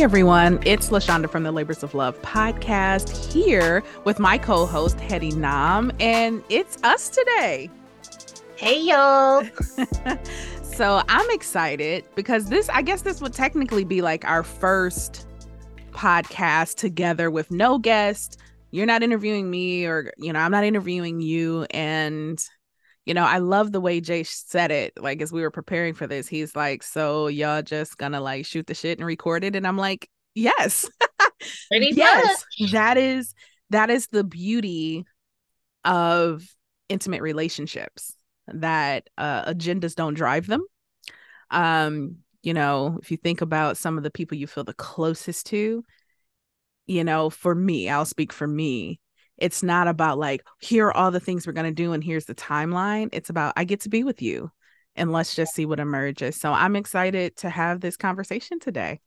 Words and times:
Hey 0.00 0.04
everyone, 0.04 0.58
it's 0.64 0.88
LaShonda 0.88 1.28
from 1.28 1.42
the 1.42 1.52
Labors 1.52 1.82
of 1.82 1.92
Love 1.92 2.18
podcast 2.22 3.30
here 3.30 3.82
with 4.04 4.18
my 4.18 4.38
co 4.38 4.64
host, 4.64 4.96
Heddy 4.96 5.36
Nam, 5.36 5.92
and 6.00 6.42
it's 6.48 6.82
us 6.82 7.10
today. 7.10 7.68
Hey 8.56 8.80
y'all. 8.80 9.44
so 10.62 11.02
I'm 11.06 11.30
excited 11.32 12.06
because 12.14 12.48
this, 12.48 12.70
I 12.70 12.80
guess, 12.80 13.02
this 13.02 13.20
would 13.20 13.34
technically 13.34 13.84
be 13.84 14.00
like 14.00 14.24
our 14.24 14.42
first 14.42 15.28
podcast 15.90 16.76
together 16.76 17.30
with 17.30 17.50
no 17.50 17.76
guest. 17.76 18.40
You're 18.70 18.86
not 18.86 19.02
interviewing 19.02 19.50
me, 19.50 19.84
or, 19.84 20.14
you 20.16 20.32
know, 20.32 20.38
I'm 20.38 20.50
not 20.50 20.64
interviewing 20.64 21.20
you. 21.20 21.66
And 21.72 22.42
you 23.10 23.14
know, 23.14 23.24
I 23.24 23.38
love 23.38 23.72
the 23.72 23.80
way 23.80 24.00
Jay 24.00 24.22
said 24.22 24.70
it. 24.70 24.92
Like 24.96 25.20
as 25.20 25.32
we 25.32 25.42
were 25.42 25.50
preparing 25.50 25.94
for 25.94 26.06
this, 26.06 26.28
he's 26.28 26.54
like, 26.54 26.84
"So 26.84 27.26
y'all 27.26 27.60
just 27.60 27.98
gonna 27.98 28.20
like 28.20 28.46
shoot 28.46 28.68
the 28.68 28.74
shit 28.74 28.98
and 28.98 29.04
record 29.04 29.42
it?" 29.42 29.56
And 29.56 29.66
I'm 29.66 29.76
like, 29.76 30.08
"Yes, 30.36 30.88
yes, 31.72 32.44
that 32.70 32.96
is 32.96 33.34
that 33.70 33.90
is 33.90 34.06
the 34.12 34.22
beauty 34.22 35.06
of 35.84 36.44
intimate 36.88 37.20
relationships 37.20 38.14
that 38.46 39.10
uh, 39.18 39.44
agendas 39.54 39.96
don't 39.96 40.14
drive 40.14 40.46
them. 40.46 40.64
Um, 41.50 42.18
you 42.44 42.54
know, 42.54 43.00
if 43.02 43.10
you 43.10 43.16
think 43.16 43.40
about 43.40 43.76
some 43.76 43.98
of 43.98 44.04
the 44.04 44.12
people 44.12 44.38
you 44.38 44.46
feel 44.46 44.62
the 44.62 44.72
closest 44.72 45.46
to, 45.46 45.84
you 46.86 47.02
know, 47.02 47.28
for 47.28 47.56
me, 47.56 47.88
I'll 47.88 48.04
speak 48.04 48.32
for 48.32 48.46
me 48.46 49.00
it's 49.40 49.62
not 49.62 49.88
about 49.88 50.18
like 50.18 50.44
here 50.60 50.86
are 50.88 50.96
all 50.96 51.10
the 51.10 51.20
things 51.20 51.46
we're 51.46 51.52
going 51.52 51.66
to 51.66 51.82
do 51.82 51.92
and 51.92 52.04
here's 52.04 52.26
the 52.26 52.34
timeline. 52.34 53.08
It's 53.12 53.30
about 53.30 53.54
i 53.56 53.64
get 53.64 53.80
to 53.80 53.88
be 53.88 54.04
with 54.04 54.22
you 54.22 54.50
and 54.94 55.12
let's 55.12 55.34
just 55.34 55.54
see 55.54 55.66
what 55.66 55.80
emerges. 55.80 56.36
So 56.36 56.52
i'm 56.52 56.76
excited 56.76 57.36
to 57.38 57.50
have 57.50 57.80
this 57.80 57.96
conversation 57.96 58.60
today. 58.60 59.00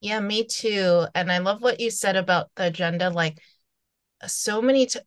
Yeah 0.00 0.20
me 0.20 0.46
too. 0.46 1.06
And 1.14 1.30
i 1.30 1.38
love 1.38 1.60
what 1.60 1.80
you 1.80 1.90
said 1.90 2.16
about 2.16 2.48
the 2.56 2.66
agenda 2.66 3.10
like 3.10 3.38
so 4.26 4.62
many 4.62 4.86
t- 4.86 5.00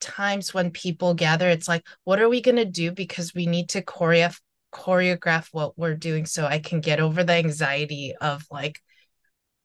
times 0.00 0.52
when 0.52 0.70
people 0.70 1.14
gather 1.14 1.48
it's 1.48 1.68
like 1.68 1.86
what 2.04 2.20
are 2.20 2.28
we 2.28 2.40
going 2.40 2.56
to 2.56 2.64
do 2.64 2.90
because 2.90 3.34
we 3.34 3.46
need 3.46 3.68
to 3.68 3.82
choreograph 3.82 4.40
choreograph 4.72 5.48
what 5.52 5.78
we're 5.78 5.94
doing 5.94 6.24
so 6.24 6.46
i 6.46 6.58
can 6.58 6.80
get 6.80 6.98
over 6.98 7.22
the 7.22 7.34
anxiety 7.34 8.14
of 8.20 8.44
like 8.50 8.80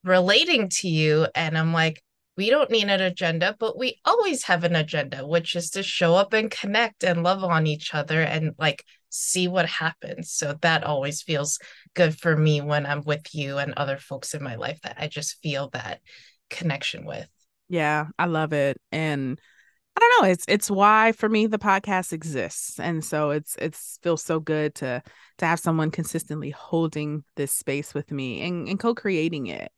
relating 0.04 0.70
to 0.70 0.88
you? 0.88 1.28
And 1.36 1.58
i'm 1.58 1.74
like 1.74 2.02
we 2.38 2.52
don't 2.52 2.70
need 2.70 2.88
an 2.88 3.02
agenda, 3.02 3.56
but 3.60 3.78
we 3.78 4.00
always 4.06 4.44
have 4.44 4.64
an 4.64 4.76
agenda, 4.76 5.26
which 5.26 5.56
is 5.56 5.72
to 5.72 5.84
show 5.84 6.14
up 6.16 6.34
and 6.34 6.52
connect 6.52 7.04
and 7.04 7.24
love 7.24 7.44
on 7.44 7.66
each 7.66 7.94
other 7.96 8.22
and 8.22 8.52
like 8.60 8.86
see 9.10 9.48
what 9.48 9.66
happens. 9.66 10.32
So 10.32 10.56
that 10.62 10.84
always 10.84 11.24
feels 11.24 11.60
good 11.96 12.18
for 12.18 12.38
me 12.38 12.62
when 12.62 12.86
I'm 12.86 13.02
with 13.02 13.34
you 13.34 13.58
and 13.58 13.74
other 13.76 13.98
folks 13.98 14.36
in 14.36 14.44
my 14.44 14.56
life 14.56 14.80
that 14.84 14.98
I 15.00 15.08
just 15.08 15.42
feel 15.42 15.70
that 15.72 16.00
connection 16.50 17.06
with. 17.06 17.28
Yeah, 17.70 18.06
I 18.20 18.26
love 18.28 18.54
it. 18.54 18.78
And 18.92 19.40
I 19.96 20.00
don't 20.00 20.22
know, 20.22 20.32
it's 20.32 20.46
it's 20.48 20.70
why 20.70 21.14
for 21.14 21.28
me 21.28 21.48
the 21.48 21.58
podcast 21.58 22.14
exists. 22.14 22.80
And 22.80 23.04
so 23.04 23.32
it's 23.32 23.56
it's 23.60 23.98
feels 24.04 24.24
so 24.24 24.40
good 24.40 24.76
to 24.76 25.02
to 25.40 25.46
have 25.46 25.60
someone 25.60 25.90
consistently 25.90 26.52
holding 26.52 27.24
this 27.36 27.52
space 27.52 27.96
with 27.96 28.12
me 28.12 28.42
and, 28.42 28.68
and 28.68 28.80
co-creating 28.80 29.48
it. 29.48 29.72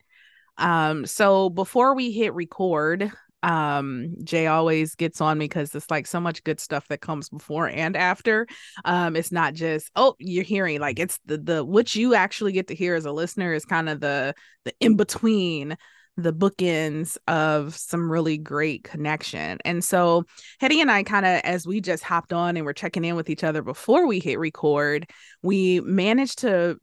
Um, 0.59 1.05
so 1.05 1.49
before 1.49 1.95
we 1.95 2.11
hit 2.11 2.33
record, 2.33 3.11
um 3.41 4.15
jay 4.25 4.47
always 4.47 4.95
gets 4.95 5.21
on 5.21 5.37
me 5.37 5.45
because 5.45 5.73
it's 5.73 5.89
like 5.89 6.05
so 6.05 6.19
much 6.19 6.43
good 6.43 6.59
stuff 6.59 6.85
that 6.89 6.99
comes 6.99 7.29
before 7.29 7.69
and 7.69 7.95
after 7.95 8.45
um 8.83 9.15
it's 9.15 9.31
not 9.31 9.53
just 9.53 9.89
oh 9.95 10.13
you're 10.19 10.43
hearing 10.43 10.81
like 10.81 10.99
it's 10.99 11.19
the 11.25 11.37
the 11.37 11.63
what 11.63 11.95
you 11.95 12.13
actually 12.13 12.51
get 12.51 12.67
to 12.67 12.75
hear 12.75 12.95
as 12.95 13.05
a 13.05 13.11
listener 13.13 13.53
is 13.53 13.63
kind 13.63 13.87
of 13.87 14.01
the 14.01 14.35
the 14.65 14.73
in 14.81 14.97
between 14.97 15.77
the 16.17 16.33
bookends 16.33 17.17
of 17.27 17.75
some 17.75 18.11
really 18.11 18.37
great 18.37 18.83
connection. 18.83 19.57
And 19.65 19.83
so 19.83 20.25
Heddy 20.61 20.81
and 20.81 20.91
I 20.91 21.03
kind 21.03 21.25
of 21.25 21.41
as 21.43 21.65
we 21.65 21.81
just 21.81 22.03
hopped 22.03 22.33
on 22.33 22.57
and 22.57 22.65
we're 22.65 22.73
checking 22.73 23.05
in 23.05 23.15
with 23.15 23.29
each 23.29 23.43
other 23.43 23.61
before 23.61 24.07
we 24.07 24.19
hit 24.19 24.39
record, 24.39 25.09
we 25.41 25.79
managed 25.81 26.39
to 26.39 26.77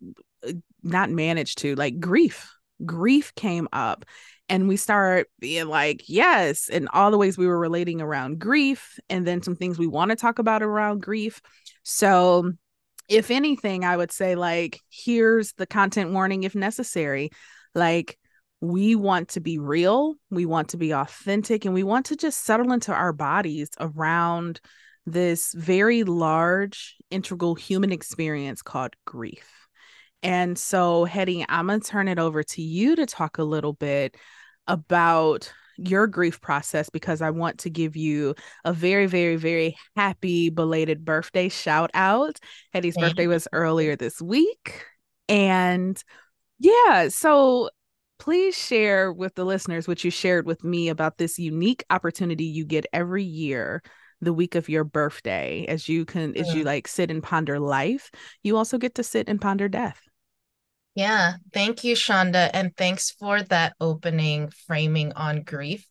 uh, 0.47 0.53
not 0.83 1.11
manage 1.11 1.57
to 1.57 1.75
like 1.75 2.01
grief 2.01 2.56
grief 2.85 3.35
came 3.35 3.69
up 3.73 4.05
and 4.49 4.69
we 4.69 4.77
start 4.77 5.29
being 5.41 5.67
like 5.67 6.05
yes 6.09 6.69
and 6.69 6.89
all 6.93 7.11
the 7.11 7.19
ways 7.19 7.39
we 7.39 7.47
were 7.47 7.59
relating 7.59 8.01
around 8.01 8.39
grief 8.39 8.99
and 9.09 9.27
then 9.27 9.43
some 9.43 9.57
things 9.57 9.79
we 9.79 9.87
want 9.87 10.11
to 10.11 10.17
talk 10.17 10.39
about 10.39 10.63
around 10.63 11.03
grief. 11.03 11.41
So 11.83 12.53
if 13.09 13.31
anything 13.31 13.85
i 13.85 13.97
would 13.97 14.11
say 14.11 14.35
like 14.35 14.81
here's 14.91 15.53
the 15.55 15.67
content 15.67 16.13
warning 16.13 16.43
if 16.43 16.55
necessary. 16.55 17.31
Like 17.75 18.19
we 18.61 18.97
want 18.97 19.29
to 19.31 19.41
be 19.41 19.59
real 19.59 20.15
we 20.31 20.47
want 20.47 20.71
to 20.71 20.77
be 20.77 20.93
authentic 20.93 21.65
and 21.65 21.75
we 21.75 21.83
want 21.83 22.07
to 22.07 22.17
just 22.17 22.45
settle 22.45 22.73
into 22.73 22.93
our 22.93 23.13
bodies 23.13 23.71
around 23.79 24.61
this 25.05 25.53
very 25.53 26.03
large 26.05 26.97
integral 27.11 27.55
human 27.55 27.93
experience 27.93 28.63
called 28.63 28.97
grief 29.05 29.66
and 30.27 30.59
so, 30.59 31.07
Heddy, 31.07 31.45
I'm 31.49 31.69
going 31.69 31.81
to 31.81 31.89
turn 31.89 32.09
it 32.09 32.19
over 32.19 32.43
to 32.43 32.63
you 32.63 32.97
to 32.97 33.07
talk 33.07 33.39
a 33.39 33.45
little 33.45 33.73
bit 33.73 34.17
about 34.67 35.53
your 35.79 36.07
grief 36.07 36.41
process 36.41 36.89
because 36.89 37.23
I 37.23 37.31
want 37.31 37.59
to 37.59 37.71
give 37.71 37.97
you 37.97 38.35
a 38.65 38.73
very, 38.73 39.07
very, 39.07 39.37
very 39.37 39.77
happy 39.95 40.51
belated 40.51 41.05
birthday 41.05 41.49
shout 41.49 41.91
out. 41.95 42.41
Heddy's 42.75 42.95
Thank 42.95 43.09
birthday 43.09 43.27
was 43.27 43.47
earlier 43.53 43.95
this 43.95 44.21
week. 44.21 44.85
And 45.29 46.03
yeah, 46.59 47.09
so 47.09 47.71
please 48.19 48.57
share 48.57 49.13
with 49.13 49.35
the 49.35 49.45
listeners 49.45 49.87
what 49.87 50.03
you 50.03 50.11
shared 50.11 50.47
with 50.47 50.65
me 50.65 50.89
about 50.89 51.19
this 51.19 51.39
unique 51.39 51.85
opportunity 51.91 52.45
you 52.45 52.65
get 52.65 52.87
every 52.93 53.25
year 53.25 53.83
the 54.23 54.33
week 54.33 54.55
of 54.55 54.69
your 54.69 54.85
birthday 54.85 55.67
as 55.69 55.89
you 55.89 56.07
can 56.07 56.35
as 56.39 56.55
you 56.55 56.63
mm. 56.63 56.67
like 56.67 56.89
sit 56.89 57.11
and 57.11 57.23
ponder 57.23 57.61
life 57.61 58.11
you 58.43 58.57
also 58.57 58.79
get 58.79 58.95
to 58.95 59.03
sit 59.03 59.29
and 59.29 59.43
ponder 59.43 59.69
death 59.69 60.01
yeah, 60.97 61.35
thank 61.53 61.85
you, 61.85 61.95
Shonda. 61.95 62.49
And 62.55 62.75
thanks 62.75 63.11
for 63.11 63.43
that 63.43 63.75
opening 63.79 64.49
framing 64.67 65.13
on 65.13 65.43
grief. 65.43 65.87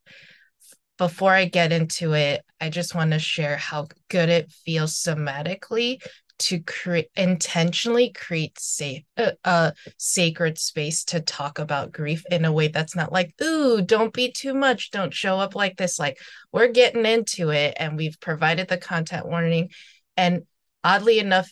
Before 0.98 1.32
I 1.32 1.46
get 1.46 1.72
into 1.72 2.14
it, 2.14 2.42
I 2.60 2.70
just 2.72 2.96
want 2.96 3.12
to 3.12 3.20
share 3.20 3.56
how 3.56 3.88
good 4.10 4.30
it 4.30 4.52
feels 4.52 4.96
somatically 4.96 6.02
to 6.38 6.60
create 6.60 7.08
intentionally 7.16 8.12
create 8.12 8.60
safe 8.60 9.04
uh, 9.16 9.32
a 9.46 9.74
sacred 9.98 10.58
space 10.58 11.06
to 11.06 11.22
talk 11.22 11.60
about 11.60 11.94
grief 11.94 12.26
in 12.30 12.44
a 12.44 12.52
way 12.52 12.68
that's 12.68 12.94
not 12.94 13.10
like 13.10 13.34
ooh 13.42 13.82
don't 13.82 14.14
be 14.14 14.34
too 14.34 14.54
much 14.54 14.92
don't 14.92 15.14
show 15.14 15.40
up 15.40 15.56
like 15.56 15.78
this 15.78 15.98
like 15.98 16.18
we're 16.52 16.68
getting 16.68 17.06
into 17.06 17.52
it 17.52 17.74
and 17.78 17.96
we've 17.96 18.20
provided 18.20 18.68
the 18.68 18.78
content 18.78 19.26
warning 19.26 19.70
and 20.18 20.44
oddly 20.84 21.20
enough 21.20 21.50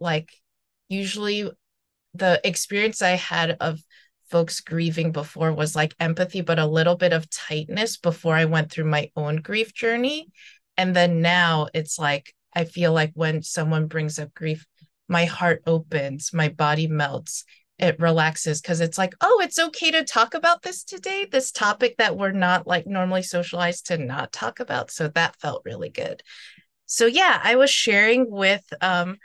like 0.00 0.30
usually 0.88 1.50
the 2.18 2.40
experience 2.44 3.02
I 3.02 3.10
had 3.10 3.56
of 3.60 3.80
folks 4.30 4.60
grieving 4.60 5.12
before 5.12 5.52
was 5.52 5.76
like 5.76 5.94
empathy, 6.00 6.40
but 6.40 6.58
a 6.58 6.66
little 6.66 6.96
bit 6.96 7.12
of 7.12 7.30
tightness 7.30 7.96
before 7.96 8.34
I 8.34 8.44
went 8.44 8.70
through 8.70 8.84
my 8.86 9.10
own 9.16 9.36
grief 9.36 9.72
journey. 9.72 10.28
And 10.76 10.94
then 10.94 11.20
now 11.22 11.68
it's 11.74 11.98
like, 11.98 12.34
I 12.54 12.64
feel 12.64 12.92
like 12.92 13.12
when 13.14 13.42
someone 13.42 13.86
brings 13.86 14.18
up 14.18 14.34
grief, 14.34 14.66
my 15.08 15.24
heart 15.24 15.62
opens, 15.66 16.32
my 16.32 16.48
body 16.48 16.88
melts, 16.88 17.44
it 17.78 18.00
relaxes 18.00 18.60
because 18.60 18.80
it's 18.80 18.96
like, 18.98 19.14
oh, 19.20 19.40
it's 19.42 19.58
okay 19.58 19.90
to 19.90 20.02
talk 20.02 20.34
about 20.34 20.62
this 20.62 20.82
today, 20.82 21.26
this 21.30 21.52
topic 21.52 21.96
that 21.98 22.16
we're 22.16 22.32
not 22.32 22.66
like 22.66 22.86
normally 22.86 23.22
socialized 23.22 23.86
to 23.86 23.98
not 23.98 24.32
talk 24.32 24.60
about. 24.60 24.90
So 24.90 25.08
that 25.08 25.36
felt 25.36 25.62
really 25.64 25.90
good. 25.90 26.22
So 26.86 27.06
yeah, 27.06 27.38
I 27.42 27.56
was 27.56 27.70
sharing 27.70 28.30
with 28.30 28.64
um 28.80 29.18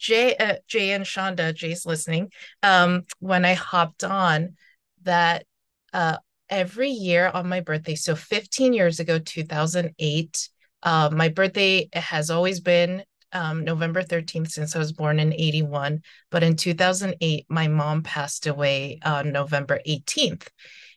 Jay, 0.00 0.34
uh, 0.36 0.56
Jay 0.66 0.92
and 0.92 1.04
Shonda, 1.04 1.54
Jay's 1.54 1.86
listening. 1.86 2.32
Um, 2.62 3.04
when 3.20 3.44
I 3.44 3.52
hopped 3.54 4.02
on, 4.02 4.56
that 5.02 5.44
uh, 5.92 6.16
every 6.48 6.90
year 6.90 7.30
on 7.32 7.48
my 7.48 7.60
birthday, 7.60 7.94
so 7.94 8.14
15 8.16 8.72
years 8.72 8.98
ago, 8.98 9.18
2008, 9.18 10.48
uh, 10.82 11.10
my 11.12 11.28
birthday 11.28 11.88
has 11.92 12.30
always 12.30 12.60
been 12.60 13.04
um, 13.32 13.64
November 13.64 14.02
13th 14.02 14.50
since 14.50 14.74
I 14.74 14.78
was 14.78 14.92
born 14.92 15.20
in 15.20 15.32
81. 15.32 16.02
But 16.30 16.42
in 16.42 16.56
2008, 16.56 17.46
my 17.48 17.68
mom 17.68 18.02
passed 18.02 18.46
away 18.46 18.98
on 19.04 19.32
November 19.32 19.80
18th. 19.86 20.48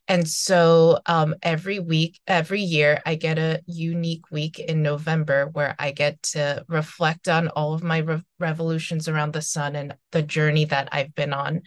And 0.07 0.27
so 0.27 0.99
um, 1.05 1.35
every 1.41 1.79
week, 1.79 2.19
every 2.27 2.61
year, 2.61 3.01
I 3.05 3.15
get 3.15 3.39
a 3.39 3.61
unique 3.65 4.29
week 4.31 4.59
in 4.59 4.81
November 4.81 5.47
where 5.47 5.75
I 5.79 5.91
get 5.91 6.21
to 6.33 6.65
reflect 6.67 7.29
on 7.29 7.47
all 7.49 7.73
of 7.73 7.83
my 7.83 7.99
re- 7.99 8.21
revolutions 8.37 9.07
around 9.07 9.31
the 9.31 9.41
sun 9.41 9.75
and 9.75 9.95
the 10.11 10.21
journey 10.21 10.65
that 10.65 10.89
I've 10.91 11.15
been 11.15 11.33
on. 11.33 11.61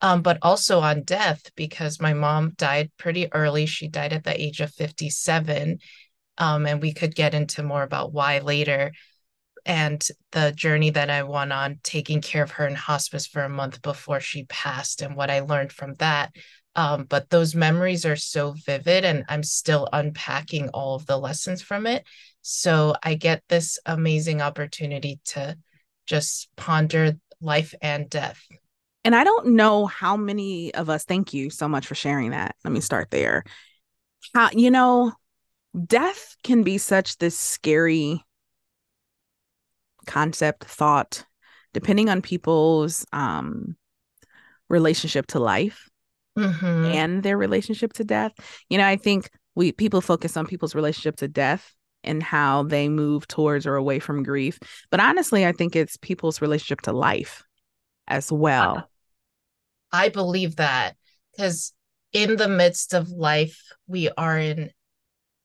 Um, 0.00 0.22
but 0.22 0.38
also 0.42 0.80
on 0.80 1.02
death 1.02 1.50
because 1.56 2.00
my 2.00 2.12
mom 2.12 2.52
died 2.56 2.92
pretty 2.96 3.32
early. 3.32 3.66
She 3.66 3.88
died 3.88 4.12
at 4.12 4.22
the 4.22 4.40
age 4.40 4.60
of 4.60 4.72
57. 4.72 5.78
Um, 6.38 6.66
and 6.66 6.80
we 6.80 6.92
could 6.92 7.14
get 7.14 7.34
into 7.34 7.62
more 7.62 7.82
about 7.82 8.12
why 8.12 8.38
later 8.38 8.92
and 9.66 10.06
the 10.32 10.52
journey 10.52 10.90
that 10.90 11.10
I 11.10 11.22
went 11.22 11.52
on 11.52 11.78
taking 11.82 12.20
care 12.20 12.42
of 12.42 12.52
her 12.52 12.66
in 12.66 12.74
hospice 12.74 13.26
for 13.26 13.42
a 13.42 13.48
month 13.48 13.82
before 13.82 14.20
she 14.20 14.44
passed 14.44 15.00
and 15.00 15.16
what 15.16 15.30
I 15.30 15.40
learned 15.40 15.72
from 15.72 15.94
that. 15.94 16.32
Um, 16.76 17.04
but 17.04 17.30
those 17.30 17.54
memories 17.54 18.04
are 18.04 18.16
so 18.16 18.52
vivid 18.52 19.04
and 19.04 19.24
I'm 19.28 19.42
still 19.42 19.88
unpacking 19.92 20.70
all 20.70 20.96
of 20.96 21.06
the 21.06 21.16
lessons 21.16 21.62
from 21.62 21.86
it. 21.86 22.04
So 22.42 22.94
I 23.02 23.14
get 23.14 23.42
this 23.48 23.78
amazing 23.86 24.42
opportunity 24.42 25.20
to 25.26 25.56
just 26.06 26.48
ponder 26.56 27.12
life 27.40 27.74
and 27.80 28.10
death. 28.10 28.40
And 29.04 29.14
I 29.14 29.22
don't 29.22 29.54
know 29.54 29.86
how 29.86 30.16
many 30.16 30.74
of 30.74 30.90
us, 30.90 31.04
thank 31.04 31.32
you 31.32 31.50
so 31.50 31.68
much 31.68 31.86
for 31.86 31.94
sharing 31.94 32.30
that. 32.30 32.56
Let 32.64 32.72
me 32.72 32.80
start 32.80 33.10
there. 33.10 33.44
How, 34.34 34.50
you 34.52 34.70
know, 34.70 35.12
death 35.86 36.36
can 36.42 36.62
be 36.62 36.78
such 36.78 37.18
this 37.18 37.38
scary 37.38 38.24
concept, 40.06 40.64
thought, 40.64 41.24
depending 41.72 42.08
on 42.08 42.22
people's 42.22 43.06
um, 43.12 43.76
relationship 44.68 45.26
to 45.28 45.38
life 45.38 45.88
mm-hmm. 46.38 46.84
and 46.86 47.22
their 47.22 47.36
relationship 47.36 47.92
to 47.94 48.04
death. 48.04 48.32
You 48.68 48.78
know, 48.78 48.86
I 48.86 48.96
think 48.96 49.30
we 49.54 49.72
people 49.72 50.00
focus 50.00 50.36
on 50.36 50.46
people's 50.46 50.74
relationship 50.74 51.16
to 51.16 51.28
death 51.28 51.74
and 52.02 52.22
how 52.22 52.64
they 52.64 52.88
move 52.88 53.26
towards 53.26 53.66
or 53.66 53.76
away 53.76 53.98
from 53.98 54.22
grief. 54.22 54.58
But 54.90 55.00
honestly, 55.00 55.46
I 55.46 55.52
think 55.52 55.74
it's 55.74 55.96
people's 55.96 56.40
relationship 56.42 56.82
to 56.82 56.92
life 56.92 57.42
as 58.06 58.30
well. 58.30 58.88
I 59.92 60.08
believe 60.08 60.56
that 60.56 60.96
because 61.32 61.72
in 62.12 62.36
the 62.36 62.48
midst 62.48 62.94
of 62.94 63.08
life, 63.08 63.60
we 63.86 64.10
are 64.16 64.38
in 64.38 64.70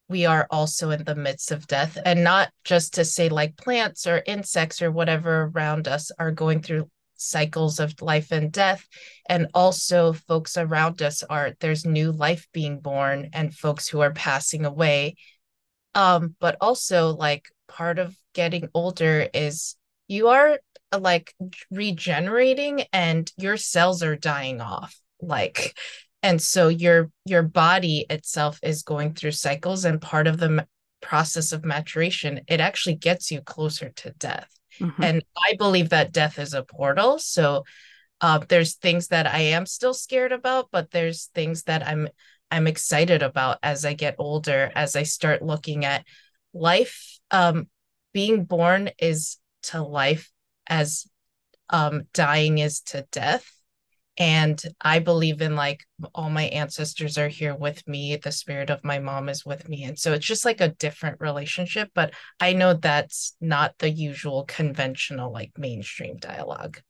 we 0.10 0.26
are 0.26 0.48
also 0.50 0.90
in 0.90 1.04
the 1.04 1.16
midst 1.16 1.52
of 1.52 1.68
death 1.68 1.96
and 2.04 2.24
not 2.24 2.50
just 2.64 2.96
to 2.96 3.06
say 3.06 3.30
like 3.30 3.56
plants 3.56 4.08
or 4.08 4.24
insects 4.26 4.82
or 4.82 4.92
whatever 4.92 5.52
around 5.54 5.88
us 5.88 6.10
are 6.18 6.32
going 6.32 6.64
through 6.64 6.90
cycles 7.20 7.80
of 7.80 8.02
life 8.02 8.32
and 8.32 8.52
death. 8.52 8.88
And 9.28 9.48
also 9.54 10.14
folks 10.14 10.58
around 10.58 11.02
us 11.02 11.24
are 11.24 11.54
there's 11.60 11.86
new 11.86 12.12
life 12.12 12.48
being 12.54 12.80
born 12.80 13.30
and 13.34 13.54
folks 13.54 13.88
who 13.88 14.00
are 14.00 14.14
passing 14.14 14.66
away. 14.66 15.16
Um 15.96 16.36
but 16.40 16.58
also 16.62 17.10
like 17.16 17.46
part 17.68 18.00
of 18.00 18.16
getting 18.34 18.70
older 18.74 19.28
is 19.34 19.76
you 20.08 20.28
are 20.30 20.60
like 20.98 21.34
regenerating 21.72 22.84
and 22.92 23.32
your 23.38 23.58
cells 23.58 24.02
are 24.02 24.16
dying 24.16 24.60
off 24.60 25.00
like 25.22 25.78
and 26.24 26.42
so 26.42 26.68
your 26.68 27.12
your 27.26 27.44
body 27.44 28.06
itself 28.10 28.60
is 28.64 28.84
going 28.84 29.14
through 29.14 29.32
cycles 29.32 29.86
and 29.86 30.02
part 30.02 30.28
of 30.28 30.38
the 30.38 30.66
process 31.02 31.52
of 31.52 31.64
maturation 31.64 32.42
it 32.48 32.60
actually 32.60 32.96
gets 32.96 33.32
you 33.32 33.42
closer 33.42 33.90
to 33.90 34.12
death 34.12 34.50
mm-hmm. 34.80 35.04
and 35.04 35.24
i 35.46 35.56
believe 35.58 35.90
that 35.90 36.12
death 36.12 36.40
is 36.40 36.54
a 36.54 36.64
portal. 36.64 37.20
So 37.20 37.64
uh, 38.22 38.40
there's 38.50 38.76
things 38.76 39.08
that 39.08 39.28
i 39.28 39.40
am 39.40 39.66
still 39.66 39.94
scared 39.94 40.34
about 40.34 40.68
but 40.72 40.92
there's 40.92 41.28
things 41.34 41.64
that 41.64 41.88
i'm 41.88 42.10
i'm 42.52 42.68
excited 42.68 43.24
about 43.24 43.60
as 43.64 43.86
i 43.86 43.94
get 43.94 44.16
older 44.18 44.72
as 44.76 44.98
i 44.98 45.04
start 45.04 45.42
looking 45.42 45.86
at 45.86 46.04
life. 46.54 47.20
Um, 47.32 47.68
being 48.14 48.46
born 48.46 48.90
is 49.00 49.38
to 49.64 49.82
life 49.84 50.32
as 50.68 51.08
um, 51.70 52.04
dying 52.14 52.58
is 52.58 52.82
to 52.82 53.06
death 53.12 53.50
and 54.20 54.62
i 54.82 55.00
believe 55.00 55.42
in 55.42 55.56
like 55.56 55.86
all 56.14 56.30
my 56.30 56.44
ancestors 56.44 57.18
are 57.18 57.30
here 57.30 57.56
with 57.56 57.88
me. 57.88 58.18
The 58.18 58.32
spirit 58.32 58.70
of 58.70 58.84
my 58.84 59.00
mom 59.00 59.30
is 59.30 59.46
with 59.46 59.68
me. 59.68 59.86
And 59.86 59.98
so 59.98 60.14
it's 60.14 60.26
just 60.26 60.46
like 60.46 60.62
a 60.62 60.70
different 60.70 61.20
relationship 61.20 61.90
but 61.96 62.14
i 62.40 62.54
know 62.54 62.74
that's 62.74 63.36
not 63.42 63.74
the 63.80 63.90
usual 63.90 64.44
conventional 64.48 65.32
like 65.32 65.52
mainstream 65.58 66.18
dialogue. 66.18 66.82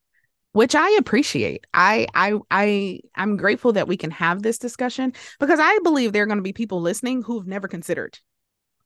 Which 0.52 0.74
i 0.74 0.90
appreciate. 0.98 1.66
I 1.74 2.08
i 2.16 2.34
i 2.50 3.00
i'm 3.16 3.38
grateful 3.38 3.74
that 3.74 3.88
we 3.88 3.96
can 3.96 4.12
have 4.12 4.42
this 4.42 4.58
discussion 4.58 5.14
because 5.40 5.60
i 5.62 5.80
believe 5.84 6.12
there 6.12 6.24
are 6.24 6.28
going 6.28 6.40
to 6.40 6.44
be 6.44 6.54
people 6.54 6.82
listening 6.82 7.22
who've 7.22 7.48
never 7.48 7.68
considered 7.68 8.18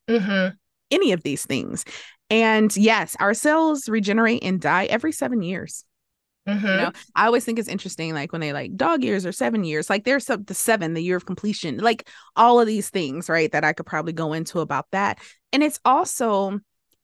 mm-hmm. 0.10 0.56
any 0.92 1.12
of 1.14 1.24
these 1.24 1.46
things. 1.46 1.86
And 2.30 2.76
yes 2.76 3.16
our 3.20 3.34
cells 3.34 3.88
regenerate 3.88 4.44
and 4.44 4.60
die 4.60 4.86
every 4.86 5.14
seven 5.14 5.42
years 5.42 5.86
Mm-hmm. 6.48 6.68
You 6.68 6.74
know, 6.74 6.92
I 7.16 7.26
always 7.26 7.46
think 7.46 7.58
it's 7.58 7.70
interesting, 7.70 8.14
like 8.14 8.32
when 8.32 8.42
they 8.42 8.52
like 8.52 8.76
dog 8.76 9.04
years 9.04 9.26
or 9.26 9.32
seven 9.32 9.64
years, 9.64 9.90
like 9.90 10.04
there's 10.04 10.26
some 10.26 10.44
the 10.44 10.54
seven, 10.54 10.94
the 10.94 11.04
year 11.04 11.16
of 11.16 11.26
completion, 11.26 11.78
like 11.78 12.10
all 12.36 12.60
of 12.60 12.68
these 12.68 12.90
things, 12.90 13.30
right? 13.30 13.52
That 13.52 13.64
I 13.64 13.74
could 13.74 13.86
probably 13.86 14.14
go 14.14 14.34
into 14.34 14.60
about 14.60 14.88
that. 14.92 15.20
And 15.54 15.64
it's 15.64 15.80
also, 15.86 16.60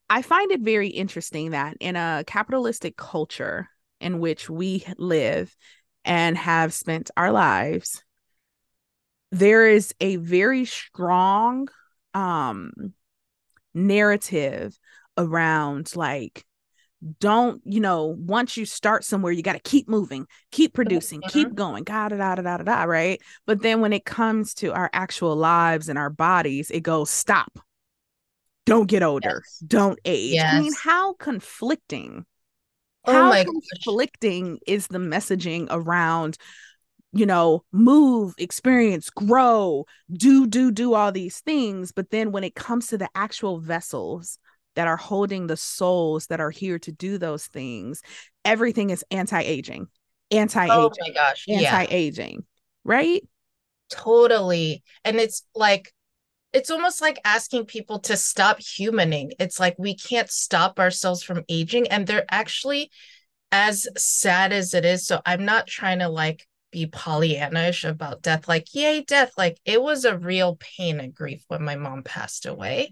I 0.09 0.23
find 0.23 0.51
it 0.51 0.61
very 0.61 0.89
interesting 0.89 1.51
that 1.51 1.77
in 1.79 1.95
a 1.95 2.23
capitalistic 2.27 2.97
culture 2.97 3.69
in 4.01 4.19
which 4.19 4.49
we 4.49 4.83
live 4.97 5.55
and 6.03 6.37
have 6.37 6.73
spent 6.73 7.11
our 7.15 7.31
lives, 7.31 8.03
there 9.31 9.67
is 9.67 9.93
a 10.01 10.17
very 10.17 10.65
strong 10.65 11.69
um 12.13 12.71
narrative 13.75 14.77
around 15.15 15.95
like 15.95 16.43
don't 17.19 17.61
you 17.65 17.79
know 17.79 18.15
once 18.19 18.57
you 18.57 18.65
start 18.65 19.05
somewhere 19.05 19.31
you 19.31 19.41
got 19.41 19.53
to 19.53 19.59
keep 19.59 19.87
moving 19.87 20.27
keep 20.51 20.73
producing 20.73 21.21
mm-hmm. 21.21 21.29
keep 21.29 21.55
going 21.55 21.83
da 21.83 22.09
da 22.09 22.17
da 22.17 22.35
da 22.35 22.57
da 22.57 22.63
da 22.63 22.83
right 22.83 23.21
but 23.45 23.61
then 23.61 23.79
when 23.79 23.93
it 23.93 24.03
comes 24.03 24.53
to 24.53 24.73
our 24.73 24.89
actual 24.91 25.35
lives 25.35 25.87
and 25.87 25.97
our 25.97 26.09
bodies 26.09 26.69
it 26.71 26.81
goes 26.81 27.09
stop 27.09 27.59
don't 28.65 28.87
get 28.87 29.01
older 29.01 29.41
yes. 29.45 29.63
don't 29.65 29.99
age 30.03 30.33
yes. 30.33 30.53
i 30.53 30.59
mean 30.59 30.73
how 30.83 31.13
conflicting 31.13 32.25
oh 33.05 33.13
how 33.13 33.43
conflicting 33.43 34.53
gosh. 34.53 34.59
is 34.67 34.87
the 34.87 34.99
messaging 34.99 35.67
around 35.69 36.37
you 37.13 37.25
know 37.25 37.63
move 37.71 38.35
experience 38.37 39.09
grow 39.09 39.85
do 40.11 40.45
do 40.45 40.69
do 40.69 40.93
all 40.93 41.13
these 41.13 41.39
things 41.39 41.93
but 41.93 42.09
then 42.09 42.31
when 42.31 42.43
it 42.43 42.55
comes 42.55 42.87
to 42.87 42.97
the 42.97 43.09
actual 43.15 43.57
vessels 43.57 44.37
that 44.79 44.87
are 44.87 44.95
holding 44.95 45.47
the 45.47 45.57
souls 45.57 46.27
that 46.27 46.39
are 46.39 46.51
here 46.51 46.79
to 46.79 46.89
do 46.89 47.17
those 47.17 47.47
things 47.47 48.01
everything 48.45 48.91
is 48.91 49.03
anti-aging 49.11 49.89
oh 50.31 50.37
anti-aging 50.37 50.71
oh 50.71 50.91
my 51.01 51.13
gosh 51.13 51.45
anti-aging 51.49 52.35
yeah. 52.35 52.41
right 52.85 53.27
totally 53.91 54.81
and 55.03 55.17
it's 55.17 55.43
like 55.53 55.93
it's 56.53 56.71
almost 56.71 57.01
like 57.01 57.19
asking 57.25 57.65
people 57.65 57.99
to 57.99 58.15
stop 58.15 58.57
humaning 58.59 59.31
it's 59.37 59.59
like 59.59 59.75
we 59.77 59.93
can't 59.93 60.31
stop 60.31 60.79
ourselves 60.79 61.21
from 61.21 61.43
aging 61.49 61.85
and 61.89 62.07
they're 62.07 62.23
actually 62.31 62.89
as 63.51 63.85
sad 63.97 64.53
as 64.53 64.73
it 64.73 64.85
is 64.85 65.05
so 65.05 65.19
i'm 65.25 65.43
not 65.43 65.67
trying 65.67 65.99
to 65.99 66.07
like 66.07 66.47
be 66.71 66.85
Pollyannish 66.85 67.89
about 67.89 68.21
death, 68.21 68.47
like, 68.47 68.75
yay, 68.75 69.01
death. 69.01 69.31
Like, 69.35 69.57
it 69.65 69.81
was 69.81 70.05
a 70.05 70.19
real 70.19 70.55
pain 70.59 70.99
and 70.99 71.15
grief 71.15 71.43
when 71.47 71.63
my 71.63 71.75
mom 71.75 72.03
passed 72.03 72.45
away. 72.45 72.91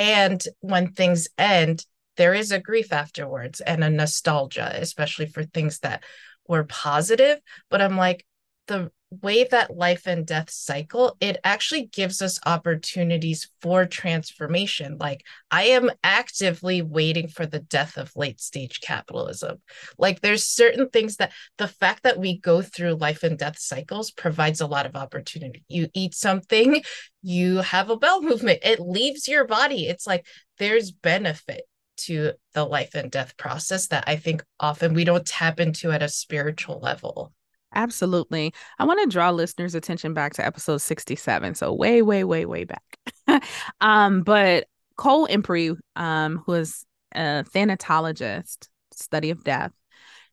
And 0.00 0.42
when 0.60 0.92
things 0.92 1.28
end, 1.36 1.84
there 2.16 2.32
is 2.32 2.52
a 2.52 2.58
grief 2.58 2.90
afterwards 2.90 3.60
and 3.60 3.84
a 3.84 3.90
nostalgia, 3.90 4.72
especially 4.74 5.26
for 5.26 5.44
things 5.44 5.80
that 5.80 6.04
were 6.48 6.64
positive. 6.64 7.38
But 7.68 7.82
I'm 7.82 7.98
like, 7.98 8.24
the 8.66 8.90
way 9.10 9.44
that 9.44 9.76
life 9.76 10.06
and 10.06 10.24
death 10.24 10.50
cycle, 10.50 11.16
it 11.20 11.38
actually 11.42 11.86
gives 11.86 12.22
us 12.22 12.38
opportunities 12.46 13.50
for 13.60 13.84
transformation. 13.84 14.96
Like, 14.98 15.24
I 15.50 15.64
am 15.64 15.90
actively 16.04 16.80
waiting 16.80 17.28
for 17.28 17.44
the 17.44 17.58
death 17.58 17.96
of 17.96 18.14
late 18.14 18.40
stage 18.40 18.80
capitalism. 18.80 19.60
Like, 19.98 20.20
there's 20.20 20.46
certain 20.46 20.88
things 20.88 21.16
that 21.16 21.32
the 21.58 21.68
fact 21.68 22.04
that 22.04 22.18
we 22.18 22.38
go 22.38 22.62
through 22.62 22.94
life 22.94 23.24
and 23.24 23.36
death 23.36 23.58
cycles 23.58 24.12
provides 24.12 24.60
a 24.60 24.66
lot 24.66 24.86
of 24.86 24.94
opportunity. 24.94 25.64
You 25.68 25.88
eat 25.92 26.14
something, 26.14 26.82
you 27.22 27.58
have 27.58 27.90
a 27.90 27.96
bowel 27.96 28.22
movement, 28.22 28.60
it 28.62 28.78
leaves 28.78 29.26
your 29.26 29.44
body. 29.44 29.88
It's 29.88 30.06
like 30.06 30.26
there's 30.58 30.92
benefit 30.92 31.64
to 31.96 32.32
the 32.54 32.64
life 32.64 32.94
and 32.94 33.10
death 33.10 33.36
process 33.36 33.88
that 33.88 34.04
I 34.06 34.16
think 34.16 34.42
often 34.58 34.94
we 34.94 35.04
don't 35.04 35.26
tap 35.26 35.60
into 35.60 35.90
at 35.90 36.02
a 36.02 36.08
spiritual 36.08 36.78
level. 36.80 37.32
Absolutely. 37.74 38.52
I 38.78 38.84
want 38.84 39.00
to 39.00 39.06
draw 39.06 39.30
listeners' 39.30 39.74
attention 39.74 40.14
back 40.14 40.34
to 40.34 40.46
episode 40.46 40.78
67. 40.78 41.54
So 41.54 41.72
way, 41.72 42.02
way, 42.02 42.24
way, 42.24 42.44
way 42.44 42.64
back. 42.64 43.44
um, 43.80 44.22
but 44.22 44.66
Cole 44.96 45.26
Imperi, 45.28 45.76
um, 45.96 46.42
who 46.46 46.54
is 46.54 46.84
a 47.14 47.44
thanatologist, 47.54 48.68
study 48.92 49.30
of 49.30 49.44
death, 49.44 49.72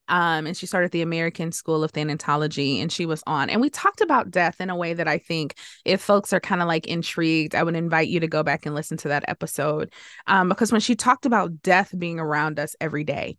um, 0.10 0.48
and 0.48 0.56
she 0.56 0.66
started 0.66 0.92
the 0.92 1.02
American 1.02 1.52
School 1.52 1.84
of 1.84 1.92
Thanatology, 1.92 2.82
and 2.82 2.92
she 2.92 3.06
was 3.06 3.24
on. 3.28 3.50
And 3.50 3.62
we 3.62 3.70
talked 3.70 4.02
about 4.02 4.32
death 4.32 4.62
in 4.62 4.70
a 4.70 4.76
way 4.76 4.94
that 4.94 5.08
I 5.08 5.18
think 5.18 5.56
if 5.86 6.02
folks 6.02 6.32
are 6.34 6.40
kind 6.40 6.62
of 6.62 6.68
like 6.68 6.88
intrigued, 6.88 7.56
I 7.56 7.64
would 7.64 7.76
invite 7.76 8.08
you 8.08 8.22
to 8.22 8.28
go 8.28 8.44
back 8.44 8.66
and 8.66 8.74
listen 8.74 8.98
to 9.00 9.10
that 9.10 9.26
episode. 9.28 9.92
Um, 10.26 10.50
because 10.50 10.72
when 10.72 10.82
she 10.82 10.96
talked 10.96 11.26
about 11.26 11.62
death 11.62 11.94
being 11.98 12.20
around 12.20 12.60
us 12.60 12.76
every 12.80 13.04
day, 13.04 13.38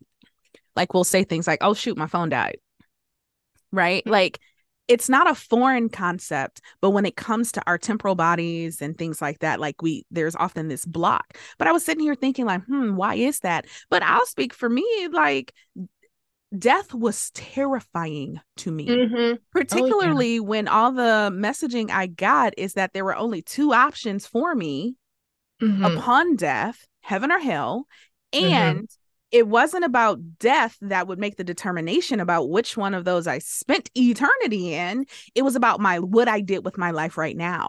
like 0.76 0.92
we'll 0.92 1.04
say 1.04 1.24
things 1.24 1.46
like, 1.46 1.60
oh, 1.62 1.74
shoot, 1.74 1.96
my 1.96 2.06
phone 2.06 2.28
died. 2.28 2.58
Right. 3.72 4.02
Mm-hmm. 4.04 4.12
Like 4.12 4.40
it's 4.88 5.08
not 5.08 5.30
a 5.30 5.34
foreign 5.34 5.88
concept 5.88 6.60
but 6.80 6.90
when 6.90 7.06
it 7.06 7.16
comes 7.16 7.52
to 7.52 7.62
our 7.66 7.78
temporal 7.78 8.14
bodies 8.14 8.82
and 8.82 8.96
things 8.96 9.22
like 9.22 9.38
that 9.40 9.60
like 9.60 9.80
we 9.82 10.04
there's 10.10 10.34
often 10.37 10.68
this 10.68 10.84
block 10.84 11.37
but 11.58 11.68
i 11.68 11.72
was 11.72 11.84
sitting 11.84 12.02
here 12.02 12.14
thinking 12.14 12.46
like 12.46 12.64
hmm 12.64 12.96
why 12.96 13.14
is 13.14 13.40
that 13.40 13.66
but 13.90 14.02
i'll 14.02 14.26
speak 14.26 14.52
for 14.52 14.68
me 14.68 15.08
like 15.12 15.52
death 16.58 16.94
was 16.94 17.30
terrifying 17.32 18.40
to 18.56 18.72
me 18.72 18.88
mm-hmm. 18.88 19.34
particularly 19.52 20.38
oh, 20.38 20.42
yeah. 20.42 20.48
when 20.48 20.66
all 20.66 20.90
the 20.92 21.30
messaging 21.32 21.90
i 21.90 22.06
got 22.06 22.54
is 22.56 22.72
that 22.72 22.92
there 22.94 23.04
were 23.04 23.16
only 23.16 23.42
two 23.42 23.72
options 23.75 24.26
for 24.26 24.54
me 24.54 24.96
mm-hmm. 25.62 25.84
upon 25.84 26.37
death 26.37 26.87
heaven 27.02 27.30
or 27.30 27.38
hell 27.38 27.87
mm-hmm. 28.32 28.46
and 28.46 28.78
mm-hmm. 28.78 28.84
It 29.30 29.47
wasn't 29.47 29.85
about 29.85 30.38
death 30.38 30.76
that 30.80 31.06
would 31.06 31.18
make 31.18 31.37
the 31.37 31.44
determination 31.44 32.20
about 32.20 32.49
which 32.49 32.76
one 32.76 32.94
of 32.94 33.04
those 33.04 33.26
i 33.26 33.38
spent 33.38 33.90
eternity 33.94 34.75
in 34.75 35.04
it 35.35 35.42
was 35.42 35.56
about 35.56 35.80
my 35.80 35.99
what 35.99 36.28
i 36.28 36.40
did 36.40 36.64
with 36.64 36.78
my 36.78 36.90
life 36.90 37.18
right 37.18 37.37
now 37.37 37.68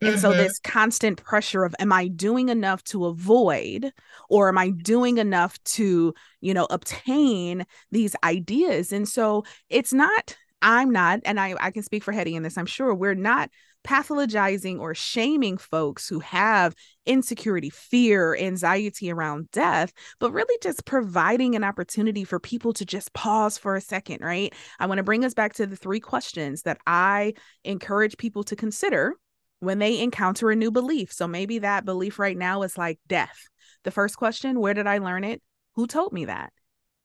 and 0.00 0.10
mm-hmm. 0.10 0.18
so 0.20 0.32
this 0.32 0.58
constant 0.58 1.22
pressure 1.22 1.64
of 1.64 1.74
am 1.78 1.92
I 1.92 2.08
doing 2.08 2.48
enough 2.48 2.82
to 2.84 3.06
avoid 3.06 3.92
or 4.28 4.48
am 4.48 4.58
I 4.58 4.70
doing 4.70 5.18
enough 5.18 5.62
to, 5.64 6.12
you 6.40 6.52
know, 6.52 6.66
obtain 6.68 7.64
these 7.90 8.16
ideas? 8.24 8.92
And 8.92 9.08
so 9.08 9.44
it's 9.68 9.92
not 9.92 10.36
I'm 10.64 10.90
not, 10.90 11.20
and 11.26 11.38
I, 11.38 11.54
I 11.60 11.70
can 11.70 11.82
speak 11.82 12.02
for 12.02 12.12
Heddy 12.12 12.34
in 12.34 12.42
this, 12.42 12.56
I'm 12.56 12.64
sure 12.64 12.94
we're 12.94 13.14
not 13.14 13.50
pathologizing 13.84 14.80
or 14.80 14.94
shaming 14.94 15.58
folks 15.58 16.08
who 16.08 16.20
have 16.20 16.74
insecurity, 17.06 17.70
fear, 17.70 18.34
anxiety 18.36 19.12
around 19.12 19.50
death, 19.50 19.92
but 20.18 20.32
really 20.32 20.58
just 20.62 20.84
providing 20.86 21.54
an 21.54 21.64
opportunity 21.64 22.24
for 22.24 22.40
people 22.40 22.72
to 22.72 22.84
just 22.84 23.12
pause 23.12 23.58
for 23.58 23.76
a 23.76 23.80
second, 23.80 24.20
right? 24.22 24.52
I 24.80 24.86
want 24.86 24.98
to 24.98 25.04
bring 25.04 25.24
us 25.24 25.34
back 25.34 25.52
to 25.54 25.66
the 25.66 25.76
three 25.76 26.00
questions 26.00 26.62
that 26.62 26.78
I 26.86 27.34
encourage 27.62 28.16
people 28.16 28.42
to 28.44 28.56
consider 28.56 29.14
when 29.60 29.78
they 29.78 30.00
encounter 30.00 30.50
a 30.50 30.56
new 30.56 30.70
belief. 30.70 31.12
So 31.12 31.26
maybe 31.26 31.60
that 31.60 31.84
belief 31.84 32.18
right 32.18 32.36
now 32.36 32.62
is 32.62 32.78
like 32.78 32.98
death. 33.06 33.48
The 33.84 33.90
first 33.90 34.16
question, 34.16 34.60
where 34.60 34.74
did 34.74 34.86
I 34.86 34.98
learn 34.98 35.24
it? 35.24 35.42
Who 35.74 35.86
told 35.86 36.12
me 36.12 36.26
that? 36.26 36.52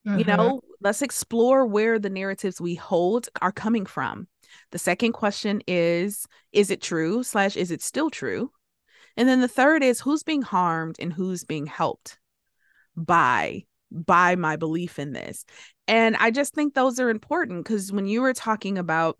Mm-hmm. 0.07 0.19
You 0.19 0.25
know, 0.25 0.61
let's 0.81 1.01
explore 1.01 1.65
where 1.65 1.99
the 1.99 2.09
narratives 2.09 2.61
we 2.61 2.75
hold 2.75 3.29
are 3.41 3.51
coming 3.51 3.85
from. 3.85 4.27
The 4.71 4.79
second 4.79 5.13
question 5.13 5.61
is, 5.67 6.25
is 6.51 6.71
it 6.71 6.81
true? 6.81 7.23
Slash, 7.23 7.55
is 7.55 7.71
it 7.71 7.81
still 7.81 8.09
true? 8.09 8.51
And 9.17 9.27
then 9.27 9.41
the 9.41 9.47
third 9.47 9.83
is 9.83 9.99
who's 9.99 10.23
being 10.23 10.41
harmed 10.41 10.95
and 10.99 11.11
who's 11.11 11.43
being 11.43 11.65
helped 11.65 12.17
by 12.95 13.65
by 13.91 14.35
my 14.35 14.55
belief 14.55 14.99
in 14.99 15.13
this. 15.13 15.45
And 15.87 16.15
I 16.17 16.29
just 16.29 16.53
think 16.53 16.73
those 16.73 16.99
are 16.99 17.09
important 17.09 17.63
because 17.63 17.91
when 17.91 18.05
you 18.05 18.21
were 18.21 18.33
talking 18.33 18.77
about 18.77 19.17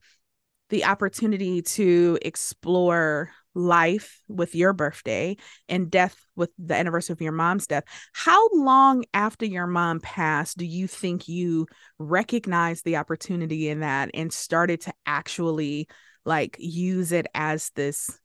the 0.70 0.86
opportunity 0.86 1.64
to 1.64 2.20
explore 2.22 3.32
life 3.60 4.22
with 4.28 4.56
your 4.56 4.74
birthday 4.74 5.36
and 5.68 5.92
death 5.92 6.16
with 6.36 6.50
the 6.58 6.76
anniversary 6.76 7.14
of 7.14 7.22
your 7.22 7.32
mom's 7.32 7.68
death. 7.68 7.84
How 8.14 8.50
long 8.54 9.04
after 9.14 9.46
your 9.46 9.68
mom 9.68 10.00
passed 10.00 10.58
do 10.58 10.66
you 10.66 10.88
think 10.88 11.28
you 11.28 11.68
recognized 11.98 12.86
the 12.86 12.98
opportunity 12.98 13.70
in 13.70 13.82
that 13.82 14.10
and 14.14 14.32
started 14.32 14.82
to 14.82 14.94
actually 15.06 15.88
like 16.26 16.56
use 16.60 17.12
it 17.12 17.28
as 17.34 17.72
this 17.76 18.20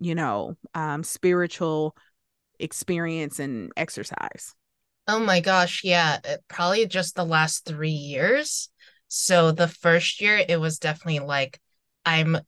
you 0.00 0.14
know 0.14 0.56
um 0.74 1.02
spiritual 1.02 1.96
experience 2.58 3.38
and 3.38 3.72
exercise? 3.76 4.54
Oh 5.06 5.20
my 5.20 5.40
gosh 5.40 5.82
yeah 5.84 6.18
probably 6.48 6.86
just 6.86 7.14
the 7.14 7.24
last 7.24 7.66
3 7.66 7.90
years. 7.90 8.70
So 9.08 9.52
the 9.52 9.68
first 9.68 10.20
year 10.20 10.42
it 10.48 10.58
was 10.58 10.78
definitely 10.78 11.20
like 11.20 11.60
I'm 12.06 12.38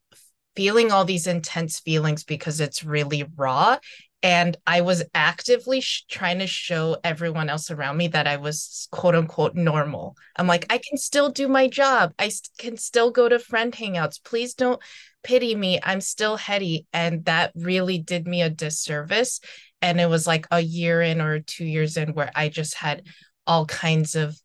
feeling 0.57 0.91
all 0.91 1.05
these 1.05 1.27
intense 1.27 1.79
feelings 1.79 2.23
because 2.23 2.59
it's 2.59 2.83
really 2.83 3.23
raw. 3.35 3.77
And 4.23 4.57
I 4.65 4.81
was 4.81 5.03
actively 5.13 5.81
sh- 5.81 6.05
trying 6.09 6.39
to 6.39 6.47
show 6.47 6.97
everyone 7.03 7.47
else 7.47 7.69
around 7.69 7.97
me 7.97 8.07
that 8.07 8.25
I 8.25 8.37
was 8.37 8.87
quote 8.91 9.13
unquote 9.13 9.53
normal. 9.53 10.15
I'm 10.35 10.47
like, 10.47 10.65
I 10.71 10.79
can 10.79 10.97
still 10.97 11.29
do 11.29 11.47
my 11.47 11.67
job. 11.67 12.11
I 12.17 12.29
st- 12.29 12.49
can 12.57 12.75
still 12.75 13.11
go 13.11 13.29
to 13.29 13.37
friend 13.37 13.71
hangouts. 13.71 14.21
Please 14.23 14.55
don't 14.55 14.81
pity 15.23 15.53
me. 15.53 15.79
I'm 15.83 16.01
still 16.01 16.39
Heddy 16.39 16.87
And 16.91 17.23
that 17.25 17.51
really 17.55 17.99
did 17.99 18.25
me 18.27 18.41
a 18.41 18.49
disservice. 18.49 19.39
And 19.83 20.01
it 20.01 20.09
was 20.09 20.25
like 20.25 20.47
a 20.49 20.59
year 20.59 21.03
in 21.03 21.21
or 21.21 21.39
two 21.39 21.65
years 21.65 21.97
in 21.97 22.13
where 22.13 22.31
I 22.33 22.49
just 22.49 22.73
had 22.73 23.03
all 23.45 23.67
kinds 23.67 24.15
of 24.15 24.35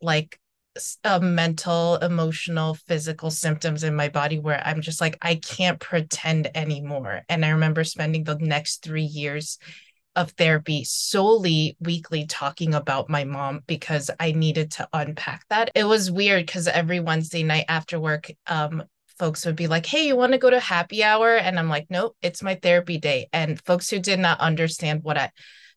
like 0.00 0.40
uh, 1.04 1.18
mental, 1.18 1.96
emotional, 1.96 2.74
physical 2.74 3.30
symptoms 3.30 3.84
in 3.84 3.94
my 3.94 4.08
body 4.08 4.38
where 4.38 4.62
I'm 4.64 4.80
just 4.80 5.00
like, 5.00 5.18
I 5.22 5.36
can't 5.36 5.80
pretend 5.80 6.50
anymore. 6.54 7.22
And 7.28 7.44
I 7.44 7.50
remember 7.50 7.84
spending 7.84 8.24
the 8.24 8.36
next 8.36 8.82
three 8.82 9.04
years 9.04 9.58
of 10.16 10.32
therapy 10.32 10.84
solely 10.84 11.76
weekly 11.80 12.26
talking 12.26 12.74
about 12.74 13.08
my 13.08 13.24
mom 13.24 13.60
because 13.66 14.10
I 14.18 14.32
needed 14.32 14.72
to 14.72 14.88
unpack 14.92 15.44
that. 15.50 15.70
It 15.74 15.84
was 15.84 16.10
weird 16.10 16.46
because 16.46 16.66
every 16.68 17.00
Wednesday 17.00 17.42
night 17.42 17.66
after 17.68 17.98
work, 17.98 18.30
um, 18.46 18.82
folks 19.18 19.44
would 19.46 19.56
be 19.56 19.66
like, 19.66 19.86
Hey, 19.86 20.06
you 20.06 20.16
want 20.16 20.32
to 20.32 20.38
go 20.38 20.50
to 20.50 20.58
happy 20.58 21.04
hour? 21.04 21.36
And 21.36 21.58
I'm 21.58 21.68
like, 21.68 21.86
Nope, 21.90 22.16
it's 22.22 22.42
my 22.42 22.56
therapy 22.56 22.98
day. 22.98 23.28
And 23.32 23.60
folks 23.64 23.88
who 23.88 23.98
did 23.98 24.18
not 24.18 24.40
understand 24.40 25.02
what 25.02 25.18
I, 25.18 25.30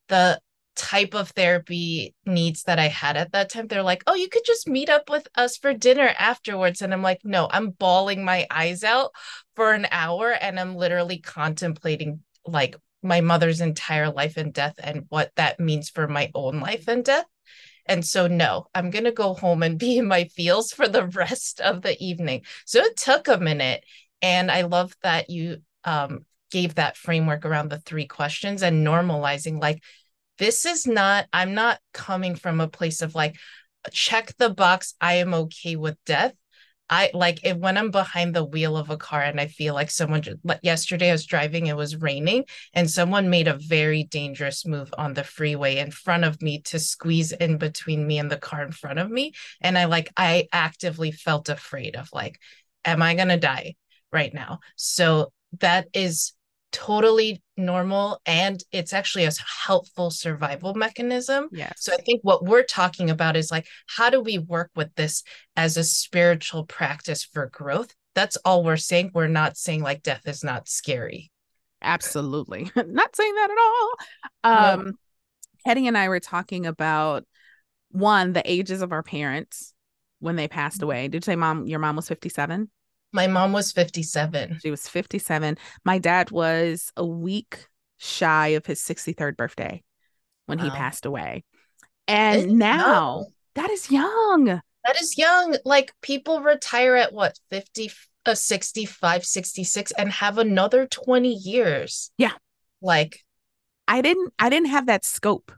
the 0.07 0.39
type 0.75 1.13
of 1.13 1.29
therapy 1.29 2.15
needs 2.25 2.63
that 2.63 2.79
I 2.79 2.87
had 2.87 3.17
at 3.17 3.31
that 3.31 3.51
time. 3.51 3.67
They're 3.67 3.83
like, 3.83 4.03
oh, 4.07 4.15
you 4.15 4.29
could 4.29 4.45
just 4.45 4.67
meet 4.67 4.89
up 4.89 5.09
with 5.09 5.27
us 5.35 5.57
for 5.57 5.73
dinner 5.73 6.13
afterwards. 6.17 6.81
And 6.81 6.93
I'm 6.93 7.01
like, 7.01 7.21
no, 7.23 7.47
I'm 7.51 7.69
bawling 7.71 8.25
my 8.25 8.47
eyes 8.49 8.83
out 8.83 9.11
for 9.55 9.73
an 9.73 9.87
hour 9.91 10.31
and 10.31 10.59
I'm 10.59 10.75
literally 10.75 11.19
contemplating 11.19 12.21
like 12.45 12.75
my 13.01 13.21
mother's 13.21 13.61
entire 13.61 14.11
life 14.11 14.37
and 14.37 14.53
death 14.53 14.75
and 14.81 15.05
what 15.09 15.31
that 15.35 15.59
means 15.59 15.89
for 15.89 16.07
my 16.07 16.31
own 16.33 16.59
life 16.59 16.87
and 16.87 17.03
death. 17.03 17.25
And 17.85 18.05
so, 18.05 18.27
no, 18.27 18.67
I'm 18.73 18.91
going 18.91 19.03
to 19.03 19.11
go 19.11 19.33
home 19.33 19.61
and 19.61 19.77
be 19.77 19.97
in 19.97 20.07
my 20.07 20.25
feels 20.25 20.71
for 20.71 20.87
the 20.87 21.05
rest 21.07 21.59
of 21.59 21.81
the 21.81 22.01
evening. 22.03 22.43
So 22.65 22.79
it 22.79 22.95
took 22.95 23.27
a 23.27 23.37
minute. 23.37 23.83
And 24.21 24.49
I 24.49 24.61
love 24.61 24.95
that 25.03 25.29
you 25.29 25.57
um, 25.83 26.25
gave 26.49 26.75
that 26.75 26.95
framework 26.95 27.45
around 27.45 27.69
the 27.69 27.79
three 27.79 28.07
questions 28.07 28.63
and 28.63 28.87
normalizing 28.87 29.59
like 29.59 29.83
this 30.39 30.65
is 30.65 30.87
not 30.87 31.25
i'm 31.33 31.53
not 31.53 31.79
coming 31.93 32.35
from 32.35 32.59
a 32.59 32.67
place 32.67 33.01
of 33.01 33.15
like 33.15 33.35
check 33.91 34.33
the 34.37 34.49
box 34.49 34.95
i 35.01 35.15
am 35.15 35.33
okay 35.33 35.75
with 35.75 35.97
death. 36.05 36.33
I 36.89 37.11
like 37.13 37.43
if 37.43 37.57
when 37.57 37.77
i'm 37.77 37.91
behind 37.91 38.35
the 38.35 38.43
wheel 38.43 38.77
of 38.77 38.89
a 38.89 38.97
car 38.97 39.21
and 39.21 39.39
i 39.39 39.47
feel 39.47 39.73
like 39.73 39.89
someone 39.89 40.23
yesterday 40.61 41.09
i 41.09 41.11
was 41.13 41.25
driving 41.25 41.67
it 41.67 41.77
was 41.77 41.95
raining 41.95 42.45
and 42.73 42.89
someone 42.89 43.29
made 43.29 43.47
a 43.47 43.57
very 43.57 44.03
dangerous 44.03 44.65
move 44.65 44.93
on 44.97 45.13
the 45.13 45.23
freeway 45.23 45.77
in 45.77 45.91
front 45.91 46.23
of 46.23 46.41
me 46.41 46.61
to 46.61 46.79
squeeze 46.79 47.31
in 47.31 47.57
between 47.57 48.05
me 48.05 48.19
and 48.19 48.29
the 48.29 48.37
car 48.37 48.63
in 48.63 48.71
front 48.71 48.99
of 48.99 49.09
me. 49.09 49.33
And 49.61 49.77
i 49.77 49.85
like 49.85 50.11
i 50.17 50.47
actively 50.51 51.11
felt 51.11 51.49
afraid 51.49 51.95
of 51.95 52.09
like 52.13 52.39
am 52.85 53.01
i 53.01 53.15
going 53.15 53.29
to 53.29 53.37
die 53.37 53.75
right 54.13 54.33
now? 54.33 54.59
So 54.75 55.33
that 55.59 55.87
is 55.93 56.33
totally 56.71 57.42
normal 57.55 58.19
and 58.25 58.63
it's 58.72 58.93
actually 58.93 59.25
a 59.25 59.31
helpful 59.65 60.10
survival 60.10 60.74
mechanism. 60.74 61.50
Yes. 61.51 61.74
So 61.77 61.93
I 61.93 61.98
think 61.98 62.22
what 62.24 62.43
we're 62.43 62.63
talking 62.63 63.10
about 63.10 63.36
is 63.36 63.51
like 63.51 63.67
how 63.88 64.10
do 64.10 64.22
we 64.22 64.38
work 64.39 64.72
with 64.75 64.93
this 64.95 65.24
as 65.55 65.77
a 65.77 65.83
spiritual 65.83 66.65
practice 66.65 67.24
for 67.24 67.48
growth? 67.48 67.93
That's 68.15 68.38
all 68.38 68.63
we're 68.63 68.77
saying. 68.77 69.12
We're 69.13 69.27
not 69.27 69.57
saying 69.57 69.81
like 69.81 70.03
death 70.03 70.27
is 70.27 70.43
not 70.43 70.67
scary. 70.67 71.31
Absolutely. 71.81 72.72
not 72.75 73.15
saying 73.15 73.36
that 73.36 73.51
at 73.51 73.57
all. 73.57 74.74
Um 74.74 74.86
no. 74.86 74.91
Heddy 75.67 75.88
and 75.88 75.98
I 75.98 76.10
were 76.10 76.19
talking 76.19 76.65
about 76.65 77.25
one, 77.89 78.33
the 78.33 78.51
ages 78.51 78.81
of 78.81 78.91
our 78.91 79.03
parents 79.03 79.74
when 80.19 80.36
they 80.36 80.48
passed 80.48 80.77
mm-hmm. 80.77 80.86
away. 80.86 81.07
Did 81.07 81.24
you 81.24 81.31
say 81.31 81.36
mom 81.36 81.67
your 81.67 81.79
mom 81.79 81.95
was 81.95 82.07
57? 82.07 82.69
My 83.13 83.27
mom 83.27 83.53
was 83.53 83.72
57. 83.72 84.60
She 84.62 84.72
was 84.72 84.88
57. 84.89 85.58
My 85.86 86.00
dad 86.00 86.32
was 86.32 86.91
a 86.98 87.05
week 87.05 87.67
shy 87.98 88.50
of 88.50 88.65
his 88.65 88.79
63rd 88.82 89.38
birthday 89.38 89.84
when 90.48 90.58
wow. 90.58 90.65
he 90.65 90.70
passed 90.72 91.05
away. 91.05 91.43
And 92.08 92.41
it's 92.41 92.51
now 92.51 92.77
young. 92.88 93.25
that 93.55 93.70
is 93.70 93.89
young. 93.91 94.46
That 94.46 95.01
is 95.01 95.17
young. 95.17 95.55
Like 95.63 95.93
people 96.01 96.41
retire 96.41 96.96
at 96.96 97.13
what, 97.13 97.39
50, 97.50 97.91
uh, 98.25 98.36
65, 98.36 99.25
66 99.25 99.91
and 99.98 100.12
have 100.12 100.38
another 100.38 100.88
20 100.88 101.29
years. 101.34 102.12
Yeah. 102.17 102.34
Like 102.82 103.20
I 103.88 104.01
didn't 104.01 104.34
I 104.39 104.50
didn't 104.50 104.70
have 104.70 104.88
that 104.88 105.05
scope, 105.05 105.51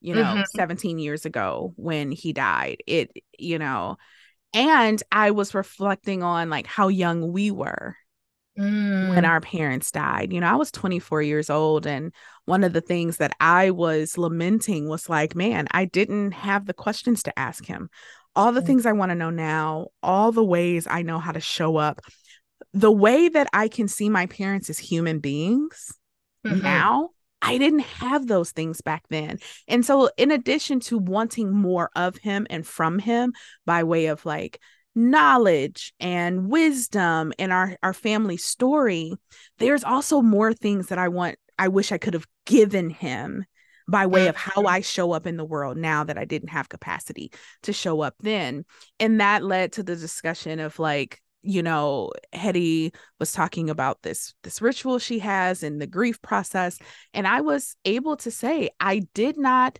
you 0.00 0.14
know, 0.14 0.22
Mhm. 0.22 0.44
17 0.54 0.98
years 0.98 1.26
ago 1.26 1.74
when 1.76 2.12
he 2.12 2.32
died. 2.32 2.78
It, 2.86 3.10
you 3.38 3.58
know, 3.58 3.96
and 4.56 5.02
I 5.12 5.32
was 5.32 5.54
reflecting 5.54 6.22
on 6.22 6.50
like 6.50 6.66
how 6.66 6.88
young 6.88 7.30
we 7.32 7.50
were 7.50 7.94
mm, 8.58 9.08
when 9.14 9.24
our 9.24 9.40
parents 9.40 9.90
died. 9.90 10.32
You 10.32 10.40
know, 10.40 10.48
I 10.48 10.56
was 10.56 10.70
24 10.70 11.22
years 11.22 11.50
old 11.50 11.86
and 11.86 12.12
one 12.46 12.64
of 12.64 12.72
the 12.72 12.80
things 12.80 13.18
that 13.18 13.34
I 13.40 13.70
was 13.70 14.16
lamenting 14.18 14.88
was 14.88 15.08
like, 15.08 15.34
man, 15.34 15.66
I 15.72 15.84
didn't 15.84 16.32
have 16.32 16.66
the 16.66 16.74
questions 16.74 17.22
to 17.24 17.38
ask 17.38 17.64
him. 17.66 17.90
All 18.34 18.52
the 18.52 18.62
Mm. 18.62 18.66
things 18.66 18.86
I 18.86 18.92
want 18.92 19.10
to 19.10 19.14
know 19.14 19.30
now, 19.30 19.88
all 20.02 20.32
the 20.32 20.44
ways 20.44 20.86
I 20.90 21.02
know 21.02 21.18
how 21.18 21.32
to 21.32 21.40
show 21.40 21.76
up, 21.76 22.00
the 22.72 22.92
way 22.92 23.28
that 23.28 23.48
I 23.52 23.68
can 23.68 23.88
see 23.88 24.08
my 24.08 24.26
parents 24.26 24.70
as 24.70 24.78
human 24.78 25.18
beings 25.20 25.92
mhm. 26.44 26.62
now 26.62 27.10
I 27.42 27.58
didn't 27.58 27.80
have 27.80 28.26
those 28.26 28.50
things 28.50 28.80
back 28.80 29.04
then. 29.08 29.38
And 29.68 29.84
so 29.84 30.10
in 30.16 30.30
addition 30.30 30.80
to 30.80 30.98
wanting 30.98 31.52
more 31.52 31.90
of 31.94 32.16
him 32.16 32.46
and 32.50 32.66
from 32.66 32.98
him 32.98 33.32
by 33.64 33.84
way 33.84 34.06
of 34.06 34.24
like 34.26 34.60
knowledge 34.94 35.92
and 36.00 36.48
wisdom 36.48 37.32
and 37.38 37.52
our 37.52 37.76
our 37.82 37.92
family 37.92 38.36
story, 38.36 39.12
there's 39.58 39.84
also 39.84 40.22
more 40.22 40.52
things 40.52 40.88
that 40.88 40.98
I 40.98 41.08
want 41.08 41.36
I 41.58 41.68
wish 41.68 41.92
I 41.92 41.98
could 41.98 42.14
have 42.14 42.26
given 42.46 42.90
him 42.90 43.44
by 43.88 44.06
way 44.06 44.26
of 44.26 44.36
how. 44.36 44.64
I 44.64 44.80
show 44.80 45.12
up 45.12 45.26
in 45.26 45.36
the 45.36 45.44
world 45.44 45.76
now 45.76 46.04
that 46.04 46.18
I 46.18 46.24
didn't 46.24 46.48
have 46.48 46.68
capacity 46.68 47.30
to 47.62 47.72
show 47.72 48.00
up 48.00 48.14
then. 48.20 48.64
And 48.98 49.20
that 49.20 49.44
led 49.44 49.72
to 49.72 49.82
the 49.82 49.94
discussion 49.94 50.58
of 50.58 50.78
like 50.78 51.20
you 51.46 51.62
know 51.62 52.10
heddy 52.34 52.94
was 53.18 53.32
talking 53.32 53.70
about 53.70 54.02
this 54.02 54.34
this 54.42 54.60
ritual 54.60 54.98
she 54.98 55.18
has 55.18 55.62
and 55.62 55.80
the 55.80 55.86
grief 55.86 56.20
process 56.22 56.78
and 57.14 57.26
i 57.26 57.40
was 57.40 57.76
able 57.84 58.16
to 58.16 58.30
say 58.30 58.68
i 58.80 59.00
did 59.14 59.38
not 59.38 59.78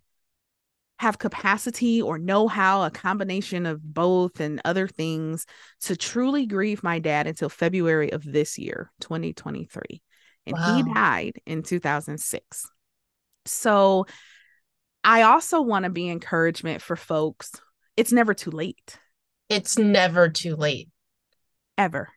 have 0.99 1.19
capacity 1.19 2.01
or 2.01 2.17
know 2.17 2.49
how 2.49 2.83
a 2.83 2.91
combination 2.91 3.67
of 3.67 3.83
both 3.83 4.41
and 4.41 4.63
other 4.65 4.89
things 4.89 5.45
to 5.81 5.95
truly 5.95 6.47
grieve 6.47 6.83
my 6.83 6.99
dad 6.99 7.27
until 7.27 7.49
february 7.49 8.13
of 8.13 8.25
this 8.25 8.59
year 8.59 8.91
2023 9.01 10.01
and 10.47 10.57
he 10.57 10.95
died 10.95 11.35
in 11.45 11.63
2006 11.63 12.71
so 13.45 14.07
i 15.05 15.23
also 15.23 15.61
want 15.61 15.85
to 15.85 15.91
be 15.91 16.09
encouragement 16.09 16.81
for 16.81 16.97
folks. 16.97 17.53
It's 17.97 18.13
never 18.13 18.35
too 18.35 18.51
late. 18.51 18.99
It's 19.49 19.79
never 19.79 20.29
too 20.29 20.57
late. 20.57 20.89
Ever. 21.79 22.09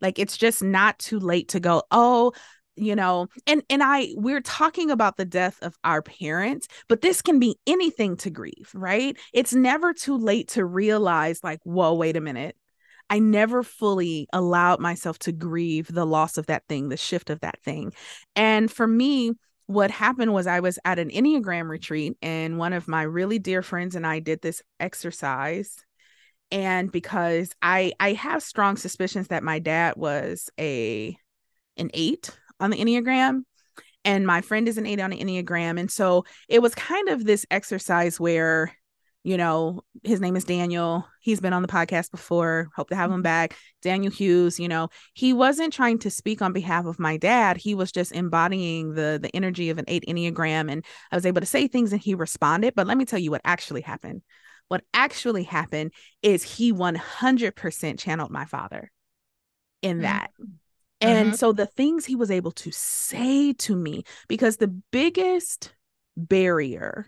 Like 0.00 0.18
it's 0.18 0.36
just 0.36 0.62
not 0.62 0.98
too 0.98 1.18
late 1.18 1.48
to 1.48 1.60
go, 1.60 1.82
oh, 1.90 2.32
you 2.76 2.96
know, 2.96 3.26
and 3.46 3.62
and 3.68 3.82
I 3.82 4.08
we're 4.14 4.40
talking 4.40 4.90
about 4.90 5.16
the 5.16 5.24
death 5.26 5.58
of 5.62 5.76
our 5.84 6.02
parents, 6.02 6.66
but 6.88 7.02
this 7.02 7.20
can 7.20 7.38
be 7.38 7.56
anything 7.66 8.16
to 8.18 8.30
grieve, 8.30 8.70
right? 8.74 9.16
It's 9.34 9.52
never 9.52 9.92
too 9.92 10.16
late 10.16 10.48
to 10.48 10.64
realize 10.64 11.44
like, 11.44 11.60
whoa, 11.64 11.94
wait 11.94 12.16
a 12.16 12.20
minute. 12.20 12.56
I 13.10 13.18
never 13.18 13.62
fully 13.62 14.28
allowed 14.32 14.80
myself 14.80 15.18
to 15.20 15.32
grieve 15.32 15.92
the 15.92 16.06
loss 16.06 16.38
of 16.38 16.46
that 16.46 16.62
thing, 16.68 16.88
the 16.88 16.96
shift 16.96 17.28
of 17.28 17.40
that 17.40 17.60
thing. 17.62 17.92
And 18.36 18.70
for 18.70 18.86
me, 18.86 19.32
what 19.66 19.90
happened 19.90 20.32
was 20.32 20.46
I 20.46 20.60
was 20.60 20.78
at 20.84 20.98
an 20.98 21.10
Enneagram 21.10 21.68
retreat, 21.68 22.16
and 22.22 22.56
one 22.56 22.72
of 22.72 22.88
my 22.88 23.02
really 23.02 23.38
dear 23.38 23.62
friends 23.62 23.94
and 23.94 24.06
I 24.06 24.20
did 24.20 24.40
this 24.40 24.62
exercise 24.78 25.76
and 26.50 26.90
because 26.90 27.52
i 27.62 27.92
i 28.00 28.12
have 28.12 28.42
strong 28.42 28.76
suspicions 28.76 29.28
that 29.28 29.42
my 29.42 29.58
dad 29.58 29.94
was 29.96 30.50
a 30.58 31.16
an 31.76 31.90
eight 31.94 32.36
on 32.58 32.70
the 32.70 32.78
enneagram 32.78 33.42
and 34.04 34.26
my 34.26 34.40
friend 34.40 34.68
is 34.68 34.78
an 34.78 34.86
eight 34.86 35.00
on 35.00 35.10
the 35.10 35.18
enneagram 35.18 35.78
and 35.78 35.90
so 35.90 36.24
it 36.48 36.62
was 36.62 36.74
kind 36.74 37.08
of 37.08 37.24
this 37.24 37.46
exercise 37.50 38.18
where 38.18 38.74
you 39.22 39.36
know 39.36 39.82
his 40.02 40.20
name 40.20 40.34
is 40.34 40.44
daniel. 40.44 41.06
He's 41.20 41.42
been 41.42 41.52
on 41.52 41.60
the 41.60 41.68
podcast 41.68 42.10
before. 42.10 42.70
Hope 42.74 42.88
to 42.88 42.96
have 42.96 43.10
him 43.10 43.16
mm-hmm. 43.16 43.22
back. 43.22 43.56
Daniel 43.82 44.10
hughes 44.10 44.58
you 44.58 44.68
know 44.68 44.88
he 45.12 45.32
wasn't 45.32 45.74
trying 45.74 45.98
to 45.98 46.10
speak 46.10 46.40
on 46.40 46.54
behalf 46.54 46.86
of 46.86 46.98
my 46.98 47.18
dad. 47.18 47.58
He 47.58 47.74
was 47.74 47.92
just 47.92 48.12
embodying 48.12 48.94
the 48.94 49.18
the 49.20 49.34
energy 49.36 49.68
of 49.68 49.78
an 49.78 49.84
eight 49.88 50.04
enneagram 50.08 50.70
and 50.70 50.84
i 51.12 51.16
was 51.16 51.26
able 51.26 51.40
to 51.40 51.46
say 51.46 51.68
things 51.68 51.92
and 51.92 52.00
he 52.00 52.14
responded 52.14 52.74
but 52.74 52.86
let 52.86 52.96
me 52.96 53.04
tell 53.04 53.18
you 53.18 53.30
what 53.30 53.42
actually 53.44 53.82
happened 53.82 54.22
what 54.70 54.84
actually 54.94 55.42
happened 55.42 55.92
is 56.22 56.42
he 56.44 56.70
100% 56.72 57.98
channeled 57.98 58.30
my 58.30 58.44
father 58.44 58.90
in 59.82 59.98
Mhm. 59.98 60.02
that. 60.02 60.30
And 61.00 61.32
Mhm. 61.32 61.38
so 61.38 61.52
the 61.52 61.66
things 61.66 62.06
he 62.06 62.16
was 62.16 62.30
able 62.30 62.52
to 62.52 62.70
say 62.70 63.52
to 63.54 63.74
me, 63.76 64.04
because 64.28 64.56
the 64.58 64.68
biggest 64.68 65.74
barrier 66.16 67.06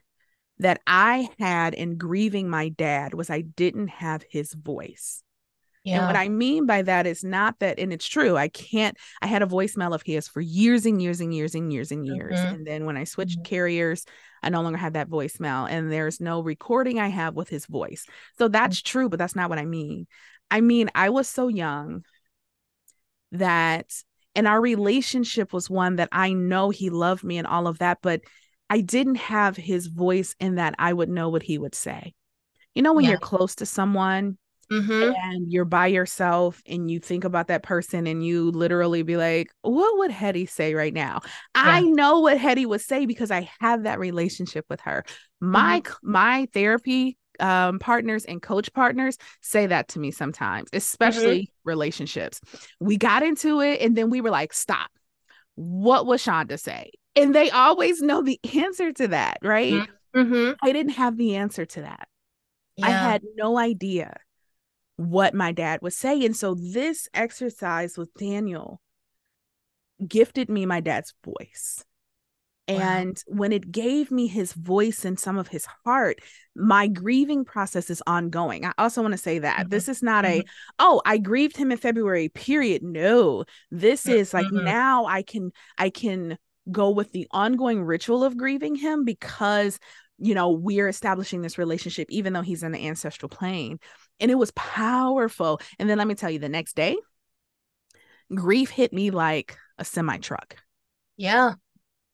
that 0.59 0.81
I 0.87 1.31
had 1.39 1.75
in 1.75 1.99
grieving 1.99 2.51
my 2.51 2.69
dad 2.69 3.15
was 3.15 3.31
I 3.31 3.43
didn't 3.43 3.89
have 3.89 4.25
his 4.29 4.53
voice. 4.53 5.23
And 5.91 6.07
what 6.07 6.17
I 6.17 6.29
mean 6.29 6.65
by 6.67 6.83
that 6.83 7.07
is 7.07 7.23
not 7.23 7.59
that, 7.59 7.79
and 7.79 7.93
it's 7.93 8.07
true, 8.09 8.37
I 8.37 8.49
can't, 8.49 8.97
I 9.21 9.27
had 9.27 9.43
a 9.43 9.47
voicemail 9.47 9.95
of 9.95 10.03
his 10.03 10.29
for 10.29 10.41
years 10.41 10.87
and 10.87 11.03
years 11.03 11.21
and 11.21 11.35
years 11.35 11.55
and 11.55 11.73
years 11.73 11.91
and 11.93 12.07
years. 12.07 12.45
Mhm. 12.45 12.57
And 12.57 12.67
then 12.67 12.87
when 12.87 12.97
I 12.97 13.05
switched 13.05 13.41
Mhm. 13.41 13.45
carriers, 13.45 14.05
I 14.43 14.49
no 14.49 14.63
longer 14.63 14.79
have 14.79 14.95
that 14.95 15.11
voicemail 15.11 15.69
and 15.69 15.93
there's 15.93 16.21
no 16.21 16.41
recording 16.41 16.99
I 16.99 17.09
have 17.09 17.35
with 17.35 17.49
his 17.49 17.67
voice. 17.67 18.07
So 18.39 18.49
that's 18.49 18.81
true, 18.81 19.09
but 19.09 19.19
that's 19.19 19.37
not 19.37 19.51
what 19.51 19.59
I 19.59 19.67
mean. 19.67 20.07
I 20.51 20.61
mean, 20.61 20.91
I 20.95 21.11
was 21.11 21.29
so 21.29 21.49
young 21.49 22.05
that, 23.33 23.93
and 24.35 24.47
our 24.47 24.61
relationship 24.61 25.53
was 25.53 25.69
one 25.71 25.97
that 25.97 26.09
I 26.13 26.33
know 26.33 26.71
he 26.71 26.91
loved 26.91 27.25
me 27.25 27.39
and 27.39 27.47
all 27.47 27.67
of 27.67 27.79
that, 27.79 27.99
but 28.03 28.23
I 28.71 28.81
didn't 28.81 29.17
have 29.17 29.57
his 29.57 29.87
voice 29.89 30.35
in 30.41 30.55
that 30.57 30.75
I 30.79 30.93
would 30.93 31.09
know 31.09 31.29
what 31.29 31.43
he 31.43 31.59
would 31.59 31.75
say. 31.75 32.15
You 32.75 32.83
know, 32.83 32.95
when 32.95 33.05
Yeah. 33.05 33.11
you're 33.11 33.19
close 33.19 33.57
to 33.57 33.67
someone 33.67 34.39
Mhm. 34.71 35.15
and 35.25 35.53
you're 35.53 35.65
by 35.65 35.87
yourself 35.87 36.63
and 36.67 36.91
you 36.91 36.99
think 37.01 37.25
about 37.25 37.49
that 37.49 37.63
person 37.63 38.07
and 38.07 38.25
you 38.25 38.51
literally 38.51 39.03
be 39.03 39.17
like, 39.17 39.51
what 39.63 39.99
would 39.99 40.11
Heddy 40.11 40.49
say 40.49 40.75
right 40.75 40.95
now? 40.95 41.21
I 41.55 41.81
know 41.83 42.21
what 42.21 42.39
Heddy 42.39 42.67
would 42.67 42.81
say 42.81 43.07
because 43.07 43.31
I 43.31 43.49
have 43.61 43.83
that 43.85 43.99
relationship 43.99 44.65
with 44.71 44.81
her. 44.83 45.05
My 45.41 45.83
my 46.03 46.49
therapy 46.55 47.17
um 47.41 47.79
partners 47.79 48.25
and 48.25 48.43
coach 48.43 48.73
partners 48.73 49.17
say 49.41 49.67
that 49.67 49.89
to 49.89 49.99
me 49.99 50.11
sometimes, 50.11 50.69
especially 50.73 51.51
relationships. 51.65 52.41
We 52.81 52.97
got 52.97 53.23
into 53.23 53.61
it 53.61 53.81
and 53.81 53.97
then 53.97 54.11
we 54.11 54.21
were 54.21 54.31
like, 54.31 54.53
stop. 54.53 54.91
What 55.55 56.07
would 56.07 56.21
Shonda 56.21 56.59
say? 56.59 56.91
And 57.17 57.35
they 57.35 57.51
always 57.51 58.01
know 58.01 58.23
the 58.23 58.41
answer 58.57 58.93
to 58.93 59.09
that, 59.09 59.39
right? 59.43 59.85
Mhm. 60.15 60.57
I 60.63 60.73
didn't 60.73 60.93
have 60.93 61.17
the 61.17 61.37
answer 61.37 61.65
to 61.67 61.83
that. 61.83 62.09
I 62.83 62.93
had 62.93 63.23
no 63.37 63.59
idea 63.59 64.17
what 64.97 65.35
my 65.35 65.53
dad 65.53 65.81
was 65.83 65.97
saying. 65.97 66.35
So 66.35 66.55
this 66.55 67.09
exercise 67.15 67.97
with 67.99 68.13
Daniel 68.15 68.81
gifted 70.07 70.49
me 70.49 70.67
my 70.67 70.81
dad's 70.81 71.15
voice. 71.25 71.85
Wow. 72.69 72.77
And 72.79 73.23
when 73.27 73.53
it 73.53 73.73
gave 73.73 74.11
me 74.11 74.29
his 74.29 74.53
voice 74.53 75.05
and 75.05 75.19
some 75.19 75.37
of 75.37 75.49
his 75.49 75.67
heart, 75.85 76.21
my 76.55 76.87
grieving 76.87 77.45
process 77.45 77.91
is 77.91 78.03
ongoing. 78.07 78.65
I 78.65 78.73
also 78.79 79.03
want 79.03 79.13
to 79.13 79.19
say 79.19 79.41
that 79.41 79.67
Mhm. 79.67 79.71
this 79.71 79.89
is 79.89 80.03
not 80.03 80.25
a, 80.25 80.45
oh, 80.79 81.03
I 81.05 81.19
grieved 81.19 81.57
him 81.57 81.73
in 81.73 81.79
February, 81.79 82.29
period. 82.29 82.83
No, 82.83 83.45
this 83.71 84.07
is 84.07 84.33
like 84.33 84.47
Mhm. 84.47 84.65
now 84.65 85.07
I 85.07 85.23
can, 85.23 85.51
I 85.77 85.91
can 85.91 86.39
go 86.71 86.91
with 86.91 87.11
the 87.11 87.27
ongoing 87.33 87.83
ritual 87.83 88.23
of 88.23 88.37
grieving 88.37 88.77
him 88.77 89.05
because, 89.05 89.81
you 90.23 90.35
know, 90.35 90.51
we're 90.51 90.89
establishing 90.89 91.43
this 91.43 91.59
relationship, 91.59 92.09
even 92.11 92.33
though 92.33 92.43
he's 92.43 92.63
in 92.63 92.73
the 92.73 92.87
ancestral 92.87 93.29
plane. 93.29 93.79
And 94.21 94.31
it 94.31 94.37
was 94.37 94.53
powerful. 94.53 95.61
And 95.79 95.91
then 95.91 95.99
let 95.99 96.07
me 96.07 96.15
tell 96.15 96.31
you, 96.31 96.39
the 96.39 96.49
next 96.49 96.77
day, 96.77 96.97
grief 98.35 98.71
hit 98.71 98.93
me 98.93 99.11
like 99.11 99.57
a 99.79 99.85
semi 99.85 100.19
truck 100.19 100.57
Yeah. 101.17 101.55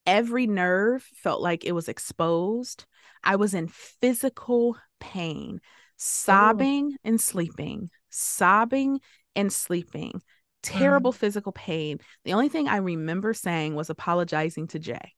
every 0.06 0.46
nerve 0.46 1.02
felt 1.14 1.40
like 1.42 1.64
it 1.64 1.72
was 1.72 1.88
exposed. 1.88 2.86
I 3.22 3.36
was 3.36 3.54
in 3.54 3.68
physical 3.68 4.76
pain, 5.00 5.60
oh. 5.62 5.66
sobbing 5.96 6.96
and 7.04 7.20
sleeping, 7.20 7.90
sobbing 8.10 9.00
and 9.36 9.52
sleeping, 9.52 10.12
mm-hmm. 10.12 10.78
terrible 10.78 11.12
physical 11.12 11.52
pain. 11.52 11.98
The 12.24 12.32
only 12.32 12.48
thing 12.48 12.68
I 12.68 12.78
remember 12.78 13.34
saying 13.34 13.74
was 13.74 13.90
apologizing 13.90 14.68
to 14.68 14.78
Jay 14.78 15.14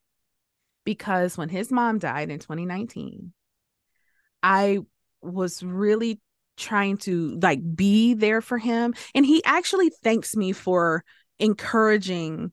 because 0.85 1.37
when 1.37 1.49
his 1.49 1.71
mom 1.71 1.99
died 1.99 2.31
in 2.31 2.39
2019, 2.39 3.33
I 4.43 4.79
was 5.23 5.63
really 5.63 6.21
trying 6.57 6.99
to 6.99 7.39
like 7.43 7.61
be 7.75 8.15
there 8.15 8.41
for 8.41 8.59
him. 8.59 8.95
And 9.15 9.25
he 9.25 9.43
actually 9.45 9.91
thanks 10.03 10.37
me 10.37 10.53
for 10.53 11.05
encouraging 11.39 12.53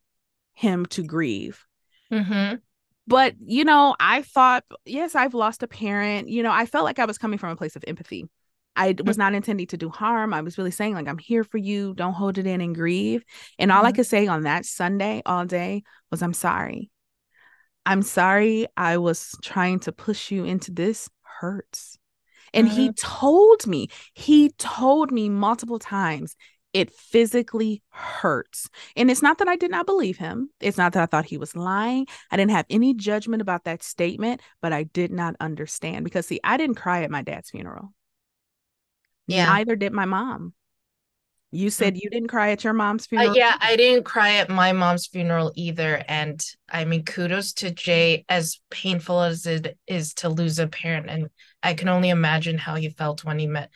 him 0.54 0.86
to 0.88 1.04
grieve 1.04 1.63
Mhm. 2.12 2.62
but 3.06 3.36
you 3.46 3.66
know, 3.66 3.96
I 4.00 4.22
thought, 4.22 4.63
yes, 4.86 5.13
I've 5.13 5.34
lost 5.34 5.62
a 5.62 5.68
parent. 5.68 6.30
You 6.30 6.42
know, 6.42 6.52
I 6.52 6.66
felt 6.66 6.86
like 6.86 7.00
I 7.00 7.06
was 7.06 7.18
coming 7.18 7.38
from 7.38 7.50
a 7.52 7.56
place 7.56 7.76
of 7.76 7.84
empathy. 7.86 8.30
I 8.78 8.90
was 8.90 8.96
mm-hmm. 8.96 9.20
not 9.20 9.34
intending 9.34 9.68
to 9.68 9.78
do 9.78 9.90
harm. 9.90 10.34
I 10.34 10.42
was 10.42 10.58
really 10.58 10.72
saying, 10.72 10.94
like, 10.94 11.08
I'm 11.08 11.18
here 11.18 11.44
for 11.44 11.58
you. 11.58 11.94
Don't 11.96 12.13
hold 12.13 12.38
it 12.38 12.46
in 12.48 12.62
and 12.62 12.76
grieve. 12.76 13.26
And 13.58 13.72
all 13.72 13.80
mm-hmm. 13.80 13.88
I 13.88 13.92
could 13.92 14.06
say 14.06 14.28
on 14.28 14.44
that 14.44 14.66
Sunday 14.66 15.22
all 15.26 15.46
day 15.46 15.84
was, 16.12 16.22
I'm 16.22 16.34
sorry. 16.34 16.90
I'm 17.88 18.02
sorry 18.02 18.67
I 18.76 18.97
was 18.97 19.34
trying 19.41 19.80
to 19.82 19.93
push 19.93 20.30
you 20.30 20.43
into 20.43 20.71
this 20.71 21.10
hurts. 21.21 21.97
And 22.54 22.67
mm-hmm. 22.67 22.78
he 22.78 22.91
told 22.91 23.65
me, 23.65 23.88
he 24.13 24.50
told 24.50 25.10
me 25.10 25.30
multiple 25.30 25.80
times, 25.80 26.36
it 26.73 26.91
physically 26.91 27.82
hurts. 27.89 28.69
And 28.97 29.10
it's 29.10 29.21
not 29.21 29.38
that 29.38 29.47
I 29.47 29.56
did 29.56 29.71
not 29.71 29.86
believe 29.86 30.17
him. 30.17 30.50
It's 30.60 30.78
not 30.78 30.91
that 30.93 31.04
I 31.04 31.06
thought 31.06 31.26
he 31.26 31.38
was 31.38 31.56
lying. 31.56 32.08
I 32.30 32.36
didn't 32.36 32.52
have 32.52 32.65
any 32.69 32.93
judgment 32.93 33.41
about 33.41 33.63
that 33.63 33.84
statement, 33.84 34.41
but 34.62 34.73
I 34.73 34.84
did 34.84 35.13
not 35.13 35.38
understand 35.39 36.04
because, 36.04 36.28
see, 36.28 36.41
I 36.43 36.58
didn't 36.58 36.76
cry 36.76 37.04
at 37.04 37.10
my 37.10 37.21
dad's 37.21 37.52
funeral. 37.52 37.93
Yeah. 39.28 39.45
Neither 39.45 39.78
did 39.78 39.93
my 39.93 40.06
mom. 40.06 40.54
You 41.52 41.70
said 41.70 41.96
you 41.96 42.10
didn't 42.10 42.28
cry 42.28 42.52
at 42.52 42.64
your 42.64 42.74
mom's 42.74 43.06
uh, 43.06 43.10
funeral? 43.10 43.32
Uh, 43.32 43.36
yeah, 43.36 43.56
I 43.60 43.76
didn't 43.76 44.04
cry 44.04 44.36
at 44.36 44.50
my 44.50 44.74
mom's 44.74 45.08
funeral 45.08 45.52
either. 45.56 46.04
And 46.08 46.44
I 46.70 46.86
mean, 46.86 47.04
kudos 47.06 47.54
to 47.54 47.72
Jay, 47.72 48.26
as 48.28 48.60
painful 48.70 49.22
as 49.22 49.46
it 49.46 49.78
is 49.88 50.14
to 50.16 50.30
lose 50.30 50.60
a 50.60 50.68
parent. 50.68 51.10
And 51.10 51.30
I 51.64 51.74
can 51.74 51.88
only 51.88 52.10
imagine 52.10 52.58
how 52.58 52.76
he 52.76 52.90
felt 52.90 53.24
when 53.24 53.40
he 53.40 53.48
met 53.48 53.70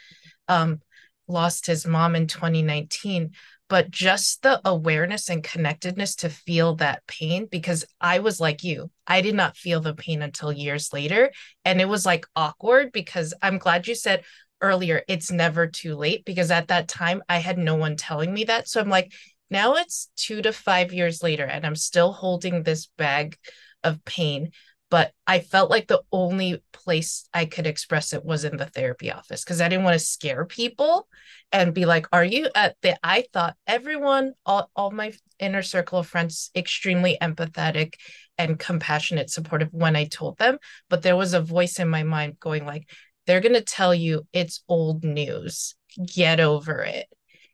um 0.47 0.81
lost 1.27 1.65
his 1.65 1.85
mom 1.85 2.15
in 2.15 2.27
2019 2.27 3.31
but 3.71 3.89
just 3.89 4.41
the 4.41 4.59
awareness 4.65 5.29
and 5.29 5.45
connectedness 5.45 6.15
to 6.17 6.29
feel 6.29 6.75
that 6.75 7.07
pain 7.07 7.47
because 7.49 7.85
I 8.01 8.19
was 8.19 8.37
like 8.37 8.65
you. 8.65 8.91
I 9.07 9.21
did 9.21 9.33
not 9.33 9.55
feel 9.55 9.79
the 9.79 9.93
pain 9.93 10.21
until 10.21 10.51
years 10.51 10.91
later. 10.91 11.31
And 11.63 11.79
it 11.79 11.87
was 11.87 12.05
like 12.05 12.25
awkward 12.35 12.91
because 12.91 13.33
I'm 13.41 13.59
glad 13.59 13.87
you 13.87 13.95
said 13.95 14.25
earlier 14.61 15.03
it's 15.07 15.31
never 15.31 15.67
too 15.67 15.95
late 15.95 16.23
because 16.25 16.51
at 16.51 16.69
that 16.69 16.87
time 16.87 17.21
I 17.27 17.37
had 17.37 17.57
no 17.57 17.75
one 17.75 17.95
telling 17.95 18.33
me 18.33 18.45
that. 18.45 18.67
So 18.67 18.79
I'm 18.79 18.89
like, 18.89 19.11
now 19.49 19.75
it's 19.75 20.09
two 20.15 20.41
to 20.41 20.53
five 20.53 20.93
years 20.93 21.21
later 21.21 21.45
and 21.45 21.65
I'm 21.65 21.75
still 21.75 22.11
holding 22.11 22.63
this 22.63 22.87
bag 22.97 23.37
of 23.83 24.03
pain 24.05 24.51
but 24.91 25.13
I 25.25 25.39
felt 25.39 25.71
like 25.71 25.87
the 25.87 26.03
only 26.11 26.61
place 26.73 27.25
I 27.33 27.45
could 27.45 27.65
express 27.65 28.11
it 28.11 28.25
was 28.25 28.43
in 28.43 28.57
the 28.57 28.65
therapy 28.65 29.09
office 29.09 29.41
because 29.41 29.61
I 29.61 29.69
didn't 29.69 29.85
want 29.85 29.93
to 29.93 30.05
scare 30.05 30.43
people 30.45 31.07
and 31.53 31.73
be 31.73 31.85
like, 31.85 32.07
Are 32.11 32.25
you 32.25 32.49
at 32.53 32.75
the? 32.81 32.97
I 33.01 33.23
thought 33.31 33.55
everyone, 33.65 34.33
all, 34.45 34.69
all 34.75 34.91
my 34.91 35.13
inner 35.39 35.61
circle 35.61 35.99
of 35.99 36.07
friends, 36.07 36.51
extremely 36.53 37.17
empathetic 37.21 37.93
and 38.37 38.59
compassionate, 38.59 39.29
supportive 39.29 39.69
when 39.71 39.95
I 39.95 40.05
told 40.05 40.37
them. 40.37 40.57
But 40.89 41.03
there 41.03 41.15
was 41.15 41.33
a 41.33 41.41
voice 41.41 41.79
in 41.79 41.87
my 41.87 42.03
mind 42.03 42.37
going, 42.41 42.65
like, 42.65 42.89
they're 43.25 43.41
going 43.41 43.53
to 43.53 43.61
tell 43.61 43.93
you 43.93 44.25
it's 44.33 44.63
old 44.67 45.03
news. 45.03 45.75
Get 46.05 46.39
over 46.39 46.81
it. 46.81 47.07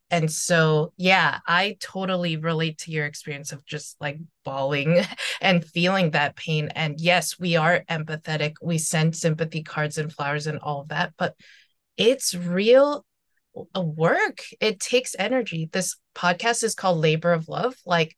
And 0.09 0.31
so 0.31 0.93
yeah 0.95 1.39
i 1.47 1.75
totally 1.81 2.37
relate 2.37 2.77
to 2.77 2.91
your 2.91 3.05
experience 3.05 3.51
of 3.51 3.65
just 3.65 3.97
like 3.99 4.17
bawling 4.45 5.03
and 5.41 5.65
feeling 5.65 6.11
that 6.11 6.35
pain. 6.37 6.69
And 6.75 6.99
yes 6.99 7.37
we 7.37 7.57
are 7.57 7.83
empathetic. 7.89 8.53
We 8.61 8.77
send 8.77 9.15
sympathy 9.15 9.63
cards 9.63 9.97
and 9.97 10.11
flowers 10.11 10.47
and 10.47 10.59
all 10.59 10.81
of 10.81 10.89
that 10.89 11.13
but 11.17 11.35
it's 11.97 12.33
real 12.33 13.05
a 13.73 13.81
work. 13.83 14.41
It 14.59 14.79
takes 14.79 15.15
energy. 15.17 15.69
This 15.71 15.97
podcast 16.15 16.63
is 16.63 16.75
called 16.75 16.99
labor 16.99 17.33
of 17.33 17.47
love. 17.47 17.75
Like 17.85 18.15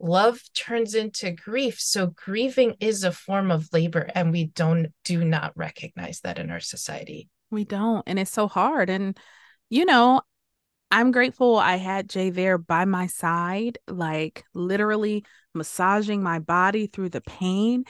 love 0.00 0.40
turns 0.54 0.94
into 0.94 1.30
grief 1.30 1.80
so 1.80 2.08
grieving 2.08 2.74
is 2.80 3.04
a 3.04 3.12
form 3.12 3.50
of 3.50 3.68
labor 3.72 4.08
and 4.14 4.32
we 4.32 4.46
don't 4.46 4.88
do 5.04 5.24
not 5.24 5.52
recognize 5.56 6.20
that 6.20 6.38
in 6.38 6.50
our 6.50 6.60
society 6.60 7.28
we 7.50 7.64
don't 7.64 8.02
and 8.06 8.18
it's 8.18 8.32
so 8.32 8.48
hard 8.48 8.90
and 8.90 9.18
you 9.70 9.84
know 9.84 10.20
I'm 10.94 11.10
grateful 11.10 11.56
I 11.56 11.74
had 11.74 12.08
Jay 12.08 12.30
there 12.30 12.56
by 12.56 12.84
my 12.84 13.08
side, 13.08 13.78
like 13.88 14.44
literally 14.54 15.24
massaging 15.52 16.22
my 16.22 16.38
body 16.38 16.86
through 16.86 17.08
the 17.08 17.20
pain. 17.20 17.84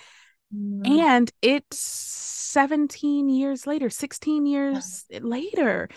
Mm. 0.54 0.88
And 0.88 1.30
it's 1.42 1.78
17 1.78 3.28
years 3.28 3.66
later, 3.66 3.90
16 3.90 4.46
years 4.46 5.04
later. 5.20 5.90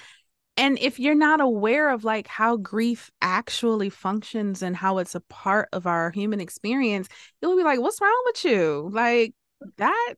And 0.58 0.80
if 0.80 1.00
you're 1.00 1.16
not 1.16 1.40
aware 1.40 1.92
of 1.92 2.04
like 2.04 2.28
how 2.28 2.58
grief 2.58 3.12
actually 3.22 3.90
functions 3.90 4.62
and 4.62 4.76
how 4.76 4.98
it's 4.98 5.16
a 5.16 5.22
part 5.22 5.70
of 5.72 5.86
our 5.88 6.12
human 6.12 6.42
experience, 6.42 7.08
you'll 7.42 7.58
be 7.58 7.64
like, 7.64 7.80
what's 7.80 8.02
wrong 8.02 8.24
with 8.26 8.44
you? 8.46 8.90
Like, 8.92 9.34
that 9.78 10.14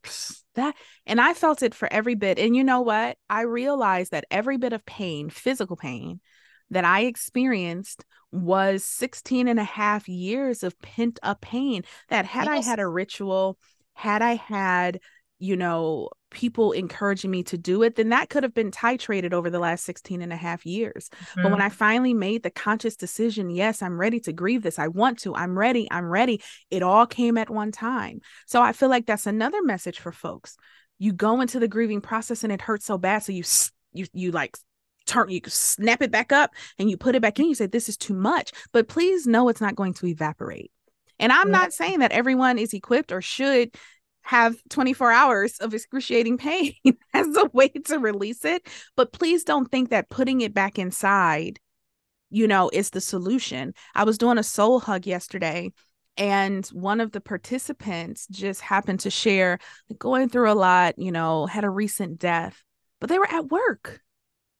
that 0.55 0.75
and 1.05 1.21
i 1.21 1.33
felt 1.33 1.63
it 1.63 1.73
for 1.73 1.87
every 1.93 2.13
bit 2.13 2.37
and 2.37 2.57
you 2.57 2.63
know 2.65 2.81
what 2.81 3.17
i 3.29 3.43
realized 3.43 4.11
that 4.11 4.25
every 4.29 4.57
bit 4.57 4.73
of 4.73 4.85
pain 4.85 5.29
physical 5.29 5.77
pain 5.77 6.19
that 6.71 6.85
I 6.85 7.01
experienced 7.01 8.05
was 8.31 8.83
16 8.83 9.47
and 9.47 9.59
a 9.59 9.63
half 9.63 10.07
years 10.07 10.63
of 10.63 10.79
pent 10.81 11.19
up 11.23 11.41
pain 11.41 11.83
that 12.09 12.25
had 12.25 12.45
yes. 12.45 12.65
I 12.65 12.69
had 12.69 12.79
a 12.79 12.87
ritual, 12.87 13.57
had 13.93 14.21
I 14.21 14.35
had, 14.35 14.99
you 15.39 15.55
know, 15.55 16.09
people 16.31 16.73
encouraging 16.73 17.31
me 17.31 17.43
to 17.43 17.57
do 17.57 17.81
it, 17.81 17.95
then 17.95 18.09
that 18.09 18.29
could 18.29 18.43
have 18.43 18.53
been 18.53 18.71
titrated 18.71 19.33
over 19.33 19.49
the 19.49 19.59
last 19.59 19.85
16 19.85 20.21
and 20.21 20.33
a 20.33 20.35
half 20.35 20.65
years. 20.65 21.09
Mm-hmm. 21.09 21.41
But 21.41 21.51
when 21.51 21.59
mm-hmm. 21.59 21.67
I 21.67 21.69
finally 21.69 22.13
made 22.13 22.43
the 22.43 22.51
conscious 22.51 22.95
decision, 22.95 23.49
yes, 23.49 23.81
I'm 23.81 23.99
ready 23.99 24.19
to 24.21 24.33
grieve 24.33 24.61
this. 24.61 24.77
I 24.77 24.89
want 24.89 25.19
to. 25.19 25.33
I'm 25.33 25.57
ready. 25.57 25.87
I'm 25.89 26.05
ready. 26.05 26.41
It 26.69 26.83
all 26.83 27.05
came 27.07 27.37
at 27.37 27.49
one 27.49 27.71
time. 27.71 28.19
So 28.45 28.61
I 28.61 28.73
feel 28.73 28.89
like 28.89 29.05
that's 29.05 29.27
another 29.27 29.61
message 29.63 29.99
for 29.99 30.11
folks. 30.11 30.57
You 30.97 31.13
go 31.13 31.39
into 31.39 31.59
the 31.59 31.67
grieving 31.67 32.01
process 32.01 32.43
and 32.43 32.51
it 32.51 32.61
hurts 32.61 32.85
so 32.85 32.97
bad. 32.97 33.23
So 33.23 33.31
you 33.31 33.43
you 33.93 34.05
you 34.13 34.31
like 34.31 34.57
turn 35.05 35.29
you 35.29 35.41
snap 35.47 36.01
it 36.01 36.11
back 36.11 36.31
up 36.31 36.51
and 36.77 36.89
you 36.89 36.97
put 36.97 37.15
it 37.15 37.21
back 37.21 37.39
in 37.39 37.47
you 37.47 37.55
say 37.55 37.65
this 37.65 37.89
is 37.89 37.97
too 37.97 38.13
much 38.13 38.51
but 38.71 38.87
please 38.87 39.25
know 39.25 39.49
it's 39.49 39.61
not 39.61 39.75
going 39.75 39.91
to 39.91 40.05
evaporate 40.05 40.71
and 41.17 41.31
i'm 41.31 41.49
not 41.49 41.73
saying 41.73 41.99
that 41.99 42.11
everyone 42.11 42.59
is 42.59 42.73
equipped 42.73 43.11
or 43.11 43.19
should 43.19 43.73
have 44.21 44.55
24 44.69 45.11
hours 45.11 45.57
of 45.59 45.73
excruciating 45.73 46.37
pain 46.37 46.73
as 47.13 47.27
a 47.35 47.49
way 47.53 47.69
to 47.69 47.97
release 47.99 48.45
it 48.45 48.67
but 48.95 49.11
please 49.11 49.43
don't 49.43 49.71
think 49.71 49.89
that 49.89 50.09
putting 50.09 50.41
it 50.41 50.53
back 50.53 50.77
inside 50.77 51.59
you 52.29 52.47
know 52.47 52.69
is 52.73 52.91
the 52.91 53.01
solution 53.01 53.73
i 53.95 54.03
was 54.03 54.17
doing 54.17 54.37
a 54.37 54.43
soul 54.43 54.79
hug 54.79 55.05
yesterday 55.05 55.71
and 56.17 56.65
one 56.67 56.99
of 56.99 57.11
the 57.11 57.21
participants 57.21 58.27
just 58.29 58.61
happened 58.61 58.99
to 58.99 59.09
share 59.09 59.57
going 59.97 60.29
through 60.29 60.51
a 60.51 60.53
lot 60.53 60.97
you 60.97 61.11
know 61.11 61.45
had 61.45 61.63
a 61.63 61.69
recent 61.69 62.19
death 62.19 62.63
but 62.99 63.09
they 63.09 63.19
were 63.19 63.31
at 63.31 63.49
work 63.49 64.01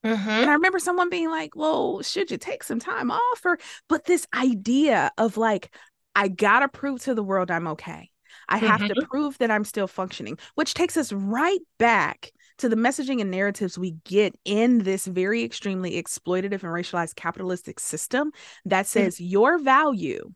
Mm-hmm. 0.06 0.30
And 0.30 0.50
I 0.50 0.54
remember 0.54 0.80
someone 0.80 1.10
being 1.10 1.30
like, 1.30 1.56
well, 1.56 2.02
should 2.02 2.32
you 2.32 2.38
take 2.38 2.64
some 2.64 2.80
time 2.80 3.12
off? 3.12 3.42
Or, 3.44 3.60
but 3.88 4.06
this 4.06 4.26
idea 4.34 5.12
of 5.18 5.36
like, 5.36 5.76
I 6.16 6.30
gotta 6.30 6.68
prove 6.68 7.02
to 7.04 7.14
the 7.14 7.24
world 7.24 7.52
I'm 7.52 7.68
okay. 7.68 8.09
I 8.50 8.58
have 8.58 8.82
mm-hmm. 8.82 8.94
to 8.94 9.08
prove 9.08 9.38
that 9.38 9.52
I'm 9.52 9.64
still 9.64 9.88
functioning, 9.88 10.38
which 10.56 10.74
takes 10.74 10.98
us 10.98 11.14
right 11.14 11.62
back 11.78 12.32
to 12.58 12.68
the 12.68 12.76
messaging 12.76 13.22
and 13.22 13.32
narratives 13.32 13.78
we 13.78 13.96
get 14.04 14.36
in 14.44 14.80
this 14.80 15.06
very 15.06 15.44
extremely 15.44 16.02
exploitative 16.02 16.52
and 16.52 16.64
racialized 16.64 17.16
capitalistic 17.16 17.80
system 17.80 18.32
that 18.66 18.86
mm. 18.86 18.90
says 18.90 19.16
mm-hmm. 19.16 19.26
your 19.26 19.60
value 19.60 20.32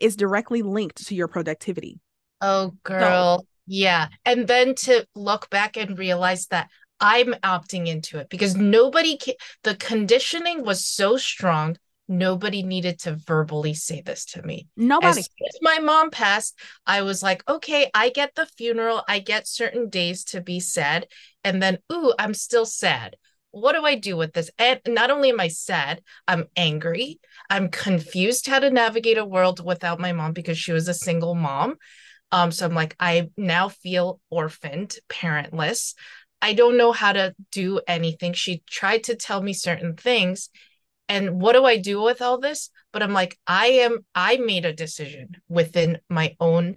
is 0.00 0.16
directly 0.16 0.62
linked 0.62 1.06
to 1.06 1.14
your 1.14 1.28
productivity. 1.28 2.00
Oh, 2.40 2.72
girl. 2.82 3.40
So, 3.40 3.46
yeah. 3.66 4.08
And 4.24 4.46
then 4.46 4.74
to 4.74 5.06
look 5.14 5.50
back 5.50 5.76
and 5.76 5.98
realize 5.98 6.46
that 6.46 6.68
I'm 7.00 7.34
opting 7.42 7.88
into 7.88 8.18
it 8.18 8.28
because 8.30 8.56
nobody 8.56 9.18
can, 9.18 9.34
the 9.64 9.74
conditioning 9.76 10.64
was 10.64 10.86
so 10.86 11.16
strong 11.16 11.76
nobody 12.08 12.62
needed 12.62 13.00
to 13.00 13.16
verbally 13.16 13.74
say 13.74 14.00
this 14.00 14.24
to 14.26 14.42
me. 14.42 14.68
Nobody. 14.76 15.20
As, 15.20 15.28
as 15.48 15.58
my 15.60 15.78
mom 15.78 16.10
passed, 16.10 16.58
I 16.86 17.02
was 17.02 17.22
like, 17.22 17.42
okay, 17.48 17.90
I 17.94 18.10
get 18.10 18.34
the 18.34 18.46
funeral, 18.46 19.02
I 19.08 19.18
get 19.18 19.46
certain 19.46 19.88
days 19.88 20.24
to 20.24 20.40
be 20.40 20.60
sad, 20.60 21.06
and 21.44 21.62
then 21.62 21.78
ooh, 21.92 22.12
I'm 22.18 22.34
still 22.34 22.66
sad. 22.66 23.16
What 23.50 23.74
do 23.74 23.84
I 23.84 23.94
do 23.94 24.16
with 24.16 24.34
this? 24.34 24.50
And 24.58 24.80
not 24.86 25.10
only 25.10 25.30
am 25.30 25.40
I 25.40 25.48
sad, 25.48 26.02
I'm 26.28 26.44
angry. 26.56 27.20
I'm 27.48 27.70
confused 27.70 28.46
how 28.46 28.58
to 28.58 28.70
navigate 28.70 29.16
a 29.16 29.24
world 29.24 29.64
without 29.64 29.98
my 29.98 30.12
mom 30.12 30.32
because 30.32 30.58
she 30.58 30.72
was 30.72 30.88
a 30.88 30.94
single 30.94 31.34
mom. 31.34 31.76
Um, 32.32 32.50
so 32.50 32.66
I'm 32.66 32.74
like, 32.74 32.94
I 33.00 33.30
now 33.36 33.68
feel 33.68 34.20
orphaned, 34.30 34.96
parentless. 35.08 35.94
I 36.42 36.52
don't 36.52 36.76
know 36.76 36.92
how 36.92 37.12
to 37.12 37.34
do 37.50 37.80
anything. 37.88 38.34
She 38.34 38.62
tried 38.68 39.04
to 39.04 39.16
tell 39.16 39.40
me 39.42 39.52
certain 39.52 39.94
things. 39.94 40.50
And 41.08 41.40
what 41.40 41.52
do 41.52 41.64
I 41.64 41.76
do 41.76 42.02
with 42.02 42.20
all 42.20 42.38
this? 42.38 42.70
But 42.92 43.02
I'm 43.02 43.12
like, 43.12 43.38
I 43.46 43.66
am, 43.66 44.04
I 44.14 44.38
made 44.38 44.64
a 44.64 44.72
decision 44.72 45.36
within 45.48 45.98
my 46.08 46.34
own 46.40 46.76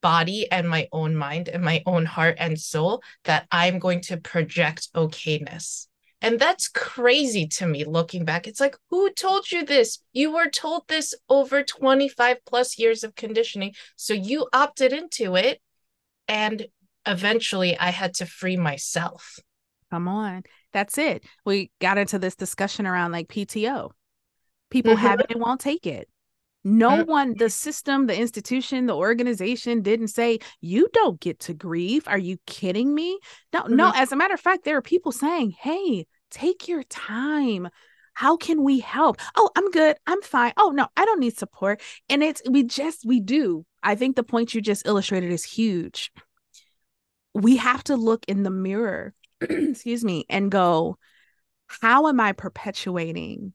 body 0.00 0.50
and 0.50 0.68
my 0.68 0.88
own 0.92 1.14
mind 1.14 1.48
and 1.48 1.62
my 1.62 1.82
own 1.84 2.06
heart 2.06 2.36
and 2.38 2.58
soul 2.58 3.02
that 3.24 3.46
I'm 3.50 3.78
going 3.78 4.00
to 4.02 4.16
project 4.16 4.92
okayness. 4.94 5.86
And 6.20 6.38
that's 6.38 6.68
crazy 6.68 7.46
to 7.46 7.66
me 7.66 7.84
looking 7.84 8.24
back. 8.24 8.48
It's 8.48 8.60
like, 8.60 8.76
who 8.90 9.10
told 9.12 9.52
you 9.52 9.64
this? 9.64 10.00
You 10.12 10.32
were 10.32 10.48
told 10.48 10.82
this 10.88 11.14
over 11.28 11.62
25 11.62 12.38
plus 12.44 12.78
years 12.78 13.04
of 13.04 13.14
conditioning. 13.14 13.74
So 13.96 14.14
you 14.14 14.48
opted 14.52 14.92
into 14.92 15.36
it 15.36 15.60
and 16.26 16.66
eventually 17.06 17.78
I 17.78 17.90
had 17.90 18.14
to 18.14 18.26
free 18.26 18.56
myself. 18.56 19.38
Come 19.90 20.08
on. 20.08 20.42
That's 20.72 20.98
it. 20.98 21.24
We 21.44 21.70
got 21.80 21.98
into 21.98 22.18
this 22.18 22.36
discussion 22.36 22.86
around 22.86 23.12
like 23.12 23.28
PTO. 23.28 23.90
People 24.70 24.92
mm-hmm. 24.92 25.06
have 25.06 25.20
it 25.20 25.26
and 25.30 25.40
won't 25.40 25.60
take 25.60 25.86
it. 25.86 26.08
No 26.64 26.90
mm-hmm. 26.90 27.10
one, 27.10 27.34
the 27.38 27.48
system, 27.48 28.06
the 28.06 28.18
institution, 28.18 28.86
the 28.86 28.96
organization 28.96 29.80
didn't 29.80 30.08
say, 30.08 30.40
you 30.60 30.88
don't 30.92 31.18
get 31.20 31.40
to 31.40 31.54
grieve. 31.54 32.06
Are 32.08 32.18
you 32.18 32.36
kidding 32.46 32.94
me? 32.94 33.18
No, 33.52 33.62
mm-hmm. 33.62 33.76
no. 33.76 33.92
As 33.94 34.12
a 34.12 34.16
matter 34.16 34.34
of 34.34 34.40
fact, 34.40 34.64
there 34.64 34.76
are 34.76 34.82
people 34.82 35.12
saying, 35.12 35.52
hey, 35.52 36.06
take 36.30 36.68
your 36.68 36.82
time. 36.84 37.68
How 38.12 38.36
can 38.36 38.64
we 38.64 38.80
help? 38.80 39.18
Oh, 39.36 39.48
I'm 39.56 39.70
good. 39.70 39.96
I'm 40.06 40.20
fine. 40.22 40.52
Oh, 40.56 40.70
no, 40.70 40.88
I 40.96 41.04
don't 41.04 41.20
need 41.20 41.38
support. 41.38 41.80
And 42.08 42.22
it's, 42.22 42.42
we 42.50 42.64
just, 42.64 43.06
we 43.06 43.20
do. 43.20 43.64
I 43.82 43.94
think 43.94 44.16
the 44.16 44.24
point 44.24 44.52
you 44.52 44.60
just 44.60 44.86
illustrated 44.86 45.30
is 45.30 45.44
huge. 45.44 46.10
We 47.32 47.58
have 47.58 47.84
to 47.84 47.96
look 47.96 48.24
in 48.26 48.42
the 48.42 48.50
mirror, 48.50 49.14
excuse 49.40 50.04
me, 50.04 50.24
and 50.28 50.50
go, 50.50 50.98
how 51.66 52.08
am 52.08 52.20
I 52.20 52.32
perpetuating 52.32 53.52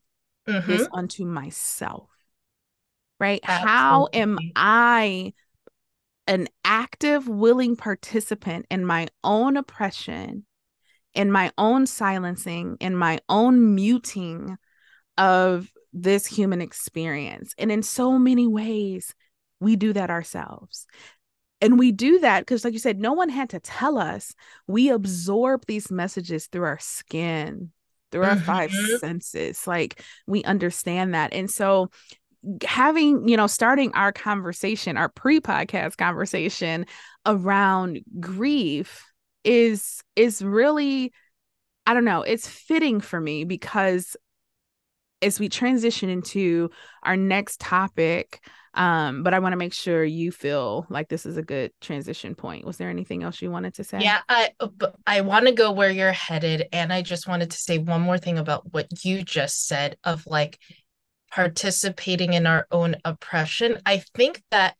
mm-hmm. 0.48 0.70
this 0.70 0.88
unto 0.92 1.24
myself? 1.24 2.08
Right? 3.20 3.40
Absolutely. 3.44 3.70
How 3.70 4.08
am 4.12 4.38
I 4.56 5.32
an 6.26 6.48
active, 6.64 7.28
willing 7.28 7.76
participant 7.76 8.66
in 8.70 8.84
my 8.86 9.08
own 9.22 9.56
oppression, 9.56 10.46
in 11.12 11.30
my 11.30 11.52
own 11.58 11.86
silencing, 11.86 12.76
in 12.80 12.96
my 12.96 13.20
own 13.28 13.74
muting 13.74 14.56
of 15.18 15.70
this 15.92 16.26
human 16.26 16.60
experience? 16.60 17.54
And 17.58 17.70
in 17.70 17.82
so 17.82 18.18
many 18.18 18.46
ways, 18.46 19.14
we 19.60 19.76
do 19.76 19.92
that 19.92 20.10
ourselves. 20.10 20.86
And 21.64 21.78
we 21.78 21.92
do 21.92 22.18
that 22.18 22.40
because, 22.40 22.62
like 22.62 22.74
you 22.74 22.78
said, 22.78 23.00
no 23.00 23.14
one 23.14 23.30
had 23.30 23.48
to 23.50 23.60
tell 23.60 23.96
us. 23.96 24.34
We 24.66 24.90
absorb 24.90 25.64
these 25.66 25.90
messages 25.90 26.46
through 26.46 26.64
our 26.64 26.78
skin, 26.78 27.72
through 28.12 28.24
our 28.24 28.36
mm-hmm. 28.36 28.44
five 28.44 28.70
senses. 28.98 29.66
Like 29.66 30.02
we 30.26 30.44
understand 30.44 31.14
that. 31.14 31.32
And 31.32 31.50
so 31.50 31.90
having, 32.66 33.26
you 33.26 33.38
know, 33.38 33.46
starting 33.46 33.92
our 33.94 34.12
conversation, 34.12 34.98
our 34.98 35.08
pre-podcast 35.08 35.96
conversation 35.96 36.84
around 37.24 38.00
grief 38.20 39.02
is 39.42 40.02
is 40.16 40.42
really 40.42 41.12
I 41.86 41.94
don't 41.94 42.04
know, 42.04 42.22
it's 42.22 42.46
fitting 42.46 43.00
for 43.00 43.20
me 43.20 43.44
because 43.44 44.16
as 45.22 45.40
we 45.40 45.48
transition 45.48 46.10
into 46.10 46.70
our 47.02 47.16
next 47.16 47.58
topic, 47.58 48.46
um, 48.74 49.22
but 49.22 49.32
I 49.32 49.38
want 49.38 49.52
to 49.52 49.56
make 49.56 49.72
sure 49.72 50.04
you 50.04 50.32
feel 50.32 50.86
like 50.90 51.08
this 51.08 51.26
is 51.26 51.36
a 51.36 51.42
good 51.42 51.72
transition 51.80 52.34
point. 52.34 52.66
Was 52.66 52.76
there 52.76 52.90
anything 52.90 53.22
else 53.22 53.40
you 53.40 53.50
wanted 53.50 53.74
to 53.74 53.84
say? 53.84 54.00
Yeah, 54.00 54.20
I 54.28 54.50
uh, 54.58 54.68
I 55.06 55.20
want 55.20 55.46
to 55.46 55.52
go 55.52 55.70
where 55.70 55.90
you're 55.90 56.12
headed, 56.12 56.66
and 56.72 56.92
I 56.92 57.02
just 57.02 57.28
wanted 57.28 57.52
to 57.52 57.56
say 57.56 57.78
one 57.78 58.00
more 58.00 58.18
thing 58.18 58.38
about 58.38 58.72
what 58.72 59.04
you 59.04 59.22
just 59.22 59.66
said 59.66 59.96
of 60.02 60.26
like 60.26 60.58
participating 61.30 62.32
in 62.32 62.46
our 62.46 62.66
own 62.70 62.96
oppression. 63.04 63.78
I 63.86 64.02
think 64.14 64.42
that 64.50 64.74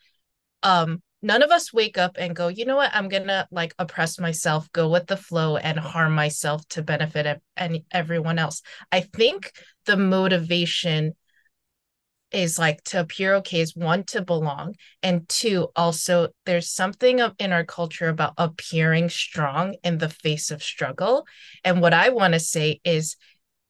um 0.65 1.01
none 1.23 1.43
of 1.43 1.51
us 1.51 1.73
wake 1.73 1.97
up 1.97 2.17
and 2.19 2.37
go, 2.37 2.49
you 2.49 2.65
know 2.65 2.77
what, 2.77 2.91
I'm 2.95 3.09
gonna 3.09 3.47
like 3.53 3.75
oppress 3.79 4.19
myself, 4.19 4.71
go 4.73 4.89
with 4.89 5.07
the 5.07 5.17
flow, 5.17 5.57
and 5.57 5.79
harm 5.79 6.15
myself 6.15 6.67
to 6.71 6.83
benefit 6.83 7.41
any 7.57 7.85
everyone 7.93 8.41
else. 8.41 8.61
I 8.91 9.01
think 9.01 9.53
the 9.87 9.97
motivation 9.97 11.15
is 12.35 12.59
like 12.59 12.83
to 12.83 13.01
appear 13.01 13.37
okay 13.37 13.61
is 13.61 13.77
one 13.77 14.03
to 14.03 14.21
belong 14.21 14.75
and 15.03 15.29
two 15.29 15.69
also 15.77 16.29
there's 16.45 16.69
something 16.71 17.21
of 17.21 17.33
in 17.39 17.53
our 17.53 17.65
culture 17.65 18.09
about 18.09 18.35
appearing 18.37 19.09
strong 19.09 19.77
in 19.85 19.99
the 19.99 20.09
face 20.09 20.51
of 20.51 20.63
struggle 20.63 21.25
and 21.63 21.81
what 21.81 21.95
i 21.95 22.09
want 22.09 22.35
to 22.35 22.41
say 22.41 22.81
is 22.85 23.17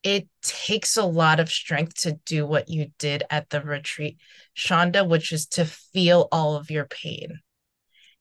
it 0.03 0.29
takes 0.43 0.97
a 0.97 1.05
lot 1.05 1.41
of 1.41 1.51
strength 1.51 1.95
to 1.95 2.19
do 2.27 2.47
what 2.47 2.69
you 2.69 2.87
did 2.99 3.23
at 3.31 3.51
the 3.51 3.61
retreat 3.61 4.17
shonda 4.57 5.07
which 5.07 5.31
is 5.33 5.47
to 5.47 5.65
feel 5.65 6.29
all 6.33 6.57
of 6.57 6.71
your 6.71 6.87
pain 6.87 7.41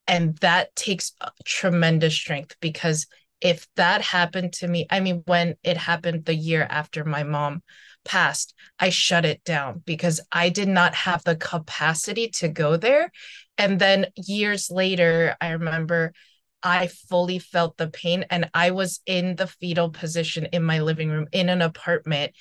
and 0.08 0.38
that 0.40 0.76
takes 0.76 1.14
uh, 1.22 1.30
tremendous 1.46 2.14
strength 2.14 2.56
because 2.60 3.08
if 3.40 3.68
that 3.76 4.02
happened 4.02 4.52
to 4.52 4.68
me 4.68 4.86
i 4.90 5.00
mean 5.00 5.24
when 5.26 5.56
it 5.64 5.78
happened 5.78 6.26
the 6.26 6.36
year 6.36 6.68
after 6.70 7.06
my 7.06 7.24
mom 7.24 7.62
passed, 8.04 8.54
I 8.80 8.90
shut 8.90 9.26
it 9.26 9.44
down 9.44 9.82
because 9.86 10.22
I 10.32 10.50
did 10.50 10.68
not 10.68 10.96
have 10.96 11.24
the 11.24 11.36
capacity 11.36 12.30
to 12.30 12.48
go 12.48 12.78
there. 12.78 13.12
And 13.58 13.80
then 13.80 14.08
years 14.16 14.70
later, 14.70 15.36
I 15.40 15.52
remember 15.52 16.14
I 16.62 16.88
fully 16.88 17.40
felt 17.40 17.78
the 17.78 17.90
pain 17.90 18.26
and 18.30 18.50
I 18.54 18.72
was 18.72 19.02
in 19.06 19.36
the 19.36 19.48
fetal 19.48 19.90
position 19.90 20.48
in 20.54 20.64
my 20.64 20.80
living 20.80 21.10
room 21.10 21.28
in 21.32 21.50
an 21.50 21.62
apartment 21.62 22.34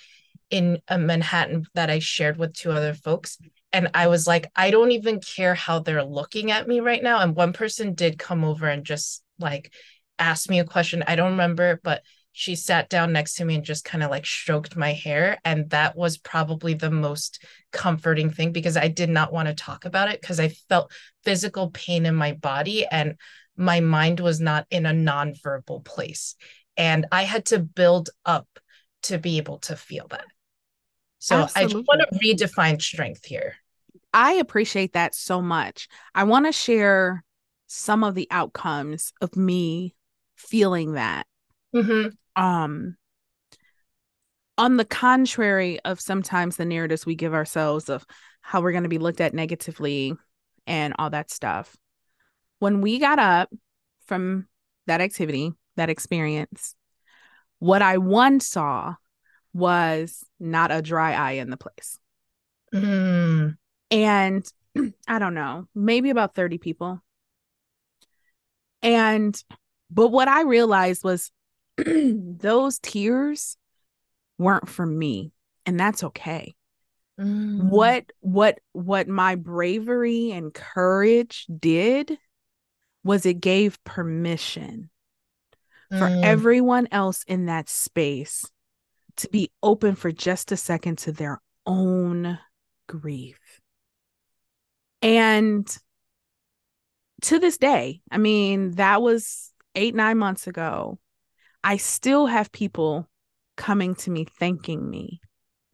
in 0.50 0.80
Manhattan 0.90 1.66
that 1.74 1.90
I 1.90 1.98
shared 1.98 2.36
with 2.36 2.54
two 2.54 2.70
other 2.70 2.94
folks. 2.94 3.38
And 3.72 3.88
I 3.94 4.08
was 4.08 4.26
like, 4.26 4.50
I 4.54 4.70
don't 4.70 4.92
even 4.92 5.18
care 5.20 5.54
how 5.54 5.78
they're 5.78 6.04
looking 6.04 6.50
at 6.50 6.68
me 6.68 6.80
right 6.80 7.02
now. 7.02 7.20
And 7.20 7.34
one 7.34 7.52
person 7.52 7.94
did 7.94 8.18
come 8.18 8.44
over 8.44 8.68
and 8.68 8.84
just 8.84 9.24
like 9.38 9.72
ask 10.18 10.48
me 10.48 10.60
a 10.60 10.64
question. 10.64 11.02
I 11.06 11.16
don't 11.16 11.32
remember, 11.32 11.80
but 11.82 12.02
she 12.32 12.56
sat 12.56 12.88
down 12.88 13.12
next 13.12 13.34
to 13.34 13.44
me 13.44 13.56
and 13.56 13.64
just 13.64 13.84
kind 13.84 14.02
of 14.02 14.10
like 14.10 14.24
stroked 14.24 14.74
my 14.74 14.92
hair. 14.92 15.38
And 15.44 15.68
that 15.70 15.96
was 15.96 16.16
probably 16.16 16.74
the 16.74 16.90
most 16.90 17.44
comforting 17.72 18.30
thing 18.30 18.52
because 18.52 18.76
I 18.76 18.88
did 18.88 19.10
not 19.10 19.32
want 19.32 19.48
to 19.48 19.54
talk 19.54 19.84
about 19.84 20.10
it 20.10 20.20
because 20.20 20.40
I 20.40 20.48
felt 20.48 20.90
physical 21.24 21.70
pain 21.70 22.06
in 22.06 22.14
my 22.14 22.32
body 22.32 22.86
and 22.90 23.16
my 23.56 23.80
mind 23.80 24.18
was 24.18 24.40
not 24.40 24.66
in 24.70 24.86
a 24.86 24.92
nonverbal 24.92 25.84
place. 25.84 26.34
And 26.76 27.06
I 27.12 27.24
had 27.24 27.46
to 27.46 27.58
build 27.58 28.08
up 28.24 28.48
to 29.04 29.18
be 29.18 29.36
able 29.36 29.58
to 29.60 29.76
feel 29.76 30.06
that. 30.08 30.24
So 31.18 31.36
Absolutely. 31.36 31.82
I 31.82 31.84
want 31.86 32.10
to 32.10 32.18
redefine 32.18 32.80
strength 32.80 33.26
here. 33.26 33.56
I 34.14 34.34
appreciate 34.34 34.94
that 34.94 35.14
so 35.14 35.42
much. 35.42 35.86
I 36.14 36.24
want 36.24 36.46
to 36.46 36.52
share 36.52 37.24
some 37.66 38.04
of 38.04 38.14
the 38.14 38.28
outcomes 38.30 39.12
of 39.20 39.36
me 39.36 39.94
feeling 40.36 40.92
that. 40.92 41.26
Mm-hmm 41.74 42.08
um 42.36 42.96
on 44.58 44.76
the 44.76 44.84
contrary 44.84 45.80
of 45.80 46.00
sometimes 46.00 46.56
the 46.56 46.64
narratives 46.64 47.06
we 47.06 47.14
give 47.14 47.34
ourselves 47.34 47.88
of 47.88 48.06
how 48.42 48.60
we're 48.60 48.72
going 48.72 48.82
to 48.82 48.88
be 48.88 48.98
looked 48.98 49.20
at 49.20 49.34
negatively 49.34 50.14
and 50.66 50.94
all 50.98 51.10
that 51.10 51.30
stuff. 51.30 51.76
When 52.58 52.80
we 52.80 52.98
got 52.98 53.18
up 53.18 53.50
from 54.06 54.46
that 54.86 55.00
activity 55.00 55.52
that 55.76 55.90
experience 55.90 56.74
what 57.58 57.82
i 57.82 57.98
once 57.98 58.46
saw 58.46 58.94
was 59.54 60.24
not 60.40 60.72
a 60.72 60.82
dry 60.82 61.12
eye 61.12 61.32
in 61.32 61.50
the 61.50 61.56
place. 61.56 61.98
Mm. 62.74 63.56
and 63.90 64.52
i 65.08 65.18
don't 65.18 65.34
know 65.34 65.66
maybe 65.74 66.10
about 66.10 66.34
30 66.34 66.58
people. 66.58 67.02
And 68.82 69.40
but 69.90 70.08
what 70.08 70.26
i 70.26 70.42
realized 70.42 71.04
was 71.04 71.30
those 71.86 72.78
tears 72.78 73.56
weren't 74.38 74.68
for 74.68 74.84
me 74.84 75.32
and 75.66 75.78
that's 75.78 76.04
okay 76.04 76.54
mm. 77.18 77.62
what 77.62 78.04
what 78.20 78.58
what 78.72 79.08
my 79.08 79.34
bravery 79.34 80.30
and 80.32 80.52
courage 80.52 81.46
did 81.58 82.18
was 83.04 83.26
it 83.26 83.40
gave 83.40 83.82
permission 83.84 84.90
mm. 85.92 85.98
for 85.98 86.24
everyone 86.24 86.88
else 86.90 87.24
in 87.26 87.46
that 87.46 87.68
space 87.68 88.44
to 89.16 89.28
be 89.28 89.50
open 89.62 89.94
for 89.94 90.10
just 90.10 90.52
a 90.52 90.56
second 90.56 90.98
to 90.98 91.12
their 91.12 91.40
own 91.66 92.38
grief 92.88 93.60
and 95.00 95.78
to 97.20 97.38
this 97.38 97.56
day 97.56 98.00
i 98.10 98.18
mean 98.18 98.72
that 98.72 99.00
was 99.00 99.52
eight 99.74 99.94
nine 99.94 100.18
months 100.18 100.46
ago 100.46 100.98
I 101.64 101.76
still 101.76 102.26
have 102.26 102.52
people 102.52 103.08
coming 103.56 103.94
to 103.96 104.10
me 104.10 104.26
thanking 104.38 104.88
me 104.88 105.20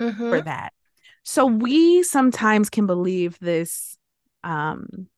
mm-hmm. 0.01 0.29
for 0.29 0.41
that. 0.41 0.73
So 1.23 1.47
we 1.47 2.03
sometimes 2.03 2.71
can 2.71 2.87
believe 2.87 3.39
this 3.39 3.99
um, 4.45 5.09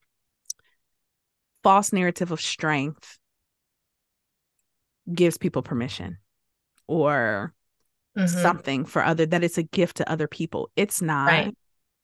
false 1.63 1.93
narrative 1.93 2.33
of 2.33 2.41
strength 2.41 3.19
gives 5.13 5.39
people 5.39 5.63
permission 5.63 6.19
or 6.87 7.55
mm-hmm. 8.17 8.27
something 8.27 8.85
for 8.85 9.05
other 9.05 9.27
that 9.27 9.45
it's 9.45 9.59
a 9.59 9.63
gift 9.63 9.99
to 9.99 10.11
other 10.11 10.29
people. 10.29 10.71
It's 10.77 11.01
not. 11.03 11.27
Right. 11.27 11.57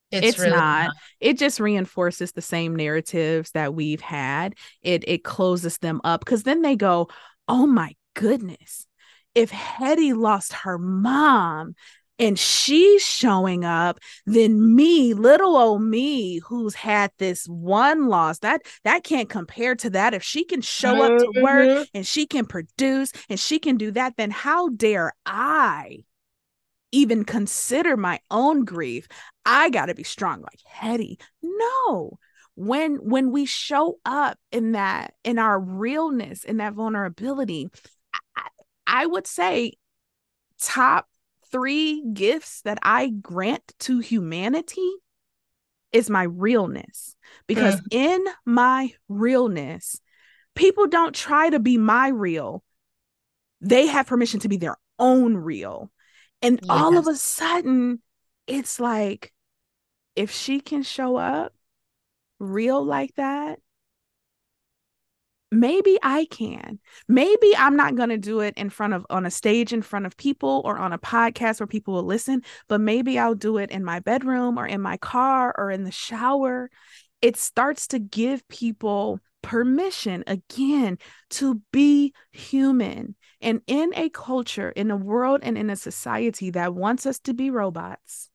It's, 0.09 0.25
it's 0.25 0.39
really 0.39 0.51
not. 0.51 0.85
not. 0.85 0.95
It 1.19 1.37
just 1.37 1.59
reinforces 1.59 2.31
the 2.31 2.41
same 2.41 2.75
narratives 2.75 3.51
that 3.51 3.73
we've 3.73 4.01
had. 4.01 4.55
It 4.81 5.03
it 5.05 5.25
closes 5.25 5.77
them 5.79 5.99
up 6.05 6.21
because 6.21 6.43
then 6.43 6.61
they 6.61 6.77
go, 6.77 7.09
"Oh 7.49 7.67
my 7.67 7.93
goodness, 8.17 8.87
if 9.35 9.51
Heddy 9.51 10.15
lost 10.15 10.53
her 10.53 10.77
mom, 10.77 11.75
and 12.19 12.39
she's 12.39 13.03
showing 13.03 13.63
up 13.63 13.99
then 14.25 14.75
me 14.75 15.13
little 15.13 15.55
old 15.55 15.83
me 15.83 16.39
who's 16.39 16.73
had 16.73 17.11
this 17.19 17.45
one 17.45 18.07
loss 18.07 18.39
that 18.39 18.63
that 18.83 19.03
can't 19.03 19.29
compare 19.29 19.75
to 19.75 19.91
that. 19.91 20.15
If 20.15 20.23
she 20.23 20.43
can 20.43 20.61
show 20.61 21.03
up 21.03 21.19
to 21.19 21.41
work 21.43 21.67
mm-hmm. 21.67 21.83
and 21.93 22.07
she 22.07 22.25
can 22.25 22.47
produce 22.47 23.11
and 23.29 23.39
she 23.39 23.59
can 23.59 23.77
do 23.77 23.91
that 23.91 24.15
then 24.17 24.31
how 24.31 24.69
dare 24.69 25.13
i 25.27 25.99
even 26.91 27.25
consider 27.25 27.97
my 27.97 28.19
own 28.31 28.65
grief? 28.65 29.07
I 29.45 29.69
got 29.69 29.87
to 29.87 29.95
be 29.95 30.03
strong 30.03 30.41
like 30.41 30.59
heddy. 30.69 31.19
No. 31.41 32.17
When 32.55 32.95
when 32.95 33.31
we 33.31 33.45
show 33.45 33.99
up 34.03 34.39
in 34.51 34.71
that 34.71 35.13
in 35.23 35.37
our 35.37 35.59
realness 35.59 36.43
in 36.43 36.57
that 36.57 36.73
vulnerability 36.73 37.69
I, 38.85 39.05
would 39.05 39.27
say 39.27 39.73
top 40.61 41.07
three 41.51 42.03
gifts 42.13 42.61
that 42.61 42.79
I 42.81 43.09
grant 43.09 43.73
to 43.79 43.99
humanity 43.99 44.89
is 45.91 46.09
my 46.09 46.23
realness. 46.23 47.15
Because 47.47 47.81
mm. 47.81 47.87
in 47.91 48.25
my 48.45 48.93
realness, 49.07 49.99
people 50.55 50.87
don't 50.87 51.15
try 51.15 51.49
to 51.49 51.59
be 51.59 51.77
my 51.77 52.09
real, 52.09 52.63
they 53.61 53.87
have 53.87 54.07
permission 54.07 54.39
to 54.41 54.49
be 54.49 54.57
their 54.57 54.77
own 54.99 55.35
real. 55.35 55.91
And 56.41 56.59
yes. 56.61 56.69
all 56.69 56.97
of 56.97 57.07
a 57.07 57.15
sudden, 57.15 58.01
it's 58.45 58.79
like, 58.79 59.33
if 60.15 60.31
she 60.31 60.59
can 60.59 60.83
show 60.83 61.15
up 61.15 61.53
real 62.39 62.83
like 62.83 63.13
that, 63.15 63.59
maybe 65.51 65.97
I 66.03 66.25
can. 66.25 66.79
Maybe 67.07 67.55
I'm 67.57 67.75
not 67.75 67.95
going 67.95 68.09
to 68.09 68.17
do 68.17 68.41
it 68.41 68.53
in 68.57 68.69
front 68.69 68.93
of 68.93 69.05
on 69.09 69.25
a 69.25 69.31
stage 69.31 69.73
in 69.73 69.81
front 69.81 70.05
of 70.05 70.17
people 70.17 70.61
or 70.65 70.77
on 70.77 70.93
a 70.93 70.99
podcast 70.99 71.59
where 71.59 71.67
people 71.67 71.93
will 71.93 72.03
listen, 72.03 72.41
but 72.67 72.81
maybe 72.81 73.17
I'll 73.17 73.35
do 73.35 73.57
it 73.57 73.71
in 73.71 73.83
my 73.83 73.99
bedroom 73.99 74.57
or 74.57 74.65
in 74.65 74.81
my 74.81 74.97
car 74.97 75.53
or 75.57 75.71
in 75.71 75.83
the 75.83 75.91
shower. 75.91 76.69
It 77.21 77.37
starts 77.37 77.87
to 77.87 77.99
give 77.99 78.47
people 78.47 79.19
permission 79.41 80.23
again 80.27 80.97
to 81.29 81.61
be 81.71 82.13
human. 82.31 83.15
And 83.39 83.61
in 83.67 83.91
a 83.95 84.09
culture, 84.09 84.69
in 84.71 84.91
a 84.91 84.97
world, 84.97 85.41
and 85.43 85.57
in 85.57 85.69
a 85.69 85.75
society 85.75 86.49
that 86.51 86.73
wants 86.73 87.05
us 87.05 87.19
to 87.19 87.33
be 87.33 87.49
robots, 87.49 88.29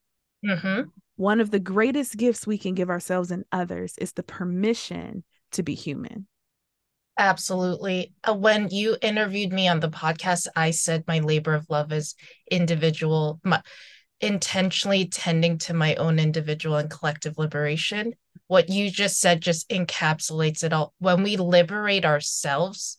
mm-hmm. 0.45 0.89
one 1.17 1.41
of 1.41 1.51
the 1.51 1.61
greatest 1.61 2.17
gifts 2.17 2.47
we 2.47 2.57
can 2.57 2.75
give 2.75 2.89
ourselves 2.89 3.31
and 3.31 3.45
others 3.53 3.95
is 3.99 4.13
the 4.13 4.23
permission 4.23 5.25
to 5.53 5.63
be 5.63 5.75
human. 5.75 6.27
Absolutely. 7.23 8.13
Uh, 8.25 8.35
when 8.35 8.69
you 8.71 8.97
interviewed 9.01 9.53
me 9.53 9.69
on 9.69 9.79
the 9.79 9.89
podcast, 9.89 10.49
I 10.57 10.73
said 10.73 11.05
my 11.07 11.21
labor 11.21 11.55
of 11.55 11.71
love 11.71 11.93
is 11.93 12.17
individual, 12.51 13.39
my, 13.45 13.63
intentionally 14.21 15.07
tending 15.07 15.59
to 15.59 15.73
my 15.73 15.95
own 15.95 16.19
individual 16.19 16.79
and 16.79 16.91
collective 16.91 17.39
liberation. 17.39 18.15
What 18.49 18.71
you 18.71 18.91
just 18.91 19.21
said 19.21 19.41
just 19.41 19.69
encapsulates 19.69 20.65
it 20.65 20.73
all. 20.73 20.95
When 20.99 21.23
we 21.23 21.37
liberate 21.37 22.05
ourselves, 22.05 22.99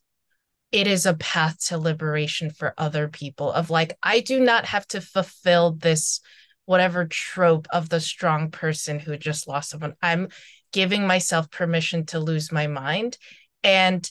it 0.71 0.87
is 0.87 1.05
a 1.05 1.15
path 1.15 1.59
to 1.67 1.77
liberation 1.77 2.49
for 2.49 2.73
other 2.77 3.07
people 3.07 3.51
of 3.51 3.69
like 3.69 3.95
i 4.01 4.19
do 4.19 4.39
not 4.39 4.65
have 4.65 4.87
to 4.87 4.99
fulfill 4.99 5.73
this 5.73 6.19
whatever 6.65 7.05
trope 7.05 7.67
of 7.71 7.89
the 7.89 7.99
strong 7.99 8.49
person 8.49 8.97
who 8.97 9.15
just 9.15 9.47
lost 9.47 9.69
someone 9.69 9.93
i'm 10.01 10.29
giving 10.71 11.05
myself 11.05 11.51
permission 11.51 12.07
to 12.07 12.19
lose 12.19 12.51
my 12.51 12.65
mind 12.65 13.19
and 13.63 14.09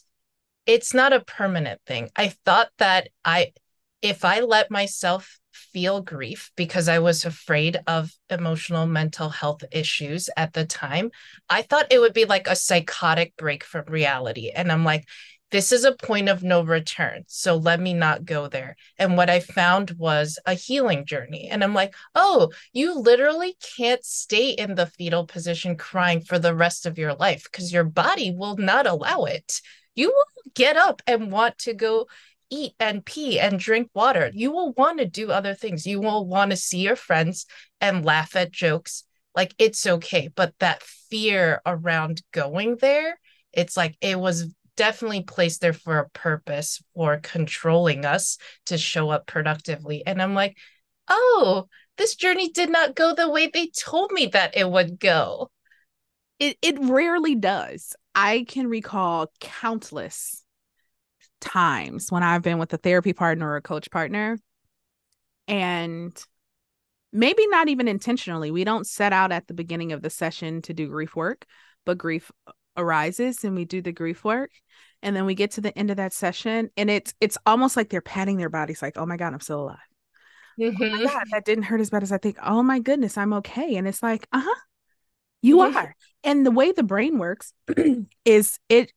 it's 0.66 0.94
not 0.94 1.12
a 1.12 1.20
permanent 1.20 1.80
thing. 1.86 2.08
I 2.16 2.28
thought 2.44 2.68
that 2.78 3.08
i 3.24 3.52
if 4.00 4.24
i 4.24 4.40
let 4.40 4.70
myself 4.70 5.38
feel 5.52 6.00
grief 6.00 6.50
because 6.56 6.88
i 6.88 6.98
was 6.98 7.24
afraid 7.24 7.78
of 7.86 8.10
emotional 8.30 8.86
mental 8.86 9.28
health 9.28 9.62
issues 9.70 10.28
at 10.36 10.52
the 10.54 10.64
time 10.64 11.10
i 11.48 11.62
thought 11.62 11.86
it 11.90 12.00
would 12.00 12.14
be 12.14 12.24
like 12.24 12.46
a 12.46 12.56
psychotic 12.56 13.34
break 13.36 13.62
from 13.62 13.84
reality. 13.86 14.50
And 14.50 14.72
i'm 14.72 14.84
like 14.84 15.04
this 15.52 15.70
is 15.70 15.84
a 15.84 15.92
point 15.92 16.30
of 16.30 16.42
no 16.42 16.62
return. 16.62 17.24
So 17.28 17.56
let 17.56 17.78
me 17.78 17.92
not 17.92 18.24
go 18.24 18.48
there. 18.48 18.74
And 18.98 19.18
what 19.18 19.28
I 19.28 19.40
found 19.40 19.92
was 19.98 20.38
a 20.46 20.54
healing 20.54 21.04
journey. 21.04 21.48
And 21.50 21.62
I'm 21.62 21.74
like, 21.74 21.94
oh, 22.14 22.50
you 22.72 22.98
literally 22.98 23.56
can't 23.76 24.02
stay 24.02 24.50
in 24.50 24.74
the 24.74 24.86
fetal 24.86 25.26
position 25.26 25.76
crying 25.76 26.22
for 26.22 26.38
the 26.38 26.54
rest 26.54 26.86
of 26.86 26.98
your 26.98 27.12
life 27.14 27.44
because 27.44 27.70
your 27.70 27.84
body 27.84 28.34
will 28.34 28.56
not 28.56 28.86
allow 28.86 29.24
it. 29.24 29.60
You 29.94 30.08
will 30.08 30.52
get 30.54 30.76
up 30.76 31.02
and 31.06 31.30
want 31.30 31.58
to 31.58 31.74
go 31.74 32.06
eat 32.48 32.72
and 32.80 33.04
pee 33.04 33.38
and 33.38 33.58
drink 33.58 33.90
water. 33.94 34.30
You 34.32 34.52
will 34.52 34.72
want 34.72 35.00
to 35.00 35.06
do 35.06 35.30
other 35.30 35.54
things. 35.54 35.86
You 35.86 36.00
will 36.00 36.26
want 36.26 36.50
to 36.52 36.56
see 36.56 36.80
your 36.80 36.96
friends 36.96 37.44
and 37.78 38.06
laugh 38.06 38.34
at 38.36 38.52
jokes. 38.52 39.04
Like 39.34 39.54
it's 39.58 39.86
okay. 39.86 40.28
But 40.34 40.54
that 40.60 40.82
fear 40.82 41.60
around 41.66 42.22
going 42.32 42.76
there, 42.76 43.18
it's 43.52 43.76
like 43.76 43.96
it 44.00 44.18
was 44.18 44.54
definitely 44.76 45.22
placed 45.22 45.60
there 45.60 45.72
for 45.72 45.98
a 45.98 46.08
purpose 46.10 46.82
for 46.94 47.18
controlling 47.18 48.04
us 48.04 48.38
to 48.66 48.78
show 48.78 49.10
up 49.10 49.26
productively. 49.26 50.04
And 50.06 50.20
I'm 50.20 50.34
like, 50.34 50.56
oh, 51.08 51.66
this 51.98 52.14
journey 52.14 52.50
did 52.50 52.70
not 52.70 52.96
go 52.96 53.14
the 53.14 53.30
way 53.30 53.48
they 53.48 53.68
told 53.68 54.12
me 54.12 54.26
that 54.26 54.56
it 54.56 54.68
would 54.68 54.98
go. 54.98 55.50
It 56.38 56.56
it 56.62 56.78
rarely 56.80 57.34
does. 57.34 57.94
I 58.14 58.44
can 58.48 58.66
recall 58.66 59.30
countless 59.40 60.44
times 61.40 62.10
when 62.10 62.22
I've 62.22 62.42
been 62.42 62.58
with 62.58 62.72
a 62.72 62.78
therapy 62.78 63.12
partner 63.12 63.50
or 63.50 63.56
a 63.56 63.62
coach 63.62 63.90
partner 63.90 64.38
and 65.48 66.16
maybe 67.12 67.46
not 67.48 67.68
even 67.68 67.88
intentionally. 67.88 68.50
We 68.50 68.64
don't 68.64 68.86
set 68.86 69.12
out 69.12 69.32
at 69.32 69.46
the 69.46 69.54
beginning 69.54 69.92
of 69.92 70.02
the 70.02 70.10
session 70.10 70.62
to 70.62 70.74
do 70.74 70.88
grief 70.88 71.14
work, 71.14 71.44
but 71.84 71.98
grief 71.98 72.30
arises 72.76 73.44
and 73.44 73.54
we 73.54 73.64
do 73.64 73.82
the 73.82 73.92
grief 73.92 74.24
work 74.24 74.50
and 75.02 75.14
then 75.14 75.26
we 75.26 75.34
get 75.34 75.52
to 75.52 75.60
the 75.60 75.76
end 75.76 75.90
of 75.90 75.96
that 75.96 76.12
session 76.12 76.70
and 76.76 76.90
it's 76.90 77.14
it's 77.20 77.36
almost 77.44 77.76
like 77.76 77.90
they're 77.90 78.00
patting 78.00 78.36
their 78.36 78.48
bodies 78.48 78.80
like 78.80 78.96
oh 78.96 79.06
my 79.06 79.16
god 79.16 79.32
i'm 79.32 79.40
still 79.40 79.62
alive. 79.62 79.76
Mm-hmm. 80.58 80.82
oh 80.82 80.86
mm-hmm. 80.86 81.04
god 81.04 81.26
that 81.32 81.44
didn't 81.44 81.64
hurt 81.64 81.80
as 81.80 81.90
bad 81.90 82.02
as 82.02 82.12
i 82.12 82.18
think. 82.18 82.38
Oh 82.42 82.62
my 82.62 82.78
goodness 82.78 83.18
i'm 83.18 83.32
okay. 83.34 83.76
And 83.76 83.86
it's 83.86 84.02
like 84.02 84.26
uh-huh. 84.32 84.60
You 85.44 85.58
mm-hmm. 85.58 85.76
are. 85.76 85.96
And 86.22 86.46
the 86.46 86.52
way 86.52 86.70
the 86.70 86.84
brain 86.84 87.18
works 87.18 87.52
is 88.24 88.58
it 88.68 88.92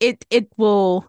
it 0.00 0.24
it 0.30 0.48
will 0.56 1.06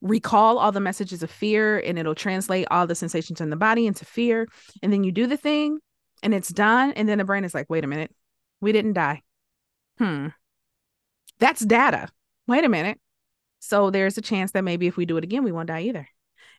recall 0.00 0.58
all 0.58 0.70
the 0.70 0.80
messages 0.80 1.22
of 1.22 1.30
fear 1.30 1.78
and 1.78 1.98
it'll 1.98 2.14
translate 2.14 2.68
all 2.70 2.86
the 2.86 2.94
sensations 2.94 3.40
in 3.40 3.50
the 3.50 3.56
body 3.56 3.86
into 3.86 4.04
fear 4.04 4.46
and 4.82 4.92
then 4.92 5.02
you 5.02 5.10
do 5.10 5.26
the 5.26 5.36
thing 5.36 5.80
and 6.22 6.32
it's 6.32 6.50
done 6.50 6.92
and 6.92 7.08
then 7.08 7.18
the 7.18 7.24
brain 7.24 7.44
is 7.44 7.54
like 7.54 7.68
wait 7.68 7.84
a 7.84 7.88
minute. 7.88 8.14
We 8.60 8.72
didn't 8.72 8.94
die. 8.94 9.22
Hmm 9.98 10.28
that's 11.38 11.64
data. 11.64 12.08
Wait 12.46 12.64
a 12.64 12.68
minute. 12.68 12.98
So 13.60 13.90
there's 13.90 14.18
a 14.18 14.22
chance 14.22 14.52
that 14.52 14.64
maybe 14.64 14.86
if 14.86 14.96
we 14.96 15.06
do 15.06 15.16
it 15.16 15.24
again, 15.24 15.44
we 15.44 15.52
won't 15.52 15.68
die 15.68 15.82
either. 15.82 16.08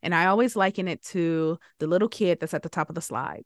And 0.03 0.13
I 0.13 0.25
always 0.27 0.55
liken 0.55 0.87
it 0.87 1.03
to 1.05 1.59
the 1.79 1.87
little 1.87 2.09
kid 2.09 2.39
that's 2.39 2.53
at 2.53 2.63
the 2.63 2.69
top 2.69 2.89
of 2.89 2.95
the 2.95 3.01
slide. 3.01 3.43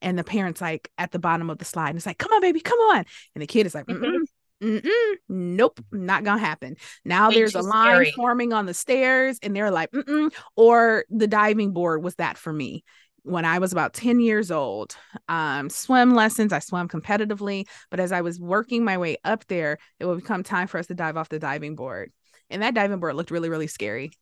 And 0.00 0.18
the 0.18 0.24
parent's 0.24 0.60
like 0.60 0.90
at 0.98 1.12
the 1.12 1.18
bottom 1.18 1.50
of 1.50 1.58
the 1.58 1.64
slide. 1.64 1.90
And 1.90 1.96
it's 1.96 2.06
like, 2.06 2.18
come 2.18 2.32
on, 2.32 2.40
baby, 2.40 2.60
come 2.60 2.78
on. 2.78 3.04
And 3.34 3.42
the 3.42 3.46
kid 3.46 3.66
is 3.66 3.74
like, 3.74 3.86
mm-mm, 3.86 4.24
mm-mm, 4.62 5.14
nope, 5.28 5.80
not 5.92 6.24
gonna 6.24 6.40
happen. 6.40 6.76
Now 7.04 7.28
Way 7.28 7.36
there's 7.36 7.54
a 7.54 7.62
line 7.62 7.94
scary. 7.96 8.12
forming 8.12 8.52
on 8.52 8.66
the 8.66 8.74
stairs, 8.74 9.38
and 9.42 9.54
they're 9.54 9.70
like, 9.70 9.90
mm 9.92 10.32
or 10.56 11.04
the 11.10 11.26
diving 11.26 11.72
board 11.72 12.02
was 12.02 12.16
that 12.16 12.36
for 12.38 12.52
me 12.52 12.84
when 13.24 13.44
I 13.44 13.58
was 13.58 13.72
about 13.72 13.94
10 13.94 14.20
years 14.20 14.50
old, 14.50 14.96
um, 15.28 15.68
swim 15.70 16.14
lessons. 16.14 16.52
I 16.52 16.58
swam 16.58 16.88
competitively, 16.88 17.66
but 17.90 17.98
as 17.98 18.12
I 18.12 18.20
was 18.20 18.38
working 18.38 18.84
my 18.84 18.98
way 18.98 19.16
up 19.24 19.46
there, 19.46 19.78
it 19.98 20.04
would 20.04 20.20
become 20.20 20.42
time 20.42 20.68
for 20.68 20.78
us 20.78 20.86
to 20.86 20.94
dive 20.94 21.16
off 21.16 21.30
the 21.30 21.38
diving 21.38 21.74
board. 21.74 22.12
And 22.50 22.62
that 22.62 22.74
diving 22.74 23.00
board 23.00 23.16
looked 23.16 23.30
really, 23.30 23.48
really 23.48 23.66
scary. 23.66 24.12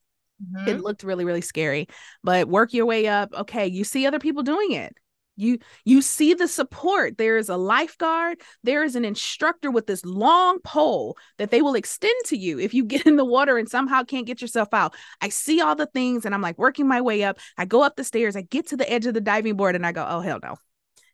Mm-hmm. 0.42 0.68
It 0.68 0.80
looked 0.80 1.02
really, 1.02 1.24
really 1.24 1.40
scary. 1.40 1.88
But 2.22 2.48
work 2.48 2.72
your 2.72 2.86
way 2.86 3.08
up. 3.08 3.32
Okay, 3.34 3.66
you 3.66 3.84
see 3.84 4.06
other 4.06 4.20
people 4.20 4.44
doing 4.44 4.72
it 4.72 4.96
you 5.36 5.58
you 5.84 6.02
see 6.02 6.34
the 6.34 6.48
support. 6.48 7.16
There 7.16 7.36
is 7.36 7.48
a 7.48 7.56
lifeguard. 7.56 8.40
There 8.62 8.84
is 8.84 8.96
an 8.96 9.04
instructor 9.04 9.70
with 9.70 9.86
this 9.86 10.04
long 10.04 10.58
pole 10.60 11.16
that 11.38 11.50
they 11.50 11.62
will 11.62 11.74
extend 11.74 12.14
to 12.26 12.36
you 12.36 12.58
if 12.58 12.74
you 12.74 12.84
get 12.92 13.06
in 13.06 13.16
the 13.16 13.24
water 13.24 13.56
and 13.58 13.68
somehow 13.68 14.02
can't 14.02 14.26
get 14.26 14.42
yourself 14.42 14.68
out. 14.72 14.94
I 15.20 15.30
see 15.30 15.60
all 15.60 15.74
the 15.74 15.86
things 15.86 16.24
and 16.24 16.34
i'm 16.34 16.42
like 16.42 16.58
working 16.58 16.86
my 16.86 17.00
way 17.00 17.24
up. 17.24 17.38
I 17.56 17.64
go 17.64 17.82
up 17.82 17.96
the 17.96 18.04
stairs. 18.04 18.36
I 18.36 18.42
get 18.42 18.68
to 18.68 18.76
the 18.76 18.90
edge 18.90 19.06
of 19.06 19.14
the 19.14 19.20
diving 19.20 19.56
board 19.56 19.74
and 19.76 19.86
i 19.86 19.92
go 19.92 20.06
oh 20.08 20.20
hell 20.20 20.40
no. 20.42 20.56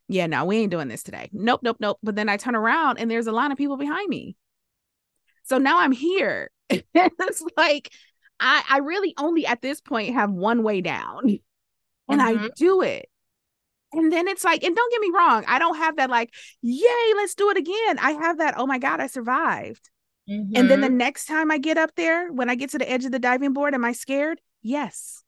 Yeah 0.07 0.27
no 0.27 0.45
we 0.45 0.57
ain't 0.57 0.71
doing 0.71 0.87
this 0.87 1.03
today. 1.03 1.29
Nope 1.31 1.61
nope 1.63 1.77
nope. 1.79 1.97
But 2.03 2.15
then 2.15 2.29
i 2.29 2.37
turn 2.37 2.55
around 2.55 2.99
and 2.99 3.09
there's 3.09 3.27
a 3.27 3.31
line 3.31 3.51
of 3.51 3.57
people 3.57 3.77
behind 3.77 4.09
me. 4.09 4.35
So 5.43 5.57
now 5.57 5.79
i'm 5.79 5.91
here. 5.91 6.51
It's 6.69 7.43
like 7.57 7.91
i 8.39 8.63
i 8.69 8.77
really 8.79 9.13
only 9.17 9.45
at 9.45 9.61
this 9.61 9.81
point 9.81 10.13
have 10.13 10.31
one 10.31 10.63
way 10.63 10.81
down. 10.81 11.39
And 12.09 12.21
mm-hmm. 12.21 12.45
i 12.45 12.49
do 12.55 12.81
it 12.81 13.08
and 13.93 14.11
then 14.11 14.27
it's 14.27 14.43
like, 14.43 14.63
and 14.63 14.75
don't 14.75 14.91
get 14.91 15.01
me 15.01 15.11
wrong, 15.15 15.43
I 15.47 15.59
don't 15.59 15.77
have 15.77 15.97
that 15.97 16.09
like, 16.09 16.33
yay, 16.61 17.13
let's 17.15 17.35
do 17.35 17.49
it 17.49 17.57
again. 17.57 17.99
I 17.99 18.11
have 18.11 18.37
that, 18.37 18.55
oh 18.57 18.67
my 18.67 18.77
God, 18.77 18.99
I 18.99 19.07
survived. 19.07 19.89
Mm-hmm. 20.29 20.55
And 20.55 20.69
then 20.69 20.81
the 20.81 20.87
mm-hmm. 20.87 20.97
next 20.97 21.25
time 21.25 21.49
I 21.51 21.57
get 21.57 21.77
up 21.77 21.91
there, 21.95 22.31
when 22.31 22.49
I 22.49 22.55
get 22.55 22.69
to 22.71 22.77
the 22.77 22.89
edge 22.89 23.05
of 23.05 23.11
the 23.11 23.19
diving 23.19 23.53
board, 23.53 23.73
am 23.73 23.85
I 23.85 23.93
scared? 23.93 24.39
Yes. 24.61 25.23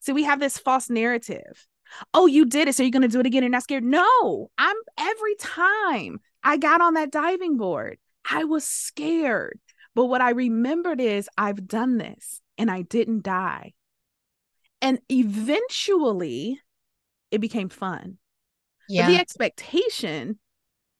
So 0.00 0.12
we 0.12 0.24
have 0.24 0.40
this 0.40 0.58
false 0.58 0.90
narrative 0.90 1.66
Oh, 2.14 2.26
you 2.26 2.46
did 2.46 2.68
it. 2.68 2.74
So 2.74 2.82
you're 2.82 2.90
going 2.90 3.02
to 3.02 3.08
do 3.08 3.20
it 3.20 3.26
again 3.26 3.42
and 3.42 3.52
not 3.52 3.62
scared? 3.62 3.84
No, 3.84 4.50
I'm 4.58 4.76
every 4.98 5.34
time 5.36 6.20
I 6.42 6.56
got 6.56 6.80
on 6.80 6.94
that 6.94 7.10
diving 7.10 7.56
board, 7.56 7.98
I 8.28 8.44
was 8.44 8.66
scared. 8.66 9.58
But 9.94 10.06
what 10.06 10.20
I 10.20 10.30
remembered 10.30 11.00
is 11.00 11.28
I've 11.36 11.66
done 11.66 11.98
this 11.98 12.40
and 12.56 12.70
I 12.70 12.82
didn't 12.82 13.24
die. 13.24 13.72
And 14.80 15.00
eventually 15.10 16.60
it 17.30 17.40
became 17.40 17.68
fun. 17.68 18.18
Yeah. 18.88 19.06
But 19.06 19.12
the 19.12 19.18
expectation 19.20 20.38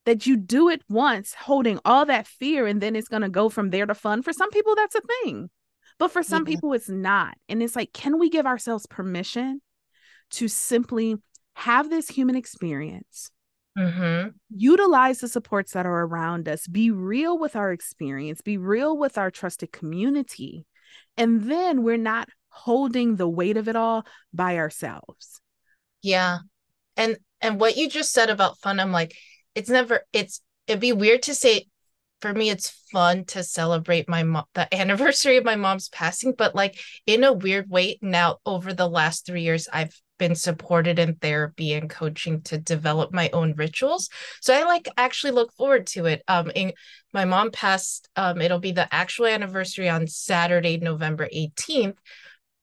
that 0.06 0.26
you 0.26 0.36
do 0.36 0.68
it 0.68 0.82
once, 0.88 1.34
holding 1.34 1.78
all 1.84 2.06
that 2.06 2.26
fear, 2.26 2.66
and 2.66 2.80
then 2.80 2.96
it's 2.96 3.08
going 3.08 3.22
to 3.22 3.28
go 3.28 3.48
from 3.48 3.70
there 3.70 3.86
to 3.86 3.94
fun. 3.94 4.22
For 4.22 4.32
some 4.32 4.50
people, 4.50 4.74
that's 4.74 4.94
a 4.94 5.02
thing. 5.22 5.50
But 5.98 6.10
for 6.10 6.22
some 6.22 6.46
yeah. 6.46 6.54
people, 6.54 6.72
it's 6.72 6.88
not. 6.88 7.36
And 7.48 7.62
it's 7.62 7.76
like, 7.76 7.92
can 7.92 8.18
we 8.18 8.30
give 8.30 8.46
ourselves 8.46 8.86
permission 8.86 9.60
to 10.30 10.48
simply 10.48 11.16
have 11.54 11.90
this 11.90 12.08
human 12.08 12.36
experience? 12.36 13.30
Mm-hmm. 13.78 14.30
Utilize 14.50 15.20
the 15.20 15.28
supports 15.28 15.72
that 15.72 15.86
are 15.86 16.02
around 16.06 16.48
us, 16.48 16.66
be 16.66 16.90
real 16.90 17.38
with 17.38 17.54
our 17.54 17.72
experience, 17.72 18.40
be 18.40 18.56
real 18.56 18.96
with 18.96 19.18
our 19.18 19.30
trusted 19.30 19.72
community. 19.72 20.66
And 21.16 21.42
then 21.42 21.82
we're 21.82 21.96
not 21.96 22.28
holding 22.48 23.16
the 23.16 23.28
weight 23.28 23.56
of 23.56 23.68
it 23.68 23.76
all 23.76 24.04
by 24.32 24.56
ourselves. 24.56 25.39
Yeah. 26.02 26.38
And 26.96 27.18
and 27.40 27.58
what 27.58 27.76
you 27.76 27.88
just 27.88 28.12
said 28.12 28.30
about 28.30 28.58
fun, 28.58 28.80
I'm 28.80 28.92
like, 28.92 29.14
it's 29.54 29.70
never 29.70 30.02
it's 30.12 30.40
it'd 30.66 30.80
be 30.80 30.92
weird 30.92 31.22
to 31.22 31.34
say 31.34 31.66
for 32.20 32.32
me 32.32 32.50
it's 32.50 32.70
fun 32.92 33.24
to 33.24 33.42
celebrate 33.42 34.08
my 34.08 34.22
mom 34.22 34.44
the 34.54 34.72
anniversary 34.78 35.36
of 35.36 35.44
my 35.44 35.56
mom's 35.56 35.88
passing 35.88 36.34
but 36.36 36.54
like 36.54 36.78
in 37.06 37.24
a 37.24 37.32
weird 37.32 37.68
way 37.68 37.98
now 38.02 38.38
over 38.46 38.72
the 38.72 38.88
last 38.88 39.26
three 39.26 39.42
years 39.42 39.68
i've 39.72 39.98
been 40.18 40.34
supported 40.34 40.98
in 40.98 41.14
therapy 41.14 41.72
and 41.72 41.88
coaching 41.88 42.42
to 42.42 42.58
develop 42.58 43.12
my 43.12 43.30
own 43.32 43.54
rituals 43.54 44.10
so 44.40 44.54
i 44.54 44.64
like 44.64 44.86
actually 44.98 45.32
look 45.32 45.52
forward 45.54 45.86
to 45.86 46.06
it 46.06 46.22
um 46.28 46.50
in, 46.54 46.72
my 47.14 47.24
mom 47.24 47.50
passed 47.50 48.08
um 48.16 48.40
it'll 48.40 48.58
be 48.58 48.72
the 48.72 48.92
actual 48.94 49.26
anniversary 49.26 49.88
on 49.88 50.06
saturday 50.06 50.76
november 50.76 51.26
18th 51.32 51.96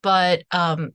but 0.03 0.43
um 0.51 0.91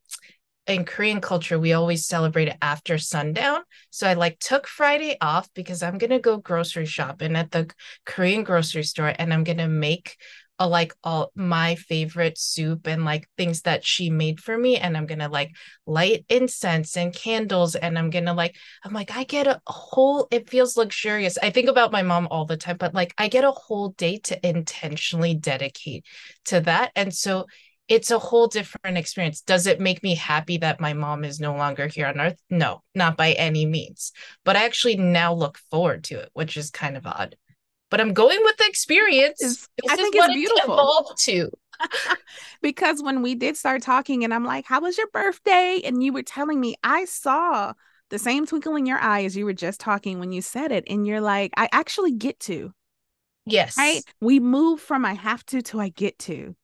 in 0.67 0.85
Korean 0.85 1.21
culture, 1.21 1.59
we 1.59 1.73
always 1.73 2.07
celebrate 2.07 2.49
it 2.49 2.57
after 2.63 2.97
sundown. 2.99 3.63
So 3.91 4.07
I 4.07 4.15
like 4.15 4.39
took 4.39 4.67
Friday 4.67 5.17
off 5.21 5.49
because 5.55 5.83
I'm 5.83 5.99
gonna 5.99 6.21
go 6.21 6.37
grocery 6.37 6.87
shopping 6.87 7.35
at 7.37 7.51
the 7.51 7.71
Korean 8.07 8.45
grocery 8.45 8.85
store 8.85 9.13
and 9.19 9.33
I'm 9.33 9.45
gonna 9.45 9.69
make 9.69 10.17
a 10.59 10.69
like 10.69 10.95
all 11.03 11.33
my 11.35 11.75
favorite 11.75 12.39
soup 12.39 12.87
and 12.87 13.05
like 13.05 13.29
things 13.37 13.63
that 13.63 13.85
she 13.85 14.11
made 14.11 14.39
for 14.39 14.57
me. 14.57 14.77
And 14.77 14.97
I'm 14.97 15.07
gonna 15.07 15.29
like 15.29 15.51
light 15.87 16.25
incense 16.29 16.97
and 16.97 17.13
candles. 17.13 17.75
And 17.75 17.99
I'm 17.99 18.11
gonna 18.11 18.35
like, 18.35 18.55
I'm 18.85 18.93
like, 18.93 19.17
I 19.17 19.25
get 19.25 19.49
a 19.49 19.61
whole, 19.67 20.29
it 20.31 20.49
feels 20.49 20.77
luxurious. 20.77 21.39
I 21.39 21.51
think 21.51 21.69
about 21.69 21.91
my 21.91 22.03
mom 22.03 22.29
all 22.31 22.45
the 22.45 22.57
time, 22.57 22.77
but 22.77 22.95
like 22.95 23.13
I 23.19 23.27
get 23.27 23.43
a 23.43 23.51
whole 23.51 23.89
day 23.91 24.19
to 24.25 24.49
intentionally 24.49 25.35
dedicate 25.35 26.07
to 26.45 26.61
that. 26.61 26.93
And 26.95 27.13
so 27.13 27.47
it's 27.89 28.11
a 28.11 28.19
whole 28.19 28.47
different 28.47 28.97
experience. 28.97 29.41
Does 29.41 29.67
it 29.67 29.81
make 29.81 30.03
me 30.03 30.15
happy 30.15 30.59
that 30.59 30.81
my 30.81 30.93
mom 30.93 31.25
is 31.25 31.41
no 31.41 31.55
longer 31.55 31.87
here 31.87 32.07
on 32.07 32.21
earth? 32.21 32.41
No, 32.49 32.83
not 32.95 33.17
by 33.17 33.33
any 33.33 33.67
means. 33.67 34.13
But 34.45 34.57
I 34.57 34.65
actually 34.65 34.97
now 34.97 35.35
look 35.35 35.59
forward 35.71 36.05
to 36.05 36.21
it, 36.21 36.31
which 36.33 36.57
is 36.57 36.71
kind 36.71 36.97
of 36.97 37.07
odd. 37.07 37.37
But 37.91 38.01
I'm 38.01 38.15
going 38.15 38.39
with 38.43 38.57
the 38.57 38.67
experience. 38.67 39.41
This 39.41 39.69
I 39.91 39.97
think 39.97 40.15
it's 40.17 40.33
beautiful. 40.33 41.07
It 41.11 41.17
to. 41.19 41.51
because 42.63 43.03
when 43.03 43.21
we 43.21 43.35
did 43.35 43.57
start 43.57 43.83
talking, 43.83 44.25
and 44.25 44.33
I'm 44.33 44.45
like, 44.45 44.65
"How 44.65 44.81
was 44.81 44.97
your 44.97 45.09
birthday?" 45.09 45.81
and 45.85 46.03
you 46.03 46.13
were 46.13 46.23
telling 46.23 46.61
me, 46.61 46.77
I 46.83 47.05
saw 47.05 47.75
the 48.09 48.19
same 48.19 48.47
twinkle 48.47 48.77
in 48.77 48.87
your 48.87 48.99
eye 48.99 49.25
as 49.25 49.37
you 49.37 49.45
were 49.45 49.53
just 49.53 49.81
talking 49.81 50.21
when 50.21 50.33
you 50.33 50.41
said 50.41 50.73
it, 50.73 50.85
and 50.89 51.07
you're 51.07 51.21
like, 51.21 51.53
"I 51.57 51.69
actually 51.73 52.13
get 52.13 52.41
to." 52.41 52.73
Yes. 53.45 53.77
Right. 53.77 54.03
We 54.21 54.41
move 54.41 54.81
from 54.81 55.05
I 55.05 55.15
have 55.15 55.45
to 55.47 55.61
to 55.63 55.81
I 55.81 55.89
get 55.91 56.19
to. 56.21 56.55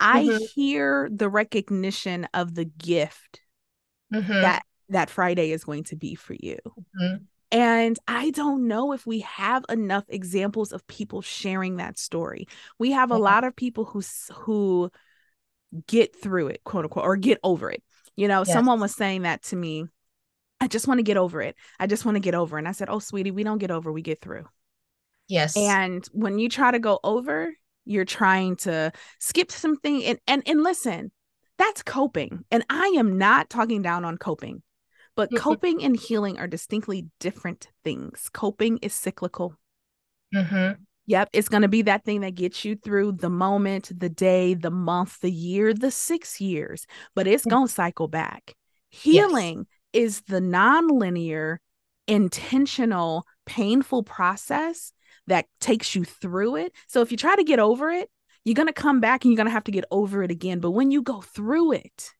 I 0.00 0.24
mm-hmm. 0.24 0.44
hear 0.54 1.08
the 1.12 1.28
recognition 1.28 2.28
of 2.34 2.54
the 2.54 2.64
gift 2.64 3.40
mm-hmm. 4.12 4.32
that 4.32 4.62
that 4.90 5.10
Friday 5.10 5.52
is 5.52 5.64
going 5.64 5.84
to 5.84 5.96
be 5.96 6.14
for 6.14 6.34
you. 6.34 6.58
Mm-hmm. 6.66 7.24
And 7.50 7.98
I 8.06 8.30
don't 8.30 8.68
know 8.68 8.92
if 8.92 9.06
we 9.06 9.20
have 9.20 9.64
enough 9.68 10.04
examples 10.08 10.72
of 10.72 10.86
people 10.86 11.22
sharing 11.22 11.76
that 11.76 11.98
story. 11.98 12.46
We 12.78 12.92
have 12.92 13.10
a 13.10 13.16
lot 13.16 13.44
of 13.44 13.56
people 13.56 13.84
who 13.86 14.02
who 14.34 14.90
get 15.86 16.14
through 16.20 16.48
it, 16.48 16.64
quote 16.64 16.84
unquote, 16.84 17.04
or 17.04 17.16
get 17.16 17.38
over 17.42 17.70
it. 17.70 17.82
You 18.16 18.28
know, 18.28 18.40
yes. 18.40 18.52
someone 18.52 18.80
was 18.80 18.94
saying 18.94 19.22
that 19.22 19.42
to 19.44 19.56
me. 19.56 19.86
I 20.60 20.66
just 20.66 20.88
want 20.88 20.98
to 20.98 21.04
get 21.04 21.16
over 21.16 21.40
it. 21.40 21.54
I 21.78 21.86
just 21.86 22.04
want 22.04 22.16
to 22.16 22.20
get 22.20 22.34
over. 22.34 22.58
And 22.58 22.68
I 22.68 22.72
said, 22.72 22.90
"Oh, 22.90 22.98
sweetie, 22.98 23.30
we 23.30 23.44
don't 23.44 23.58
get 23.58 23.70
over, 23.70 23.92
we 23.92 24.02
get 24.02 24.20
through." 24.20 24.46
Yes. 25.28 25.56
And 25.56 26.06
when 26.12 26.38
you 26.38 26.48
try 26.48 26.70
to 26.70 26.78
go 26.78 26.98
over, 27.04 27.54
you're 27.88 28.04
trying 28.04 28.56
to 28.56 28.92
skip 29.18 29.50
something 29.50 30.04
and 30.04 30.18
and 30.26 30.42
and 30.46 30.62
listen 30.62 31.10
that's 31.56 31.82
coping 31.82 32.44
and 32.50 32.64
i 32.70 32.86
am 32.96 33.18
not 33.18 33.50
talking 33.50 33.82
down 33.82 34.04
on 34.04 34.16
coping 34.16 34.62
but 35.16 35.30
mm-hmm. 35.30 35.42
coping 35.42 35.82
and 35.82 35.96
healing 35.96 36.38
are 36.38 36.46
distinctly 36.46 37.06
different 37.18 37.68
things 37.84 38.28
coping 38.32 38.78
is 38.78 38.94
cyclical 38.94 39.54
mm-hmm. 40.34 40.80
yep 41.06 41.28
it's 41.32 41.48
going 41.48 41.62
to 41.62 41.68
be 41.68 41.82
that 41.82 42.04
thing 42.04 42.20
that 42.20 42.34
gets 42.34 42.64
you 42.64 42.76
through 42.76 43.12
the 43.12 43.30
moment 43.30 43.90
the 43.98 44.10
day 44.10 44.54
the 44.54 44.70
month 44.70 45.20
the 45.20 45.30
year 45.30 45.72
the 45.72 45.90
six 45.90 46.40
years 46.40 46.86
but 47.14 47.26
it's 47.26 47.42
mm-hmm. 47.42 47.56
going 47.56 47.66
to 47.66 47.72
cycle 47.72 48.08
back 48.08 48.54
healing 48.90 49.66
yes. 49.92 50.04
is 50.04 50.20
the 50.22 50.40
non-linear 50.40 51.60
intentional 52.06 53.26
painful 53.44 54.02
process 54.02 54.92
that 55.28 55.46
takes 55.60 55.94
you 55.94 56.04
through 56.04 56.56
it. 56.56 56.72
So 56.86 57.00
if 57.00 57.10
you 57.10 57.16
try 57.16 57.36
to 57.36 57.44
get 57.44 57.58
over 57.58 57.90
it, 57.90 58.10
you're 58.44 58.54
going 58.54 58.68
to 58.68 58.72
come 58.72 59.00
back 59.00 59.24
and 59.24 59.32
you're 59.32 59.36
going 59.36 59.46
to 59.46 59.52
have 59.52 59.64
to 59.64 59.72
get 59.72 59.84
over 59.90 60.22
it 60.22 60.30
again. 60.30 60.60
But 60.60 60.70
when 60.72 60.90
you 60.90 61.02
go 61.02 61.20
through 61.20 61.72
it 61.72 62.10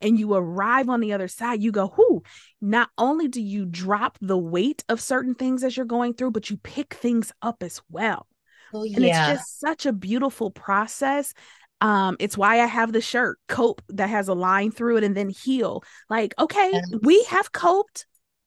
and 0.00 0.18
you 0.18 0.34
arrive 0.34 0.88
on 0.88 1.00
the 1.00 1.12
other 1.12 1.28
side, 1.28 1.62
you 1.62 1.72
go, 1.72 1.92
whoo, 1.96 2.22
not 2.60 2.90
only 2.96 3.28
do 3.28 3.42
you 3.42 3.66
drop 3.66 4.18
the 4.20 4.38
weight 4.38 4.84
of 4.88 5.00
certain 5.00 5.34
things 5.34 5.64
as 5.64 5.76
you're 5.76 5.86
going 5.86 6.14
through, 6.14 6.30
but 6.30 6.50
you 6.50 6.56
pick 6.58 6.94
things 6.94 7.32
up 7.42 7.62
as 7.62 7.80
well. 7.90 8.26
Oh, 8.72 8.84
yeah. 8.84 8.96
And 8.96 9.04
it's 9.04 9.18
just 9.18 9.60
such 9.60 9.86
a 9.86 9.92
beautiful 9.92 10.50
process. 10.50 11.34
Um, 11.80 12.16
it's 12.20 12.38
why 12.38 12.60
I 12.62 12.66
have 12.66 12.92
the 12.92 13.00
shirt 13.00 13.38
cope 13.48 13.82
that 13.90 14.08
has 14.08 14.28
a 14.28 14.34
line 14.34 14.70
through 14.70 14.96
it 14.98 15.04
and 15.04 15.16
then 15.16 15.28
heal. 15.28 15.82
Like, 16.08 16.34
okay, 16.38 16.70
yes. 16.72 16.84
we 17.02 17.22
have 17.24 17.52
coped. 17.52 18.06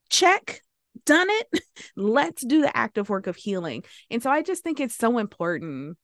Check 0.10 0.62
done 1.06 1.28
it. 1.30 1.62
Let's 1.96 2.44
do 2.46 2.62
the 2.62 2.76
active 2.76 3.10
work 3.10 3.28
of 3.28 3.36
healing. 3.36 3.84
And 4.10 4.22
so 4.22 4.30
I 4.30 4.42
just 4.42 4.64
think 4.64 4.80
it's 4.80 4.96
so 4.96 5.18
important. 5.18 5.98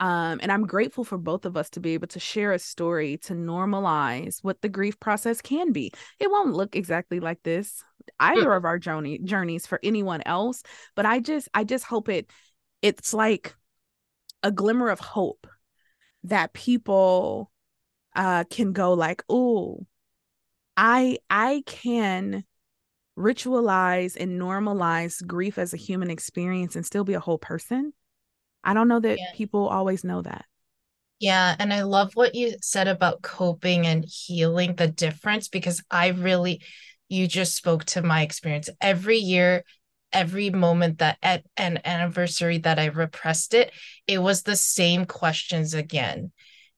Um, 0.00 0.40
and 0.42 0.50
I'm 0.50 0.66
grateful 0.66 1.04
for 1.04 1.18
both 1.18 1.44
of 1.44 1.56
us 1.58 1.68
to 1.70 1.80
be 1.80 1.92
able 1.92 2.08
to 2.08 2.20
share 2.20 2.52
a 2.52 2.58
story 2.58 3.18
to 3.24 3.34
normalize 3.34 4.38
what 4.42 4.62
the 4.62 4.68
grief 4.68 4.98
process 4.98 5.42
can 5.42 5.72
be. 5.72 5.92
It 6.18 6.30
won't 6.30 6.54
look 6.54 6.74
exactly 6.74 7.20
like 7.20 7.42
this 7.42 7.84
either 8.18 8.50
mm. 8.50 8.56
of 8.56 8.64
our 8.64 8.78
journey 8.78 9.18
journeys 9.18 9.66
for 9.66 9.78
anyone 9.82 10.22
else, 10.24 10.62
but 10.96 11.06
I 11.06 11.20
just 11.20 11.48
I 11.54 11.64
just 11.64 11.84
hope 11.84 12.08
it 12.08 12.30
it's 12.82 13.12
like 13.12 13.54
a 14.42 14.50
glimmer 14.50 14.88
of 14.88 15.00
hope 15.00 15.46
that 16.24 16.54
people 16.54 17.50
uh 18.16 18.44
can 18.44 18.72
go 18.72 18.94
like, 18.94 19.22
"Oh, 19.28 19.86
I 20.76 21.18
I 21.28 21.62
can 21.66 22.44
ritualize 23.20 24.16
and 24.18 24.40
normalize 24.40 25.24
grief 25.26 25.58
as 25.58 25.74
a 25.74 25.78
human 25.78 26.10
experience 26.10 26.74
and 26.76 26.86
still 26.86 27.04
be 27.04 27.14
a 27.14 27.20
whole 27.20 27.38
person. 27.38 27.92
I 28.64 28.74
don't 28.74 28.88
know 28.88 29.00
that 29.00 29.18
yeah. 29.18 29.32
people 29.34 29.68
always 29.68 30.04
know 30.04 30.22
that. 30.22 30.44
Yeah. 31.18 31.54
And 31.58 31.72
I 31.72 31.82
love 31.82 32.12
what 32.14 32.34
you 32.34 32.54
said 32.62 32.88
about 32.88 33.22
coping 33.22 33.86
and 33.86 34.04
healing 34.04 34.74
the 34.74 34.88
difference 34.88 35.48
because 35.48 35.82
I 35.90 36.08
really, 36.08 36.62
you 37.08 37.26
just 37.26 37.54
spoke 37.54 37.84
to 37.86 38.02
my 38.02 38.22
experience. 38.22 38.70
Every 38.80 39.18
year, 39.18 39.64
every 40.12 40.50
moment 40.50 40.98
that 40.98 41.18
at 41.22 41.44
an 41.56 41.80
anniversary 41.84 42.58
that 42.58 42.78
I 42.78 42.86
repressed 42.86 43.52
it, 43.52 43.70
it 44.06 44.18
was 44.18 44.42
the 44.42 44.56
same 44.56 45.04
questions 45.04 45.74
again. 45.74 46.32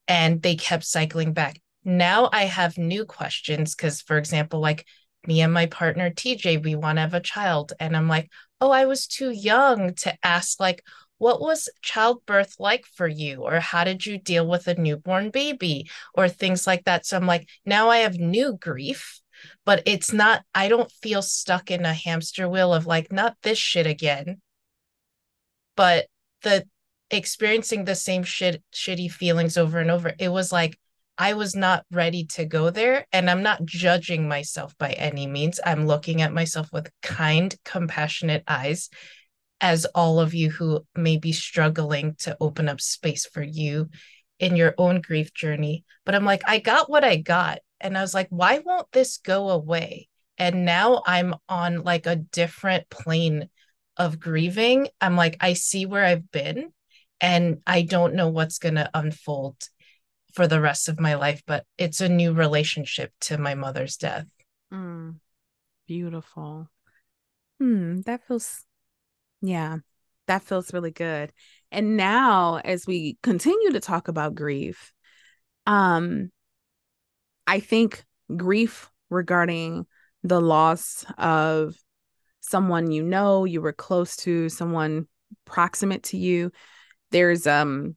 And 0.08 0.42
they 0.42 0.56
kept 0.56 0.84
cycling 0.84 1.32
back. 1.32 1.60
Now 1.84 2.28
I 2.32 2.44
have 2.44 2.76
new 2.78 3.04
questions 3.04 3.74
because, 3.74 4.00
for 4.00 4.18
example, 4.18 4.60
like 4.60 4.86
me 5.26 5.40
and 5.40 5.52
my 5.52 5.66
partner 5.66 6.10
TJ, 6.10 6.62
we 6.62 6.74
want 6.74 6.96
to 6.96 7.02
have 7.02 7.14
a 7.14 7.20
child. 7.20 7.72
And 7.78 7.96
I'm 7.96 8.08
like, 8.08 8.30
oh, 8.60 8.70
I 8.70 8.84
was 8.86 9.06
too 9.06 9.30
young 9.30 9.94
to 9.94 10.16
ask, 10.22 10.60
like, 10.60 10.84
what 11.18 11.40
was 11.40 11.68
childbirth 11.82 12.56
like 12.58 12.84
for 12.86 13.06
you? 13.06 13.42
Or 13.42 13.60
how 13.60 13.84
did 13.84 14.04
you 14.04 14.18
deal 14.18 14.46
with 14.46 14.66
a 14.66 14.74
newborn 14.74 15.30
baby? 15.30 15.88
Or 16.14 16.28
things 16.28 16.66
like 16.66 16.84
that. 16.84 17.06
So 17.06 17.16
I'm 17.16 17.26
like, 17.26 17.48
now 17.64 17.90
I 17.90 17.98
have 17.98 18.18
new 18.18 18.56
grief, 18.60 19.20
but 19.64 19.82
it's 19.86 20.12
not, 20.12 20.42
I 20.54 20.68
don't 20.68 20.90
feel 20.90 21.22
stuck 21.22 21.70
in 21.70 21.84
a 21.84 21.92
hamster 21.92 22.48
wheel 22.48 22.74
of 22.74 22.86
like, 22.86 23.12
not 23.12 23.36
this 23.42 23.58
shit 23.58 23.86
again. 23.86 24.40
But 25.76 26.06
the 26.42 26.66
experiencing 27.10 27.84
the 27.84 27.94
same 27.94 28.24
shit, 28.24 28.62
shitty 28.74 29.10
feelings 29.10 29.56
over 29.56 29.78
and 29.78 29.90
over, 29.90 30.12
it 30.18 30.28
was 30.28 30.50
like, 30.50 30.78
I 31.22 31.34
was 31.34 31.54
not 31.54 31.86
ready 31.92 32.24
to 32.34 32.44
go 32.44 32.70
there. 32.70 33.06
And 33.12 33.30
I'm 33.30 33.44
not 33.44 33.64
judging 33.64 34.26
myself 34.26 34.76
by 34.76 34.90
any 34.90 35.28
means. 35.28 35.60
I'm 35.64 35.86
looking 35.86 36.20
at 36.20 36.32
myself 36.32 36.72
with 36.72 36.90
kind, 37.00 37.54
compassionate 37.64 38.42
eyes, 38.48 38.90
as 39.60 39.84
all 39.94 40.18
of 40.18 40.34
you 40.34 40.50
who 40.50 40.84
may 40.96 41.18
be 41.18 41.30
struggling 41.30 42.16
to 42.22 42.36
open 42.40 42.68
up 42.68 42.80
space 42.80 43.24
for 43.24 43.40
you 43.40 43.88
in 44.40 44.56
your 44.56 44.74
own 44.76 45.00
grief 45.00 45.32
journey. 45.32 45.84
But 46.04 46.16
I'm 46.16 46.24
like, 46.24 46.42
I 46.44 46.58
got 46.58 46.90
what 46.90 47.04
I 47.04 47.18
got. 47.18 47.60
And 47.80 47.96
I 47.96 48.00
was 48.00 48.14
like, 48.14 48.26
why 48.30 48.58
won't 48.58 48.90
this 48.90 49.18
go 49.18 49.50
away? 49.50 50.08
And 50.38 50.64
now 50.64 51.04
I'm 51.06 51.36
on 51.48 51.84
like 51.84 52.06
a 52.06 52.16
different 52.16 52.90
plane 52.90 53.48
of 53.96 54.18
grieving. 54.18 54.88
I'm 55.00 55.14
like, 55.14 55.36
I 55.38 55.52
see 55.52 55.86
where 55.86 56.04
I've 56.04 56.32
been 56.32 56.72
and 57.20 57.60
I 57.64 57.82
don't 57.82 58.16
know 58.16 58.26
what's 58.26 58.58
going 58.58 58.74
to 58.74 58.90
unfold 58.92 59.68
for 60.32 60.46
the 60.46 60.60
rest 60.60 60.88
of 60.88 61.00
my 61.00 61.14
life, 61.14 61.42
but 61.46 61.64
it's 61.78 62.00
a 62.00 62.08
new 62.08 62.32
relationship 62.32 63.12
to 63.20 63.38
my 63.38 63.54
mother's 63.54 63.96
death. 63.96 64.26
Mm, 64.72 65.16
beautiful. 65.86 66.68
Hmm, 67.60 68.00
that 68.02 68.26
feels, 68.26 68.64
yeah, 69.40 69.78
that 70.26 70.42
feels 70.42 70.72
really 70.72 70.90
good. 70.90 71.32
And 71.70 71.96
now, 71.96 72.60
as 72.64 72.86
we 72.86 73.18
continue 73.22 73.72
to 73.72 73.80
talk 73.80 74.08
about 74.08 74.34
grief, 74.34 74.92
um, 75.66 76.30
I 77.46 77.60
think 77.60 78.04
grief 78.34 78.90
regarding 79.10 79.86
the 80.22 80.40
loss 80.40 81.04
of 81.18 81.74
someone 82.40 82.90
you 82.90 83.02
know, 83.02 83.44
you 83.44 83.60
were 83.60 83.72
close 83.72 84.16
to, 84.16 84.48
someone 84.48 85.06
proximate 85.44 86.04
to 86.04 86.16
you, 86.16 86.52
there's 87.10 87.46
um 87.46 87.96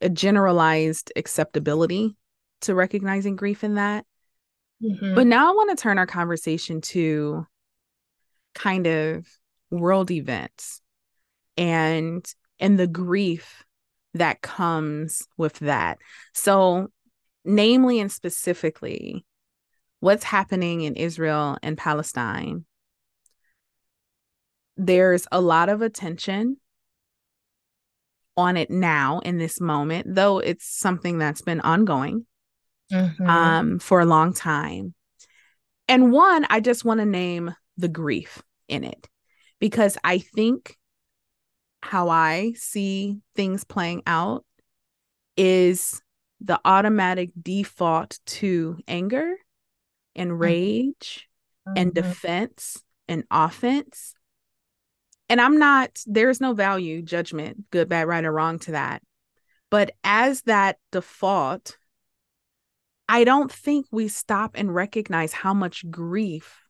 a 0.00 0.08
generalized 0.08 1.12
acceptability 1.16 2.16
to 2.62 2.74
recognizing 2.74 3.36
grief 3.36 3.64
in 3.64 3.74
that. 3.74 4.04
Mm-hmm. 4.82 5.14
But 5.14 5.26
now 5.26 5.50
I 5.50 5.54
want 5.54 5.76
to 5.76 5.82
turn 5.82 5.98
our 5.98 6.06
conversation 6.06 6.80
to 6.82 7.46
kind 8.54 8.86
of 8.86 9.26
world 9.70 10.10
events 10.10 10.80
and 11.56 12.24
and 12.58 12.78
the 12.78 12.86
grief 12.86 13.64
that 14.14 14.40
comes 14.40 15.26
with 15.36 15.58
that. 15.60 15.98
So 16.32 16.88
namely 17.44 18.00
and 18.00 18.10
specifically 18.10 19.24
what's 20.00 20.24
happening 20.24 20.82
in 20.82 20.96
Israel 20.96 21.56
and 21.62 21.78
Palestine. 21.78 22.64
There's 24.76 25.26
a 25.32 25.40
lot 25.40 25.68
of 25.68 25.80
attention 25.80 26.58
on 28.36 28.56
it 28.56 28.70
now 28.70 29.20
in 29.20 29.38
this 29.38 29.60
moment, 29.60 30.14
though 30.14 30.38
it's 30.38 30.66
something 30.66 31.18
that's 31.18 31.42
been 31.42 31.60
ongoing 31.60 32.26
mm-hmm. 32.92 33.28
um, 33.28 33.78
for 33.78 34.00
a 34.00 34.06
long 34.06 34.32
time. 34.34 34.94
And 35.88 36.12
one, 36.12 36.46
I 36.50 36.60
just 36.60 36.84
want 36.84 37.00
to 37.00 37.06
name 37.06 37.54
the 37.76 37.88
grief 37.88 38.42
in 38.68 38.84
it 38.84 39.08
because 39.60 39.96
I 40.02 40.18
think 40.18 40.76
how 41.82 42.08
I 42.08 42.52
see 42.56 43.20
things 43.36 43.64
playing 43.64 44.02
out 44.06 44.44
is 45.36 46.02
the 46.40 46.60
automatic 46.64 47.30
default 47.40 48.18
to 48.26 48.78
anger 48.88 49.36
and 50.14 50.30
mm-hmm. 50.30 50.42
rage 50.42 51.28
mm-hmm. 51.66 51.78
and 51.78 51.94
defense 51.94 52.82
and 53.08 53.24
offense 53.30 54.14
and 55.28 55.40
I'm 55.40 55.58
not, 55.58 56.02
there's 56.06 56.40
no 56.40 56.54
value, 56.54 57.02
judgment, 57.02 57.70
good, 57.70 57.88
bad, 57.88 58.06
right, 58.06 58.24
or 58.24 58.32
wrong 58.32 58.58
to 58.60 58.72
that. 58.72 59.02
But 59.70 59.92
as 60.04 60.42
that 60.42 60.78
default, 60.92 61.76
I 63.08 63.24
don't 63.24 63.50
think 63.50 63.86
we 63.90 64.08
stop 64.08 64.52
and 64.54 64.74
recognize 64.74 65.32
how 65.32 65.54
much 65.54 65.88
grief 65.90 66.62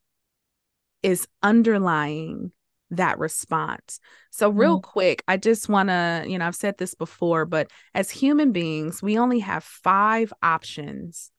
is 1.03 1.29
underlying 1.43 2.53
that 2.91 3.19
response. 3.19 4.01
So, 4.31 4.49
real 4.51 4.81
mm. 4.81 4.83
quick, 4.83 5.23
I 5.27 5.37
just 5.37 5.69
want 5.69 5.89
to, 5.89 6.25
you 6.27 6.39
know, 6.39 6.47
I've 6.47 6.55
said 6.55 6.79
this 6.79 6.95
before, 6.95 7.45
but 7.45 7.71
as 7.95 8.11
human 8.11 8.53
beings, 8.53 9.03
we 9.03 9.19
only 9.19 9.41
have 9.41 9.65
five 9.65 10.33
options 10.43 11.31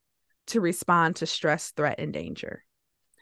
to 0.47 0.61
respond 0.61 1.17
to 1.17 1.25
stress, 1.25 1.71
threat, 1.71 1.99
and 1.99 2.13
danger. 2.13 2.63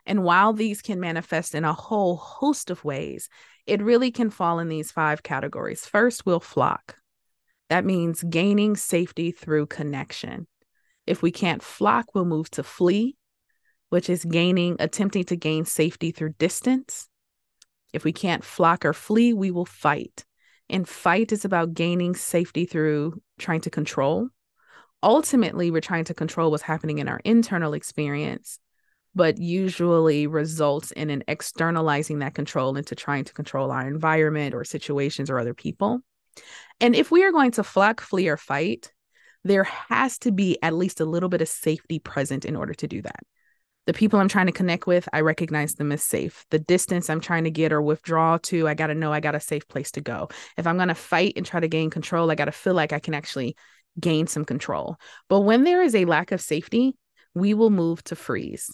And 0.05 0.23
while 0.23 0.53
these 0.53 0.81
can 0.81 0.99
manifest 0.99 1.55
in 1.55 1.65
a 1.65 1.73
whole 1.73 2.15
host 2.15 2.69
of 2.69 2.83
ways, 2.85 3.27
it 3.68 3.82
really 3.82 4.11
can 4.11 4.30
fall 4.30 4.59
in 4.59 4.70
these 4.70 4.91
five 4.91 5.24
categories. 5.24 5.86
First, 5.86 6.26
we'll 6.26 6.39
flock. 6.39 6.97
That 7.70 7.86
means 7.86 8.24
gaining 8.24 8.76
safety 8.76 9.32
through 9.32 9.68
connection. 9.68 10.47
If 11.07 11.22
we 11.22 11.32
can't 11.32 11.63
flock, 11.63 12.13
we'll 12.13 12.26
move 12.26 12.49
to 12.51 12.63
flee, 12.63 13.16
which 13.89 14.09
is 14.09 14.24
gaining, 14.24 14.76
attempting 14.80 15.24
to 15.26 15.36
gain 15.36 15.66
safety 15.66 16.11
through 16.11 16.34
distance. 16.34 17.07
If 17.93 18.03
we 18.03 18.11
can't 18.11 18.43
flock 18.43 18.86
or 18.86 18.93
flee, 18.93 19.34
we 19.34 19.51
will 19.51 19.66
fight. 19.66 20.26
And 20.70 20.88
fight 20.88 21.32
is 21.32 21.45
about 21.45 21.74
gaining 21.74 22.16
safety 22.16 22.66
through 22.66 23.22
trying 23.39 23.61
to 23.61 23.70
control. 23.70 24.30
Ultimately, 25.01 25.70
we're 25.70 25.82
trying 25.82 26.05
to 26.05 26.13
control 26.13 26.51
what's 26.51 26.63
happening 26.63 26.97
in 26.97 27.07
our 27.07 27.22
internal 27.24 27.74
experience 27.74 28.59
but 29.16 29.39
usually 29.39 30.28
results 30.28 30.91
in 30.91 31.09
an 31.09 31.24
externalizing 31.28 32.20
that 32.20 32.36
control 32.36 32.76
into 32.76 32.95
trying 32.95 33.24
to 33.24 33.34
control 33.34 33.72
our 33.72 33.88
environment 33.88 34.53
or 34.53 34.63
situations 34.66 35.30
or 35.30 35.39
other 35.39 35.53
people. 35.53 36.01
And 36.82 36.95
if 36.95 37.09
we 37.09 37.24
are 37.24 37.32
going 37.32 37.51
to 37.51 37.63
flock, 37.63 38.01
flee, 38.01 38.28
or 38.28 38.38
fight, 38.38 38.91
there 39.45 39.63
has 39.63 40.18
to 40.20 40.32
be 40.32 40.57
at 40.61 40.74
least 40.74 40.99
a 40.99 41.05
little 41.05 41.30
bit 41.30 41.41
of 41.41 41.47
safety 41.47 41.99
present 41.99 42.43
in 42.43 42.55
order 42.55 42.74
to 42.74 42.88
do 42.88 43.01
that. 43.03 43.22
The 43.86 43.93
people 43.93 44.20
I'm 44.20 44.28
trying 44.28 44.47
to 44.47 44.51
connect 44.51 44.88
with, 44.88 45.07
I 45.13 45.22
recognize 45.22 45.76
them 45.76 45.91
as 45.91 46.03
safe. 46.03 46.43
The 46.49 46.59
distance 46.59 47.09
I'm 47.09 47.22
trying 47.22 47.43
to 47.43 47.51
get 47.51 47.72
or 47.72 47.82
withdraw 47.82 48.39
to, 48.43 48.68
I 48.68 48.74
got 48.74 48.88
to 48.88 48.95
know 48.95 49.13
I 49.13 49.20
got 49.20 49.36
a 49.36 49.39
safe 49.39 49.68
place 49.68 49.91
to 49.91 50.01
go. 50.01 50.30
If 50.57 50.66
I'm 50.66 50.78
going 50.78 50.89
to 50.89 50.95
fight 50.95 51.34
and 51.38 51.45
try 51.45 51.59
to 51.59 51.68
gain 51.68 51.91
control, 51.91 52.32
I 52.32 52.36
got 52.36 52.45
to 52.45 52.51
feel 52.51 52.74
like 52.74 52.91
I 52.91 52.99
can 52.99 53.13
actually 53.13 53.55
gain 53.99 54.26
some 54.26 54.43
control. 54.43 54.97
But 55.30 55.41
when 55.41 55.63
there 55.63 55.84
is 55.84 55.93
a 55.93 56.05
lack 56.05 56.32
of 56.32 56.41
safety, 56.41 56.97
we 57.36 57.53
will 57.53 57.70
move 57.70 58.03
to 58.05 58.16
freeze 58.16 58.72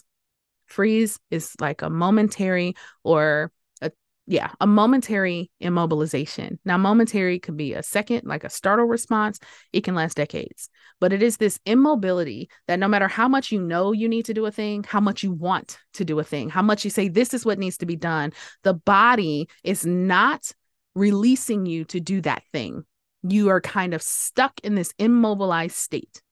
freeze 0.72 1.18
is 1.30 1.54
like 1.60 1.82
a 1.82 1.90
momentary 1.90 2.74
or 3.04 3.52
a 3.80 3.90
yeah, 4.26 4.50
a 4.60 4.66
momentary 4.66 5.50
immobilization. 5.62 6.58
Now 6.64 6.78
momentary 6.78 7.38
could 7.38 7.56
be 7.56 7.74
a 7.74 7.82
second 7.82 8.22
like 8.24 8.44
a 8.44 8.50
startle 8.50 8.86
response, 8.86 9.38
it 9.72 9.84
can 9.84 9.94
last 9.94 10.16
decades. 10.16 10.68
But 11.00 11.12
it 11.12 11.22
is 11.22 11.36
this 11.36 11.58
immobility 11.66 12.48
that 12.68 12.78
no 12.78 12.88
matter 12.88 13.08
how 13.08 13.28
much 13.28 13.52
you 13.52 13.60
know 13.60 13.92
you 13.92 14.08
need 14.08 14.24
to 14.26 14.34
do 14.34 14.46
a 14.46 14.52
thing, 14.52 14.84
how 14.84 15.00
much 15.00 15.22
you 15.22 15.32
want 15.32 15.78
to 15.94 16.04
do 16.04 16.18
a 16.18 16.24
thing, 16.24 16.48
how 16.48 16.62
much 16.62 16.84
you 16.84 16.90
say 16.90 17.08
this 17.08 17.34
is 17.34 17.44
what 17.44 17.58
needs 17.58 17.78
to 17.78 17.86
be 17.86 17.96
done, 17.96 18.32
the 18.62 18.74
body 18.74 19.48
is 19.64 19.84
not 19.84 20.52
releasing 20.94 21.66
you 21.66 21.84
to 21.86 22.00
do 22.00 22.20
that 22.20 22.42
thing. 22.52 22.84
You 23.22 23.50
are 23.50 23.60
kind 23.60 23.94
of 23.94 24.02
stuck 24.02 24.60
in 24.62 24.74
this 24.74 24.92
immobilized 24.98 25.76
state. 25.76 26.22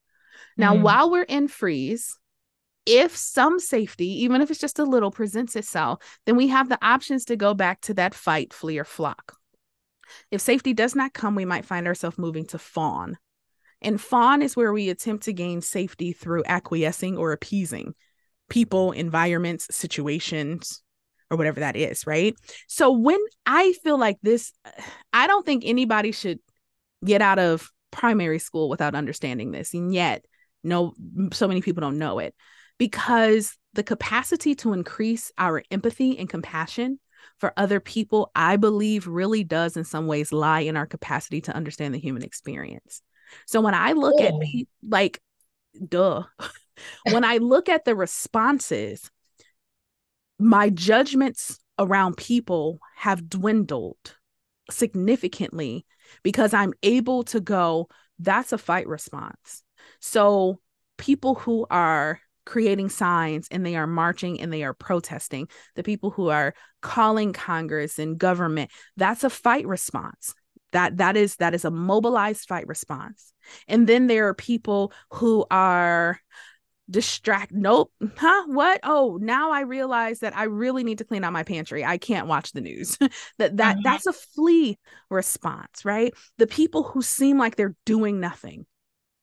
Now, 0.56 0.74
mm. 0.74 0.82
while 0.82 1.10
we're 1.10 1.22
in 1.22 1.48
freeze, 1.48 2.18
if 2.90 3.16
some 3.16 3.60
safety, 3.60 4.24
even 4.24 4.40
if 4.40 4.50
it's 4.50 4.58
just 4.58 4.80
a 4.80 4.84
little, 4.84 5.12
presents 5.12 5.54
itself, 5.54 6.02
then 6.26 6.34
we 6.34 6.48
have 6.48 6.68
the 6.68 6.84
options 6.84 7.24
to 7.26 7.36
go 7.36 7.54
back 7.54 7.80
to 7.82 7.94
that 7.94 8.14
fight, 8.14 8.52
flee, 8.52 8.78
or 8.78 8.84
flock. 8.84 9.36
If 10.32 10.40
safety 10.40 10.72
does 10.74 10.96
not 10.96 11.12
come, 11.12 11.36
we 11.36 11.44
might 11.44 11.64
find 11.64 11.86
ourselves 11.86 12.18
moving 12.18 12.46
to 12.46 12.58
fawn. 12.58 13.16
And 13.80 14.00
fawn 14.00 14.42
is 14.42 14.56
where 14.56 14.72
we 14.72 14.88
attempt 14.88 15.24
to 15.24 15.32
gain 15.32 15.60
safety 15.60 16.12
through 16.12 16.42
acquiescing 16.46 17.16
or 17.16 17.32
appeasing 17.32 17.94
people, 18.48 18.90
environments, 18.90 19.68
situations, 19.70 20.82
or 21.30 21.36
whatever 21.36 21.60
that 21.60 21.76
is, 21.76 22.04
right? 22.08 22.34
So 22.66 22.90
when 22.90 23.20
I 23.46 23.72
feel 23.84 23.98
like 23.98 24.18
this, 24.22 24.52
I 25.12 25.28
don't 25.28 25.46
think 25.46 25.62
anybody 25.64 26.10
should 26.10 26.40
get 27.04 27.22
out 27.22 27.38
of 27.38 27.70
primary 27.92 28.40
school 28.40 28.68
without 28.68 28.96
understanding 28.96 29.52
this. 29.52 29.74
And 29.74 29.94
yet, 29.94 30.24
no, 30.64 30.92
so 31.32 31.46
many 31.46 31.62
people 31.62 31.82
don't 31.82 31.98
know 31.98 32.18
it 32.18 32.34
because 32.80 33.58
the 33.74 33.82
capacity 33.82 34.54
to 34.54 34.72
increase 34.72 35.30
our 35.36 35.62
empathy 35.70 36.18
and 36.18 36.30
compassion 36.30 36.98
for 37.36 37.52
other 37.58 37.78
people, 37.78 38.32
I 38.34 38.56
believe, 38.56 39.06
really 39.06 39.44
does 39.44 39.76
in 39.76 39.84
some 39.84 40.06
ways 40.06 40.32
lie 40.32 40.60
in 40.60 40.78
our 40.78 40.86
capacity 40.86 41.42
to 41.42 41.54
understand 41.54 41.92
the 41.92 41.98
human 41.98 42.22
experience. 42.22 43.02
So 43.46 43.60
when 43.60 43.74
I 43.74 43.92
look 43.92 44.18
at 44.22 44.32
oh. 44.32 44.40
pe- 44.40 44.64
like, 44.82 45.20
duh, 45.86 46.22
when 47.12 47.22
I 47.22 47.36
look 47.36 47.68
at 47.68 47.84
the 47.84 47.94
responses, 47.94 49.10
my 50.38 50.70
judgments 50.70 51.58
around 51.78 52.16
people 52.16 52.78
have 52.96 53.28
dwindled 53.28 54.16
significantly 54.70 55.84
because 56.22 56.54
I'm 56.54 56.72
able 56.82 57.24
to 57.24 57.40
go, 57.40 57.90
that's 58.18 58.54
a 58.54 58.58
fight 58.58 58.88
response. 58.88 59.62
So 60.00 60.60
people 60.96 61.34
who 61.34 61.66
are 61.68 62.20
creating 62.46 62.88
signs 62.88 63.48
and 63.50 63.64
they 63.64 63.76
are 63.76 63.86
marching 63.86 64.40
and 64.40 64.52
they 64.52 64.62
are 64.62 64.74
protesting. 64.74 65.48
The 65.76 65.82
people 65.82 66.10
who 66.10 66.28
are 66.28 66.54
calling 66.80 67.32
Congress 67.32 67.98
and 67.98 68.18
government, 68.18 68.70
that's 68.96 69.24
a 69.24 69.30
fight 69.30 69.66
response. 69.66 70.34
that 70.72 70.98
that 70.98 71.16
is 71.16 71.36
that 71.36 71.54
is 71.54 71.64
a 71.64 71.70
mobilized 71.70 72.46
fight 72.48 72.66
response 72.66 73.32
and 73.68 73.86
then 73.86 74.06
there 74.06 74.28
are 74.28 74.34
people 74.34 74.92
who 75.10 75.44
are 75.50 76.20
distract 76.90 77.52
nope 77.52 77.92
huh 78.16 78.44
what 78.46 78.80
oh 78.82 79.16
now 79.20 79.52
i 79.52 79.60
realize 79.60 80.20
that 80.20 80.36
i 80.36 80.44
really 80.44 80.82
need 80.82 80.98
to 80.98 81.04
clean 81.04 81.22
out 81.22 81.32
my 81.32 81.44
pantry 81.44 81.84
i 81.84 81.96
can't 81.96 82.26
watch 82.26 82.50
the 82.52 82.60
news 82.60 82.98
that 83.38 83.56
that 83.56 83.76
mm-hmm. 83.76 83.82
that's 83.84 84.06
a 84.06 84.12
flee 84.12 84.76
response 85.08 85.84
right 85.84 86.12
the 86.38 86.48
people 86.48 86.82
who 86.82 87.00
seem 87.00 87.38
like 87.38 87.54
they're 87.54 87.76
doing 87.86 88.18
nothing 88.18 88.66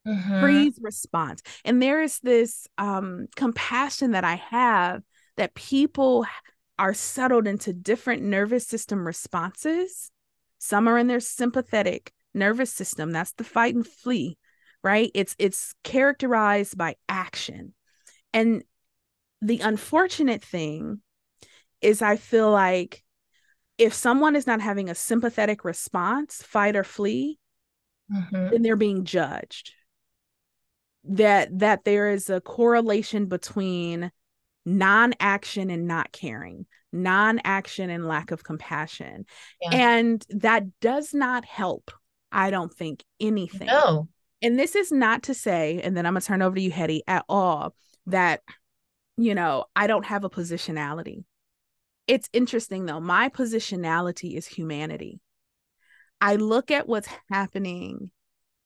mm-hmm. 0.07 0.41
freeze 0.41 0.79
response. 0.81 1.41
And 1.65 1.81
there 1.81 2.01
is 2.01 2.19
this 2.19 2.67
um 2.77 3.27
compassion 3.35 4.11
that 4.11 4.23
i 4.23 4.35
have 4.35 5.01
that 5.37 5.55
people 5.55 6.25
are 6.79 6.93
settled 6.93 7.47
into 7.47 7.73
different 7.73 8.23
nervous 8.23 8.67
system 8.67 9.05
responses. 9.05 10.11
Some 10.59 10.87
are 10.87 10.97
in 10.97 11.07
their 11.07 11.19
sympathetic 11.19 12.11
nervous 12.33 12.71
system. 12.71 13.11
That's 13.11 13.33
the 13.33 13.43
fight 13.43 13.75
and 13.75 13.85
flee 13.85 14.37
right? 14.83 15.11
It's 15.15 15.35
it's 15.39 15.73
characterized 15.83 16.77
by 16.77 16.95
action. 17.09 17.73
And 18.31 18.63
the 19.41 19.59
unfortunate 19.59 20.43
thing 20.43 21.01
is 21.81 22.01
i 22.01 22.15
feel 22.15 22.51
like 22.51 23.03
if 23.77 23.93
someone 23.93 24.35
is 24.35 24.47
not 24.47 24.61
having 24.61 24.89
a 24.89 24.95
sympathetic 24.95 25.63
response 25.63 26.41
fight 26.41 26.75
or 26.75 26.83
flee 26.83 27.37
mm-hmm. 28.11 28.49
then 28.49 28.61
they're 28.61 28.75
being 28.75 29.05
judged 29.05 29.73
that 31.09 31.59
that 31.59 31.83
there 31.85 32.09
is 32.09 32.29
a 32.29 32.41
correlation 32.41 33.25
between 33.27 34.11
non-action 34.65 35.69
and 35.69 35.87
not 35.87 36.11
caring 36.11 36.65
non-action 36.91 37.89
and 37.89 38.07
lack 38.07 38.31
of 38.31 38.43
compassion 38.43 39.25
yeah. 39.61 39.69
and 39.71 40.25
that 40.29 40.63
does 40.81 41.13
not 41.13 41.45
help 41.45 41.91
i 42.31 42.49
don't 42.49 42.73
think 42.73 43.03
anything 43.19 43.67
no 43.67 44.07
and 44.41 44.59
this 44.59 44.75
is 44.75 44.91
not 44.91 45.23
to 45.23 45.33
say, 45.33 45.81
and 45.83 45.95
then 45.97 46.05
I'm 46.05 46.13
gonna 46.13 46.21
turn 46.21 46.41
over 46.41 46.55
to 46.55 46.61
you, 46.61 46.71
Heddy, 46.71 47.01
at 47.07 47.25
all, 47.27 47.73
that 48.05 48.41
you 49.17 49.33
know, 49.33 49.65
I 49.75 49.87
don't 49.87 50.05
have 50.05 50.23
a 50.23 50.29
positionality. 50.29 51.23
It's 52.05 52.29
interesting 52.33 52.85
though. 52.85 52.99
My 52.99 53.29
positionality 53.29 54.37
is 54.37 54.45
humanity. 54.45 55.19
I 56.21 56.35
look 56.35 56.71
at 56.71 56.87
what's 56.87 57.09
happening 57.29 58.11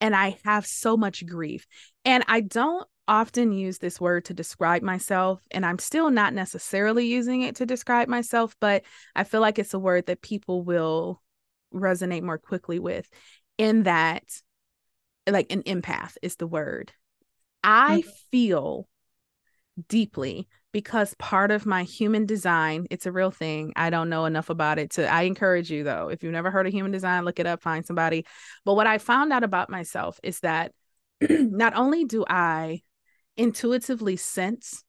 and 0.02 0.16
I 0.16 0.36
have 0.44 0.66
so 0.66 0.96
much 0.96 1.24
grief. 1.24 1.66
And 2.04 2.24
I 2.26 2.40
don't 2.40 2.86
often 3.06 3.52
use 3.52 3.78
this 3.78 4.00
word 4.00 4.24
to 4.26 4.34
describe 4.34 4.82
myself, 4.82 5.40
and 5.52 5.64
I'm 5.64 5.78
still 5.78 6.10
not 6.10 6.34
necessarily 6.34 7.06
using 7.06 7.42
it 7.42 7.56
to 7.56 7.66
describe 7.66 8.08
myself, 8.08 8.56
but 8.60 8.82
I 9.14 9.24
feel 9.24 9.40
like 9.40 9.58
it's 9.58 9.74
a 9.74 9.78
word 9.78 10.06
that 10.06 10.20
people 10.20 10.64
will 10.64 11.22
resonate 11.72 12.22
more 12.22 12.36
quickly 12.36 12.80
with, 12.80 13.08
in 13.58 13.84
that 13.84 14.24
like 15.30 15.52
an 15.52 15.62
empath 15.62 16.16
is 16.20 16.34
the 16.34 16.48
word. 16.48 16.92
I 17.62 18.00
mm-hmm. 18.00 18.10
feel 18.32 18.88
deeply 19.88 20.48
because 20.72 21.14
part 21.18 21.50
of 21.50 21.66
my 21.66 21.82
human 21.82 22.26
design, 22.26 22.86
it's 22.90 23.06
a 23.06 23.12
real 23.12 23.30
thing. 23.30 23.72
I 23.76 23.90
don't 23.90 24.08
know 24.08 24.24
enough 24.24 24.50
about 24.50 24.78
it 24.78 24.92
to 24.92 25.06
I 25.06 25.22
encourage 25.22 25.70
you 25.70 25.84
though. 25.84 26.08
If 26.08 26.22
you've 26.22 26.32
never 26.32 26.50
heard 26.50 26.66
of 26.66 26.72
human 26.72 26.92
design, 26.92 27.24
look 27.24 27.38
it 27.38 27.46
up, 27.46 27.62
find 27.62 27.84
somebody. 27.84 28.26
But 28.64 28.74
what 28.74 28.86
I 28.86 28.98
found 28.98 29.32
out 29.32 29.44
about 29.44 29.70
myself 29.70 30.18
is 30.22 30.40
that 30.40 30.72
not 31.20 31.74
only 31.76 32.04
do 32.04 32.24
I 32.28 32.82
intuitively 33.36 34.16
sense 34.16 34.82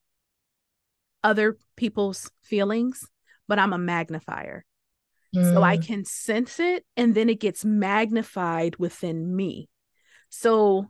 other 1.23 1.57
people's 1.75 2.29
feelings, 2.41 3.05
but 3.47 3.59
I'm 3.59 3.73
a 3.73 3.77
magnifier. 3.77 4.65
Mm. 5.35 5.53
So 5.53 5.63
I 5.63 5.77
mm. 5.77 5.85
can 5.85 6.05
sense 6.05 6.59
it 6.59 6.85
and 6.95 7.15
then 7.15 7.29
it 7.29 7.39
gets 7.39 7.65
magnified 7.65 8.77
within 8.77 9.35
me. 9.35 9.69
So 10.29 10.87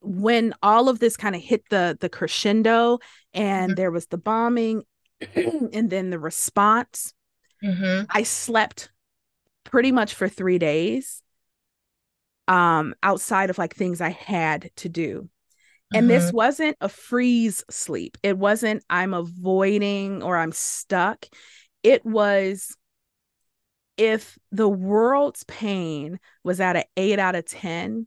when 0.00 0.54
all 0.62 0.88
of 0.88 0.98
this 0.98 1.16
kind 1.16 1.34
of 1.34 1.42
hit 1.42 1.68
the 1.70 1.96
the 2.00 2.08
crescendo 2.08 2.98
and 3.34 3.70
mm-hmm. 3.70 3.76
there 3.76 3.90
was 3.90 4.06
the 4.06 4.18
bombing 4.18 4.82
and 5.34 5.90
then 5.90 6.10
the 6.10 6.18
response, 6.18 7.12
mm-hmm. 7.62 8.04
I 8.10 8.22
slept 8.22 8.90
pretty 9.64 9.92
much 9.92 10.14
for 10.14 10.28
3 10.28 10.58
days 10.58 11.22
um 12.46 12.94
outside 13.02 13.50
of 13.50 13.58
like 13.58 13.74
things 13.74 14.00
I 14.00 14.10
had 14.10 14.70
to 14.76 14.88
do. 14.88 15.28
And 15.92 16.02
mm-hmm. 16.02 16.08
this 16.08 16.32
wasn't 16.32 16.76
a 16.80 16.88
freeze 16.88 17.64
sleep. 17.70 18.18
It 18.22 18.36
wasn't 18.36 18.84
I'm 18.90 19.14
avoiding 19.14 20.22
or 20.22 20.36
I'm 20.36 20.52
stuck. 20.52 21.26
It 21.82 22.04
was 22.04 22.76
if 23.96 24.38
the 24.52 24.68
world's 24.68 25.44
pain 25.44 26.20
was 26.44 26.60
at 26.60 26.76
an 26.76 26.84
8 26.96 27.18
out 27.18 27.34
of 27.34 27.44
10, 27.46 28.06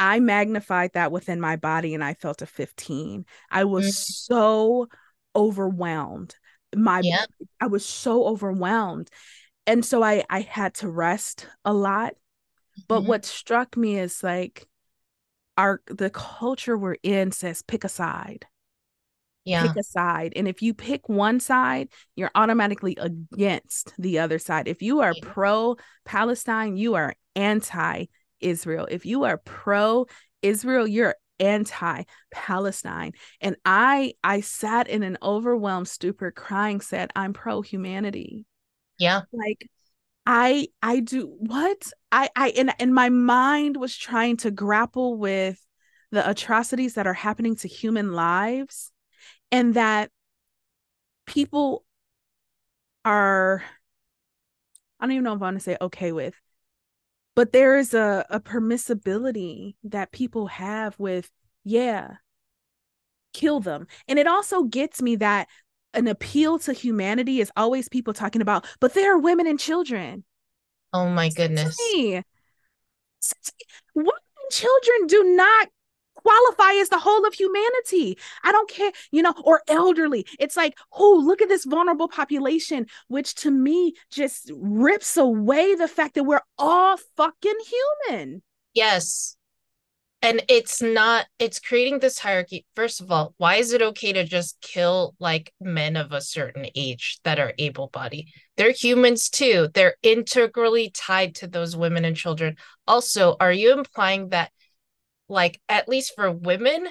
I 0.00 0.18
magnified 0.18 0.94
that 0.94 1.12
within 1.12 1.40
my 1.40 1.56
body 1.56 1.94
and 1.94 2.02
I 2.02 2.14
felt 2.14 2.40
a 2.40 2.46
15. 2.46 3.26
I 3.50 3.64
was 3.64 3.84
mm-hmm. 3.84 4.34
so 4.34 4.88
overwhelmed. 5.36 6.34
My 6.74 7.02
yeah. 7.04 7.26
I 7.60 7.66
was 7.66 7.84
so 7.84 8.24
overwhelmed. 8.24 9.10
And 9.66 9.84
so 9.84 10.02
I 10.02 10.24
I 10.30 10.40
had 10.40 10.74
to 10.76 10.88
rest 10.88 11.46
a 11.66 11.74
lot. 11.74 12.14
But 12.88 13.00
mm-hmm. 13.00 13.08
what 13.08 13.24
struck 13.26 13.76
me 13.76 13.98
is 13.98 14.22
like 14.22 14.66
our 15.58 15.82
the 15.86 16.08
culture 16.08 16.78
we're 16.78 16.96
in 17.02 17.30
says 17.30 17.62
pick 17.62 17.84
a 17.84 17.88
side. 17.88 18.46
Yeah. 19.44 19.66
Pick 19.66 19.76
a 19.76 19.82
side. 19.82 20.32
And 20.34 20.48
if 20.48 20.62
you 20.62 20.72
pick 20.72 21.10
one 21.10 21.40
side, 21.40 21.88
you're 22.16 22.30
automatically 22.34 22.96
against 22.98 23.92
the 23.98 24.20
other 24.20 24.38
side. 24.38 24.66
If 24.66 24.80
you 24.80 25.00
are 25.00 25.12
yeah. 25.14 25.28
pro 25.28 25.76
Palestine, 26.06 26.78
you 26.78 26.94
are 26.94 27.14
anti 27.36 28.06
Israel. 28.40 28.86
If 28.90 29.06
you 29.06 29.24
are 29.24 29.38
pro 29.38 30.06
Israel, 30.42 30.86
you're 30.86 31.14
anti 31.40 32.02
Palestine. 32.30 33.12
And 33.40 33.56
I 33.64 34.14
I 34.22 34.42
sat 34.42 34.88
in 34.88 35.02
an 35.02 35.18
overwhelmed 35.22 35.88
stupor 35.88 36.30
crying 36.30 36.80
said 36.80 37.10
I'm 37.16 37.32
pro 37.32 37.62
humanity. 37.62 38.46
Yeah. 38.98 39.22
Like 39.32 39.68
I 40.26 40.68
I 40.82 41.00
do 41.00 41.34
what? 41.38 41.90
I 42.12 42.28
I 42.36 42.50
and 42.50 42.72
and 42.78 42.94
my 42.94 43.08
mind 43.08 43.76
was 43.76 43.96
trying 43.96 44.36
to 44.38 44.50
grapple 44.50 45.16
with 45.16 45.58
the 46.12 46.28
atrocities 46.28 46.94
that 46.94 47.06
are 47.06 47.14
happening 47.14 47.56
to 47.56 47.68
human 47.68 48.12
lives 48.12 48.92
and 49.50 49.74
that 49.74 50.10
people 51.26 51.84
are 53.04 53.62
I 54.98 55.06
don't 55.06 55.12
even 55.12 55.24
know 55.24 55.32
if 55.32 55.40
I 55.40 55.44
want 55.44 55.56
to 55.56 55.60
say 55.60 55.76
okay 55.80 56.12
with, 56.12 56.34
but 57.40 57.52
there 57.52 57.78
is 57.78 57.94
a, 57.94 58.26
a 58.28 58.38
permissibility 58.38 59.74
that 59.82 60.12
people 60.12 60.48
have 60.48 60.94
with 60.98 61.30
yeah 61.64 62.16
kill 63.32 63.60
them. 63.60 63.86
And 64.06 64.18
it 64.18 64.26
also 64.26 64.64
gets 64.64 65.00
me 65.00 65.16
that 65.16 65.48
an 65.94 66.06
appeal 66.06 66.58
to 66.58 66.74
humanity 66.74 67.40
is 67.40 67.50
always 67.56 67.88
people 67.88 68.12
talking 68.12 68.42
about 68.42 68.66
but 68.78 68.92
there 68.92 69.14
are 69.14 69.18
women 69.18 69.46
and 69.46 69.58
children. 69.58 70.24
Oh 70.92 71.08
my 71.08 71.30
goodness. 71.30 71.78
women 71.94 72.24
and 73.94 74.52
children 74.52 75.06
do 75.06 75.34
not 75.34 75.68
qualify 76.22 76.72
as 76.80 76.88
the 76.88 76.98
whole 76.98 77.26
of 77.26 77.34
humanity. 77.34 78.18
I 78.42 78.52
don't 78.52 78.70
care, 78.70 78.92
you 79.10 79.22
know, 79.22 79.34
or 79.44 79.62
elderly. 79.68 80.26
It's 80.38 80.56
like, 80.56 80.76
oh, 80.92 81.22
look 81.24 81.42
at 81.42 81.48
this 81.48 81.64
vulnerable 81.64 82.08
population, 82.08 82.86
which 83.08 83.34
to 83.36 83.50
me 83.50 83.94
just 84.10 84.50
rips 84.54 85.16
away 85.16 85.74
the 85.74 85.88
fact 85.88 86.14
that 86.14 86.24
we're 86.24 86.42
all 86.58 86.96
fucking 87.16 87.58
human. 88.08 88.42
Yes. 88.74 89.36
And 90.22 90.42
it's 90.48 90.82
not, 90.82 91.26
it's 91.38 91.58
creating 91.58 92.00
this 92.00 92.18
hierarchy. 92.18 92.66
First 92.76 93.00
of 93.00 93.10
all, 93.10 93.32
why 93.38 93.56
is 93.56 93.72
it 93.72 93.80
okay 93.80 94.12
to 94.12 94.24
just 94.24 94.60
kill 94.60 95.14
like 95.18 95.50
men 95.60 95.96
of 95.96 96.12
a 96.12 96.20
certain 96.20 96.66
age 96.74 97.20
that 97.24 97.38
are 97.38 97.54
able 97.56 97.88
bodied? 97.88 98.28
They're 98.58 98.72
humans 98.72 99.30
too. 99.30 99.68
They're 99.72 99.96
integrally 100.02 100.90
tied 100.90 101.36
to 101.36 101.46
those 101.46 101.74
women 101.74 102.04
and 102.04 102.14
children. 102.14 102.56
Also, 102.86 103.36
are 103.40 103.52
you 103.52 103.72
implying 103.72 104.28
that 104.28 104.52
like 105.30 105.60
at 105.68 105.88
least 105.88 106.14
for 106.14 106.30
women 106.30 106.88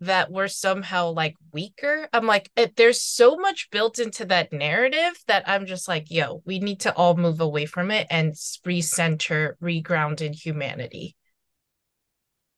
that 0.00 0.30
we're 0.30 0.48
somehow 0.48 1.10
like 1.10 1.36
weaker. 1.52 2.08
I'm 2.12 2.26
like, 2.26 2.50
it, 2.56 2.76
there's 2.76 3.02
so 3.02 3.36
much 3.36 3.70
built 3.70 3.98
into 3.98 4.24
that 4.26 4.52
narrative 4.52 5.18
that 5.26 5.44
I'm 5.46 5.66
just 5.66 5.88
like, 5.88 6.10
yo, 6.10 6.42
we 6.46 6.58
need 6.58 6.80
to 6.80 6.94
all 6.94 7.16
move 7.16 7.40
away 7.40 7.66
from 7.66 7.90
it 7.90 8.06
and 8.10 8.32
recenter, 8.32 9.54
reground 9.62 10.22
in 10.22 10.32
humanity. 10.32 11.16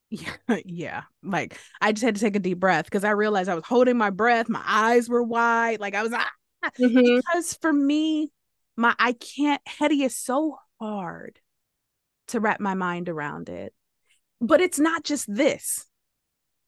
Yeah, 0.08 0.36
yeah. 0.64 1.02
Like 1.22 1.58
I 1.80 1.92
just 1.92 2.04
had 2.04 2.14
to 2.14 2.20
take 2.20 2.36
a 2.36 2.40
deep 2.40 2.60
breath 2.60 2.84
because 2.84 3.04
I 3.04 3.10
realized 3.10 3.48
I 3.48 3.54
was 3.54 3.64
holding 3.64 3.98
my 3.98 4.10
breath. 4.10 4.48
My 4.48 4.62
eyes 4.64 5.08
were 5.08 5.22
wide. 5.22 5.80
Like 5.80 5.94
I 5.94 6.02
was 6.02 6.12
ah! 6.12 6.30
mm-hmm. 6.78 7.16
because 7.16 7.54
for 7.54 7.72
me, 7.72 8.30
my 8.76 8.94
I 8.98 9.14
can't. 9.14 9.62
Heddy 9.66 10.04
is 10.04 10.16
so 10.16 10.58
hard 10.80 11.40
to 12.28 12.40
wrap 12.40 12.60
my 12.60 12.74
mind 12.74 13.08
around 13.08 13.48
it 13.48 13.74
but 14.42 14.60
it's 14.60 14.78
not 14.78 15.04
just 15.04 15.32
this. 15.32 15.86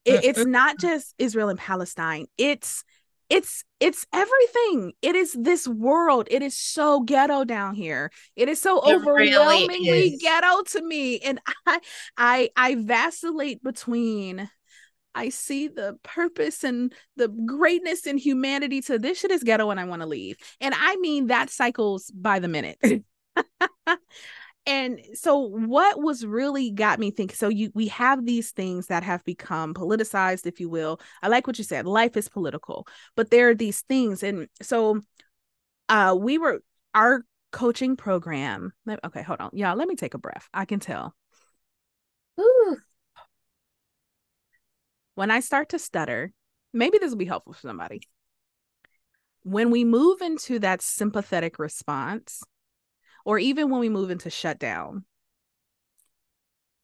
It, 0.05 0.25
it's 0.25 0.45
not 0.45 0.79
just 0.79 1.15
Israel 1.19 1.49
and 1.49 1.59
Palestine. 1.59 2.27
It's 2.39 2.85
it's 3.31 3.65
it's 3.81 4.07
everything. 4.13 4.93
It 5.03 5.17
is 5.17 5.33
this 5.33 5.67
world. 5.67 6.29
It 6.31 6.43
is 6.43 6.57
so 6.57 7.01
ghetto 7.01 7.45
down 7.45 7.75
here. 7.75 8.11
It 8.37 8.49
is 8.49 8.61
so 8.61 8.81
it 8.83 8.95
overwhelmingly 8.95 9.91
really 9.91 10.17
ghetto 10.19 10.63
to 10.63 10.83
me. 10.83 11.19
And 11.21 11.41
i 11.67 11.81
i 12.17 12.51
i 12.57 12.75
vacillate 12.77 13.63
between 13.63 14.49
i 15.15 15.31
see 15.31 15.69
the 15.69 15.97
purpose 16.03 16.65
and 16.65 16.93
the 17.17 17.29
greatness 17.29 18.07
in 18.07 18.19
humanity 18.19 18.83
to 18.83 18.99
this 18.99 19.21
shit 19.21 19.31
is 19.31 19.43
ghetto 19.43 19.71
and 19.71 19.81
i 19.81 19.85
want 19.85 20.03
to 20.03 20.09
leave. 20.09 20.37
And 20.61 20.75
i 20.77 20.97
mean 20.97 21.29
that 21.29 21.51
cycles 21.51 22.11
by 22.11 22.41
the 22.41 22.49
minute 22.49 22.79
and 24.67 25.01
so 25.15 25.39
what 25.39 26.01
was 26.01 26.25
really 26.25 26.71
got 26.71 26.99
me 26.99 27.11
thinking 27.11 27.37
so 27.37 27.49
you 27.49 27.71
we 27.75 27.89
have 27.89 28.25
these 28.25 28.51
things 28.53 28.87
that 28.87 29.03
have 29.03 29.25
become 29.25 29.75
politicized 29.75 30.47
if 30.47 30.61
you 30.61 30.69
will. 30.69 31.01
I 31.23 31.29
like 31.29 31.47
what 31.47 31.59
you 31.59 31.65
said 31.65 31.87
life 31.87 32.17
is 32.17 32.29
political 32.29 32.87
but 33.17 33.31
there 33.31 33.51
are 33.51 33.55
these 33.55 33.83
things 33.83 34.23
and 34.23 34.49
so 34.63 35.01
uh 35.89 36.17
we 36.19 36.39
were 36.39 36.63
our 36.95 37.25
coaching 37.53 37.97
program 37.97 38.73
okay 39.05 39.23
hold 39.23 39.41
on 39.41 39.51
y'all 39.53 39.77
let 39.77 39.87
me 39.87 39.95
take 39.95 40.15
a 40.15 40.19
breath 40.19 40.49
i 40.53 40.65
can 40.65 40.81
tell. 40.81 41.15
Ooh. 42.41 42.77
when 45.15 45.31
i 45.31 45.41
start 45.41 45.69
to 45.69 45.79
stutter 45.79 46.33
maybe 46.75 46.99
this 46.99 47.11
will 47.11 47.17
be 47.17 47.25
helpful 47.25 47.55
for 47.55 47.61
somebody. 47.61 48.03
When 49.45 49.71
we 49.71 49.85
move 49.85 50.21
into 50.21 50.59
that 50.59 50.83
sympathetic 50.83 51.59
response 51.59 52.43
or 53.25 53.39
even 53.39 53.71
when 53.71 53.81
we 53.81 53.89
move 53.89 54.11
into 54.11 54.31
shutdown, 54.31 55.05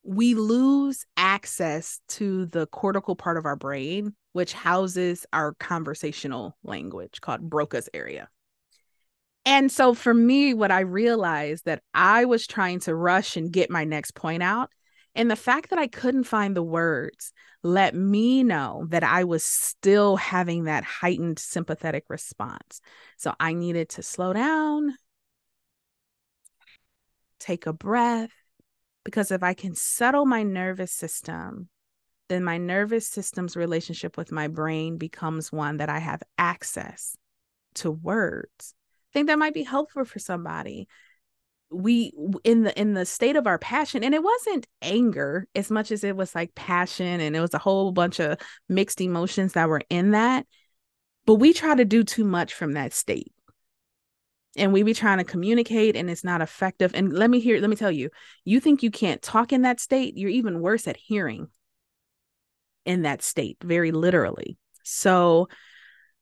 we 0.03 0.34
lose 0.34 1.05
access 1.16 2.01
to 2.09 2.47
the 2.47 2.66
cortical 2.66 3.14
part 3.14 3.36
of 3.36 3.45
our 3.45 3.57
brain, 3.57 4.14
which 4.32 4.53
houses 4.53 5.26
our 5.32 5.55
conversational 5.55 6.57
language 6.62 7.20
called 7.20 7.49
Broca's 7.49 7.88
area. 7.93 8.28
And 9.45 9.70
so 9.70 9.95
for 9.95 10.12
me, 10.12 10.55
what 10.55 10.70
I 10.70 10.80
realized 10.80 11.64
that 11.64 11.82
I 11.95 12.24
was 12.24 12.47
trying 12.47 12.80
to 12.80 12.95
rush 12.95 13.36
and 13.36 13.53
get 13.53 13.70
my 13.70 13.84
next 13.84 14.14
point 14.14 14.43
out. 14.43 14.70
And 15.14 15.30
the 15.30 15.36
fact 15.36 15.70
that 15.70 15.78
I 15.78 15.86
couldn't 15.86 16.24
find 16.24 16.55
the 16.55 16.62
words 16.62 17.32
let 17.62 17.95
me 17.95 18.43
know 18.43 18.86
that 18.88 19.03
I 19.03 19.24
was 19.24 19.43
still 19.43 20.16
having 20.16 20.64
that 20.64 20.84
heightened 20.84 21.38
sympathetic 21.38 22.05
response. 22.09 22.80
So 23.18 23.34
I 23.38 23.53
needed 23.53 23.91
to 23.91 24.03
slow 24.03 24.32
down, 24.32 24.95
take 27.41 27.66
a 27.66 27.72
breath. 27.72 28.30
Because 29.05 29.30
if 29.30 29.43
I 29.43 29.55
can 29.55 29.74
settle 29.74 30.26
my 30.26 30.43
nervous 30.43 30.93
system, 30.93 31.68
then 32.28 32.45
my 32.45 32.59
nervous 32.59 33.07
system's 33.07 33.57
relationship 33.57 34.16
with 34.16 34.30
my 34.30 34.47
brain 34.47 34.99
becomes 34.99 35.51
one 35.51 35.78
that 35.78 35.88
I 35.88 35.99
have 35.99 36.22
access 36.38 37.16
to 37.74 37.91
words. 37.91 38.74
I 39.11 39.12
think 39.12 39.26
that 39.26 39.38
might 39.38 39.55
be 39.55 39.64
helpful 39.64 40.05
for 40.05 40.18
somebody. 40.18 40.86
We 41.70 42.12
in 42.45 42.62
the 42.62 42.78
in 42.78 42.95
the 42.95 43.05
state 43.07 43.36
of 43.36 43.47
our 43.47 43.59
passion, 43.59 44.05
and 44.05 44.14
it 44.14 44.22
wasn't 44.22 44.66
anger 44.82 45.47
as 45.55 45.70
much 45.70 45.91
as 45.91 46.05
it 46.05 46.16
was 46.16 46.34
like 46.34 46.55
passion, 46.55 47.20
and 47.20 47.34
it 47.34 47.41
was 47.41 47.55
a 47.55 47.59
whole 47.59 47.93
bunch 47.93 48.20
of 48.20 48.38
mixed 48.68 49.01
emotions 49.01 49.55
that 49.55 49.68
were 49.68 49.82
in 49.88 50.12
that. 50.12 50.47
But 51.26 51.36
we 51.36 51.53
try 51.53 51.74
to 51.74 51.84
do 51.84 52.03
too 52.05 52.24
much 52.24 52.55
from 52.55 52.72
that 52.72 52.93
state 52.93 53.32
and 54.57 54.73
we 54.73 54.83
be 54.83 54.95
trying 54.95 55.19
to 55.19 55.25
communicate 55.25 55.97
and 55.97 56.11
it's 56.11 56.25
not 56.25 56.43
effective 56.43 56.93
and 56.95 57.13
let 57.13 57.31
me 57.31 57.41
hear 57.41 57.61
let 57.61 57.71
me 57.71 57.77
tell 57.77 57.91
you 57.91 58.11
you 58.45 58.61
think 58.61 58.83
you 58.83 58.91
can't 58.91 59.23
talk 59.23 59.53
in 59.53 59.63
that 59.63 59.81
state 59.81 60.17
you're 60.17 60.31
even 60.31 60.61
worse 60.61 60.89
at 60.89 60.97
hearing 60.97 61.49
in 62.85 63.03
that 63.03 63.23
state 63.23 63.57
very 63.63 63.93
literally 63.93 64.57
so 64.83 65.49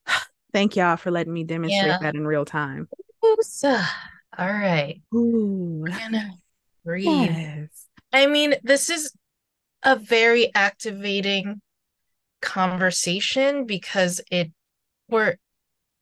thank 0.53 0.75
y'all 0.75 0.97
for 0.97 1.11
letting 1.11 1.33
me 1.33 1.43
demonstrate 1.43 1.87
yeah. 1.87 1.97
that 2.01 2.15
in 2.15 2.25
real 2.25 2.45
time 2.45 2.87
Oops. 3.25 3.63
all 3.63 3.79
right 4.37 5.01
Ooh. 5.13 5.85
Breathe 6.85 7.05
yes. 7.05 7.85
i 8.13 8.27
mean 8.27 8.55
this 8.63 8.89
is 8.89 9.13
a 9.83 9.95
very 9.95 10.51
activating 10.53 11.61
conversation 12.41 13.65
because 13.65 14.21
it 14.31 14.51
we're 15.09 15.35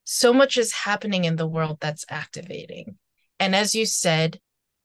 so 0.10 0.32
much 0.32 0.58
is 0.58 0.72
happening 0.72 1.26
in 1.26 1.36
the 1.36 1.46
world 1.46 1.78
that's 1.82 2.06
activating. 2.10 2.98
And 3.42 3.54
as 3.54 3.76
you 3.76 3.86
said, 3.86 4.40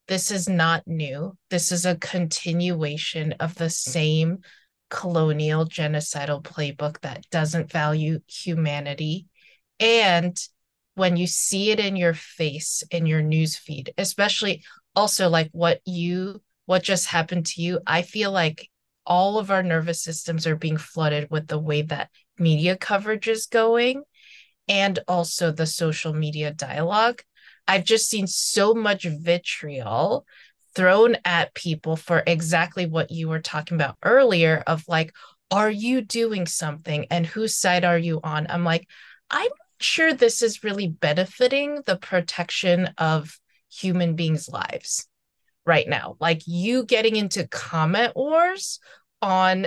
this 0.08 0.32
is 0.32 0.48
not 0.48 0.84
new. 0.84 1.38
This 1.48 1.70
is 1.70 1.86
a 1.86 1.94
continuation 1.94 3.30
of 3.38 3.54
the 3.54 3.70
same 3.70 4.38
colonial 4.90 5.64
genocidal 5.64 6.42
playbook 6.42 7.00
that 7.02 7.24
doesn't 7.30 7.70
value 7.70 8.18
humanity. 8.26 9.28
And 9.78 10.36
when 10.96 11.16
you 11.16 11.28
see 11.28 11.70
it 11.70 11.78
in 11.78 11.94
your 11.94 12.14
face 12.14 12.82
in 12.90 13.06
your 13.06 13.22
news 13.22 13.56
feed, 13.56 13.94
especially 13.96 14.64
also 14.96 15.28
like 15.28 15.50
what 15.52 15.80
you 15.84 16.42
what 16.66 16.82
just 16.82 17.06
happened 17.06 17.46
to 17.46 17.62
you, 17.62 17.78
I 17.86 18.02
feel 18.02 18.32
like 18.32 18.68
all 19.06 19.38
of 19.38 19.52
our 19.52 19.62
nervous 19.62 20.02
systems 20.02 20.48
are 20.48 20.56
being 20.56 20.78
flooded 20.78 21.30
with 21.30 21.46
the 21.46 21.60
way 21.60 21.82
that 21.82 22.10
media 22.40 22.76
coverage 22.76 23.28
is 23.28 23.46
going 23.46 24.02
and 24.72 25.00
also 25.06 25.52
the 25.52 25.66
social 25.66 26.14
media 26.14 26.50
dialogue. 26.50 27.20
I've 27.68 27.84
just 27.84 28.08
seen 28.08 28.26
so 28.26 28.72
much 28.72 29.04
vitriol 29.04 30.24
thrown 30.74 31.18
at 31.26 31.52
people 31.52 31.94
for 31.94 32.22
exactly 32.26 32.86
what 32.86 33.10
you 33.10 33.28
were 33.28 33.38
talking 33.38 33.74
about 33.74 33.98
earlier 34.02 34.64
of 34.66 34.82
like, 34.88 35.12
are 35.50 35.70
you 35.70 36.00
doing 36.00 36.46
something 36.46 37.04
and 37.10 37.26
whose 37.26 37.54
side 37.54 37.84
are 37.84 37.98
you 37.98 38.20
on? 38.24 38.46
I'm 38.48 38.64
like, 38.64 38.88
I'm 39.30 39.42
not 39.44 39.82
sure 39.82 40.14
this 40.14 40.40
is 40.40 40.64
really 40.64 40.88
benefiting 40.88 41.82
the 41.84 41.98
protection 41.98 42.88
of 42.96 43.38
human 43.70 44.16
beings' 44.16 44.48
lives 44.48 45.06
right 45.66 45.86
now. 45.86 46.16
Like 46.18 46.40
you 46.46 46.86
getting 46.86 47.16
into 47.16 47.46
comment 47.46 48.16
wars 48.16 48.80
on 49.20 49.66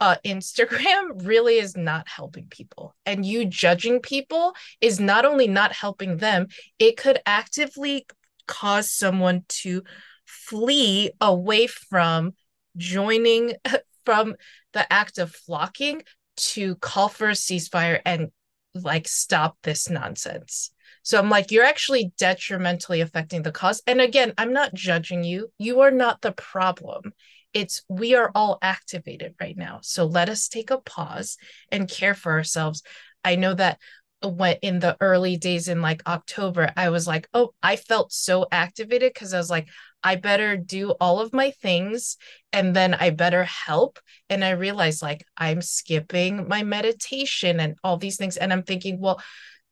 uh, 0.00 0.16
Instagram 0.24 1.24
really 1.26 1.58
is 1.58 1.76
not 1.76 2.08
helping 2.08 2.46
people. 2.48 2.94
And 3.04 3.24
you 3.24 3.44
judging 3.44 4.00
people 4.00 4.54
is 4.80 5.00
not 5.00 5.24
only 5.24 5.48
not 5.48 5.72
helping 5.72 6.18
them, 6.18 6.48
it 6.78 6.96
could 6.96 7.20
actively 7.26 8.06
cause 8.46 8.92
someone 8.92 9.44
to 9.48 9.82
flee 10.24 11.10
away 11.20 11.66
from 11.66 12.34
joining 12.76 13.54
from 14.04 14.36
the 14.72 14.90
act 14.92 15.18
of 15.18 15.32
flocking 15.32 16.02
to 16.36 16.76
call 16.76 17.08
for 17.08 17.28
a 17.28 17.32
ceasefire 17.32 18.00
and 18.04 18.28
like 18.74 19.08
stop 19.08 19.56
this 19.62 19.88
nonsense. 19.90 20.70
So 21.02 21.18
I'm 21.18 21.30
like, 21.30 21.50
you're 21.50 21.64
actually 21.64 22.12
detrimentally 22.18 23.00
affecting 23.00 23.42
the 23.42 23.52
cause. 23.52 23.82
And 23.86 24.00
again, 24.00 24.32
I'm 24.36 24.52
not 24.52 24.74
judging 24.74 25.24
you. 25.24 25.50
You 25.58 25.80
are 25.80 25.90
not 25.90 26.20
the 26.20 26.32
problem 26.32 27.12
it's 27.56 27.82
we 27.88 28.14
are 28.14 28.30
all 28.34 28.58
activated 28.60 29.34
right 29.40 29.56
now. 29.56 29.78
So 29.82 30.04
let 30.04 30.28
us 30.28 30.46
take 30.46 30.70
a 30.70 30.78
pause 30.78 31.38
and 31.72 31.88
care 31.88 32.12
for 32.12 32.32
ourselves. 32.32 32.82
I 33.24 33.36
know 33.36 33.54
that 33.54 33.78
when 34.22 34.56
in 34.60 34.78
the 34.78 34.94
early 35.00 35.36
days 35.36 35.68
in 35.68 35.82
like 35.82 36.02
october 36.06 36.72
i 36.74 36.88
was 36.88 37.06
like 37.06 37.28
oh 37.34 37.52
i 37.62 37.76
felt 37.76 38.10
so 38.10 38.46
activated 38.50 39.12
because 39.12 39.34
i 39.34 39.38
was 39.38 39.50
like 39.50 39.68
i 40.02 40.16
better 40.16 40.56
do 40.56 40.92
all 40.92 41.20
of 41.20 41.34
my 41.34 41.50
things 41.62 42.16
and 42.50 42.74
then 42.74 42.94
i 42.94 43.10
better 43.10 43.44
help. 43.44 43.98
And 44.30 44.42
i 44.44 44.50
realized 44.50 45.02
like 45.02 45.24
i'm 45.36 45.62
skipping 45.62 46.48
my 46.48 46.62
meditation 46.62 47.60
and 47.60 47.76
all 47.84 47.98
these 47.98 48.16
things. 48.16 48.36
And 48.36 48.52
i'm 48.52 48.64
thinking 48.64 49.00
well 49.00 49.20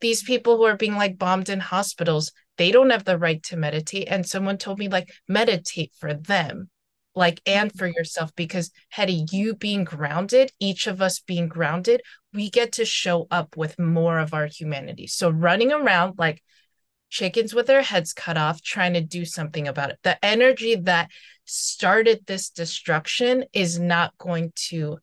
these 0.00 0.22
people 0.22 0.56
who 0.56 0.64
are 0.64 0.76
being 0.76 0.96
like 0.96 1.18
bombed 1.18 1.48
in 1.48 1.60
hospitals 1.60 2.32
they 2.56 2.70
don't 2.70 2.90
have 2.90 3.04
the 3.04 3.18
right 3.18 3.42
to 3.44 3.56
meditate. 3.56 4.06
And 4.08 4.24
someone 4.24 4.58
told 4.58 4.78
me 4.78 4.88
like 4.88 5.12
meditate 5.26 5.92
for 5.98 6.14
them 6.14 6.70
like 7.14 7.40
and 7.46 7.72
for 7.72 7.86
yourself 7.86 8.34
because 8.34 8.70
Heddy, 8.94 9.30
you 9.32 9.54
being 9.54 9.84
grounded, 9.84 10.52
each 10.58 10.86
of 10.86 11.00
us 11.00 11.20
being 11.20 11.48
grounded, 11.48 12.02
we 12.32 12.50
get 12.50 12.72
to 12.72 12.84
show 12.84 13.26
up 13.30 13.56
with 13.56 13.78
more 13.78 14.18
of 14.18 14.34
our 14.34 14.46
humanity. 14.46 15.06
So 15.06 15.30
running 15.30 15.72
around 15.72 16.18
like 16.18 16.42
chickens 17.10 17.54
with 17.54 17.66
their 17.66 17.82
heads 17.82 18.12
cut 18.12 18.36
off, 18.36 18.60
trying 18.62 18.94
to 18.94 19.00
do 19.00 19.24
something 19.24 19.68
about 19.68 19.90
it. 19.90 19.98
The 20.02 20.22
energy 20.24 20.74
that 20.76 21.10
started 21.44 22.26
this 22.26 22.50
destruction 22.50 23.44
is 23.52 23.78
not 23.78 24.16
going 24.18 24.52
to 24.68 24.98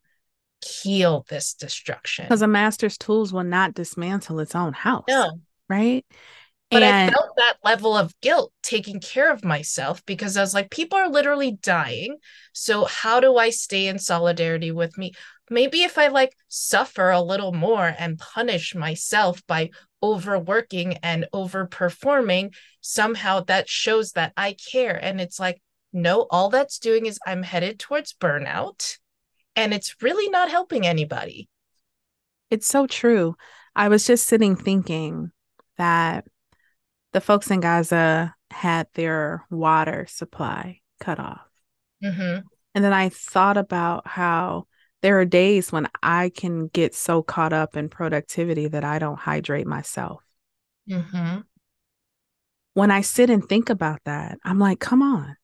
heal 0.66 1.26
this 1.30 1.54
destruction. 1.54 2.26
Because 2.26 2.42
a 2.42 2.48
master's 2.48 2.98
tools 2.98 3.32
will 3.32 3.44
not 3.44 3.74
dismantle 3.74 4.40
its 4.40 4.56
own 4.56 4.74
house. 4.74 5.06
No. 5.08 5.40
Right. 5.70 6.06
But 6.72 6.84
and... 6.84 7.10
I 7.10 7.14
felt 7.14 7.36
that 7.36 7.58
level 7.64 7.96
of 7.98 8.20
guilt 8.22 8.54
taking 8.64 9.02
care 9.02 9.32
of 9.32 9.44
myself 9.44 10.04
because 10.06 10.38
I 10.38 10.42
was 10.42 10.54
like, 10.54 10.72
people 10.72 10.98
are 10.98 11.10
literally 11.10 11.52
dying. 11.52 12.18
So 12.54 12.86
how 12.86 13.20
do 13.20 13.36
I 13.36 13.50
stay 13.50 13.88
in 13.88 14.00
solidarity 14.00 14.72
with 14.72 14.98
me? 14.98 15.12
Maybe 15.50 15.84
if 15.84 15.98
I 15.98 16.08
like 16.08 16.34
suffer 16.48 17.10
a 17.10 17.22
little 17.22 17.52
more 17.52 17.94
and 18.00 18.18
punish 18.18 18.74
myself 18.74 19.46
by 19.48 19.72
overworking 20.02 20.94
and 21.04 21.28
overperforming, 21.34 22.56
somehow 22.80 23.42
that 23.42 23.68
shows 23.68 24.14
that 24.14 24.32
I 24.38 24.56
care. 24.72 24.96
And 24.96 25.20
it's 25.20 25.42
like, 25.42 25.62
no, 25.92 26.26
all 26.32 26.50
that's 26.50 26.80
doing 26.80 27.06
is 27.06 27.20
I'm 27.28 27.44
headed 27.44 27.80
towards 27.80 28.14
burnout 28.14 28.98
and 29.58 29.74
it's 29.74 30.02
really 30.02 30.30
not 30.30 30.50
helping 30.50 30.88
anybody. 30.88 31.50
It's 32.50 32.68
so 32.68 32.88
true. 32.88 33.36
I 33.76 33.90
was 33.90 34.08
just 34.08 34.26
sitting 34.26 34.56
thinking 34.56 35.32
that 35.78 36.26
the 37.14 37.22
folks 37.22 37.52
in 37.52 37.60
Gaza 37.60 38.36
had 38.50 38.88
their 38.94 39.46
water 39.50 40.06
supply 40.10 40.82
cut 41.00 41.20
off. 41.20 41.42
Mm-hmm. 42.04 42.40
And 42.74 42.84
then 42.84 42.94
I 42.94 43.10
thought 43.10 43.58
about 43.58 44.08
how 44.08 44.68
there 45.02 45.20
are 45.20 45.26
days 45.26 45.72
when 45.72 45.88
I 46.02 46.30
can 46.30 46.68
get 46.68 46.94
so 46.96 47.24
caught 47.24 47.54
up 47.54 47.76
in 47.76 47.90
productivity 47.90 48.68
that 48.68 48.84
I 48.84 49.00
don't 49.00 49.20
hydrate 49.20 49.68
myself. 49.68 50.22
Mm-hmm. 50.90 51.40
When 52.74 52.92
I 52.92 53.02
sit 53.02 53.30
and 53.30 53.44
think 53.44 53.70
about 53.70 54.00
that, 54.06 54.38
I'm 54.44 54.60
like, 54.60 54.80
come 54.80 55.02
on. 55.02 55.36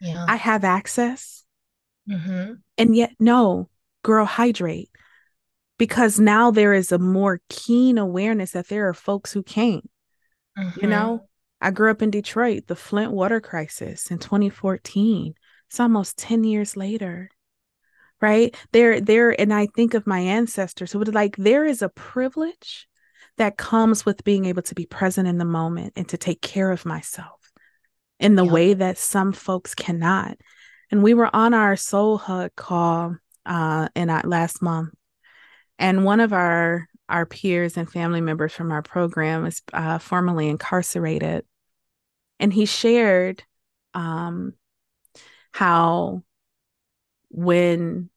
Yeah. 0.00 0.24
I 0.28 0.36
have 0.36 0.62
access. 0.62 1.44
Mm-hmm. 2.08 2.54
And 2.78 2.96
yet, 2.96 3.12
no, 3.18 3.68
girl, 4.02 4.24
hydrate. 4.24 4.90
Because 5.78 6.20
now 6.20 6.50
there 6.50 6.72
is 6.72 6.92
a 6.92 6.98
more 6.98 7.40
keen 7.48 7.98
awareness 7.98 8.52
that 8.52 8.68
there 8.68 8.88
are 8.88 8.94
folks 8.94 9.32
who 9.32 9.42
can't. 9.42 9.90
Mm-hmm. 10.58 10.80
You 10.80 10.88
know, 10.88 11.28
I 11.60 11.70
grew 11.70 11.90
up 11.90 12.02
in 12.02 12.10
Detroit, 12.10 12.66
the 12.66 12.76
Flint 12.76 13.12
water 13.12 13.40
crisis 13.40 14.10
in 14.10 14.18
2014. 14.18 15.34
It's 15.68 15.80
almost 15.80 16.18
10 16.18 16.44
years 16.44 16.76
later 16.76 17.30
right 18.20 18.56
there 18.72 19.00
there 19.00 19.38
and 19.38 19.52
i 19.52 19.66
think 19.66 19.94
of 19.94 20.06
my 20.06 20.20
ancestors 20.20 20.92
who 20.92 20.98
would 20.98 21.14
like 21.14 21.36
there 21.36 21.64
is 21.64 21.82
a 21.82 21.88
privilege 21.90 22.88
that 23.36 23.58
comes 23.58 24.06
with 24.06 24.24
being 24.24 24.46
able 24.46 24.62
to 24.62 24.74
be 24.74 24.86
present 24.86 25.28
in 25.28 25.38
the 25.38 25.44
moment 25.44 25.92
and 25.96 26.08
to 26.08 26.16
take 26.16 26.40
care 26.40 26.70
of 26.70 26.86
myself 26.86 27.52
in 28.18 28.34
the 28.34 28.44
yeah. 28.44 28.52
way 28.52 28.74
that 28.74 28.98
some 28.98 29.32
folks 29.32 29.74
cannot 29.74 30.38
and 30.90 31.02
we 31.02 31.12
were 31.12 31.34
on 31.34 31.52
our 31.52 31.76
soul 31.76 32.16
hug 32.16 32.50
call 32.56 33.14
uh 33.44 33.88
in 33.94 34.08
our 34.08 34.22
last 34.24 34.62
month 34.62 34.94
and 35.78 36.04
one 36.04 36.20
of 36.20 36.32
our 36.32 36.88
our 37.08 37.26
peers 37.26 37.76
and 37.76 37.90
family 37.90 38.20
members 38.20 38.52
from 38.52 38.72
our 38.72 38.82
program 38.82 39.46
is 39.46 39.62
uh, 39.72 39.98
formerly 39.98 40.48
incarcerated. 40.48 41.44
And 42.38 42.52
he 42.52 42.66
shared 42.66 43.42
um 43.94 44.52
how 45.52 46.22
when 47.30 48.10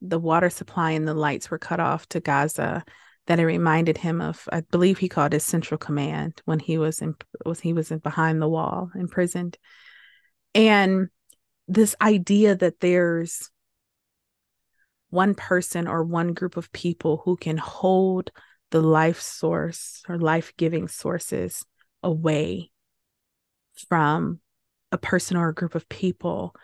the 0.00 0.18
water 0.18 0.50
supply 0.50 0.92
and 0.92 1.06
the 1.06 1.14
lights 1.14 1.50
were 1.50 1.58
cut 1.58 1.80
off 1.80 2.08
to 2.08 2.20
Gaza 2.20 2.84
that 3.26 3.38
it 3.38 3.46
reminded 3.46 3.96
him 3.96 4.20
of 4.20 4.48
I 4.52 4.60
believe 4.60 4.98
he 4.98 5.08
called 5.08 5.34
it 5.34 5.40
Central 5.40 5.78
Command 5.78 6.42
when 6.44 6.58
he 6.58 6.78
was 6.78 7.00
in 7.00 7.14
was 7.46 7.60
he 7.60 7.72
was 7.72 7.90
in 7.90 7.98
behind 7.98 8.42
the 8.42 8.48
wall 8.48 8.90
imprisoned. 8.94 9.56
And 10.54 11.08
this 11.66 11.96
idea 12.00 12.54
that 12.56 12.80
there's 12.80 13.50
one 15.14 15.34
person 15.34 15.86
or 15.86 16.02
one 16.02 16.34
group 16.34 16.56
of 16.56 16.72
people 16.72 17.22
who 17.24 17.36
can 17.36 17.56
hold 17.56 18.30
the 18.70 18.82
life 18.82 19.20
source 19.20 20.02
or 20.08 20.18
life-giving 20.18 20.88
sources 20.88 21.64
away 22.02 22.70
from 23.88 24.40
a 24.90 24.98
person 24.98 25.36
or 25.36 25.48
a 25.48 25.54
group 25.54 25.76
of 25.76 25.88
people. 25.88 26.54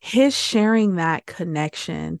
His 0.00 0.36
sharing 0.36 0.96
that 0.96 1.26
connection 1.26 2.20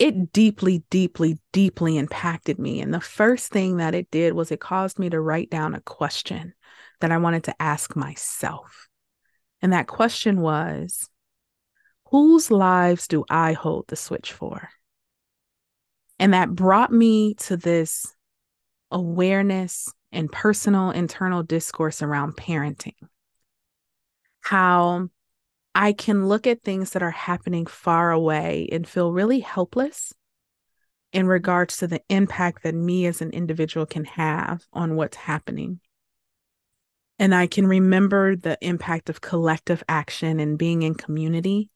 it 0.00 0.32
deeply 0.32 0.82
deeply 0.90 1.38
deeply 1.52 1.98
impacted 1.98 2.58
me. 2.58 2.80
And 2.80 2.92
the 2.92 3.00
first 3.00 3.52
thing 3.52 3.76
that 3.76 3.94
it 3.94 4.10
did 4.10 4.32
was 4.32 4.50
it 4.50 4.58
caused 4.58 4.98
me 4.98 5.10
to 5.10 5.20
write 5.20 5.50
down 5.50 5.74
a 5.74 5.80
question 5.82 6.54
that 7.00 7.12
i 7.12 7.18
wanted 7.18 7.44
to 7.44 7.62
ask 7.62 7.94
myself. 7.94 8.88
And 9.62 9.72
that 9.72 9.86
question 9.86 10.40
was 10.40 11.08
whose 12.06 12.50
lives 12.50 13.06
do 13.06 13.24
i 13.30 13.52
hold 13.52 13.86
the 13.88 13.96
switch 13.96 14.32
for 14.32 14.70
and 16.20 16.34
that 16.34 16.54
brought 16.54 16.92
me 16.92 17.34
to 17.34 17.56
this 17.56 18.14
awareness 18.92 19.92
and 20.12 20.30
personal 20.30 20.90
internal 20.92 21.42
discourse 21.42 22.02
around 22.02 22.36
parenting 22.36 22.94
how 24.40 25.08
I 25.74 25.92
can 25.92 26.26
look 26.26 26.46
at 26.46 26.62
things 26.62 26.90
that 26.90 27.02
are 27.02 27.10
happening 27.10 27.66
far 27.66 28.10
away 28.10 28.68
and 28.72 28.88
feel 28.88 29.12
really 29.12 29.40
helpless 29.40 30.12
in 31.12 31.26
regards 31.26 31.78
to 31.78 31.86
the 31.86 32.02
impact 32.08 32.62
that 32.62 32.74
me 32.74 33.06
as 33.06 33.20
an 33.20 33.30
individual 33.30 33.86
can 33.86 34.04
have 34.04 34.64
on 34.72 34.96
what's 34.96 35.16
happening. 35.16 35.80
And 37.18 37.34
I 37.34 37.46
can 37.46 37.66
remember 37.66 38.34
the 38.34 38.58
impact 38.60 39.10
of 39.10 39.20
collective 39.20 39.82
action 39.88 40.40
and 40.40 40.58
being 40.58 40.82
in 40.82 40.94
community. 40.94 41.70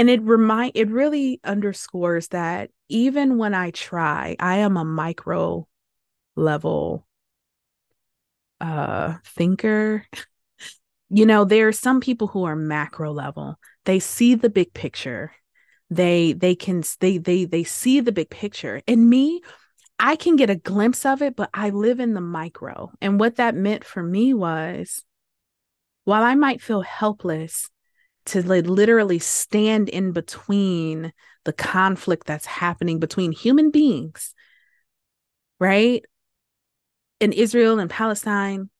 And 0.00 0.08
it 0.08 0.22
remind 0.22 0.72
it 0.76 0.88
really 0.88 1.40
underscores 1.44 2.28
that 2.28 2.70
even 2.88 3.36
when 3.36 3.52
I 3.52 3.70
try, 3.70 4.34
I 4.40 4.56
am 4.60 4.78
a 4.78 4.84
micro 4.84 5.68
level 6.36 7.06
uh 8.62 9.18
thinker. 9.26 10.06
You 11.10 11.26
know 11.26 11.44
there 11.44 11.68
are 11.68 11.72
some 11.72 12.00
people 12.00 12.28
who 12.28 12.44
are 12.44 12.56
macro 12.56 13.12
level. 13.12 13.58
They 13.84 13.98
see 14.00 14.34
the 14.34 14.48
big 14.48 14.72
picture. 14.72 15.32
They 15.90 16.32
they 16.32 16.54
can 16.54 16.82
they 17.00 17.18
they 17.18 17.44
they 17.44 17.64
see 17.64 18.00
the 18.00 18.10
big 18.10 18.30
picture. 18.30 18.80
And 18.88 19.10
me 19.10 19.42
i 19.98 20.16
can 20.16 20.36
get 20.36 20.48
a 20.48 20.56
glimpse 20.56 21.04
of 21.04 21.20
it 21.20 21.36
but 21.36 21.50
i 21.52 21.68
live 21.68 22.00
in 22.00 22.14
the 22.14 22.22
micro. 22.22 22.90
And 23.02 23.20
what 23.20 23.36
that 23.36 23.54
meant 23.54 23.84
for 23.84 24.02
me 24.02 24.32
was 24.32 25.04
while 26.04 26.22
i 26.22 26.34
might 26.34 26.62
feel 26.62 26.80
helpless 26.80 27.68
to 28.26 28.42
like 28.46 28.66
literally 28.66 29.18
stand 29.18 29.88
in 29.88 30.12
between 30.12 31.12
the 31.44 31.52
conflict 31.52 32.26
that's 32.26 32.46
happening 32.46 32.98
between 32.98 33.32
human 33.32 33.70
beings 33.70 34.34
right 35.58 36.04
in 37.18 37.32
israel 37.32 37.78
and 37.78 37.90
palestine 37.90 38.70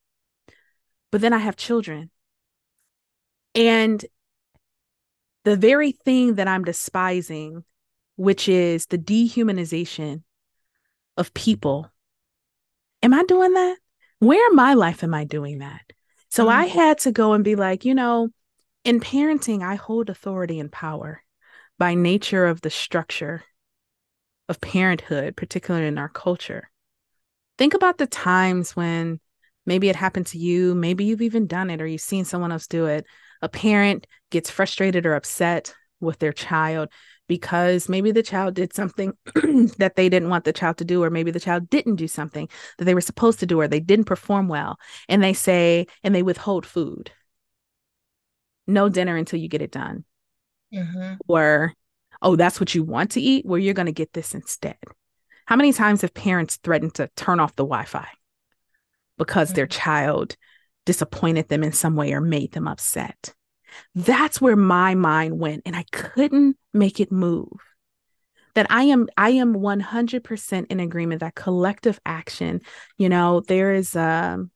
but 1.10 1.20
then 1.20 1.32
i 1.32 1.38
have 1.38 1.56
children 1.56 2.10
and 3.54 4.04
the 5.44 5.56
very 5.56 5.92
thing 5.92 6.34
that 6.34 6.48
I'm 6.48 6.64
despising, 6.64 7.64
which 8.16 8.48
is 8.48 8.86
the 8.86 8.98
dehumanization 8.98 10.22
of 11.16 11.34
people, 11.34 11.90
am 13.02 13.14
I 13.14 13.24
doing 13.24 13.52
that? 13.54 13.76
Where 14.18 14.50
in 14.50 14.56
my 14.56 14.74
life 14.74 15.02
am 15.02 15.14
I 15.14 15.24
doing 15.24 15.58
that? 15.58 15.80
So 16.28 16.44
mm-hmm. 16.44 16.58
I 16.58 16.66
had 16.66 16.98
to 16.98 17.12
go 17.12 17.32
and 17.32 17.42
be 17.42 17.56
like, 17.56 17.84
you 17.84 17.94
know, 17.94 18.28
in 18.84 19.00
parenting, 19.00 19.62
I 19.62 19.74
hold 19.74 20.10
authority 20.10 20.58
and 20.58 20.70
power 20.70 21.22
by 21.78 21.94
nature 21.94 22.46
of 22.46 22.60
the 22.60 22.70
structure 22.70 23.44
of 24.48 24.60
parenthood, 24.60 25.36
particularly 25.36 25.86
in 25.86 25.98
our 25.98 26.08
culture. 26.08 26.70
Think 27.58 27.74
about 27.74 27.98
the 27.98 28.06
times 28.06 28.74
when 28.74 29.20
maybe 29.66 29.88
it 29.88 29.96
happened 29.96 30.26
to 30.28 30.38
you, 30.38 30.74
maybe 30.74 31.04
you've 31.04 31.22
even 31.22 31.46
done 31.46 31.70
it 31.70 31.80
or 31.80 31.86
you've 31.86 32.00
seen 32.00 32.24
someone 32.24 32.52
else 32.52 32.66
do 32.66 32.86
it, 32.86 33.06
a 33.42 33.48
parent 33.48 34.06
gets 34.30 34.50
frustrated 34.50 35.06
or 35.06 35.14
upset 35.14 35.74
with 36.00 36.18
their 36.18 36.32
child 36.32 36.88
because 37.28 37.88
maybe 37.88 38.10
the 38.10 38.22
child 38.22 38.54
did 38.54 38.72
something 38.72 39.12
that 39.78 39.92
they 39.94 40.08
didn't 40.08 40.30
want 40.30 40.44
the 40.44 40.52
child 40.52 40.78
to 40.78 40.84
do, 40.84 41.02
or 41.02 41.10
maybe 41.10 41.30
the 41.30 41.38
child 41.38 41.70
didn't 41.70 41.94
do 41.94 42.08
something 42.08 42.48
that 42.78 42.86
they 42.86 42.94
were 42.94 43.00
supposed 43.00 43.38
to 43.38 43.46
do, 43.46 43.60
or 43.60 43.68
they 43.68 43.78
didn't 43.78 44.06
perform 44.06 44.48
well. 44.48 44.78
And 45.08 45.22
they 45.22 45.32
say, 45.32 45.86
and 46.02 46.12
they 46.12 46.24
withhold 46.24 46.66
food. 46.66 47.12
No 48.70 48.88
dinner 48.88 49.16
until 49.16 49.38
you 49.38 49.48
get 49.48 49.62
it 49.62 49.72
done. 49.72 50.04
Mm-hmm. 50.72 51.14
Or, 51.28 51.74
oh, 52.22 52.36
that's 52.36 52.60
what 52.60 52.74
you 52.74 52.82
want 52.82 53.12
to 53.12 53.20
eat? 53.20 53.44
Well, 53.44 53.58
you're 53.58 53.74
going 53.74 53.86
to 53.86 53.92
get 53.92 54.12
this 54.12 54.34
instead. 54.34 54.78
How 55.46 55.56
many 55.56 55.72
times 55.72 56.02
have 56.02 56.14
parents 56.14 56.56
threatened 56.56 56.94
to 56.94 57.10
turn 57.16 57.40
off 57.40 57.56
the 57.56 57.64
Wi 57.64 57.84
Fi 57.84 58.06
because 59.18 59.48
mm-hmm. 59.48 59.56
their 59.56 59.66
child 59.66 60.36
disappointed 60.86 61.48
them 61.48 61.62
in 61.62 61.72
some 61.72 61.96
way 61.96 62.12
or 62.12 62.20
made 62.20 62.52
them 62.52 62.66
upset. 62.66 63.34
That's 63.94 64.40
where 64.40 64.56
my 64.56 64.94
mind 64.94 65.38
went 65.38 65.62
and 65.66 65.76
I 65.76 65.84
couldn't 65.92 66.56
make 66.74 67.00
it 67.00 67.12
move. 67.12 67.52
That 68.54 68.66
I 68.70 68.84
am 68.84 69.08
I 69.16 69.30
am 69.30 69.54
100% 69.54 70.66
in 70.68 70.80
agreement 70.80 71.20
that 71.20 71.36
collective 71.36 72.00
action, 72.04 72.62
you 72.98 73.08
know, 73.08 73.40
there 73.46 73.72
is 73.72 73.94
um 73.94 74.50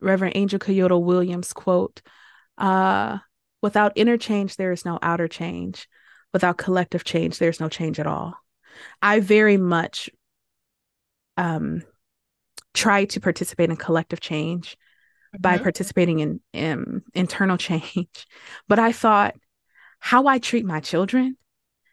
Reverend 0.00 0.36
Angel 0.36 0.60
Kyodo 0.60 1.02
Williams 1.02 1.52
quote, 1.52 2.02
uh 2.56 3.18
without 3.62 3.92
inner 3.96 4.16
change 4.16 4.56
there 4.56 4.72
is 4.72 4.84
no 4.84 4.98
outer 5.02 5.28
change. 5.28 5.88
Without 6.32 6.58
collective 6.58 7.04
change 7.04 7.38
there's 7.38 7.60
no 7.60 7.68
change 7.68 7.98
at 7.98 8.06
all. 8.06 8.34
I 9.00 9.20
very 9.20 9.56
much 9.56 10.10
um 11.36 11.82
try 12.74 13.06
to 13.06 13.20
participate 13.20 13.70
in 13.70 13.76
collective 13.76 14.20
change 14.20 14.76
by 15.38 15.54
mm-hmm. 15.54 15.62
participating 15.62 16.20
in, 16.20 16.40
in 16.52 17.02
internal 17.14 17.56
change. 17.68 18.26
But 18.68 18.78
I 18.78 18.92
thought, 18.92 19.34
how 19.98 20.26
I 20.26 20.38
treat 20.38 20.64
my 20.64 20.80
children 20.80 21.36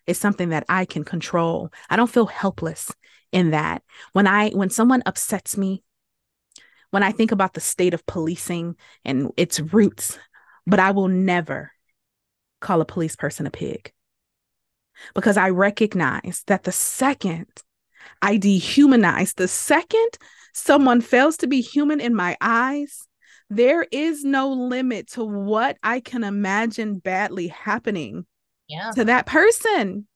is 0.05 0.17
something 0.17 0.49
that 0.49 0.65
I 0.67 0.85
can 0.85 1.03
control. 1.03 1.71
I 1.89 1.95
don't 1.95 2.11
feel 2.11 2.25
helpless 2.25 2.91
in 3.31 3.51
that. 3.51 3.81
When 4.11 4.27
I 4.27 4.49
when 4.49 4.69
someone 4.69 5.03
upsets 5.05 5.57
me, 5.57 5.83
when 6.91 7.03
I 7.03 7.11
think 7.11 7.31
about 7.31 7.53
the 7.53 7.61
state 7.61 7.93
of 7.93 8.05
policing 8.05 8.75
and 9.05 9.31
its 9.37 9.59
roots, 9.59 10.19
but 10.65 10.79
I 10.79 10.91
will 10.91 11.07
never 11.07 11.71
call 12.59 12.81
a 12.81 12.85
police 12.85 13.15
person 13.15 13.45
a 13.45 13.51
pig. 13.51 13.91
Because 15.15 15.37
I 15.37 15.49
recognize 15.49 16.43
that 16.47 16.63
the 16.63 16.71
second 16.71 17.47
I 18.21 18.37
dehumanize. 18.37 19.35
The 19.35 19.47
second 19.47 20.17
someone 20.53 21.01
fails 21.01 21.37
to 21.37 21.47
be 21.47 21.61
human 21.61 21.99
in 21.99 22.15
my 22.15 22.37
eyes, 22.39 23.07
there 23.49 23.85
is 23.91 24.23
no 24.23 24.51
limit 24.51 25.09
to 25.11 25.23
what 25.23 25.77
I 25.83 25.99
can 25.99 26.23
imagine 26.23 26.99
badly 26.99 27.47
happening 27.47 28.25
yeah. 28.67 28.91
to 28.91 29.05
that 29.05 29.25
person. 29.25 30.07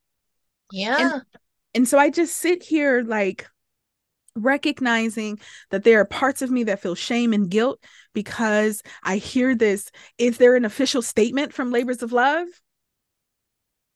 Yeah. 0.71 1.13
And, 1.13 1.21
and 1.73 1.87
so 1.87 1.97
I 1.97 2.09
just 2.09 2.37
sit 2.37 2.63
here 2.63 3.03
like 3.05 3.47
recognizing 4.37 5.39
that 5.71 5.83
there 5.83 5.99
are 5.99 6.05
parts 6.05 6.41
of 6.41 6.51
me 6.51 6.63
that 6.65 6.81
feel 6.81 6.95
shame 6.95 7.33
and 7.33 7.49
guilt 7.49 7.83
because 8.13 8.81
I 9.03 9.17
hear 9.17 9.55
this. 9.55 9.91
Is 10.17 10.37
there 10.37 10.55
an 10.55 10.65
official 10.65 11.01
statement 11.01 11.53
from 11.53 11.71
Labors 11.71 12.03
of 12.03 12.11
Love? 12.11 12.47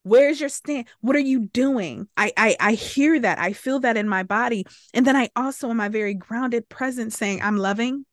Where's 0.04 0.40
your 0.40 0.50
stand? 0.50 0.88
What 1.02 1.16
are 1.16 1.20
you 1.20 1.42
doing? 1.42 2.08
I, 2.18 2.34
I 2.36 2.56
I 2.60 2.74
hear 2.74 3.20
that. 3.20 3.38
I 3.40 3.54
feel 3.54 3.82
that 3.82 3.98
in 3.98 4.10
my 4.10 4.24
body. 4.24 4.66
And 4.94 5.06
then 5.06 5.16
I 5.16 5.30
also 5.36 5.70
in 5.70 5.78
my 5.78 5.90
very 5.90 6.16
grounded 6.16 6.68
presence 6.70 7.16
saying, 7.16 7.42
I'm 7.42 7.58
loving 7.58 8.06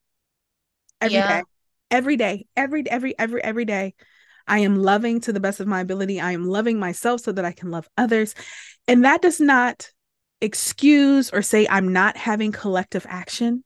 every 1.01 1.15
yeah. 1.15 1.39
day, 1.39 1.45
every 1.91 2.17
day, 2.17 2.47
every 2.57 2.89
every 2.91 3.19
every 3.19 3.43
every 3.43 3.65
day. 3.65 3.95
I 4.47 4.61
am 4.61 4.77
loving 4.77 5.21
to 5.23 5.33
the 5.33 5.41
best 5.41 5.61
of 5.61 5.67
my 5.67 5.81
ability. 5.81 6.21
I 6.21 6.33
am 6.33 6.47
loving 6.47 6.79
myself 6.79 7.21
so 7.21 7.33
that 7.33 7.45
I 7.45 7.53
can 7.53 7.71
love 7.71 7.89
others. 7.97 8.35
And 8.87 9.05
that 9.05 9.23
does 9.23 9.41
not 9.41 9.91
excuse 10.41 11.31
or 11.31 11.43
say 11.43 11.67
I'm 11.69 11.93
not 11.93 12.17
having 12.17 12.53
collective 12.53 13.07
action. 13.09 13.65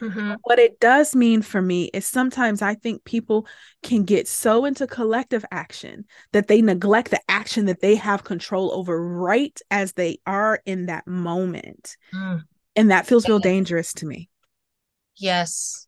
Mm-hmm. 0.00 0.34
What 0.42 0.58
it 0.58 0.78
does 0.78 1.14
mean 1.14 1.42
for 1.42 1.62
me 1.62 1.84
is 1.94 2.06
sometimes 2.06 2.60
I 2.60 2.74
think 2.74 3.04
people 3.04 3.46
can 3.82 4.04
get 4.04 4.28
so 4.28 4.64
into 4.64 4.86
collective 4.86 5.44
action 5.50 6.04
that 6.32 6.48
they 6.48 6.60
neglect 6.60 7.10
the 7.10 7.20
action 7.28 7.66
that 7.66 7.80
they 7.80 7.94
have 7.94 8.24
control 8.24 8.72
over 8.72 9.02
right 9.02 9.58
as 9.70 9.92
they 9.94 10.18
are 10.26 10.60
in 10.66 10.86
that 10.86 11.06
moment. 11.06 11.96
Mm. 12.12 12.42
And 12.74 12.90
that 12.90 13.06
feels 13.06 13.26
real 13.26 13.38
dangerous 13.38 13.94
to 13.94 14.06
me. 14.06 14.28
Yes. 15.16 15.86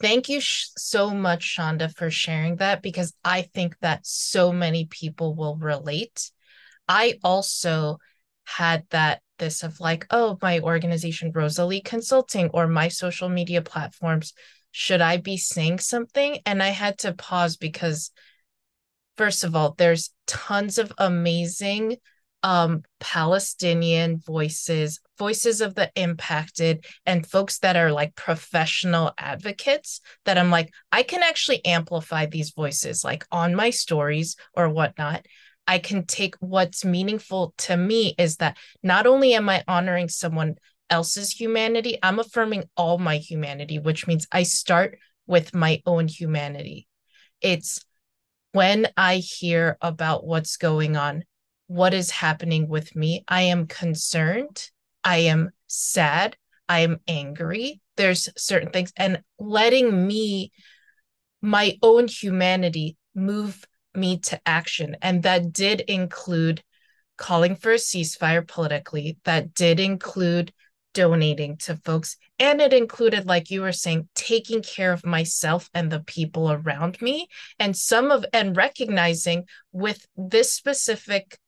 Thank 0.00 0.28
you 0.28 0.40
sh- 0.40 0.68
so 0.76 1.10
much, 1.10 1.56
Shanda, 1.56 1.94
for 1.94 2.10
sharing 2.10 2.56
that 2.56 2.82
because 2.82 3.12
I 3.22 3.42
think 3.42 3.78
that 3.80 4.06
so 4.06 4.50
many 4.50 4.86
people 4.86 5.34
will 5.34 5.56
relate. 5.56 6.30
I 6.88 7.18
also 7.22 7.98
had 8.44 8.84
that 8.90 9.22
this 9.42 9.64
of 9.64 9.80
like, 9.80 10.06
oh, 10.10 10.38
my 10.40 10.60
organization, 10.60 11.32
Rosalee 11.32 11.84
Consulting, 11.84 12.48
or 12.54 12.68
my 12.68 12.86
social 12.86 13.28
media 13.28 13.60
platforms, 13.60 14.32
should 14.70 15.00
I 15.00 15.16
be 15.16 15.36
saying 15.36 15.80
something? 15.80 16.38
And 16.46 16.62
I 16.62 16.68
had 16.68 16.98
to 17.00 17.12
pause 17.12 17.56
because, 17.56 18.12
first 19.16 19.42
of 19.42 19.56
all, 19.56 19.74
there's 19.76 20.10
tons 20.28 20.78
of 20.78 20.92
amazing 20.96 21.96
um, 22.44 22.82
Palestinian 23.00 24.18
voices, 24.18 25.00
voices 25.18 25.60
of 25.60 25.74
the 25.74 25.90
impacted, 25.96 26.84
and 27.04 27.26
folks 27.26 27.58
that 27.58 27.76
are 27.76 27.90
like 27.90 28.14
professional 28.14 29.12
advocates 29.18 30.00
that 30.24 30.38
I'm 30.38 30.50
like, 30.50 30.72
I 30.92 31.02
can 31.02 31.22
actually 31.24 31.64
amplify 31.64 32.26
these 32.26 32.50
voices, 32.50 33.02
like 33.02 33.24
on 33.32 33.56
my 33.56 33.70
stories 33.70 34.36
or 34.54 34.68
whatnot. 34.68 35.26
I 35.66 35.78
can 35.78 36.06
take 36.06 36.34
what's 36.40 36.84
meaningful 36.84 37.54
to 37.58 37.76
me 37.76 38.14
is 38.18 38.36
that 38.36 38.56
not 38.82 39.06
only 39.06 39.34
am 39.34 39.48
I 39.48 39.64
honoring 39.68 40.08
someone 40.08 40.56
else's 40.90 41.30
humanity, 41.30 41.98
I'm 42.02 42.18
affirming 42.18 42.64
all 42.76 42.98
my 42.98 43.16
humanity, 43.16 43.78
which 43.78 44.06
means 44.06 44.26
I 44.30 44.42
start 44.42 44.98
with 45.26 45.54
my 45.54 45.80
own 45.86 46.08
humanity. 46.08 46.88
It's 47.40 47.80
when 48.52 48.88
I 48.96 49.16
hear 49.16 49.78
about 49.80 50.26
what's 50.26 50.56
going 50.56 50.96
on, 50.96 51.24
what 51.66 51.94
is 51.94 52.10
happening 52.10 52.68
with 52.68 52.94
me, 52.94 53.24
I 53.26 53.42
am 53.42 53.66
concerned, 53.66 54.70
I 55.02 55.18
am 55.18 55.50
sad, 55.68 56.36
I 56.68 56.80
am 56.80 56.98
angry. 57.08 57.80
There's 57.96 58.28
certain 58.36 58.70
things, 58.70 58.92
and 58.96 59.22
letting 59.38 60.06
me, 60.06 60.52
my 61.40 61.78
own 61.82 62.08
humanity, 62.08 62.96
move 63.14 63.64
me 63.94 64.18
to 64.18 64.40
action. 64.46 64.96
And 65.02 65.22
that 65.22 65.52
did 65.52 65.80
include 65.82 66.62
calling 67.16 67.56
for 67.56 67.72
a 67.72 67.76
ceasefire 67.76 68.46
politically, 68.46 69.18
that 69.24 69.54
did 69.54 69.78
include 69.78 70.52
donating 70.94 71.56
to 71.56 71.76
folks. 71.76 72.16
And 72.38 72.60
it 72.60 72.72
included, 72.72 73.26
like 73.26 73.50
you 73.50 73.62
were 73.62 73.72
saying, 73.72 74.08
taking 74.14 74.62
care 74.62 74.92
of 74.92 75.06
myself 75.06 75.70
and 75.72 75.90
the 75.90 76.00
people 76.00 76.50
around 76.50 77.00
me. 77.00 77.28
And 77.58 77.76
some 77.76 78.10
of, 78.10 78.24
and 78.32 78.56
recognizing 78.56 79.44
with 79.72 80.06
this 80.16 80.52
specific 80.52 81.38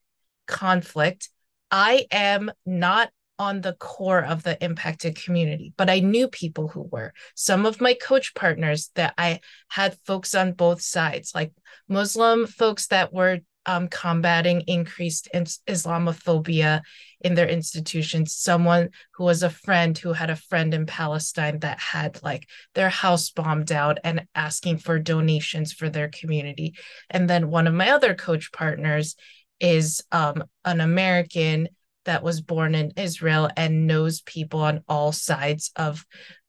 conflict, 0.47 1.29
I 1.69 2.05
am 2.11 2.51
not 2.65 3.09
on 3.37 3.61
the 3.61 3.73
core 3.73 4.23
of 4.23 4.43
the 4.43 4.63
impacted 4.63 5.15
community, 5.15 5.73
but 5.77 5.89
I 5.89 5.99
knew 5.99 6.27
people 6.27 6.67
who 6.67 6.83
were. 6.83 7.13
Some 7.35 7.65
of 7.65 7.81
my 7.81 7.93
coach 7.93 8.33
partners 8.33 8.91
that 8.95 9.13
I 9.17 9.41
had 9.67 9.97
folks 10.05 10.33
on 10.35 10.53
both 10.53 10.81
sides, 10.81 11.33
like 11.35 11.51
Muslim 11.89 12.47
folks 12.47 12.87
that 12.87 13.13
were 13.13 13.39
um, 13.65 13.87
combating 13.87 14.61
increased 14.61 15.27
Islamophobia 15.33 16.81
in 17.21 17.33
their 17.33 17.47
institutions. 17.47 18.35
Someone 18.35 18.89
who 19.15 19.23
was 19.23 19.43
a 19.43 19.49
friend 19.49 19.97
who 19.97 20.13
had 20.13 20.29
a 20.29 20.35
friend 20.35 20.73
in 20.73 20.85
Palestine 20.85 21.59
that 21.59 21.79
had 21.79 22.21
like 22.23 22.47
their 22.75 22.89
house 22.89 23.31
bombed 23.31 23.71
out 23.71 23.97
and 24.03 24.27
asking 24.35 24.77
for 24.77 24.99
donations 24.99 25.73
for 25.73 25.89
their 25.89 26.09
community. 26.09 26.75
And 27.09 27.29
then 27.29 27.49
one 27.49 27.67
of 27.67 27.73
my 27.73 27.89
other 27.89 28.13
coach 28.13 28.51
partners 28.51 29.15
is 29.59 30.03
um, 30.11 30.43
an 30.63 30.81
American 30.81 31.69
that 32.05 32.23
was 32.23 32.41
born 32.41 32.75
in 32.75 32.93
Israel 32.97 33.49
and 33.57 33.87
knows 33.87 34.21
people 34.21 34.61
on 34.61 34.83
all 34.87 35.11
sides 35.11 35.71
of 35.75 36.05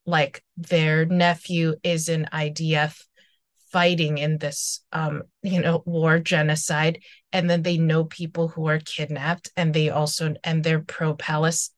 like 0.07 0.43
their 0.57 1.05
nephew 1.05 1.75
is 1.83 2.09
in 2.09 2.29
IDF 2.33 2.97
fighting 3.73 4.17
in 4.19 4.39
this 4.39 4.85
um 4.93 5.23
you 5.43 5.61
know 5.61 5.83
war 5.85 6.19
genocide. 6.19 7.01
And 7.33 7.51
then 7.51 7.63
they 7.63 7.77
know 7.77 8.05
people 8.05 8.49
who 8.49 8.67
are 8.69 8.79
kidnapped 8.79 9.51
and 9.57 9.75
they 9.75 9.91
also 9.91 10.35
and 10.45 10.63
they're 10.63 10.81
pro 10.81 11.15
Palestine 11.15 11.75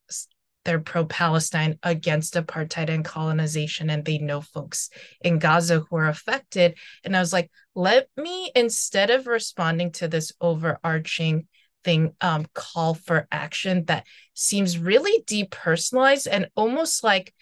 they're 0.65 0.81
pro 0.81 1.07
Palestine 1.07 1.79
against 1.83 2.35
apartheid 2.35 2.91
and 2.91 3.03
colonization. 3.03 3.89
And 3.89 4.05
they 4.05 4.19
know 4.19 4.43
folks 4.43 4.91
in 5.23 5.39
Gaza 5.39 5.81
who 5.81 5.97
are 5.97 6.09
affected. 6.09 6.77
And 7.05 7.17
I 7.17 7.21
was 7.21 7.33
like 7.33 7.51
let 7.75 8.09
me 8.17 8.53
instead 8.55 9.11
of 9.11 9.27
responding 9.27 9.93
to 9.93 10.09
this 10.09 10.33
overarching 10.41 11.47
thing 11.85 12.13
um, 12.21 12.47
call 12.55 12.95
for 12.95 13.27
action 13.31 13.85
that 13.87 14.07
seems 14.35 14.79
really 14.79 15.23
depersonalized 15.25 16.27
and 16.31 16.49
almost 16.55 17.03
like 17.05 17.35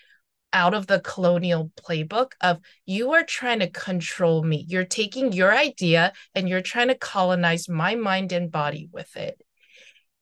out 0.53 0.75
of 0.75 0.87
the 0.87 1.01
colonial 1.01 1.71
playbook 1.79 2.33
of 2.41 2.59
you 2.87 3.13
are 3.13 3.25
trying 3.25 3.59
to 3.59 3.69
control 3.69 4.43
me. 4.43 4.65
You're 4.69 4.85
taking 4.85 5.33
your 5.33 5.55
idea 5.55 6.13
and 6.35 6.49
you're 6.49 6.63
trying 6.63 6.89
to 6.89 6.95
colonize 6.95 7.69
my 7.69 7.95
mind 7.95 8.33
and 8.33 8.51
body 8.51 8.89
with 8.93 9.17
it 9.17 9.41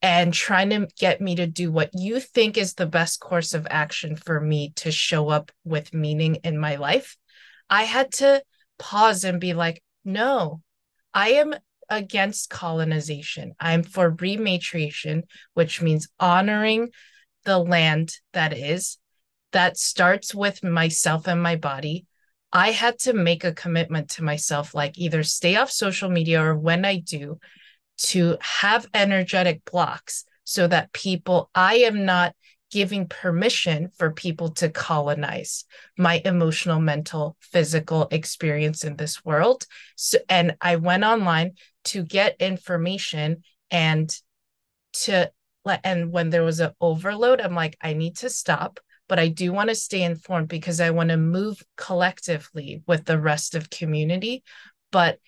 and 0.02 0.34
trying 0.34 0.70
to 0.70 0.88
get 0.98 1.20
me 1.20 1.36
to 1.36 1.46
do 1.46 1.70
what 1.70 1.90
you 1.94 2.20
think 2.20 2.58
is 2.58 2.74
the 2.74 2.86
best 2.86 3.20
course 3.20 3.54
of 3.54 3.66
action 3.70 4.16
for 4.16 4.40
me 4.40 4.72
to 4.76 4.90
show 4.90 5.28
up 5.28 5.52
with 5.64 5.94
meaning 5.94 6.36
in 6.36 6.58
my 6.58 6.76
life. 6.76 7.16
I 7.70 7.84
had 7.84 8.12
to 8.14 8.42
pause 8.78 9.24
and 9.24 9.40
be 9.40 9.54
like, 9.54 9.82
no, 10.04 10.60
I 11.14 11.30
am 11.34 11.54
against 11.88 12.50
colonization. 12.50 13.54
I'm 13.60 13.82
for 13.82 14.12
rematriation, 14.12 15.22
which 15.54 15.82
means 15.82 16.08
honoring 16.18 16.90
the 17.44 17.58
land 17.58 18.16
that 18.32 18.52
is. 18.52 18.98
That 19.52 19.76
starts 19.76 20.34
with 20.34 20.64
myself 20.64 21.28
and 21.28 21.42
my 21.42 21.56
body. 21.56 22.06
I 22.52 22.70
had 22.70 22.98
to 23.00 23.12
make 23.12 23.44
a 23.44 23.52
commitment 23.52 24.10
to 24.10 24.24
myself, 24.24 24.74
like 24.74 24.98
either 24.98 25.22
stay 25.22 25.56
off 25.56 25.70
social 25.70 26.08
media 26.08 26.42
or 26.42 26.56
when 26.56 26.84
I 26.84 26.98
do, 26.98 27.38
to 27.96 28.36
have 28.40 28.88
energetic 28.94 29.64
blocks 29.64 30.24
so 30.44 30.66
that 30.66 30.92
people, 30.92 31.50
I 31.54 31.76
am 31.76 32.04
not 32.04 32.34
giving 32.74 33.06
permission 33.06 33.88
for 33.96 34.10
people 34.10 34.48
to 34.48 34.68
colonize 34.68 35.64
my 35.96 36.20
emotional, 36.24 36.80
mental, 36.80 37.36
physical 37.38 38.08
experience 38.10 38.82
in 38.82 38.96
this 38.96 39.24
world. 39.24 39.64
So, 39.94 40.18
and 40.28 40.56
I 40.60 40.74
went 40.74 41.04
online 41.04 41.52
to 41.84 42.02
get 42.02 42.34
information 42.40 43.44
and 43.70 44.12
to 44.94 45.30
let 45.64 45.82
and 45.84 46.10
when 46.10 46.30
there 46.30 46.42
was 46.42 46.60
an 46.60 46.72
overload 46.80 47.40
i'm 47.40 47.54
like 47.54 47.76
i 47.80 47.94
need 47.94 48.16
to 48.16 48.28
stop 48.28 48.78
but 49.08 49.18
i 49.18 49.28
do 49.28 49.52
want 49.52 49.68
to 49.68 49.74
stay 49.74 50.02
informed 50.02 50.48
because 50.48 50.80
i 50.80 50.90
want 50.90 51.08
to 51.08 51.16
move 51.16 51.62
collectively 51.76 52.82
with 52.86 53.04
the 53.04 53.18
rest 53.18 53.54
of 53.54 53.70
community 53.70 54.42
but 54.92 55.18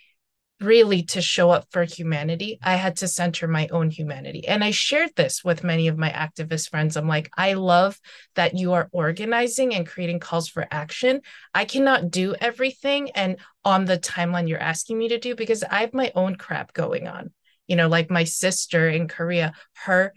really 0.61 1.02
to 1.02 1.20
show 1.20 1.50
up 1.50 1.66
for 1.70 1.84
humanity 1.84 2.59
i 2.62 2.76
had 2.76 2.96
to 2.96 3.09
center 3.09 3.46
my 3.46 3.68
own 3.68 3.90
humanity. 3.90 4.46
And 4.48 4.64
i 4.64 4.70
shared 4.70 5.11
this 5.14 5.44
with 5.44 5.64
many 5.64 5.88
of 5.88 5.98
my 5.98 6.11
activist 6.11 6.70
friends. 6.70 6.96
I'm 6.96 7.09
like 7.09 7.30
i 7.36 7.52
love 7.52 7.98
that 8.36 8.57
you 8.57 8.72
are 8.72 8.88
organizing 8.92 9.74
and 9.74 9.86
creating 9.86 10.20
calls 10.20 10.48
for 10.48 10.66
action. 10.70 11.20
I 11.54 11.64
cannot 11.66 12.11
do 12.11 12.34
everything 12.40 13.11
and 13.11 13.36
on 13.64 13.84
the 13.84 13.98
timeline 13.98 14.48
you're 14.48 14.59
asking 14.59 14.98
me 14.98 15.09
to 15.09 15.18
do 15.18 15.34
because 15.34 15.62
i 15.62 15.80
have 15.80 15.92
my 15.94 16.11
own 16.14 16.36
crap 16.36 16.72
going 16.72 17.07
on. 17.07 17.32
You 17.66 17.76
know 17.76 17.88
like 17.88 18.11
my 18.11 18.24
sister 18.24 18.88
in 18.88 19.09
korea 19.09 19.52
her 19.84 20.14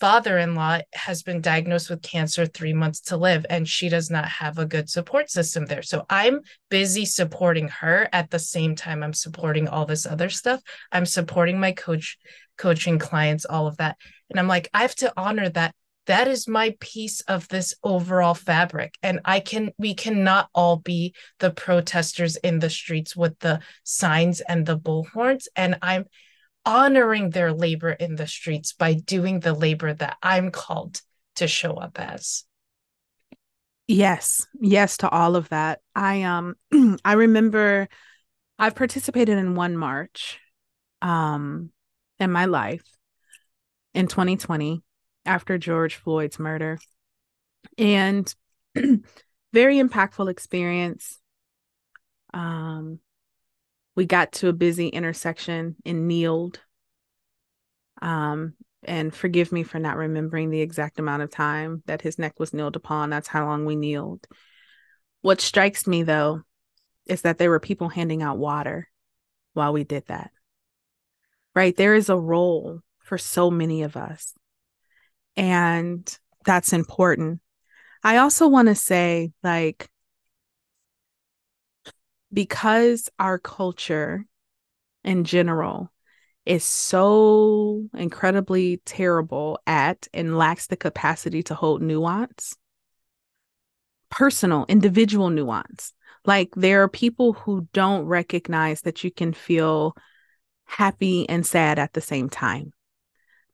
father-in-law 0.00 0.80
has 0.92 1.22
been 1.22 1.40
diagnosed 1.40 1.88
with 1.90 2.02
cancer 2.02 2.46
3 2.46 2.72
months 2.72 3.00
to 3.00 3.16
live 3.16 3.46
and 3.48 3.68
she 3.68 3.88
does 3.88 4.10
not 4.10 4.26
have 4.26 4.58
a 4.58 4.66
good 4.66 4.90
support 4.90 5.30
system 5.30 5.66
there. 5.66 5.82
So 5.82 6.04
I'm 6.10 6.40
busy 6.68 7.04
supporting 7.04 7.68
her 7.68 8.08
at 8.12 8.30
the 8.30 8.38
same 8.38 8.74
time 8.74 9.02
I'm 9.02 9.14
supporting 9.14 9.68
all 9.68 9.86
this 9.86 10.06
other 10.06 10.28
stuff. 10.28 10.60
I'm 10.92 11.06
supporting 11.06 11.58
my 11.58 11.72
coach 11.72 12.18
coaching 12.58 12.98
clients 12.98 13.44
all 13.44 13.66
of 13.66 13.76
that. 13.78 13.96
And 14.30 14.38
I'm 14.38 14.48
like 14.48 14.68
I 14.74 14.82
have 14.82 14.94
to 14.96 15.12
honor 15.16 15.48
that 15.50 15.74
that 16.06 16.28
is 16.28 16.48
my 16.48 16.74
piece 16.80 17.20
of 17.22 17.48
this 17.48 17.74
overall 17.82 18.34
fabric 18.34 18.96
and 19.02 19.20
i 19.24 19.40
can 19.40 19.72
we 19.76 19.94
cannot 19.94 20.48
all 20.54 20.76
be 20.76 21.14
the 21.40 21.50
protesters 21.50 22.36
in 22.36 22.60
the 22.60 22.70
streets 22.70 23.16
with 23.16 23.38
the 23.40 23.60
signs 23.84 24.40
and 24.40 24.64
the 24.66 24.78
bullhorns 24.78 25.46
and 25.56 25.76
i'm 25.82 26.04
honoring 26.66 27.30
their 27.30 27.52
labor 27.52 27.90
in 27.90 28.16
the 28.16 28.26
streets 28.26 28.72
by 28.72 28.92
doing 28.92 29.40
the 29.40 29.54
labor 29.54 29.94
that 29.94 30.16
i'm 30.22 30.50
called 30.50 31.00
to 31.36 31.46
show 31.46 31.74
up 31.74 31.98
as 31.98 32.44
yes 33.86 34.46
yes 34.60 34.96
to 34.98 35.08
all 35.08 35.36
of 35.36 35.48
that 35.48 35.80
i 35.94 36.22
um 36.22 36.54
i 37.04 37.12
remember 37.12 37.88
i've 38.58 38.74
participated 38.74 39.38
in 39.38 39.54
one 39.54 39.76
march 39.76 40.40
um 41.02 41.70
in 42.18 42.32
my 42.32 42.46
life 42.46 42.82
in 43.96 44.06
2020 44.06 44.82
after 45.24 45.58
George 45.58 45.96
Floyd's 45.96 46.38
murder. 46.38 46.78
And 47.78 48.32
very 49.52 49.76
impactful 49.76 50.30
experience. 50.30 51.18
Um, 52.32 53.00
we 53.96 54.06
got 54.06 54.32
to 54.32 54.48
a 54.48 54.52
busy 54.52 54.88
intersection 54.88 55.76
and 55.84 56.06
kneeled. 56.06 56.60
Um, 58.00 58.54
and 58.84 59.12
forgive 59.12 59.50
me 59.50 59.62
for 59.62 59.78
not 59.78 59.96
remembering 59.96 60.50
the 60.50 60.60
exact 60.60 61.00
amount 61.00 61.22
of 61.22 61.30
time 61.30 61.82
that 61.86 62.02
his 62.02 62.18
neck 62.18 62.38
was 62.38 62.54
kneeled 62.54 62.76
upon. 62.76 63.10
That's 63.10 63.26
how 63.26 63.46
long 63.46 63.64
we 63.64 63.74
kneeled. 63.74 64.26
What 65.22 65.40
strikes 65.40 65.86
me 65.86 66.02
though 66.02 66.42
is 67.06 67.22
that 67.22 67.38
there 67.38 67.50
were 67.50 67.58
people 67.58 67.88
handing 67.88 68.22
out 68.22 68.38
water 68.38 68.88
while 69.54 69.72
we 69.72 69.82
did 69.82 70.04
that. 70.06 70.30
Right? 71.54 71.74
There 71.74 71.94
is 71.94 72.10
a 72.10 72.18
role 72.18 72.80
for 73.00 73.16
so 73.16 73.50
many 73.50 73.82
of 73.82 73.96
us 73.96 74.34
and 75.36 76.18
that's 76.44 76.72
important. 76.72 77.40
I 78.02 78.18
also 78.18 78.48
want 78.48 78.68
to 78.68 78.74
say, 78.74 79.32
like, 79.42 79.88
because 82.36 83.08
our 83.18 83.38
culture 83.38 84.26
in 85.02 85.24
general 85.24 85.90
is 86.44 86.62
so 86.64 87.88
incredibly 87.94 88.76
terrible 88.84 89.58
at 89.66 90.06
and 90.12 90.36
lacks 90.36 90.66
the 90.66 90.76
capacity 90.76 91.42
to 91.42 91.54
hold 91.54 91.80
nuance, 91.80 92.54
personal, 94.10 94.66
individual 94.68 95.30
nuance. 95.30 95.94
Like, 96.26 96.50
there 96.54 96.82
are 96.82 96.88
people 96.88 97.32
who 97.32 97.66
don't 97.72 98.04
recognize 98.04 98.82
that 98.82 99.02
you 99.02 99.10
can 99.10 99.32
feel 99.32 99.96
happy 100.66 101.26
and 101.30 101.46
sad 101.46 101.78
at 101.78 101.94
the 101.94 102.02
same 102.02 102.28
time 102.28 102.70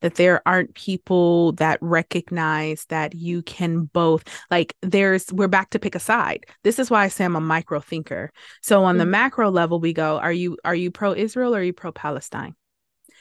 that 0.03 0.15
there 0.15 0.41
aren't 0.45 0.75
people 0.75 1.53
that 1.53 1.79
recognize 1.81 2.85
that 2.89 3.15
you 3.15 3.41
can 3.41 3.85
both 3.85 4.25
like 4.51 4.75
there's 4.81 5.31
we're 5.31 5.47
back 5.47 5.69
to 5.71 5.79
pick 5.79 5.95
a 5.95 5.99
side. 5.99 6.45
This 6.63 6.77
is 6.77 6.91
why 6.91 7.05
i 7.05 7.07
say 7.07 7.23
i'm 7.23 7.37
a 7.37 7.41
micro 7.41 7.79
thinker. 7.79 8.31
So 8.61 8.83
on 8.83 8.93
mm-hmm. 8.93 8.99
the 8.99 9.05
macro 9.05 9.49
level 9.49 9.79
we 9.79 9.93
go 9.93 10.19
are 10.19 10.31
you 10.31 10.57
are 10.65 10.75
you 10.75 10.91
pro 10.91 11.13
israel 11.13 11.55
or 11.55 11.59
are 11.59 11.63
you 11.63 11.71
pro 11.71 11.93
palestine 11.93 12.53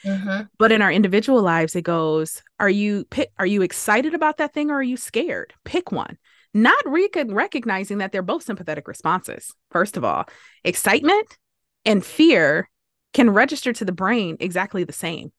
mm-hmm. 0.04 0.42
but 0.58 0.72
in 0.72 0.82
our 0.82 0.90
individual 0.90 1.40
lives 1.40 1.76
it 1.76 1.82
goes 1.82 2.42
are 2.58 2.68
you 2.68 3.04
pick 3.04 3.30
are 3.38 3.46
you 3.46 3.62
excited 3.62 4.12
about 4.12 4.38
that 4.38 4.52
thing 4.52 4.70
or 4.70 4.74
are 4.74 4.82
you 4.82 4.96
scared? 4.96 5.54
Pick 5.64 5.92
one. 5.92 6.18
Not 6.52 6.82
re- 6.84 7.08
recognizing 7.28 7.98
that 7.98 8.10
they're 8.10 8.22
both 8.22 8.42
sympathetic 8.42 8.88
responses. 8.88 9.54
First 9.70 9.96
of 9.96 10.04
all 10.04 10.26
excitement 10.64 11.38
and 11.84 12.04
fear 12.04 12.68
can 13.14 13.30
register 13.30 13.72
to 13.72 13.84
the 13.84 13.92
brain 13.92 14.36
exactly 14.40 14.82
the 14.82 14.92
same 14.92 15.30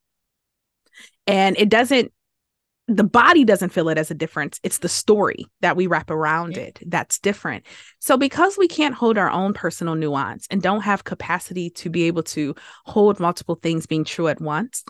and 1.27 1.57
it 1.57 1.69
doesn't 1.69 2.11
the 2.87 3.03
body 3.03 3.45
doesn't 3.45 3.69
feel 3.69 3.87
it 3.87 3.97
as 3.97 4.11
a 4.11 4.15
difference. 4.15 4.59
It's 4.61 4.79
the 4.79 4.89
story 4.89 5.45
that 5.61 5.77
we 5.77 5.87
wrap 5.87 6.11
around 6.11 6.57
yeah. 6.57 6.63
it 6.63 6.79
that's 6.87 7.17
different. 7.19 7.65
So 7.99 8.17
because 8.17 8.57
we 8.57 8.67
can't 8.67 8.93
hold 8.93 9.17
our 9.17 9.31
own 9.31 9.53
personal 9.53 9.95
nuance 9.95 10.47
and 10.51 10.61
don't 10.61 10.81
have 10.81 11.05
capacity 11.05 11.69
to 11.71 11.89
be 11.89 12.03
able 12.03 12.23
to 12.23 12.55
hold 12.85 13.19
multiple 13.19 13.55
things 13.55 13.85
being 13.85 14.03
true 14.03 14.27
at 14.27 14.41
once 14.41 14.83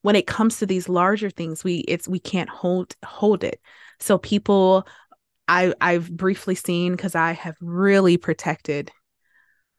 when 0.00 0.16
it 0.16 0.26
comes 0.26 0.58
to 0.58 0.66
these 0.66 0.88
larger 0.88 1.30
things 1.30 1.62
we 1.62 1.78
it's 1.88 2.08
we 2.08 2.18
can't 2.18 2.48
hold 2.48 2.94
hold 3.04 3.44
it. 3.44 3.60
So 4.00 4.18
people 4.18 4.86
i 5.48 5.72
i've 5.80 6.10
briefly 6.10 6.56
seen 6.56 6.92
because 6.92 7.14
i 7.14 7.30
have 7.32 7.56
really 7.60 8.16
protected 8.16 8.90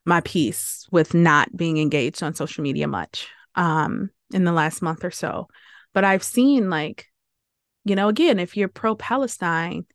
my 0.06 0.22
peace 0.22 0.88
with 0.92 1.14
not 1.14 1.54
being 1.56 1.78
engaged 1.78 2.24
on 2.24 2.36
social 2.36 2.64
media 2.64 2.88
much. 2.88 3.28
Um 3.56 4.12
in 4.34 4.44
the 4.44 4.52
last 4.52 4.82
month 4.82 5.04
or 5.04 5.12
so 5.12 5.48
but 5.98 6.04
I've 6.04 6.22
seen 6.22 6.70
like, 6.70 7.08
you 7.84 7.96
know, 7.96 8.08
again, 8.08 8.38
if 8.38 8.56
you're 8.56 8.68
pro 8.68 8.96
Palestine, 8.96 9.88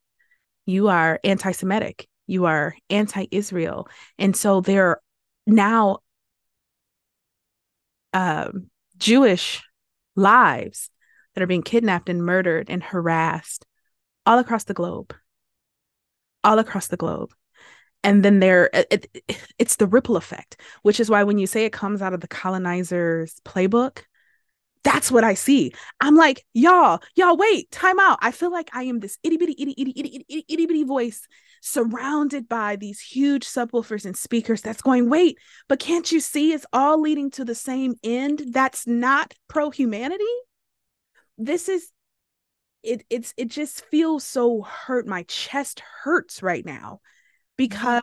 you 0.67 0.89
are 0.89 1.21
anti 1.23 1.53
Semitic, 1.53 2.09
you 2.27 2.47
are 2.47 2.75
anti 2.91 3.27
Israel. 3.31 3.87
And 4.19 4.35
so 4.35 4.61
there 4.61 4.87
are 4.89 5.03
now 5.47 5.99
uh, 8.13 8.51
Jewish 8.97 9.63
lives 10.17 10.91
that 11.35 11.43
are 11.43 11.47
being 11.47 11.63
kidnapped 11.63 12.09
and 12.09 12.27
murdered 12.27 12.69
and 12.69 12.83
harassed 12.83 13.65
all 14.27 14.41
across 14.41 14.65
the 14.65 14.75
globe. 14.75 15.15
All 16.43 16.59
across 16.59 16.89
the 16.89 16.97
globe. 16.97 17.33
And 18.03 18.25
then 18.25 18.41
there, 18.41 18.71
it, 18.73 19.09
it, 19.15 19.39
it's 19.57 19.77
the 19.77 19.87
ripple 19.87 20.17
effect, 20.17 20.61
which 20.83 20.99
is 20.99 21.09
why 21.09 21.23
when 21.23 21.39
you 21.39 21.47
say 21.47 21.65
it 21.65 21.73
comes 21.73 22.03
out 22.03 22.13
of 22.13 22.21
the 22.21 22.27
colonizer's 22.27 23.41
playbook, 23.45 24.01
that's 24.85 25.11
what 25.11 25.25
I 25.25 25.35
see. 25.35 25.73
I'm 26.01 26.17
like, 26.17 26.45
y'all, 26.55 27.01
y'all, 27.15 27.37
wait, 27.37 27.71
time 27.71 28.01
out. 28.01 28.19
I 28.21 28.33
feel 28.33 28.51
like 28.51 28.71
I 28.73 28.85
am 28.85 29.01
this 29.01 29.19
itty 29.23 29.37
bitty, 29.37 29.55
itty, 29.59 29.75
itty, 29.79 29.93
itty, 29.97 30.09
itty, 30.17 30.25
itty 30.29 30.45
itty 30.49 30.67
bitty 30.67 30.85
voice 30.85 31.27
surrounded 31.61 32.49
by 32.49 32.75
these 32.75 33.01
huge 33.01 33.47
subwoofers 33.47 34.05
and 34.05 34.17
speakers 34.17 34.61
that's 34.61 34.83
going, 34.83 35.09
wait, 35.09 35.39
but 35.69 35.79
can't 35.79 36.11
you 36.11 36.19
see 36.19 36.53
it's 36.53 36.67
all 36.73 37.01
leading 37.01 37.31
to 37.31 37.45
the 37.45 37.55
same 37.55 37.95
end? 38.03 38.43
That's 38.51 38.87
not 38.87 39.33
pro 39.49 39.71
humanity. 39.71 40.25
This 41.39 41.69
is 41.69 41.91
it 42.83 43.05
it's 43.09 43.33
it 43.37 43.49
just 43.49 43.85
feels 43.87 44.25
so 44.25 44.63
hurt. 44.63 45.07
My 45.07 45.23
chest 45.29 45.81
hurts 46.03 46.43
right 46.43 46.67
now 46.67 47.01
because 47.57 48.03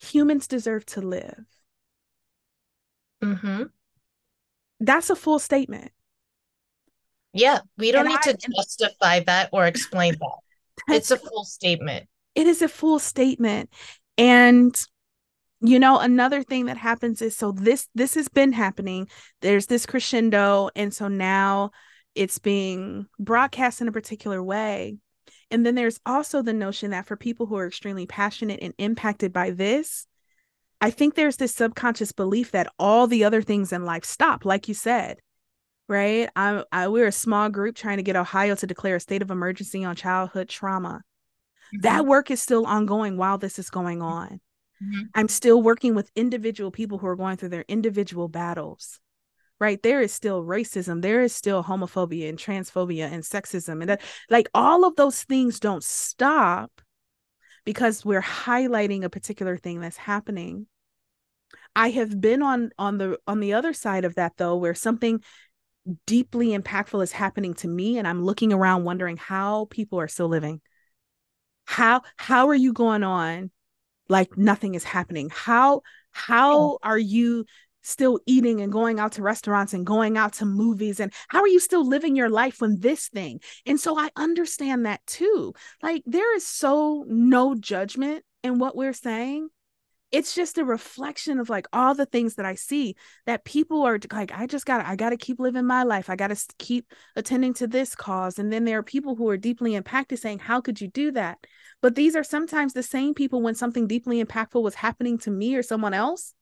humans 0.00 0.48
deserve 0.48 0.84
to 0.86 1.00
live. 1.00 1.44
Mm-hmm 3.22 3.64
that's 4.80 5.10
a 5.10 5.16
full 5.16 5.38
statement. 5.38 5.90
Yeah, 7.32 7.60
we 7.76 7.92
don't 7.92 8.06
and 8.06 8.08
need 8.10 8.20
I, 8.24 8.32
to 8.32 8.50
justify 8.56 9.20
that 9.20 9.50
or 9.52 9.66
explain 9.66 10.14
that. 10.14 10.38
It's 10.94 11.10
a 11.10 11.16
full 11.16 11.44
statement. 11.44 12.08
It 12.34 12.46
is 12.46 12.62
a 12.62 12.68
full 12.68 12.98
statement. 12.98 13.70
And 14.16 14.74
you 15.60 15.78
know 15.78 15.98
another 15.98 16.42
thing 16.42 16.66
that 16.66 16.76
happens 16.76 17.20
is 17.20 17.36
so 17.36 17.52
this 17.52 17.88
this 17.94 18.14
has 18.14 18.28
been 18.28 18.52
happening 18.52 19.08
there's 19.40 19.66
this 19.66 19.86
crescendo 19.86 20.70
and 20.76 20.94
so 20.94 21.08
now 21.08 21.70
it's 22.14 22.38
being 22.38 23.06
broadcast 23.18 23.80
in 23.80 23.88
a 23.88 23.92
particular 23.92 24.42
way 24.42 24.96
and 25.50 25.64
then 25.66 25.74
there's 25.74 25.98
also 26.06 26.42
the 26.42 26.52
notion 26.52 26.90
that 26.90 27.06
for 27.06 27.16
people 27.16 27.46
who 27.46 27.56
are 27.56 27.66
extremely 27.66 28.06
passionate 28.06 28.60
and 28.62 28.74
impacted 28.78 29.32
by 29.32 29.50
this 29.50 30.06
I 30.80 30.90
think 30.90 31.14
there's 31.14 31.36
this 31.36 31.54
subconscious 31.54 32.12
belief 32.12 32.52
that 32.52 32.72
all 32.78 33.06
the 33.06 33.24
other 33.24 33.42
things 33.42 33.72
in 33.72 33.84
life 33.84 34.04
stop, 34.04 34.44
like 34.44 34.68
you 34.68 34.74
said, 34.74 35.18
right? 35.88 36.28
I, 36.36 36.64
I 36.70 36.88
we're 36.88 37.06
a 37.06 37.12
small 37.12 37.48
group 37.48 37.74
trying 37.74 37.96
to 37.96 38.02
get 38.02 38.16
Ohio 38.16 38.54
to 38.54 38.66
declare 38.66 38.96
a 38.96 39.00
state 39.00 39.22
of 39.22 39.30
emergency 39.30 39.84
on 39.84 39.96
childhood 39.96 40.48
trauma. 40.48 41.02
Mm-hmm. 41.74 41.80
That 41.82 42.06
work 42.06 42.30
is 42.30 42.40
still 42.40 42.66
ongoing 42.66 43.16
while 43.16 43.38
this 43.38 43.58
is 43.58 43.70
going 43.70 44.02
on. 44.02 44.40
Mm-hmm. 44.82 45.02
I'm 45.14 45.28
still 45.28 45.60
working 45.60 45.94
with 45.94 46.10
individual 46.14 46.70
people 46.70 46.98
who 46.98 47.08
are 47.08 47.16
going 47.16 47.36
through 47.36 47.48
their 47.50 47.64
individual 47.68 48.28
battles. 48.28 49.00
Right. 49.60 49.82
There 49.82 50.00
is 50.00 50.12
still 50.12 50.44
racism. 50.44 51.02
There 51.02 51.20
is 51.20 51.34
still 51.34 51.64
homophobia 51.64 52.28
and 52.28 52.38
transphobia 52.38 53.10
and 53.10 53.24
sexism. 53.24 53.80
And 53.80 53.88
that, 53.88 54.02
like, 54.30 54.48
all 54.54 54.84
of 54.84 54.94
those 54.94 55.24
things 55.24 55.58
don't 55.58 55.82
stop 55.82 56.80
because 57.68 58.02
we're 58.02 58.22
highlighting 58.22 59.04
a 59.04 59.10
particular 59.10 59.58
thing 59.58 59.78
that's 59.78 59.98
happening. 59.98 60.66
I 61.76 61.90
have 61.90 62.18
been 62.18 62.42
on 62.42 62.70
on 62.78 62.96
the 62.96 63.18
on 63.26 63.40
the 63.40 63.52
other 63.52 63.74
side 63.74 64.06
of 64.06 64.14
that 64.14 64.38
though 64.38 64.56
where 64.56 64.74
something 64.74 65.22
deeply 66.06 66.56
impactful 66.56 67.02
is 67.02 67.12
happening 67.12 67.52
to 67.54 67.68
me 67.68 67.98
and 67.98 68.06
i'm 68.08 68.22
looking 68.22 68.52
around 68.54 68.84
wondering 68.84 69.18
how 69.18 69.66
people 69.66 70.00
are 70.00 70.08
still 70.08 70.28
living. 70.28 70.62
How 71.66 72.00
how 72.16 72.48
are 72.48 72.54
you 72.54 72.72
going 72.72 73.02
on 73.02 73.50
like 74.08 74.38
nothing 74.38 74.74
is 74.74 74.84
happening? 74.84 75.28
How 75.30 75.82
how 76.10 76.78
are 76.82 76.98
you 76.98 77.44
still 77.88 78.20
eating 78.26 78.60
and 78.60 78.72
going 78.72 79.00
out 79.00 79.12
to 79.12 79.22
restaurants 79.22 79.72
and 79.72 79.86
going 79.86 80.16
out 80.16 80.34
to 80.34 80.44
movies 80.44 81.00
and 81.00 81.12
how 81.28 81.40
are 81.40 81.48
you 81.48 81.60
still 81.60 81.86
living 81.86 82.14
your 82.14 82.28
life 82.28 82.60
when 82.60 82.78
this 82.80 83.08
thing 83.08 83.40
and 83.66 83.80
so 83.80 83.98
i 83.98 84.10
understand 84.16 84.86
that 84.86 85.04
too 85.06 85.52
like 85.82 86.02
there 86.06 86.36
is 86.36 86.46
so 86.46 87.04
no 87.08 87.54
judgment 87.54 88.24
in 88.42 88.58
what 88.58 88.76
we're 88.76 88.92
saying 88.92 89.48
it's 90.10 90.34
just 90.34 90.58
a 90.58 90.64
reflection 90.64 91.38
of 91.38 91.50
like 91.50 91.66
all 91.72 91.94
the 91.94 92.06
things 92.06 92.36
that 92.36 92.46
I 92.46 92.54
see 92.54 92.96
that 93.26 93.44
people 93.44 93.82
are 93.82 93.98
like, 94.10 94.32
I 94.32 94.46
just 94.46 94.64
got 94.64 94.78
to, 94.78 94.88
I 94.88 94.96
got 94.96 95.10
to 95.10 95.16
keep 95.16 95.38
living 95.38 95.66
my 95.66 95.82
life. 95.82 96.08
I 96.08 96.16
got 96.16 96.28
to 96.28 96.46
keep 96.58 96.86
attending 97.14 97.52
to 97.54 97.66
this 97.66 97.94
cause. 97.94 98.38
And 98.38 98.50
then 98.50 98.64
there 98.64 98.78
are 98.78 98.82
people 98.82 99.16
who 99.16 99.28
are 99.28 99.36
deeply 99.36 99.74
impacted 99.74 100.18
saying, 100.18 100.38
How 100.38 100.60
could 100.60 100.80
you 100.80 100.88
do 100.88 101.10
that? 101.12 101.38
But 101.82 101.94
these 101.94 102.16
are 102.16 102.24
sometimes 102.24 102.72
the 102.72 102.82
same 102.82 103.12
people 103.12 103.42
when 103.42 103.54
something 103.54 103.86
deeply 103.86 104.24
impactful 104.24 104.62
was 104.62 104.74
happening 104.74 105.18
to 105.18 105.30
me 105.30 105.54
or 105.56 105.62
someone 105.62 105.94
else. 105.94 106.34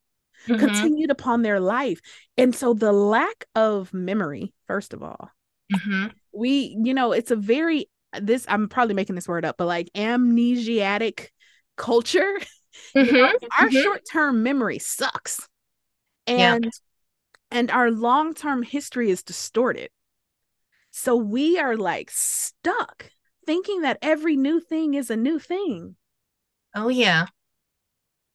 Mm-hmm. 0.48 0.64
continued 0.64 1.10
upon 1.10 1.42
their 1.42 1.58
life 1.58 2.00
and 2.36 2.54
so 2.54 2.72
the 2.72 2.92
lack 2.92 3.46
of 3.56 3.92
memory 3.92 4.52
first 4.66 4.92
of 4.92 5.02
all 5.02 5.30
mm-hmm. 5.74 6.06
we 6.32 6.76
you 6.84 6.94
know 6.94 7.10
it's 7.12 7.32
a 7.32 7.36
very 7.36 7.88
this 8.20 8.46
i'm 8.48 8.68
probably 8.68 8.94
making 8.94 9.16
this 9.16 9.26
word 9.26 9.44
up 9.44 9.56
but 9.56 9.66
like 9.66 9.90
amnesiatic 9.96 11.28
culture 11.76 12.38
Mm-hmm, 12.94 13.06
you 13.14 13.22
know, 13.22 13.32
our 13.58 13.68
mm-hmm. 13.68 13.82
short-term 13.82 14.42
memory 14.42 14.78
sucks. 14.78 15.48
And 16.26 16.64
yeah. 16.64 16.70
and 17.50 17.70
our 17.70 17.90
long-term 17.90 18.62
history 18.62 19.10
is 19.10 19.22
distorted. 19.22 19.90
So 20.90 21.14
we 21.16 21.58
are 21.58 21.76
like 21.76 22.10
stuck 22.10 23.10
thinking 23.44 23.82
that 23.82 23.98
every 24.02 24.36
new 24.36 24.60
thing 24.60 24.94
is 24.94 25.10
a 25.10 25.16
new 25.16 25.38
thing. 25.38 25.96
Oh 26.74 26.88
yeah. 26.88 27.26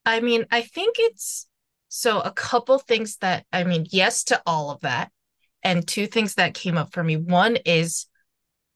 I 0.06 0.20
mean, 0.20 0.46
I 0.50 0.62
think 0.62 0.96
it's 0.98 1.46
so 1.94 2.20
a 2.20 2.32
couple 2.32 2.78
things 2.78 3.18
that 3.18 3.44
I 3.52 3.64
mean, 3.64 3.86
yes 3.90 4.24
to 4.24 4.40
all 4.46 4.70
of 4.70 4.80
that. 4.80 5.12
And 5.62 5.86
two 5.86 6.06
things 6.06 6.36
that 6.36 6.54
came 6.54 6.78
up 6.78 6.94
for 6.94 7.04
me. 7.04 7.18
One 7.18 7.56
is 7.66 8.06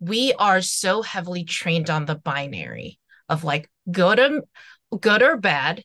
we 0.01 0.35
are 0.35 0.61
so 0.61 1.01
heavily 1.01 1.43
trained 1.43 1.89
on 1.89 2.05
the 2.05 2.17
binary 2.17 2.99
of 3.31 3.43
like 3.43 3.71
good 3.91 4.21
or 4.21 4.43
good 5.01 5.23
or 5.23 5.39
bad, 5.39 5.83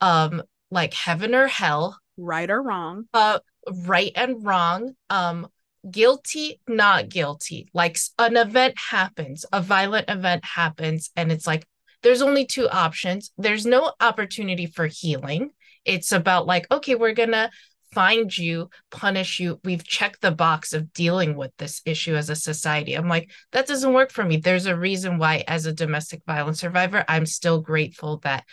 um, 0.00 0.42
like 0.70 0.94
heaven 0.94 1.34
or 1.34 1.46
hell, 1.46 1.98
right 2.16 2.50
or 2.50 2.62
wrong, 2.62 3.04
uh, 3.12 3.40
right 3.84 4.12
and 4.16 4.42
wrong, 4.42 4.94
um, 5.10 5.48
guilty, 5.90 6.58
not 6.66 7.10
guilty. 7.10 7.68
Like 7.74 7.98
an 8.18 8.38
event 8.38 8.78
happens, 8.78 9.44
a 9.52 9.60
violent 9.60 10.08
event 10.08 10.42
happens, 10.46 11.10
and 11.16 11.30
it's 11.30 11.46
like 11.46 11.66
there's 12.02 12.22
only 12.22 12.46
two 12.46 12.66
options. 12.70 13.30
There's 13.36 13.66
no 13.66 13.92
opportunity 14.00 14.64
for 14.64 14.86
healing. 14.86 15.50
It's 15.84 16.12
about 16.12 16.46
like, 16.46 16.66
okay, 16.70 16.94
we're 16.94 17.14
gonna 17.14 17.50
find 17.92 18.36
you, 18.36 18.70
punish 18.90 19.38
you. 19.38 19.60
We've 19.64 19.84
checked 19.84 20.22
the 20.22 20.30
box 20.30 20.72
of 20.72 20.92
dealing 20.92 21.36
with 21.36 21.52
this 21.58 21.82
issue 21.84 22.14
as 22.14 22.30
a 22.30 22.36
society. 22.36 22.94
I'm 22.94 23.08
like, 23.08 23.30
that 23.52 23.66
doesn't 23.66 23.92
work 23.92 24.10
for 24.10 24.24
me. 24.24 24.38
There's 24.38 24.66
a 24.66 24.76
reason 24.76 25.18
why, 25.18 25.44
as 25.46 25.66
a 25.66 25.72
domestic 25.72 26.22
violence 26.26 26.60
survivor, 26.60 27.04
I'm 27.06 27.26
still 27.26 27.60
grateful 27.60 28.18
that 28.18 28.44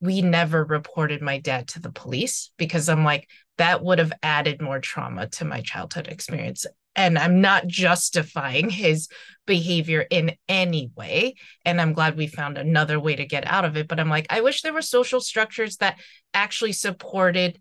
we 0.00 0.22
never 0.22 0.64
reported 0.64 1.20
my 1.20 1.38
dad 1.38 1.68
to 1.68 1.80
the 1.80 1.90
police 1.90 2.50
because 2.56 2.88
I'm 2.88 3.04
like, 3.04 3.28
that 3.58 3.82
would 3.82 3.98
have 3.98 4.12
added 4.22 4.62
more 4.62 4.78
trauma 4.78 5.26
to 5.30 5.44
my 5.44 5.60
childhood 5.60 6.06
experience. 6.06 6.64
And 6.98 7.16
I'm 7.16 7.40
not 7.40 7.66
justifying 7.68 8.68
his 8.68 9.08
behavior 9.46 10.04
in 10.10 10.32
any 10.48 10.90
way. 10.96 11.36
And 11.64 11.80
I'm 11.80 11.92
glad 11.94 12.16
we 12.16 12.26
found 12.26 12.58
another 12.58 12.98
way 13.00 13.16
to 13.16 13.24
get 13.24 13.46
out 13.46 13.64
of 13.64 13.76
it. 13.76 13.88
But 13.88 14.00
I'm 14.00 14.10
like, 14.10 14.26
I 14.30 14.42
wish 14.42 14.62
there 14.62 14.72
were 14.74 14.82
social 14.82 15.20
structures 15.20 15.76
that 15.76 15.98
actually 16.34 16.72
supported 16.72 17.58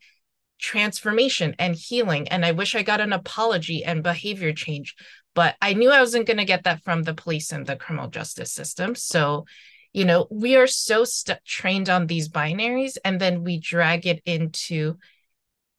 transformation 0.60 1.56
and 1.60 1.76
healing. 1.76 2.28
And 2.30 2.44
I 2.44 2.52
wish 2.52 2.76
I 2.76 2.82
got 2.82 3.00
an 3.00 3.14
apology 3.14 3.84
and 3.84 4.04
behavior 4.04 4.54
change, 4.54 4.96
but 5.36 5.56
I 5.62 5.74
knew 5.74 5.92
I 5.92 6.00
wasn't 6.00 6.26
going 6.26 6.38
to 6.38 6.46
get 6.46 6.64
that 6.64 6.84
from 6.84 7.04
the 7.04 7.14
police 7.14 7.52
and 7.52 7.66
the 7.66 7.76
criminal 7.76 8.10
justice 8.10 8.52
system. 8.52 8.96
So, 8.96 9.46
you 9.94 10.04
know, 10.04 10.28
we 10.32 10.56
are 10.56 10.68
so 10.68 11.06
st- 11.06 11.46
trained 11.46 11.90
on 11.90 12.08
these 12.08 12.28
binaries 12.28 12.98
and 13.06 13.20
then 13.20 13.44
we 13.44 13.60
drag 13.60 14.08
it 14.08 14.22
into 14.26 14.98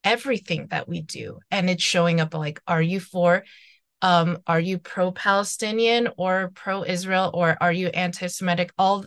everything 0.05 0.69
that 0.71 0.89
we 0.89 1.03
do. 1.03 1.39
And 1.51 1.69
it's 1.69 1.83
showing 1.83 2.21
up 2.21 2.35
like, 2.35 2.61
are 2.67 2.83
you 2.83 3.01
for 3.01 3.45
um 4.01 4.39
are 4.47 4.61
you 4.61 4.79
pro 4.79 5.11
palestinian 5.11 6.09
or 6.17 6.53
pro 6.55 6.85
israel 6.85 7.33
or 7.35 7.57
are 7.61 7.73
you 7.73 7.89
anti-semitic? 7.89 8.73
All 8.79 9.05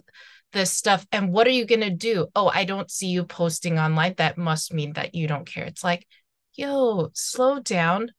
this 0.51 0.73
stuff 0.73 1.05
and 1.13 1.31
what 1.31 1.47
are 1.47 1.51
you 1.51 1.65
going 1.65 1.81
to 1.81 1.89
do? 1.89 2.27
Oh 2.35 2.51
i 2.53 2.65
don't 2.65 2.91
see 2.91 3.07
you 3.07 3.23
posting 3.23 3.79
online. 3.79 4.15
That 4.17 4.37
must 4.37 4.73
mean 4.73 4.93
that 4.93 5.15
you 5.15 5.27
don't 5.27 5.47
care. 5.47 5.65
It's 5.65 5.83
like 5.83 6.05
yo 6.53 7.09
slow 7.13 7.59
down. 7.59 8.11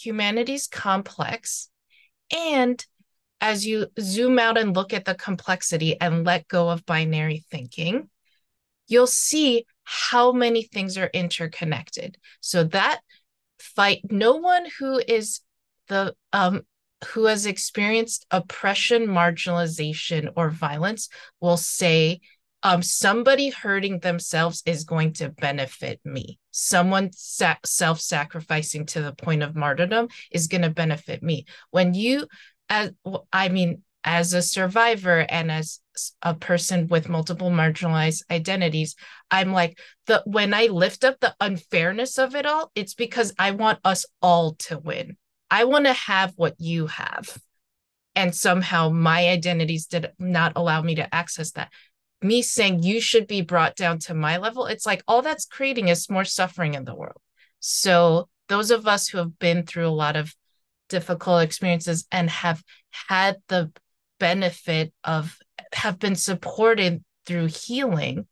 Humanity's 0.00 0.66
complex 0.66 1.68
and 2.34 2.84
as 3.40 3.66
you 3.66 3.86
zoom 4.00 4.38
out 4.38 4.56
and 4.56 4.74
look 4.74 4.94
at 4.94 5.04
the 5.04 5.14
complexity 5.14 6.00
and 6.00 6.24
let 6.24 6.48
go 6.48 6.70
of 6.70 6.86
binary 6.86 7.44
thinking 7.50 8.08
you'll 8.86 9.06
see 9.06 9.66
how 9.84 10.32
many 10.32 10.62
things 10.62 10.96
are 10.98 11.10
interconnected 11.12 12.16
so 12.40 12.64
that 12.64 13.00
fight 13.58 14.00
no 14.10 14.36
one 14.36 14.66
who 14.78 15.00
is 15.06 15.40
the 15.88 16.14
um 16.32 16.62
who 17.08 17.26
has 17.26 17.46
experienced 17.46 18.26
oppression, 18.30 19.06
marginalization, 19.06 20.30
or 20.36 20.50
violence 20.50 21.08
will 21.40 21.56
say, 21.56 22.20
um, 22.62 22.82
somebody 22.82 23.50
hurting 23.50 23.98
themselves 23.98 24.62
is 24.64 24.84
going 24.84 25.12
to 25.14 25.28
benefit 25.28 26.00
me. 26.04 26.38
Someone 26.50 27.10
sa- 27.12 27.56
self 27.64 28.00
sacrificing 28.00 28.86
to 28.86 29.02
the 29.02 29.12
point 29.12 29.42
of 29.42 29.54
martyrdom 29.54 30.08
is 30.30 30.48
going 30.48 30.62
to 30.62 30.70
benefit 30.70 31.22
me. 31.22 31.44
When 31.70 31.92
you, 31.92 32.26
as 32.70 32.92
I 33.32 33.50
mean, 33.50 33.82
as 34.04 34.34
a 34.34 34.42
survivor 34.42 35.26
and 35.28 35.50
as 35.50 35.80
a 36.22 36.34
person 36.34 36.88
with 36.88 37.08
multiple 37.08 37.50
marginalized 37.50 38.22
identities, 38.30 38.96
I'm 39.30 39.52
like 39.52 39.78
the 40.06 40.22
when 40.26 40.52
I 40.52 40.66
lift 40.66 41.04
up 41.04 41.20
the 41.20 41.34
unfairness 41.40 42.18
of 42.18 42.34
it 42.34 42.46
all, 42.46 42.70
it's 42.74 42.94
because 42.94 43.32
I 43.38 43.52
want 43.52 43.78
us 43.84 44.04
all 44.20 44.54
to 44.60 44.78
win. 44.78 45.16
I 45.50 45.64
want 45.64 45.86
to 45.86 45.92
have 45.92 46.32
what 46.36 46.54
you 46.58 46.86
have. 46.86 47.38
And 48.14 48.34
somehow 48.34 48.90
my 48.90 49.28
identities 49.28 49.86
did 49.86 50.12
not 50.18 50.52
allow 50.56 50.82
me 50.82 50.94
to 50.96 51.14
access 51.14 51.52
that. 51.52 51.72
Me 52.22 52.42
saying 52.42 52.82
you 52.82 53.00
should 53.00 53.26
be 53.26 53.42
brought 53.42 53.74
down 53.74 53.98
to 54.00 54.14
my 54.14 54.36
level, 54.36 54.66
it's 54.66 54.86
like 54.86 55.02
all 55.08 55.22
that's 55.22 55.46
creating 55.46 55.88
is 55.88 56.10
more 56.10 56.24
suffering 56.24 56.74
in 56.74 56.84
the 56.84 56.94
world. 56.94 57.20
So, 57.60 58.28
those 58.48 58.70
of 58.70 58.86
us 58.86 59.08
who 59.08 59.18
have 59.18 59.38
been 59.38 59.64
through 59.64 59.88
a 59.88 59.88
lot 59.88 60.16
of 60.16 60.34
difficult 60.88 61.42
experiences 61.42 62.06
and 62.12 62.28
have 62.28 62.62
had 63.08 63.36
the 63.48 63.72
benefit 64.24 64.90
of 65.04 65.36
have 65.74 65.98
been 65.98 66.16
supported 66.16 67.04
through 67.26 67.44
healing 67.44 68.26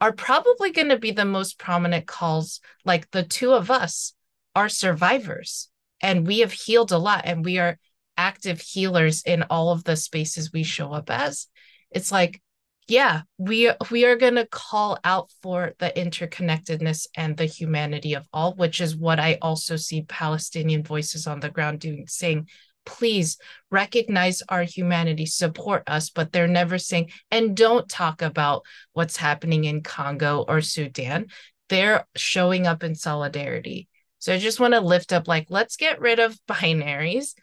are 0.00 0.12
probably 0.12 0.72
going 0.72 0.88
to 0.88 0.98
be 0.98 1.12
the 1.12 1.24
most 1.24 1.56
prominent 1.56 2.04
calls 2.04 2.60
like 2.84 3.08
the 3.12 3.22
two 3.22 3.52
of 3.52 3.70
us 3.70 4.12
are 4.56 4.68
survivors 4.68 5.68
and 6.00 6.26
we 6.26 6.40
have 6.40 6.50
healed 6.50 6.90
a 6.90 6.98
lot 6.98 7.22
and 7.26 7.44
we 7.44 7.60
are 7.60 7.78
active 8.16 8.60
healers 8.60 9.22
in 9.22 9.44
all 9.44 9.70
of 9.70 9.84
the 9.84 9.94
spaces 9.94 10.52
we 10.52 10.64
show 10.64 10.92
up 10.92 11.10
as. 11.10 11.46
It's 11.92 12.10
like 12.10 12.42
yeah 12.88 13.22
we 13.38 13.70
we 13.90 14.04
are 14.04 14.16
going 14.16 14.36
to 14.36 14.46
call 14.46 14.98
out 15.04 15.30
for 15.42 15.74
the 15.78 15.92
interconnectedness 15.96 17.06
and 17.16 17.36
the 17.36 17.44
humanity 17.44 18.14
of 18.14 18.26
all 18.32 18.54
which 18.54 18.80
is 18.80 18.94
what 18.94 19.18
i 19.18 19.36
also 19.42 19.74
see 19.74 20.02
palestinian 20.02 20.84
voices 20.84 21.26
on 21.26 21.40
the 21.40 21.50
ground 21.50 21.80
doing 21.80 22.06
saying 22.06 22.46
please 22.86 23.36
recognize 23.70 24.42
our 24.48 24.62
humanity 24.62 25.26
support 25.26 25.82
us 25.86 26.08
but 26.08 26.32
they're 26.32 26.46
never 26.46 26.78
saying 26.78 27.10
and 27.30 27.56
don't 27.56 27.88
talk 27.88 28.22
about 28.22 28.62
what's 28.92 29.16
happening 29.16 29.64
in 29.64 29.82
congo 29.82 30.44
or 30.48 30.60
sudan 30.60 31.26
they're 31.68 32.06
showing 32.14 32.66
up 32.66 32.82
in 32.82 32.94
solidarity 32.94 33.88
so 34.26 34.34
I 34.34 34.38
just 34.38 34.58
want 34.58 34.74
to 34.74 34.80
lift 34.80 35.12
up 35.12 35.28
like, 35.28 35.46
let's 35.50 35.76
get 35.76 36.00
rid 36.00 36.18
of 36.18 36.36
binaries. 36.48 37.34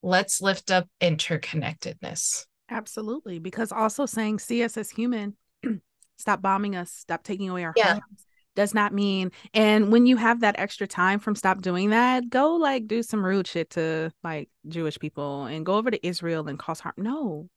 Let's 0.00 0.40
lift 0.40 0.70
up 0.70 0.88
interconnectedness. 1.00 2.46
Absolutely. 2.70 3.40
Because 3.40 3.72
also 3.72 4.06
saying, 4.06 4.38
see 4.38 4.62
us 4.62 4.76
as 4.76 4.90
human, 4.90 5.36
stop 6.16 6.40
bombing 6.40 6.76
us, 6.76 6.92
stop 6.92 7.24
taking 7.24 7.48
away 7.48 7.64
our 7.64 7.74
yeah. 7.76 7.94
homes 7.94 8.26
does 8.60 8.74
not 8.74 8.92
mean 8.92 9.32
and 9.54 9.90
when 9.90 10.04
you 10.04 10.16
have 10.16 10.40
that 10.40 10.58
extra 10.58 10.86
time 10.86 11.18
from 11.18 11.34
stop 11.34 11.62
doing 11.62 11.90
that 11.90 12.28
go 12.28 12.56
like 12.56 12.86
do 12.86 13.02
some 13.02 13.24
rude 13.24 13.46
shit 13.46 13.70
to 13.70 14.10
like 14.22 14.50
jewish 14.68 14.98
people 14.98 15.44
and 15.44 15.64
go 15.64 15.76
over 15.76 15.90
to 15.90 16.06
israel 16.06 16.46
and 16.46 16.58
cause 16.58 16.78
harm 16.78 16.94
no 16.98 17.48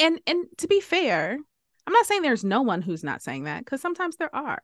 and 0.00 0.20
and 0.26 0.46
to 0.58 0.66
be 0.66 0.80
fair 0.80 1.38
i'm 1.86 1.92
not 1.92 2.06
saying 2.06 2.22
there's 2.22 2.42
no 2.42 2.62
one 2.62 2.82
who's 2.82 3.04
not 3.04 3.22
saying 3.22 3.44
that 3.44 3.64
because 3.64 3.80
sometimes 3.80 4.16
there 4.16 4.34
are 4.34 4.60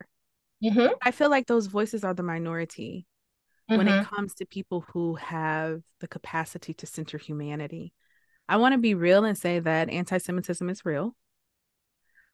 mm-hmm. 0.64 0.92
i 1.02 1.12
feel 1.12 1.30
like 1.30 1.46
those 1.46 1.68
voices 1.68 2.02
are 2.02 2.14
the 2.14 2.24
minority 2.24 3.06
mm-hmm. 3.70 3.78
when 3.78 3.88
it 3.88 3.92
mm-hmm. 3.92 4.14
comes 4.14 4.34
to 4.34 4.46
people 4.46 4.84
who 4.92 5.14
have 5.16 5.82
the 6.00 6.08
capacity 6.08 6.74
to 6.74 6.86
center 6.86 7.18
humanity. 7.18 7.92
I 8.48 8.58
want 8.58 8.74
to 8.74 8.78
be 8.78 8.94
real 8.94 9.24
and 9.24 9.36
say 9.36 9.58
that 9.58 9.90
anti 9.90 10.18
Semitism 10.18 10.68
is 10.68 10.84
real. 10.84 11.16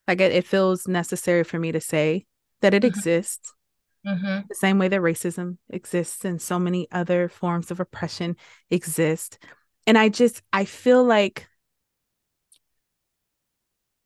Like 0.07 0.21
it, 0.21 0.31
it, 0.31 0.45
feels 0.45 0.87
necessary 0.87 1.43
for 1.43 1.57
me 1.57 1.71
to 1.71 1.79
say 1.79 2.25
that 2.63 2.73
it 2.73 2.81
mm-hmm. 2.81 2.87
exists. 2.87 3.53
Mm-hmm. 4.07 4.47
The 4.49 4.55
same 4.55 4.79
way 4.79 4.87
that 4.87 5.01
racism 5.01 5.57
exists 5.69 6.25
and 6.25 6.41
so 6.41 6.57
many 6.57 6.87
other 6.91 7.29
forms 7.29 7.71
of 7.71 7.79
oppression 7.79 8.35
exist. 8.69 9.37
And 9.85 9.97
I 9.97 10.09
just 10.09 10.41
I 10.51 10.65
feel 10.65 11.03
like 11.03 11.47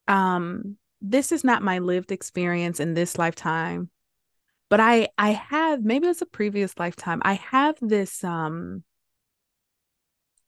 um 0.07 0.77
this 1.01 1.31
is 1.31 1.43
not 1.43 1.61
my 1.61 1.79
lived 1.79 2.11
experience 2.11 2.79
in 2.79 2.93
this 2.93 3.17
lifetime 3.17 3.89
but 4.69 4.79
i 4.79 5.09
i 5.17 5.31
have 5.31 5.84
maybe 5.84 6.07
it's 6.07 6.21
a 6.21 6.25
previous 6.25 6.73
lifetime 6.79 7.21
i 7.25 7.34
have 7.34 7.75
this 7.81 8.23
um 8.23 8.84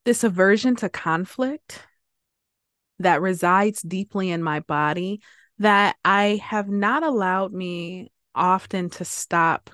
this 0.05 0.23
aversion 0.23 0.77
to 0.77 0.87
conflict 0.87 1.85
that 2.99 3.21
resides 3.21 3.81
deeply 3.81 4.31
in 4.31 4.41
my 4.41 4.61
body 4.61 5.21
that 5.59 5.95
i 6.03 6.39
have 6.43 6.67
not 6.69 7.03
allowed 7.03 7.53
me 7.53 8.11
often 8.35 8.89
to 8.89 9.05
stop 9.05 9.69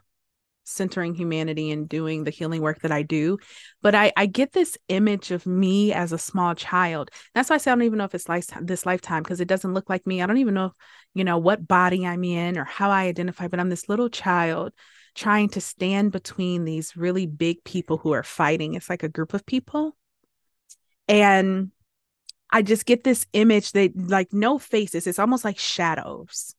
centering 0.65 1.13
humanity 1.13 1.71
and 1.71 1.87
doing 1.87 2.23
the 2.23 2.31
healing 2.31 2.61
work 2.61 2.81
that 2.81 2.91
I 2.91 3.03
do. 3.03 3.37
But 3.81 3.95
I, 3.95 4.11
I 4.17 4.25
get 4.25 4.51
this 4.51 4.77
image 4.89 5.31
of 5.31 5.45
me 5.45 5.93
as 5.93 6.11
a 6.11 6.17
small 6.17 6.55
child. 6.55 7.11
That's 7.33 7.49
why 7.49 7.55
I 7.55 7.57
say 7.59 7.71
I 7.71 7.75
don't 7.75 7.83
even 7.83 7.99
know 7.99 8.05
if 8.05 8.15
it's 8.15 8.25
this 8.61 8.85
lifetime 8.85 9.23
because 9.23 9.39
it 9.39 9.47
doesn't 9.47 9.73
look 9.73 9.89
like 9.89 10.05
me. 10.05 10.21
I 10.21 10.25
don't 10.25 10.37
even 10.37 10.55
know, 10.55 10.73
you 11.13 11.23
know, 11.23 11.37
what 11.37 11.67
body 11.67 12.05
I'm 12.05 12.23
in 12.23 12.57
or 12.57 12.65
how 12.65 12.89
I 12.89 13.05
identify, 13.05 13.47
but 13.47 13.59
I'm 13.59 13.69
this 13.69 13.87
little 13.87 14.09
child 14.09 14.73
trying 15.13 15.49
to 15.49 15.61
stand 15.61 16.11
between 16.11 16.65
these 16.65 16.97
really 16.97 17.25
big 17.25 17.63
people 17.63 17.97
who 17.97 18.11
are 18.11 18.23
fighting. 18.23 18.73
It's 18.73 18.89
like 18.89 19.03
a 19.03 19.09
group 19.09 19.33
of 19.33 19.45
people. 19.45 19.95
And 21.07 21.71
I 22.55 22.61
just 22.61 22.85
get 22.85 23.03
this 23.03 23.25
image 23.33 23.73
that 23.73 23.91
like 23.97 24.31
no 24.31 24.57
faces. 24.57 25.07
It's 25.07 25.19
almost 25.19 25.43
like 25.43 25.59
shadows. 25.59 26.55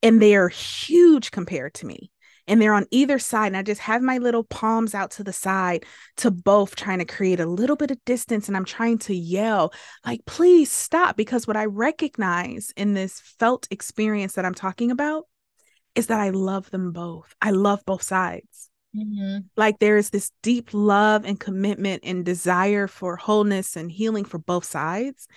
And 0.00 0.22
they 0.22 0.36
are 0.36 0.48
huge 0.48 1.32
compared 1.32 1.74
to 1.74 1.86
me 1.86 2.12
and 2.46 2.62
they're 2.62 2.74
on 2.74 2.86
either 2.92 3.18
side 3.18 3.48
and 3.48 3.56
i 3.56 3.62
just 3.62 3.80
have 3.80 4.02
my 4.02 4.18
little 4.18 4.44
palms 4.44 4.94
out 4.94 5.10
to 5.10 5.24
the 5.24 5.32
side 5.32 5.84
to 6.16 6.30
both 6.30 6.76
trying 6.76 7.00
to 7.00 7.04
create 7.04 7.40
a 7.40 7.46
little 7.46 7.74
bit 7.74 7.90
of 7.90 8.04
distance 8.04 8.46
and 8.46 8.56
i'm 8.56 8.64
trying 8.64 8.98
to 8.98 9.12
yell 9.12 9.72
like 10.04 10.20
please 10.26 10.70
stop 10.70 11.16
because 11.16 11.44
what 11.44 11.56
i 11.56 11.64
recognize 11.64 12.72
in 12.76 12.94
this 12.94 13.18
felt 13.18 13.66
experience 13.72 14.34
that 14.34 14.44
i'm 14.44 14.54
talking 14.54 14.92
about 14.92 15.24
is 15.96 16.06
that 16.06 16.20
i 16.20 16.30
love 16.30 16.70
them 16.70 16.92
both 16.92 17.34
i 17.40 17.50
love 17.50 17.82
both 17.84 18.02
sides 18.02 18.70
mm-hmm. 18.96 19.38
like 19.56 19.78
there 19.78 19.96
is 19.96 20.10
this 20.10 20.32
deep 20.42 20.70
love 20.72 21.24
and 21.24 21.38
commitment 21.38 22.02
and 22.04 22.24
desire 22.24 22.86
for 22.86 23.16
wholeness 23.16 23.76
and 23.76 23.90
healing 23.90 24.24
for 24.24 24.38
both 24.38 24.64
sides 24.64 25.28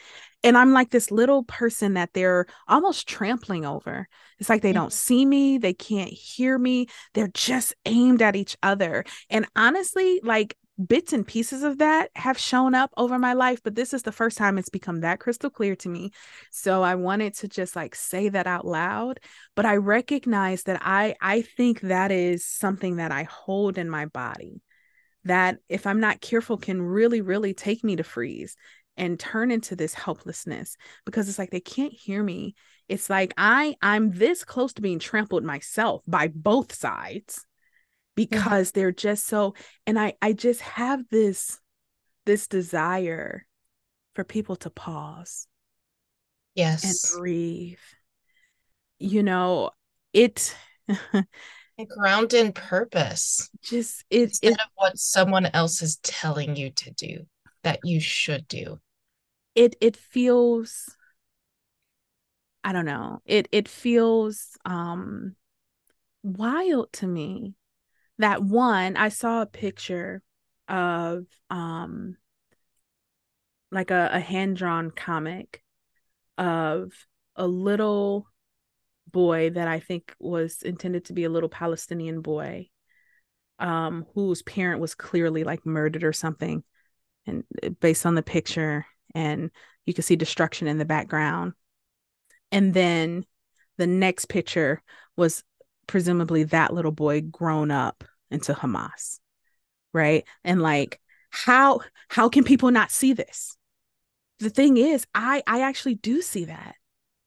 and 0.43 0.57
I'm 0.57 0.71
like 0.71 0.89
this 0.89 1.11
little 1.11 1.43
person 1.43 1.95
that 1.95 2.13
they're 2.13 2.45
almost 2.67 3.07
trampling 3.07 3.65
over. 3.65 4.07
It's 4.39 4.47
like 4.47 4.61
they 4.61 4.71
don't 4.71 4.93
see 4.93 5.25
me, 5.25 5.57
they 5.57 5.73
can't 5.73 6.09
hear 6.09 6.57
me, 6.57 6.87
they're 7.13 7.31
just 7.33 7.75
aimed 7.85 8.21
at 8.21 8.37
each 8.37 8.55
other. 8.63 9.03
And 9.29 9.45
honestly, 9.55 10.21
like 10.23 10.55
bits 10.87 11.13
and 11.13 11.27
pieces 11.27 11.63
of 11.63 11.79
that 11.79 12.09
have 12.15 12.37
shown 12.37 12.73
up 12.73 12.91
over 12.97 13.19
my 13.19 13.33
life, 13.33 13.61
but 13.63 13.75
this 13.75 13.93
is 13.93 14.03
the 14.03 14.11
first 14.11 14.37
time 14.37 14.57
it's 14.57 14.69
become 14.69 15.01
that 15.01 15.19
crystal 15.19 15.49
clear 15.49 15.75
to 15.77 15.89
me. 15.89 16.11
So 16.51 16.83
I 16.83 16.95
wanted 16.95 17.33
to 17.35 17.47
just 17.47 17.75
like 17.75 17.95
say 17.95 18.29
that 18.29 18.47
out 18.47 18.65
loud, 18.65 19.19
but 19.55 19.65
I 19.65 19.75
recognize 19.77 20.63
that 20.63 20.81
I 20.83 21.15
I 21.21 21.41
think 21.41 21.81
that 21.81 22.11
is 22.11 22.45
something 22.45 22.97
that 22.97 23.11
I 23.11 23.23
hold 23.23 23.77
in 23.77 23.89
my 23.89 24.05
body 24.05 24.61
that 25.25 25.57
if 25.67 25.85
I'm 25.85 25.99
not 25.99 26.21
careful 26.21 26.57
can 26.57 26.81
really 26.81 27.21
really 27.21 27.53
take 27.53 27.83
me 27.83 27.97
to 27.97 28.03
freeze 28.03 28.55
and 28.99 29.19
turn 29.19 29.49
into 29.49 29.75
this 29.75 29.93
helplessness 29.93 30.75
because 31.05 31.29
it's 31.29 31.39
like 31.39 31.51
they 31.51 31.59
can't 31.59 31.93
hear 31.93 32.21
me 32.21 32.53
it's 32.89 33.09
like 33.09 33.33
i 33.37 33.75
i'm 33.81 34.11
this 34.11 34.43
close 34.43 34.73
to 34.73 34.81
being 34.81 34.99
trampled 34.99 35.43
myself 35.43 36.01
by 36.05 36.27
both 36.27 36.73
sides 36.73 37.45
because 38.27 38.71
they're 38.71 38.91
just 38.91 39.25
so 39.25 39.53
and 39.87 39.99
i 39.99 40.13
i 40.21 40.33
just 40.33 40.61
have 40.61 41.01
this 41.09 41.59
this 42.25 42.47
desire 42.47 43.45
for 44.13 44.23
people 44.23 44.55
to 44.57 44.69
pause 44.69 45.47
yes. 46.53 46.83
and 46.83 47.19
breathe. 47.19 47.77
You 48.99 49.23
know 49.23 49.71
it 50.11 50.55
ground 51.97 52.33
in 52.33 52.51
purpose 52.51 53.49
just 53.63 54.03
it, 54.09 54.23
instead 54.23 54.51
it, 54.51 54.59
of 54.59 54.67
what 54.75 54.97
someone 54.97 55.45
else 55.45 55.81
is 55.81 55.97
telling 56.03 56.57
you 56.57 56.69
to 56.71 56.91
do 56.91 57.25
that 57.63 57.79
you 57.85 58.01
should 58.01 58.47
do. 58.47 58.79
It 59.55 59.75
it 59.79 59.95
feels 59.95 60.93
I 62.63 62.73
don't 62.73 62.85
know. 62.85 63.21
It 63.25 63.47
it 63.53 63.69
feels 63.69 64.57
um 64.65 65.35
wild 66.23 66.91
to 66.93 67.07
me 67.07 67.55
that 68.19 68.43
one 68.43 68.95
I 68.97 69.09
saw 69.09 69.41
a 69.41 69.47
picture 69.47 70.21
of 70.67 71.25
um 71.49 72.15
like 73.71 73.91
a, 73.91 74.09
a 74.13 74.19
hand-drawn 74.19 74.91
comic 74.91 75.63
of 76.37 76.91
a 77.35 77.47
little 77.47 78.27
boy 79.11 79.49
that 79.51 79.67
I 79.67 79.79
think 79.79 80.13
was 80.19 80.61
intended 80.61 81.05
to 81.05 81.13
be 81.13 81.23
a 81.23 81.29
little 81.29 81.49
Palestinian 81.49 82.21
boy 82.21 82.69
um 83.57 84.05
whose 84.13 84.41
parent 84.43 84.79
was 84.79 84.95
clearly 84.95 85.43
like 85.43 85.65
murdered 85.65 86.03
or 86.03 86.13
something 86.13 86.63
and 87.25 87.43
based 87.79 88.05
on 88.05 88.15
the 88.15 88.23
picture 88.23 88.85
and 89.15 89.51
you 89.85 89.93
can 89.93 90.03
see 90.03 90.15
destruction 90.15 90.67
in 90.67 90.77
the 90.77 90.85
background. 90.85 91.53
And 92.51 92.73
then 92.73 93.25
the 93.77 93.87
next 93.87 94.25
picture 94.25 94.83
was 95.17 95.43
presumably 95.87 96.43
that 96.43 96.73
little 96.73 96.91
boy 96.91 97.21
grown 97.21 97.71
up 97.71 98.03
into 98.31 98.53
Hamas. 98.53 99.19
Right? 99.93 100.25
And 100.43 100.61
like 100.61 100.99
how 101.29 101.81
how 102.07 102.29
can 102.29 102.43
people 102.43 102.71
not 102.71 102.91
see 102.91 103.13
this? 103.13 103.55
The 104.39 104.49
thing 104.49 104.77
is, 104.77 105.05
I 105.13 105.43
I 105.47 105.61
actually 105.61 105.95
do 105.95 106.21
see 106.21 106.45
that. 106.45 106.75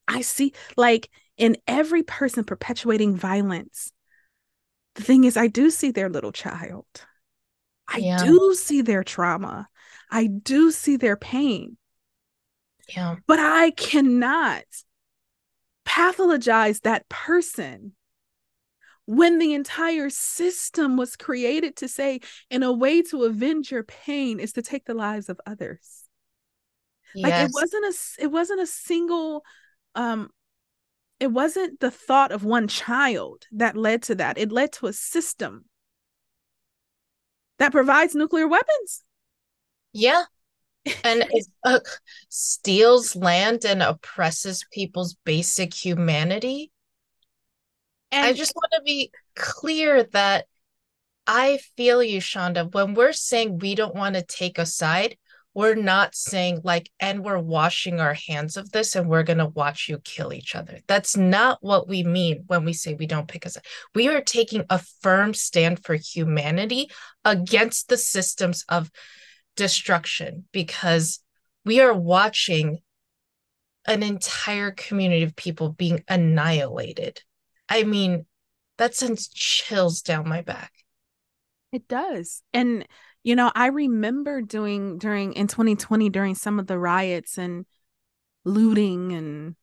I 0.08 0.22
see 0.22 0.52
like 0.76 1.10
in 1.36 1.56
every 1.66 2.02
person 2.02 2.44
perpetuating 2.44 3.16
violence. 3.16 3.92
The 4.94 5.02
thing 5.02 5.24
is 5.24 5.36
I 5.36 5.46
do 5.46 5.70
see 5.70 5.90
their 5.90 6.10
little 6.10 6.32
child. 6.32 6.86
I 7.88 7.98
yeah. 7.98 8.24
do 8.24 8.54
see 8.54 8.82
their 8.82 9.04
trauma. 9.04 9.68
I 10.10 10.26
do 10.26 10.70
see 10.70 10.96
their 10.96 11.16
pain. 11.16 11.76
Yeah. 12.88 13.16
But 13.26 13.38
I 13.38 13.70
cannot 13.70 14.64
pathologize 15.86 16.82
that 16.82 17.08
person 17.08 17.94
when 19.06 19.38
the 19.38 19.52
entire 19.54 20.10
system 20.10 20.96
was 20.96 21.16
created 21.16 21.76
to 21.76 21.88
say 21.88 22.20
in 22.50 22.62
a 22.62 22.72
way 22.72 23.02
to 23.02 23.24
avenge 23.24 23.70
your 23.70 23.82
pain 23.82 24.38
is 24.38 24.52
to 24.52 24.62
take 24.62 24.84
the 24.84 24.94
lives 24.94 25.28
of 25.28 25.40
others 25.46 26.04
yes. 27.14 27.22
like 27.22 27.34
it 27.34 27.50
wasn't 27.52 27.84
a 27.84 28.22
it 28.22 28.30
wasn't 28.30 28.60
a 28.60 28.66
single 28.66 29.44
um 29.94 30.30
it 31.20 31.30
wasn't 31.30 31.78
the 31.80 31.90
thought 31.90 32.32
of 32.32 32.44
one 32.44 32.66
child 32.66 33.46
that 33.52 33.76
led 33.76 34.02
to 34.02 34.14
that 34.14 34.38
it 34.38 34.50
led 34.50 34.72
to 34.72 34.86
a 34.86 34.92
system 34.92 35.64
that 37.58 37.72
provides 37.72 38.14
nuclear 38.14 38.48
weapons 38.48 39.02
yeah 39.92 40.24
and 41.04 41.24
it 41.30 41.46
uh, 41.64 41.80
steals 42.28 43.14
land 43.14 43.64
and 43.64 43.82
oppresses 43.82 44.64
people's 44.72 45.14
basic 45.24 45.72
humanity. 45.74 46.71
And 48.12 48.26
I 48.26 48.32
just 48.34 48.54
want 48.54 48.70
to 48.76 48.82
be 48.82 49.10
clear 49.34 50.04
that 50.12 50.46
I 51.26 51.58
feel 51.76 52.02
you, 52.02 52.20
Shanda. 52.20 52.72
When 52.72 52.94
we're 52.94 53.12
saying 53.12 53.58
we 53.58 53.74
don't 53.74 53.94
want 53.94 54.16
to 54.16 54.22
take 54.22 54.58
a 54.58 54.66
side, 54.66 55.16
we're 55.54 55.74
not 55.74 56.14
saying 56.14 56.60
like, 56.64 56.90
and 56.98 57.24
we're 57.24 57.38
washing 57.38 58.00
our 58.00 58.14
hands 58.14 58.56
of 58.56 58.70
this 58.70 58.96
and 58.96 59.08
we're 59.08 59.22
going 59.22 59.38
to 59.38 59.46
watch 59.46 59.88
you 59.88 59.98
kill 59.98 60.32
each 60.32 60.54
other. 60.54 60.80
That's 60.86 61.16
not 61.16 61.58
what 61.60 61.88
we 61.88 62.04
mean 62.04 62.44
when 62.46 62.64
we 62.64 62.72
say 62.72 62.94
we 62.94 63.06
don't 63.06 63.28
pick 63.28 63.44
a 63.44 63.50
side. 63.50 63.64
We 63.94 64.08
are 64.08 64.22
taking 64.22 64.64
a 64.70 64.80
firm 65.00 65.34
stand 65.34 65.84
for 65.84 65.94
humanity 65.94 66.90
against 67.24 67.88
the 67.88 67.98
systems 67.98 68.64
of 68.68 68.90
destruction 69.56 70.44
because 70.52 71.20
we 71.64 71.80
are 71.80 71.94
watching 71.94 72.78
an 73.86 74.02
entire 74.02 74.70
community 74.70 75.22
of 75.22 75.36
people 75.36 75.70
being 75.70 76.02
annihilated. 76.08 77.20
I 77.72 77.84
mean, 77.84 78.26
that 78.76 78.94
sends 78.94 79.28
chills 79.28 80.02
down 80.02 80.28
my 80.28 80.42
back. 80.42 80.72
It 81.72 81.88
does. 81.88 82.42
And 82.52 82.86
you 83.24 83.34
know, 83.34 83.50
I 83.54 83.68
remember 83.68 84.42
doing 84.42 84.98
during 84.98 85.32
in 85.32 85.46
2020 85.46 86.10
during 86.10 86.34
some 86.34 86.58
of 86.58 86.66
the 86.66 86.78
riots 86.78 87.38
and 87.38 87.64
looting 88.44 89.12
and 89.12 89.56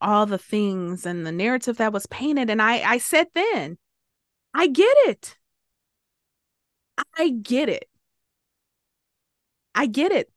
all 0.00 0.24
the 0.24 0.38
things 0.38 1.04
and 1.04 1.26
the 1.26 1.32
narrative 1.32 1.76
that 1.78 1.92
was 1.92 2.06
painted 2.06 2.48
and 2.48 2.62
I 2.62 2.80
I 2.82 2.98
said 2.98 3.26
then, 3.34 3.76
I 4.54 4.68
get 4.68 4.96
it. 5.06 5.36
I 7.18 7.28
get 7.30 7.68
it. 7.68 7.88
I 9.74 9.86
get 9.86 10.12
it. 10.12 10.30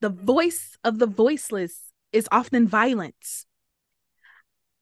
The 0.00 0.10
voice 0.10 0.78
of 0.84 1.00
the 1.00 1.06
voiceless 1.08 1.92
is 2.12 2.28
often 2.32 2.68
violence. 2.68 3.46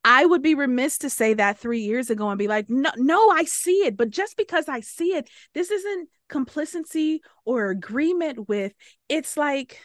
I 0.08 0.24
would 0.24 0.40
be 0.40 0.54
remiss 0.54 0.98
to 0.98 1.10
say 1.10 1.34
that 1.34 1.58
three 1.58 1.80
years 1.80 2.10
ago 2.10 2.30
and 2.30 2.38
be 2.38 2.46
like, 2.46 2.70
no, 2.70 2.90
no, 2.96 3.28
I 3.28 3.42
see 3.42 3.84
it. 3.84 3.96
But 3.96 4.10
just 4.10 4.36
because 4.36 4.68
I 4.68 4.78
see 4.78 5.16
it, 5.16 5.28
this 5.52 5.72
isn't 5.72 6.08
complacency 6.28 7.22
or 7.44 7.70
agreement 7.70 8.48
with, 8.48 8.72
it's 9.08 9.36
like, 9.36 9.80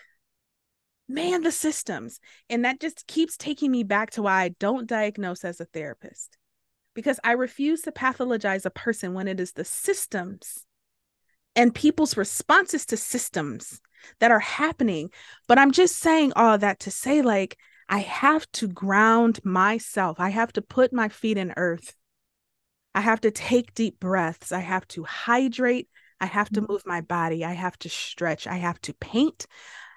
man, 1.07 1.41
the 1.41 1.51
systems. 1.51 2.19
And 2.51 2.65
that 2.65 2.79
just 2.79 3.07
keeps 3.07 3.35
taking 3.35 3.71
me 3.71 3.81
back 3.81 4.11
to 4.11 4.21
why 4.21 4.43
I 4.43 4.49
don't 4.49 4.87
diagnose 4.87 5.43
as 5.43 5.59
a 5.59 5.65
therapist 5.65 6.37
because 6.93 7.19
I 7.23 7.31
refuse 7.31 7.81
to 7.81 7.91
pathologize 7.91 8.63
a 8.63 8.69
person 8.69 9.15
when 9.15 9.27
it 9.27 9.39
is 9.39 9.53
the 9.53 9.65
systems 9.65 10.65
and 11.55 11.73
people's 11.73 12.15
responses 12.15 12.85
to 12.85 12.95
systems 12.95 13.81
that 14.19 14.29
are 14.29 14.39
happening. 14.39 15.09
But 15.47 15.57
I'm 15.57 15.71
just 15.71 15.97
saying 15.97 16.33
all 16.35 16.59
that 16.59 16.81
to 16.81 16.91
say, 16.91 17.23
like, 17.23 17.57
I 17.91 17.99
have 17.99 18.49
to 18.53 18.69
ground 18.69 19.41
myself. 19.43 20.17
I 20.17 20.29
have 20.29 20.53
to 20.53 20.61
put 20.61 20.93
my 20.93 21.09
feet 21.09 21.37
in 21.37 21.53
earth. 21.57 21.93
I 22.95 23.01
have 23.01 23.19
to 23.21 23.31
take 23.31 23.73
deep 23.73 23.99
breaths. 23.99 24.53
I 24.53 24.59
have 24.59 24.87
to 24.89 25.03
hydrate. 25.03 25.89
I 26.21 26.25
have 26.25 26.49
to 26.51 26.61
mm-hmm. 26.61 26.71
move 26.71 26.83
my 26.85 27.01
body. 27.01 27.43
I 27.43 27.51
have 27.51 27.77
to 27.79 27.89
stretch. 27.89 28.47
I 28.47 28.55
have 28.55 28.79
to 28.81 28.93
paint. 28.93 29.45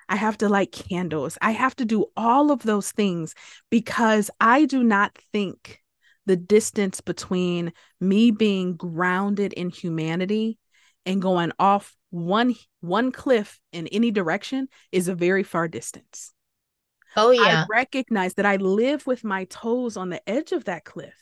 I 0.09 0.17
have 0.17 0.37
to 0.39 0.49
light 0.49 0.73
candles. 0.73 1.39
I 1.41 1.53
have 1.53 1.77
to 1.77 1.85
do 1.85 2.07
all 2.17 2.51
of 2.51 2.65
those 2.65 2.91
things 2.91 3.33
because 3.71 4.29
I 4.41 4.65
do 4.65 4.83
not 4.83 5.17
think 5.33 5.81
the 6.27 6.37
distance 6.37 7.01
between 7.01 7.73
me 8.01 8.33
being 8.33 8.75
grounded 8.75 9.53
in 9.53 9.71
humanity 9.71 10.59
and 11.07 11.23
going 11.23 11.53
off 11.61 11.95
one 12.11 12.57
one 12.81 13.13
cliff 13.13 13.61
in 13.73 13.87
any 13.89 14.11
direction 14.11 14.67
is 14.91 15.07
a 15.07 15.15
very 15.15 15.45
far 15.45 15.69
distance. 15.69 16.35
Oh 17.17 17.31
yeah. 17.31 17.65
I 17.65 17.67
recognize 17.69 18.35
that 18.35 18.47
I 18.47 18.57
live 18.57 19.07
with 19.07 19.25
my 19.25 19.45
toes 19.45 19.97
on 19.97 20.11
the 20.11 20.27
edge 20.29 20.53
of 20.53 20.65
that 20.65 20.85
cliff 20.85 21.15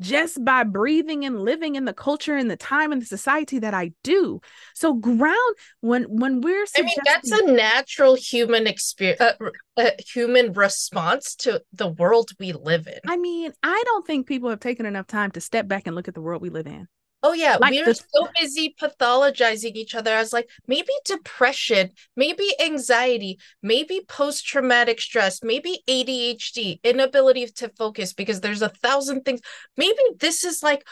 just 0.00 0.44
by 0.44 0.64
breathing 0.64 1.24
and 1.24 1.40
living 1.40 1.76
in 1.76 1.84
the 1.84 1.92
culture 1.92 2.36
and 2.36 2.50
the 2.50 2.56
time 2.56 2.92
and 2.92 3.00
the 3.00 3.06
society 3.06 3.58
that 3.60 3.72
I 3.72 3.92
do. 4.02 4.40
So 4.74 4.94
ground 4.94 5.56
when 5.80 6.04
when 6.04 6.40
we're 6.40 6.66
I 6.76 6.82
mean 6.82 6.96
that's 7.04 7.30
a 7.30 7.52
natural 7.52 8.14
human 8.14 8.66
experience 8.66 9.20
uh, 9.20 9.34
uh, 9.76 9.90
human 10.06 10.52
response 10.52 11.34
to 11.36 11.62
the 11.72 11.88
world 11.88 12.30
we 12.38 12.52
live 12.52 12.86
in. 12.86 12.98
I 13.06 13.16
mean, 13.16 13.52
I 13.62 13.82
don't 13.86 14.06
think 14.06 14.26
people 14.26 14.50
have 14.50 14.60
taken 14.60 14.86
enough 14.86 15.06
time 15.06 15.30
to 15.32 15.40
step 15.40 15.68
back 15.68 15.86
and 15.86 15.96
look 15.96 16.08
at 16.08 16.14
the 16.14 16.20
world 16.20 16.42
we 16.42 16.50
live 16.50 16.66
in. 16.66 16.88
Oh 17.24 17.32
yeah, 17.32 17.56
like 17.60 17.70
we 17.70 17.80
are 17.82 17.94
so 17.94 18.28
busy 18.40 18.74
pathologizing 18.80 19.76
each 19.76 19.94
other 19.94 20.12
I 20.12 20.18
was 20.18 20.32
like 20.32 20.50
maybe 20.66 20.92
depression, 21.04 21.90
maybe 22.16 22.48
anxiety, 22.60 23.38
maybe 23.62 24.00
post-traumatic 24.08 25.00
stress, 25.00 25.40
maybe 25.42 25.82
ADHD, 25.88 26.80
inability 26.82 27.46
to 27.46 27.68
focus 27.78 28.12
because 28.12 28.40
there's 28.40 28.62
a 28.62 28.68
thousand 28.68 29.24
things. 29.24 29.40
Maybe 29.76 30.00
this 30.18 30.44
is 30.44 30.62
like 30.64 30.84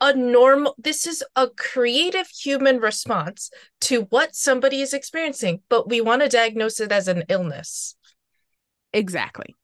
a 0.00 0.14
normal 0.14 0.74
this 0.78 1.06
is 1.06 1.22
a 1.36 1.48
creative 1.48 2.28
human 2.28 2.78
response 2.78 3.50
to 3.82 4.02
what 4.10 4.34
somebody 4.34 4.80
is 4.80 4.94
experiencing, 4.94 5.60
but 5.68 5.88
we 5.88 6.00
want 6.00 6.22
to 6.22 6.28
diagnose 6.28 6.80
it 6.80 6.92
as 6.92 7.08
an 7.08 7.24
illness. 7.28 7.94
Exactly. 8.92 9.54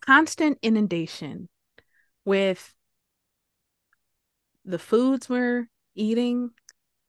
Constant 0.00 0.58
inundation 0.62 1.48
with 2.24 2.74
the 4.64 4.78
foods 4.78 5.28
we're 5.28 5.68
eating, 5.94 6.50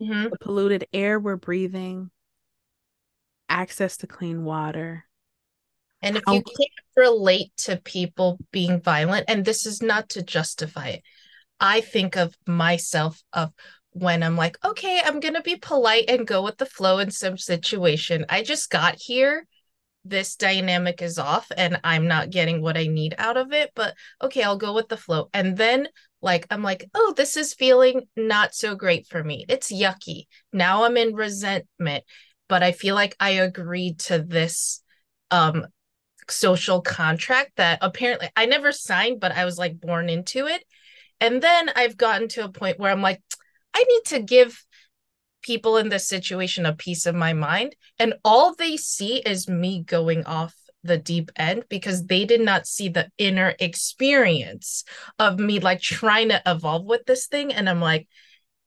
mm-hmm. 0.02 0.30
the 0.30 0.38
polluted 0.40 0.88
air 0.94 1.20
we're 1.20 1.36
breathing, 1.36 2.10
access 3.50 3.98
to 3.98 4.08
clean 4.08 4.44
water. 4.44 5.06
And 6.02 6.18
if 6.18 6.24
How- 6.26 6.34
you 6.34 6.44
can't 6.44 6.72
relate 6.98 7.52
to 7.58 7.78
people 7.78 8.38
being 8.52 8.82
violent, 8.82 9.26
and 9.28 9.46
this 9.46 9.66
is 9.66 9.82
not 9.82 10.10
to 10.10 10.24
justify 10.24 10.90
it, 10.90 11.04
I 11.60 11.82
think 11.82 12.18
of 12.18 12.36
myself 12.46 13.22
of 13.32 13.54
when 13.92 14.24
I'm 14.24 14.36
like, 14.36 14.58
okay, 14.66 15.02
I'm 15.04 15.20
gonna 15.20 15.42
be 15.42 15.56
polite 15.56 16.06
and 16.10 16.28
go 16.28 16.42
with 16.42 16.58
the 16.58 16.66
flow 16.66 16.98
in 16.98 17.12
some 17.12 17.38
situation. 17.38 18.26
I 18.28 18.44
just 18.44 18.70
got 18.70 18.96
here. 19.00 19.48
This 20.04 20.36
dynamic 20.36 21.02
is 21.02 21.18
off 21.18 21.50
and 21.56 21.80
I'm 21.84 22.08
not 22.08 22.30
getting 22.30 22.62
what 22.62 22.76
I 22.76 22.88
need 22.88 23.16
out 23.18 23.38
of 23.38 23.54
it, 23.54 23.72
but 23.76 23.94
okay, 24.22 24.44
I'll 24.44 24.58
go 24.58 24.74
with 24.74 24.90
the 24.90 24.98
flow. 24.98 25.30
And 25.34 25.56
then 25.56 25.88
like 26.24 26.48
i'm 26.50 26.64
like 26.64 26.90
oh 26.96 27.14
this 27.16 27.38
is 27.38 27.54
feeling 27.54 28.02
not 28.16 28.56
so 28.56 28.76
great 28.76 29.08
for 29.08 29.24
me. 29.24 29.46
It's 29.50 29.72
yucky. 29.72 30.26
Now 30.52 30.84
i'm 30.84 30.98
in 30.98 31.16
resentment. 31.16 32.04
But 32.50 32.64
i 32.64 32.72
feel 32.72 32.96
like 32.96 33.16
i 33.20 33.32
agreed 33.32 34.00
to 34.00 34.20
this 34.20 34.82
um 35.32 35.68
social 36.30 36.82
contract 36.82 37.52
that 37.58 37.80
apparently 37.82 38.30
i 38.38 38.46
never 38.46 38.72
signed 38.72 39.20
but 39.20 39.34
i 39.34 39.44
was 39.44 39.58
like 39.58 39.80
born 39.80 40.10
into 40.10 40.48
it. 40.48 40.64
And 41.20 41.42
then 41.42 41.70
i've 41.76 41.98
gotten 41.98 42.28
to 42.30 42.46
a 42.46 42.52
point 42.52 42.80
where 42.80 42.92
i'm 42.92 43.02
like 43.02 43.22
i 43.74 43.84
need 43.84 44.06
to 44.06 44.22
give 44.22 44.64
people 45.44 45.78
in 45.78 45.90
this 45.90 46.08
situation 46.08 46.66
a 46.66 46.74
piece 46.74 47.06
of 47.06 47.14
my 47.14 47.34
mind. 47.34 47.76
And 48.00 48.16
all 48.26 48.56
they 48.56 48.78
see 48.78 49.18
is 49.18 49.48
me 49.48 49.84
going 49.84 50.26
off 50.26 50.56
the 50.84 50.98
deep 50.98 51.32
end 51.36 51.64
because 51.70 52.06
they 52.06 52.26
did 52.26 52.42
not 52.42 52.68
see 52.68 52.90
the 52.90 53.10
inner 53.18 53.54
experience 53.60 54.84
of 55.20 55.40
me 55.40 55.60
like 55.60 55.82
trying 55.82 56.30
to 56.30 56.42
evolve 56.46 56.86
with 56.86 57.06
this 57.06 57.28
thing. 57.28 57.54
And 57.54 57.70
i'm 57.70 57.82
like 57.82 58.08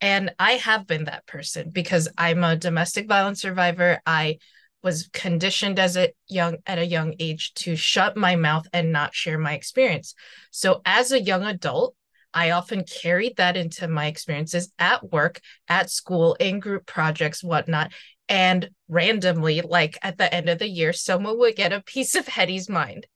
and 0.00 0.34
i 0.38 0.52
have 0.52 0.86
been 0.86 1.04
that 1.04 1.26
person 1.26 1.70
because 1.70 2.08
i'm 2.18 2.44
a 2.44 2.56
domestic 2.56 3.08
violence 3.08 3.40
survivor. 3.40 4.00
I 4.06 4.38
was 4.82 5.08
conditioned 5.12 5.78
as 5.78 5.96
a 5.96 6.12
young 6.28 6.58
at 6.66 6.78
a 6.78 6.86
young 6.86 7.14
age 7.18 7.54
to 7.54 7.76
shut 7.76 8.16
my 8.16 8.36
mouth 8.36 8.66
and 8.72 8.92
not 8.92 9.14
share 9.14 9.38
my 9.38 9.54
experience. 9.54 10.14
So 10.50 10.80
as 10.84 11.12
a 11.12 11.20
young 11.20 11.44
adult 11.44 11.96
I 12.32 12.50
often 12.50 12.84
carried 12.84 13.38
that 13.38 13.56
into 13.56 13.88
my 13.88 14.06
experiences 14.06 14.70
at 14.78 15.10
work, 15.10 15.40
at 15.68 15.90
school, 15.90 16.34
in 16.34 16.60
group 16.60 16.84
projects, 16.84 17.42
whatnot 17.42 17.92
and 18.28 18.70
randomly 18.88 19.60
like 19.62 19.98
at 20.02 20.18
the 20.18 20.32
end 20.32 20.48
of 20.48 20.58
the 20.58 20.68
year 20.68 20.92
someone 20.92 21.38
would 21.38 21.56
get 21.56 21.72
a 21.72 21.82
piece 21.82 22.14
of 22.14 22.26
heddy's 22.26 22.68
mind. 22.68 23.06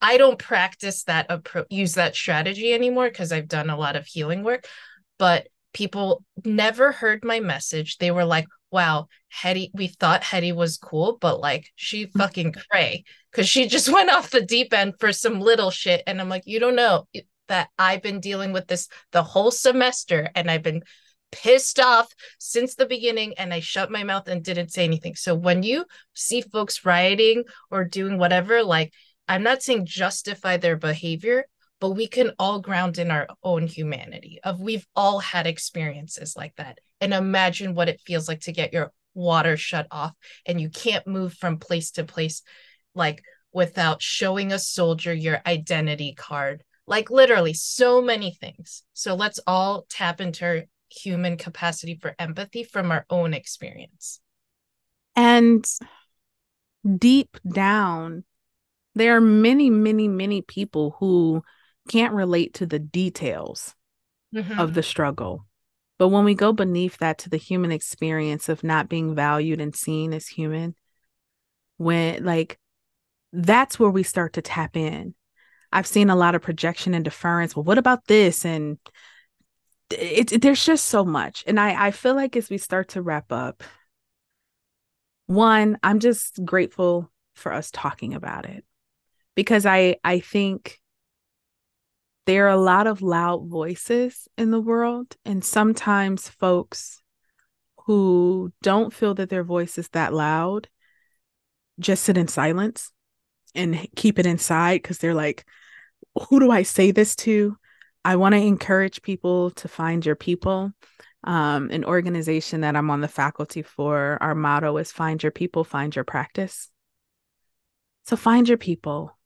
I 0.00 0.16
don't 0.16 0.38
practice 0.38 1.04
that 1.04 1.26
approach 1.28 1.66
use 1.70 1.94
that 1.94 2.14
strategy 2.14 2.72
anymore 2.72 3.08
because 3.08 3.32
i've 3.32 3.48
done 3.48 3.68
a 3.68 3.76
lot 3.76 3.96
of 3.96 4.06
healing 4.06 4.42
work 4.42 4.66
but 5.18 5.46
people 5.72 6.24
never 6.44 6.92
heard 6.92 7.24
my 7.24 7.40
message. 7.40 7.98
They 7.98 8.10
were 8.10 8.24
like 8.24 8.46
wow 8.72 9.08
heddy 9.34 9.68
we 9.74 9.88
thought 9.88 10.22
heddy 10.22 10.54
was 10.54 10.78
cool 10.78 11.18
but 11.20 11.40
like 11.40 11.70
she 11.74 12.06
fucking 12.18 12.54
cray 12.70 13.04
because 13.30 13.48
she 13.48 13.66
just 13.66 13.88
went 13.92 14.10
off 14.10 14.30
the 14.30 14.40
deep 14.40 14.72
end 14.72 14.94
for 14.98 15.12
some 15.12 15.40
little 15.40 15.70
shit 15.70 16.02
and 16.06 16.20
i'm 16.20 16.28
like 16.28 16.44
you 16.46 16.60
don't 16.60 16.76
know 16.76 17.04
that 17.48 17.68
i've 17.78 18.00
been 18.00 18.20
dealing 18.20 18.52
with 18.52 18.68
this 18.68 18.88
the 19.10 19.24
whole 19.24 19.50
semester 19.50 20.30
and 20.36 20.48
i've 20.48 20.62
been 20.62 20.82
pissed 21.32 21.78
off 21.78 22.12
since 22.38 22.74
the 22.74 22.86
beginning 22.86 23.34
and 23.38 23.52
I 23.52 23.60
shut 23.60 23.90
my 23.90 24.04
mouth 24.04 24.28
and 24.28 24.42
didn't 24.42 24.72
say 24.72 24.84
anything. 24.84 25.14
So 25.14 25.34
when 25.34 25.62
you 25.62 25.84
see 26.14 26.40
folks 26.40 26.84
rioting 26.84 27.44
or 27.70 27.84
doing 27.84 28.18
whatever, 28.18 28.62
like 28.62 28.92
I'm 29.28 29.42
not 29.42 29.62
saying 29.62 29.86
justify 29.86 30.56
their 30.56 30.76
behavior, 30.76 31.44
but 31.80 31.90
we 31.90 32.06
can 32.06 32.32
all 32.38 32.60
ground 32.60 32.98
in 32.98 33.10
our 33.10 33.28
own 33.42 33.66
humanity 33.66 34.40
of 34.44 34.60
we've 34.60 34.86
all 34.94 35.18
had 35.18 35.46
experiences 35.46 36.34
like 36.36 36.54
that. 36.56 36.78
And 37.00 37.14
imagine 37.14 37.74
what 37.74 37.88
it 37.88 38.00
feels 38.04 38.28
like 38.28 38.40
to 38.42 38.52
get 38.52 38.72
your 38.72 38.92
water 39.14 39.56
shut 39.56 39.86
off 39.90 40.12
and 40.46 40.60
you 40.60 40.68
can't 40.68 41.06
move 41.06 41.34
from 41.34 41.58
place 41.58 41.92
to 41.92 42.04
place 42.04 42.42
like 42.94 43.22
without 43.52 44.02
showing 44.02 44.52
a 44.52 44.58
soldier 44.58 45.12
your 45.12 45.40
identity 45.46 46.14
card 46.16 46.62
like 46.86 47.10
literally 47.10 47.52
so 47.52 48.00
many 48.00 48.32
things 48.32 48.82
so 48.92 49.14
let's 49.14 49.40
all 49.46 49.84
tap 49.88 50.20
into 50.20 50.64
human 50.90 51.36
capacity 51.36 51.98
for 52.00 52.14
empathy 52.18 52.64
from 52.64 52.90
our 52.90 53.06
own 53.10 53.34
experience. 53.34 54.20
And 55.16 55.64
deep 56.98 57.36
down, 57.52 58.24
there 58.94 59.16
are 59.16 59.20
many, 59.20 59.70
many, 59.70 60.08
many 60.08 60.42
people 60.42 60.96
who 60.98 61.42
can't 61.88 62.14
relate 62.14 62.54
to 62.54 62.66
the 62.66 62.78
details 62.78 63.74
mm-hmm. 64.34 64.58
of 64.58 64.74
the 64.74 64.82
struggle. 64.82 65.46
But 65.98 66.08
when 66.08 66.24
we 66.24 66.34
go 66.34 66.52
beneath 66.52 66.98
that 66.98 67.18
to 67.18 67.30
the 67.30 67.36
human 67.36 67.72
experience 67.72 68.48
of 68.48 68.64
not 68.64 68.88
being 68.88 69.14
valued 69.14 69.60
and 69.60 69.74
seen 69.74 70.14
as 70.14 70.26
human, 70.26 70.74
when 71.76 72.24
like 72.24 72.58
that's 73.32 73.78
where 73.78 73.90
we 73.90 74.02
start 74.02 74.34
to 74.34 74.42
tap 74.42 74.76
in. 74.76 75.14
I've 75.72 75.86
seen 75.86 76.10
a 76.10 76.16
lot 76.16 76.34
of 76.34 76.42
projection 76.42 76.94
and 76.94 77.04
deference. 77.04 77.54
Well, 77.54 77.64
what 77.64 77.78
about 77.78 78.06
this? 78.06 78.44
And 78.44 78.78
it, 79.90 80.32
it, 80.32 80.42
there's 80.42 80.64
just 80.64 80.86
so 80.86 81.04
much 81.04 81.44
and 81.46 81.58
i 81.58 81.86
i 81.86 81.90
feel 81.90 82.14
like 82.14 82.36
as 82.36 82.50
we 82.50 82.58
start 82.58 82.88
to 82.88 83.02
wrap 83.02 83.32
up 83.32 83.62
one 85.26 85.78
i'm 85.82 86.00
just 86.00 86.44
grateful 86.44 87.10
for 87.34 87.52
us 87.52 87.70
talking 87.72 88.14
about 88.14 88.46
it 88.46 88.64
because 89.34 89.66
i 89.66 89.96
i 90.04 90.20
think 90.20 90.78
there 92.26 92.46
are 92.46 92.50
a 92.50 92.56
lot 92.56 92.86
of 92.86 93.02
loud 93.02 93.48
voices 93.48 94.28
in 94.36 94.50
the 94.50 94.60
world 94.60 95.16
and 95.24 95.44
sometimes 95.44 96.28
folks 96.28 97.02
who 97.86 98.52
don't 98.62 98.92
feel 98.92 99.14
that 99.14 99.30
their 99.30 99.44
voice 99.44 99.78
is 99.78 99.88
that 99.88 100.12
loud 100.12 100.68
just 101.78 102.04
sit 102.04 102.18
in 102.18 102.28
silence 102.28 102.92
and 103.54 103.88
keep 103.96 104.18
it 104.18 104.26
inside 104.26 104.82
because 104.82 104.98
they're 104.98 105.14
like 105.14 105.44
who 106.28 106.40
do 106.40 106.50
I 106.50 106.62
say 106.62 106.90
this 106.90 107.14
to? 107.16 107.56
I 108.04 108.16
want 108.16 108.34
to 108.34 108.40
encourage 108.40 109.02
people 109.02 109.50
to 109.52 109.68
find 109.68 110.04
your 110.04 110.16
people. 110.16 110.72
Um, 111.22 111.70
an 111.70 111.84
organization 111.84 112.62
that 112.62 112.76
I'm 112.76 112.90
on 112.90 113.02
the 113.02 113.08
faculty 113.08 113.62
for, 113.62 114.16
our 114.22 114.34
motto 114.34 114.78
is 114.78 114.90
find 114.90 115.22
your 115.22 115.32
people, 115.32 115.64
find 115.64 115.94
your 115.94 116.04
practice. 116.04 116.70
So 118.06 118.16
find 118.16 118.48
your 118.48 118.56
people 118.56 119.16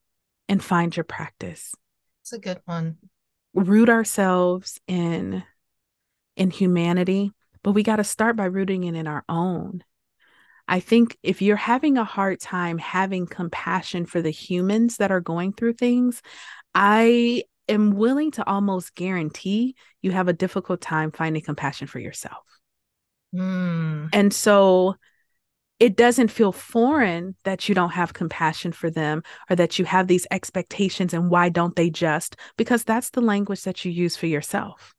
and 0.48 0.62
find 0.62 0.96
your 0.96 1.04
practice. 1.04 1.72
It's 2.22 2.32
a 2.32 2.38
good 2.38 2.60
one. 2.64 2.96
Root 3.54 3.88
ourselves 3.88 4.80
in 4.88 5.44
in 6.36 6.50
humanity, 6.50 7.32
but 7.62 7.72
we 7.72 7.84
got 7.84 7.96
to 7.96 8.04
start 8.04 8.34
by 8.34 8.46
rooting 8.46 8.84
it 8.84 8.96
in 8.96 9.06
our 9.06 9.24
own. 9.28 9.84
I 10.66 10.80
think 10.80 11.16
if 11.22 11.42
you're 11.42 11.56
having 11.56 11.96
a 11.96 12.04
hard 12.04 12.40
time 12.40 12.78
having 12.78 13.26
compassion 13.26 14.06
for 14.06 14.20
the 14.20 14.30
humans 14.30 14.96
that 14.96 15.12
are 15.12 15.20
going 15.20 15.52
through 15.52 15.74
things, 15.74 16.22
I 16.74 17.44
am 17.68 17.92
willing 17.92 18.30
to 18.32 18.46
almost 18.46 18.94
guarantee 18.94 19.76
you 20.02 20.12
have 20.12 20.28
a 20.28 20.32
difficult 20.32 20.80
time 20.80 21.10
finding 21.10 21.42
compassion 21.42 21.86
for 21.86 21.98
yourself. 21.98 22.44
Mm. 23.34 24.10
And 24.12 24.32
so 24.32 24.96
it 25.80 25.96
doesn't 25.96 26.28
feel 26.28 26.52
foreign 26.52 27.34
that 27.44 27.68
you 27.68 27.74
don't 27.74 27.90
have 27.90 28.12
compassion 28.12 28.72
for 28.72 28.90
them 28.90 29.22
or 29.50 29.56
that 29.56 29.78
you 29.78 29.84
have 29.84 30.06
these 30.06 30.26
expectations 30.30 31.12
and 31.12 31.30
why 31.30 31.48
don't 31.48 31.76
they 31.76 31.90
just 31.90 32.36
because 32.56 32.84
that's 32.84 33.10
the 33.10 33.20
language 33.20 33.62
that 33.62 33.84
you 33.84 33.90
use 33.90 34.16
for 34.16 34.26
yourself 34.26 34.94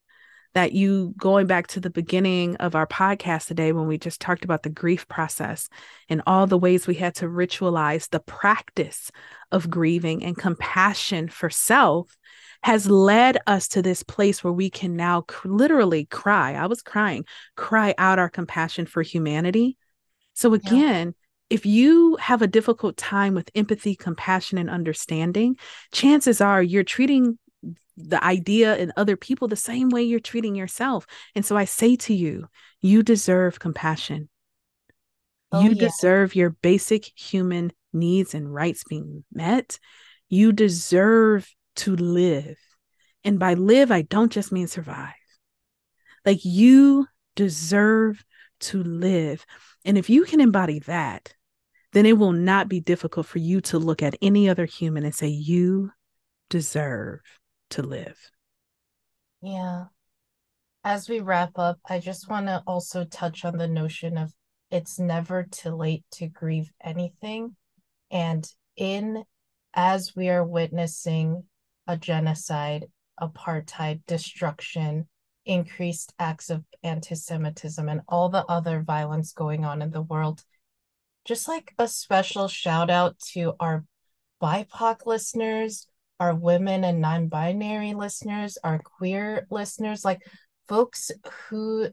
that 0.53 0.71
you 0.71 1.13
going 1.17 1.47
back 1.47 1.67
to 1.67 1.81
the 1.81 1.89
beginning 1.89 2.55
of 2.57 2.75
our 2.75 2.87
podcast 2.87 3.47
today 3.47 3.73
when 3.73 3.87
we 3.87 3.97
just 3.97 4.21
talked 4.21 4.45
about 4.45 4.63
the 4.63 4.69
grief 4.69 5.07
process 5.07 5.69
and 6.09 6.21
all 6.25 6.47
the 6.47 6.57
ways 6.57 6.87
we 6.87 6.95
had 6.95 7.13
to 7.13 7.25
ritualize 7.25 8.09
the 8.09 8.21
practice 8.21 9.11
of 9.51 9.69
grieving 9.69 10.23
and 10.23 10.37
compassion 10.37 11.27
for 11.27 11.49
self 11.49 12.17
has 12.65 12.89
led 12.89 13.37
us 13.45 13.67
to 13.67 13.83
this 13.83 14.01
place 14.01 14.43
where 14.43 14.51
we 14.51 14.71
can 14.71 14.95
now 14.95 15.23
literally 15.43 16.05
cry. 16.05 16.55
I 16.55 16.65
was 16.65 16.81
crying, 16.81 17.23
cry 17.55 17.93
out 17.99 18.17
our 18.17 18.27
compassion 18.27 18.87
for 18.87 19.03
humanity. 19.03 19.77
So, 20.33 20.51
again, 20.55 21.09
yeah. 21.09 21.55
if 21.55 21.67
you 21.67 22.15
have 22.15 22.41
a 22.41 22.47
difficult 22.47 22.97
time 22.97 23.35
with 23.35 23.51
empathy, 23.53 23.95
compassion, 23.95 24.57
and 24.57 24.67
understanding, 24.67 25.57
chances 25.93 26.41
are 26.41 26.63
you're 26.63 26.83
treating 26.83 27.37
the 27.97 28.23
idea 28.23 28.75
and 28.77 28.91
other 28.97 29.15
people 29.15 29.47
the 29.47 29.55
same 29.55 29.89
way 29.89 30.01
you're 30.01 30.19
treating 30.19 30.55
yourself. 30.55 31.05
And 31.35 31.45
so 31.45 31.55
I 31.55 31.65
say 31.65 31.95
to 31.97 32.15
you, 32.15 32.47
you 32.81 33.03
deserve 33.03 33.59
compassion. 33.59 34.27
Oh, 35.51 35.61
you 35.61 35.73
yeah. 35.73 35.87
deserve 35.87 36.33
your 36.33 36.49
basic 36.49 37.11
human 37.15 37.73
needs 37.93 38.33
and 38.33 38.51
rights 38.51 38.83
being 38.89 39.23
met. 39.31 39.77
You 40.29 40.51
deserve 40.51 41.47
to 41.77 41.95
live. 41.95 42.57
And 43.23 43.39
by 43.39 43.55
live, 43.55 43.91
I 43.91 44.03
don't 44.03 44.31
just 44.31 44.51
mean 44.51 44.67
survive. 44.67 45.13
Like 46.25 46.43
you 46.43 47.07
deserve 47.35 48.23
to 48.61 48.83
live. 48.83 49.45
And 49.83 49.97
if 49.97 50.09
you 50.09 50.23
can 50.23 50.41
embody 50.41 50.79
that, 50.79 51.33
then 51.93 52.05
it 52.05 52.17
will 52.17 52.33
not 52.33 52.67
be 52.67 52.79
difficult 52.79 53.25
for 53.25 53.39
you 53.39 53.61
to 53.61 53.79
look 53.79 54.03
at 54.03 54.17
any 54.21 54.49
other 54.49 54.65
human 54.65 55.05
and 55.05 55.15
say, 55.15 55.27
You 55.27 55.91
deserve 56.49 57.21
to 57.71 57.83
live. 57.83 58.17
Yeah. 59.41 59.85
As 60.83 61.09
we 61.09 61.19
wrap 61.19 61.57
up, 61.57 61.79
I 61.87 61.99
just 61.99 62.29
want 62.29 62.47
to 62.47 62.61
also 62.67 63.05
touch 63.05 63.45
on 63.45 63.57
the 63.57 63.67
notion 63.67 64.17
of 64.17 64.31
it's 64.71 64.99
never 64.99 65.43
too 65.43 65.71
late 65.71 66.03
to 66.11 66.27
grieve 66.27 66.71
anything. 66.83 67.55
And 68.11 68.47
in 68.75 69.23
as 69.73 70.13
we 70.15 70.29
are 70.29 70.43
witnessing 70.43 71.43
a 71.87 71.97
genocide, 71.97 72.85
apartheid, 73.19 74.01
destruction, 74.07 75.07
increased 75.45 76.13
acts 76.19 76.49
of 76.49 76.63
anti 76.83 77.15
Semitism, 77.15 77.87
and 77.87 78.01
all 78.07 78.29
the 78.29 78.45
other 78.45 78.81
violence 78.81 79.33
going 79.33 79.65
on 79.65 79.81
in 79.81 79.91
the 79.91 80.01
world, 80.01 80.43
just 81.25 81.47
like 81.47 81.73
a 81.77 81.87
special 81.87 82.47
shout 82.47 82.89
out 82.89 83.17
to 83.33 83.53
our 83.59 83.85
BIPOC 84.41 85.05
listeners, 85.05 85.87
our 86.19 86.35
women 86.35 86.83
and 86.83 87.01
non-binary 87.01 87.93
listeners, 87.93 88.57
our 88.63 88.79
queer 88.79 89.47
listeners, 89.49 90.05
like 90.05 90.21
folks 90.67 91.11
who 91.49 91.87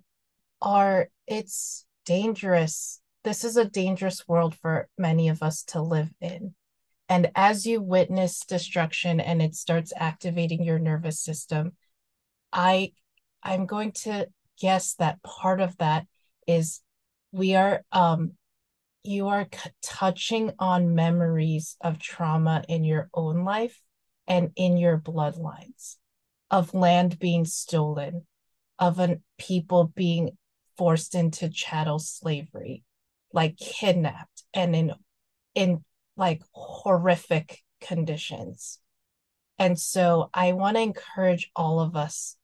are 0.60 1.08
it's 1.26 1.84
dangerous. 2.04 3.00
This 3.24 3.44
is 3.44 3.56
a 3.56 3.64
dangerous 3.64 4.26
world 4.26 4.54
for 4.54 4.88
many 4.98 5.28
of 5.28 5.42
us 5.42 5.62
to 5.64 5.82
live 5.82 6.10
in. 6.20 6.54
And 7.12 7.30
as 7.34 7.66
you 7.66 7.82
witness 7.82 8.40
destruction 8.40 9.20
and 9.20 9.42
it 9.42 9.54
starts 9.54 9.92
activating 9.94 10.64
your 10.64 10.78
nervous 10.78 11.20
system, 11.20 11.72
I 12.54 12.92
I'm 13.42 13.66
going 13.66 13.92
to 14.04 14.28
guess 14.58 14.94
that 14.94 15.22
part 15.22 15.60
of 15.60 15.76
that 15.76 16.06
is 16.46 16.80
we 17.30 17.54
are 17.54 17.84
um 17.92 18.32
you 19.04 19.28
are 19.28 19.46
c- 19.52 19.70
touching 19.82 20.52
on 20.58 20.94
memories 20.94 21.76
of 21.82 21.98
trauma 21.98 22.64
in 22.66 22.82
your 22.82 23.10
own 23.12 23.44
life 23.44 23.78
and 24.26 24.50
in 24.56 24.78
your 24.78 24.96
bloodlines 24.96 25.96
of 26.50 26.72
land 26.72 27.18
being 27.18 27.44
stolen, 27.44 28.26
of 28.78 28.98
an 28.98 29.22
people 29.36 29.92
being 29.94 30.30
forced 30.78 31.14
into 31.14 31.50
chattel 31.50 31.98
slavery, 31.98 32.84
like 33.34 33.58
kidnapped 33.58 34.44
and 34.54 34.74
in 34.74 34.94
in 35.54 35.84
like 36.16 36.42
horrific 36.52 37.62
conditions. 37.80 38.78
And 39.58 39.78
so 39.78 40.30
I 40.34 40.52
want 40.52 40.76
to 40.76 40.82
encourage 40.82 41.50
all 41.54 41.80
of 41.80 41.96
us 41.96 42.36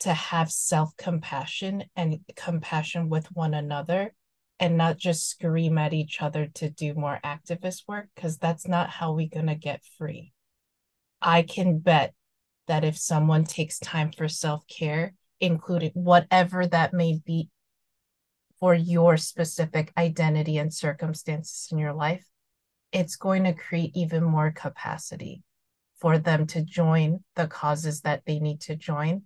to 0.00 0.12
have 0.12 0.50
self-compassion 0.50 1.84
and 1.96 2.20
compassion 2.36 3.08
with 3.08 3.26
one 3.32 3.54
another 3.54 4.14
and 4.60 4.76
not 4.76 4.96
just 4.96 5.28
scream 5.28 5.78
at 5.78 5.92
each 5.92 6.20
other 6.20 6.46
to 6.54 6.70
do 6.70 6.94
more 6.94 7.20
activist 7.24 7.82
work 7.86 8.08
because 8.14 8.38
that's 8.38 8.66
not 8.66 8.90
how 8.90 9.12
we're 9.12 9.28
going 9.28 9.46
to 9.46 9.54
get 9.54 9.82
free. 9.96 10.32
I 11.20 11.42
can 11.42 11.78
bet 11.78 12.14
that 12.66 12.84
if 12.84 12.96
someone 12.96 13.44
takes 13.44 13.78
time 13.78 14.12
for 14.12 14.28
self 14.28 14.66
care, 14.68 15.14
including 15.40 15.92
whatever 15.94 16.66
that 16.66 16.92
may 16.92 17.20
be 17.24 17.50
for 18.60 18.74
your 18.74 19.16
specific 19.16 19.92
identity 19.96 20.58
and 20.58 20.72
circumstances 20.72 21.68
in 21.70 21.78
your 21.78 21.92
life, 21.92 22.24
it's 22.92 23.16
going 23.16 23.44
to 23.44 23.52
create 23.52 23.92
even 23.94 24.24
more 24.24 24.50
capacity 24.50 25.42
for 26.00 26.18
them 26.18 26.46
to 26.46 26.62
join 26.62 27.22
the 27.34 27.46
causes 27.46 28.02
that 28.02 28.22
they 28.26 28.38
need 28.38 28.60
to 28.62 28.76
join 28.76 29.22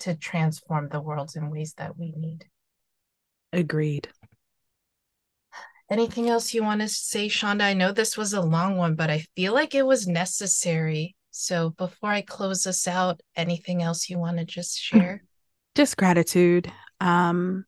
to 0.00 0.14
transform 0.14 0.88
the 0.88 1.00
world 1.00 1.32
in 1.36 1.50
ways 1.50 1.74
that 1.78 1.96
we 1.98 2.12
need. 2.16 2.44
Agreed. 3.52 4.08
Anything 5.90 6.28
else 6.28 6.54
you 6.54 6.62
want 6.62 6.80
to 6.80 6.88
say, 6.88 7.28
Shanda? 7.28 7.62
I 7.62 7.74
know 7.74 7.92
this 7.92 8.16
was 8.16 8.32
a 8.32 8.40
long 8.40 8.76
one, 8.76 8.94
but 8.94 9.10
I 9.10 9.24
feel 9.36 9.52
like 9.52 9.74
it 9.74 9.86
was 9.86 10.06
necessary 10.06 11.16
so 11.32 11.70
before 11.70 12.10
I 12.10 12.20
close 12.20 12.64
this 12.64 12.86
out, 12.86 13.20
anything 13.34 13.82
else 13.82 14.10
you 14.10 14.18
want 14.18 14.36
to 14.36 14.44
just 14.44 14.78
share? 14.78 15.24
Just 15.74 15.96
gratitude. 15.96 16.70
Um 17.00 17.64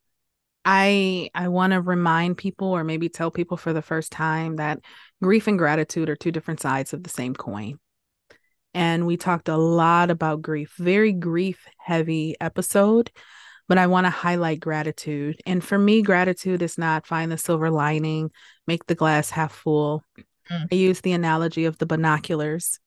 I 0.65 1.29
I 1.35 1.47
want 1.47 1.73
to 1.73 1.81
remind 1.81 2.37
people 2.37 2.67
or 2.67 2.83
maybe 2.83 3.07
tell 3.07 3.29
people 3.29 3.55
for 3.55 3.71
the 3.71 3.83
first 3.83 4.11
time 4.11 4.55
that 4.55 4.79
grief 5.21 5.47
and 5.47 5.57
gratitude 5.57 6.09
are 6.09 6.15
two 6.15 6.31
different 6.31 6.59
sides 6.59 6.91
of 6.91 7.03
the 7.03 7.09
same 7.09 7.35
coin. 7.35 7.79
And 8.73 9.05
we 9.05 9.15
talked 9.15 9.47
a 9.47 9.55
lot 9.55 10.09
about 10.09 10.41
grief, 10.41 10.73
very 10.77 11.13
grief 11.13 11.65
heavy 11.77 12.35
episode, 12.41 13.09
but 13.69 13.77
I 13.77 13.87
want 13.87 14.05
to 14.05 14.09
highlight 14.09 14.59
gratitude. 14.59 15.39
And 15.45 15.63
for 15.63 15.77
me, 15.77 16.01
gratitude 16.01 16.61
is 16.61 16.77
not 16.77 17.07
find 17.07 17.31
the 17.31 17.37
silver 17.37 17.69
lining, 17.69 18.31
make 18.67 18.85
the 18.87 18.95
glass 18.95 19.29
half 19.29 19.53
full. 19.53 20.03
Mm. 20.51 20.67
I 20.71 20.75
use 20.75 20.99
the 21.01 21.13
analogy 21.13 21.65
of 21.65 21.77
the 21.77 21.85
binoculars. 21.85 22.79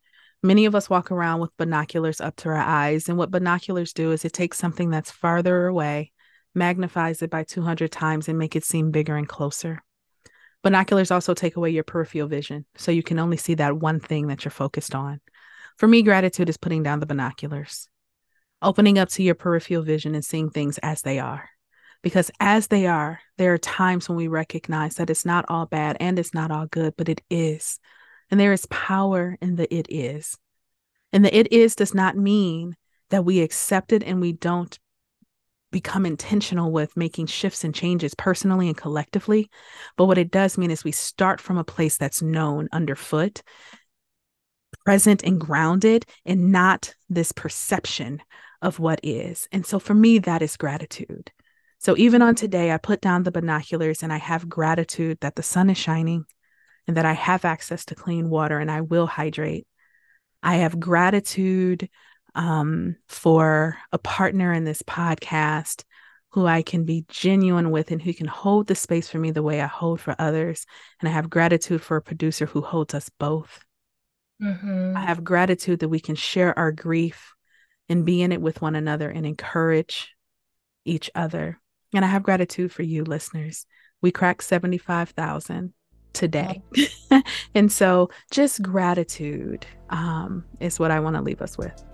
Many 0.42 0.66
of 0.66 0.74
us 0.74 0.90
walk 0.90 1.10
around 1.10 1.40
with 1.40 1.56
binoculars 1.56 2.20
up 2.20 2.36
to 2.36 2.50
our 2.50 2.56
eyes. 2.56 3.08
And 3.08 3.16
what 3.16 3.30
binoculars 3.30 3.92
do 3.92 4.12
is 4.12 4.24
it 4.24 4.32
takes 4.32 4.58
something 4.58 4.90
that's 4.90 5.10
farther 5.10 5.66
away, 5.66 6.12
magnifies 6.54 7.22
it 7.22 7.30
by 7.30 7.44
200 7.44 7.90
times, 7.90 8.28
and 8.28 8.38
make 8.38 8.56
it 8.56 8.64
seem 8.64 8.90
bigger 8.90 9.16
and 9.16 9.28
closer. 9.28 9.82
Binoculars 10.62 11.10
also 11.10 11.34
take 11.34 11.56
away 11.56 11.70
your 11.70 11.84
peripheral 11.84 12.28
vision. 12.28 12.64
So 12.76 12.90
you 12.90 13.02
can 13.02 13.18
only 13.18 13.36
see 13.36 13.54
that 13.54 13.78
one 13.78 14.00
thing 14.00 14.26
that 14.26 14.44
you're 14.44 14.50
focused 14.50 14.94
on. 14.94 15.20
For 15.76 15.86
me, 15.86 16.02
gratitude 16.02 16.48
is 16.48 16.56
putting 16.56 16.82
down 16.82 16.98
the 16.98 17.06
binoculars, 17.06 17.88
opening 18.60 18.98
up 18.98 19.08
to 19.10 19.22
your 19.22 19.36
peripheral 19.36 19.82
vision 19.82 20.14
and 20.14 20.24
seeing 20.24 20.50
things 20.50 20.78
as 20.78 21.02
they 21.02 21.20
are. 21.20 21.48
Because 22.02 22.30
as 22.40 22.68
they 22.68 22.86
are, 22.86 23.20
there 23.36 23.54
are 23.54 23.58
times 23.58 24.08
when 24.08 24.16
we 24.16 24.28
recognize 24.28 24.96
that 24.96 25.10
it's 25.10 25.24
not 25.24 25.44
all 25.48 25.66
bad 25.66 25.96
and 26.00 26.18
it's 26.18 26.34
not 26.34 26.50
all 26.50 26.66
good, 26.66 26.94
but 26.96 27.08
it 27.08 27.20
is. 27.30 27.78
And 28.30 28.38
there 28.38 28.52
is 28.52 28.66
power 28.66 29.36
in 29.40 29.56
the 29.56 29.72
it 29.72 29.86
is. 29.88 30.36
And 31.12 31.24
the 31.24 31.36
it 31.36 31.52
is 31.52 31.74
does 31.74 31.94
not 31.94 32.16
mean 32.16 32.76
that 33.10 33.24
we 33.24 33.40
accept 33.40 33.92
it 33.92 34.02
and 34.04 34.20
we 34.20 34.32
don't 34.32 34.78
become 35.70 36.06
intentional 36.06 36.72
with 36.72 36.96
making 36.96 37.26
shifts 37.26 37.64
and 37.64 37.74
changes 37.74 38.14
personally 38.14 38.68
and 38.68 38.76
collectively. 38.76 39.50
But 39.96 40.06
what 40.06 40.18
it 40.18 40.30
does 40.30 40.56
mean 40.56 40.70
is 40.70 40.84
we 40.84 40.92
start 40.92 41.40
from 41.40 41.58
a 41.58 41.64
place 41.64 41.96
that's 41.96 42.22
known 42.22 42.68
underfoot, 42.72 43.42
present 44.84 45.22
and 45.22 45.40
grounded 45.40 46.06
and 46.24 46.50
not 46.50 46.94
this 47.08 47.32
perception 47.32 48.22
of 48.62 48.78
what 48.78 49.00
is. 49.02 49.48
And 49.52 49.64
so 49.64 49.78
for 49.78 49.94
me, 49.94 50.18
that 50.20 50.42
is 50.42 50.56
gratitude. 50.56 51.30
So 51.78 51.96
even 51.96 52.22
on 52.22 52.34
today, 52.34 52.72
I 52.72 52.78
put 52.78 53.00
down 53.00 53.22
the 53.22 53.30
binoculars 53.30 54.02
and 54.02 54.12
I 54.12 54.16
have 54.16 54.48
gratitude 54.48 55.18
that 55.20 55.36
the 55.36 55.42
sun 55.42 55.70
is 55.70 55.78
shining 55.78 56.24
and 56.86 56.96
that 56.96 57.04
I 57.04 57.12
have 57.12 57.44
access 57.44 57.84
to 57.86 57.94
clean 57.94 58.30
water 58.30 58.58
and 58.58 58.70
I 58.70 58.80
will 58.80 59.06
hydrate. 59.06 59.66
I 60.42 60.56
have 60.56 60.80
gratitude 60.80 61.88
um, 62.34 62.96
for 63.08 63.76
a 63.92 63.98
partner 63.98 64.52
in 64.52 64.64
this 64.64 64.82
podcast 64.82 65.84
who 66.30 66.46
I 66.46 66.62
can 66.62 66.84
be 66.84 67.04
genuine 67.08 67.70
with 67.70 67.90
and 67.90 68.02
who 68.02 68.12
can 68.12 68.26
hold 68.26 68.66
the 68.66 68.74
space 68.74 69.08
for 69.08 69.18
me 69.18 69.30
the 69.30 69.42
way 69.42 69.60
I 69.60 69.66
hold 69.66 70.00
for 70.00 70.14
others. 70.18 70.66
And 71.00 71.08
I 71.08 71.12
have 71.12 71.30
gratitude 71.30 71.82
for 71.82 71.96
a 71.96 72.02
producer 72.02 72.46
who 72.46 72.60
holds 72.60 72.94
us 72.94 73.08
both. 73.18 73.64
Mm-hmm. 74.42 74.96
I 74.96 75.00
have 75.00 75.24
gratitude 75.24 75.80
that 75.80 75.88
we 75.88 76.00
can 76.00 76.14
share 76.14 76.56
our 76.58 76.70
grief 76.70 77.32
and 77.88 78.04
be 78.04 78.22
in 78.22 78.32
it 78.32 78.42
with 78.42 78.60
one 78.60 78.74
another 78.74 79.08
and 79.08 79.24
encourage 79.24 80.14
each 80.84 81.10
other. 81.14 81.58
And 81.94 82.04
I 82.04 82.08
have 82.08 82.22
gratitude 82.22 82.72
for 82.72 82.82
you, 82.82 83.04
listeners. 83.04 83.66
We 84.02 84.12
cracked 84.12 84.44
75,000 84.44 85.72
today. 86.12 86.62
and 87.54 87.72
so 87.72 88.10
just 88.30 88.62
gratitude 88.62 89.66
um, 89.90 90.44
is 90.60 90.78
what 90.78 90.90
I 90.90 91.00
want 91.00 91.16
to 91.16 91.22
leave 91.22 91.40
us 91.42 91.56
with. 91.56 91.87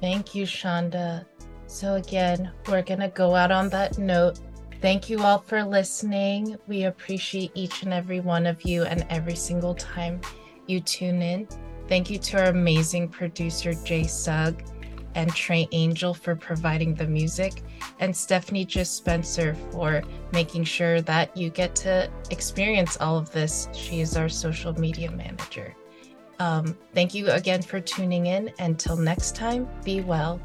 Thank 0.00 0.34
you, 0.34 0.44
Shanda. 0.44 1.24
So, 1.66 1.94
again, 1.94 2.52
we're 2.68 2.82
going 2.82 3.00
to 3.00 3.08
go 3.08 3.34
out 3.34 3.50
on 3.50 3.68
that 3.70 3.98
note. 3.98 4.38
Thank 4.80 5.08
you 5.08 5.20
all 5.20 5.38
for 5.38 5.62
listening. 5.62 6.58
We 6.66 6.84
appreciate 6.84 7.52
each 7.54 7.82
and 7.82 7.92
every 7.92 8.20
one 8.20 8.46
of 8.46 8.62
you 8.62 8.84
and 8.84 9.06
every 9.08 9.34
single 9.34 9.74
time 9.74 10.20
you 10.66 10.80
tune 10.80 11.22
in. 11.22 11.48
Thank 11.88 12.10
you 12.10 12.18
to 12.18 12.38
our 12.42 12.50
amazing 12.50 13.08
producer, 13.08 13.72
Jay 13.72 14.04
Sugg, 14.04 14.62
and 15.14 15.34
Trey 15.34 15.68
Angel 15.72 16.12
for 16.12 16.34
providing 16.34 16.94
the 16.94 17.06
music, 17.06 17.62
and 18.00 18.14
Stephanie 18.14 18.64
Just 18.64 18.96
Spencer 18.96 19.54
for 19.70 20.02
making 20.32 20.64
sure 20.64 21.00
that 21.02 21.36
you 21.36 21.50
get 21.50 21.74
to 21.76 22.10
experience 22.30 22.96
all 23.00 23.16
of 23.16 23.30
this. 23.32 23.68
She 23.72 24.00
is 24.00 24.16
our 24.16 24.28
social 24.28 24.78
media 24.78 25.10
manager. 25.10 25.74
Um, 26.38 26.76
thank 26.94 27.14
you 27.14 27.30
again 27.30 27.62
for 27.62 27.80
tuning 27.80 28.26
in. 28.26 28.52
Until 28.58 28.96
next 28.96 29.34
time, 29.34 29.68
be 29.84 30.00
well. 30.00 30.40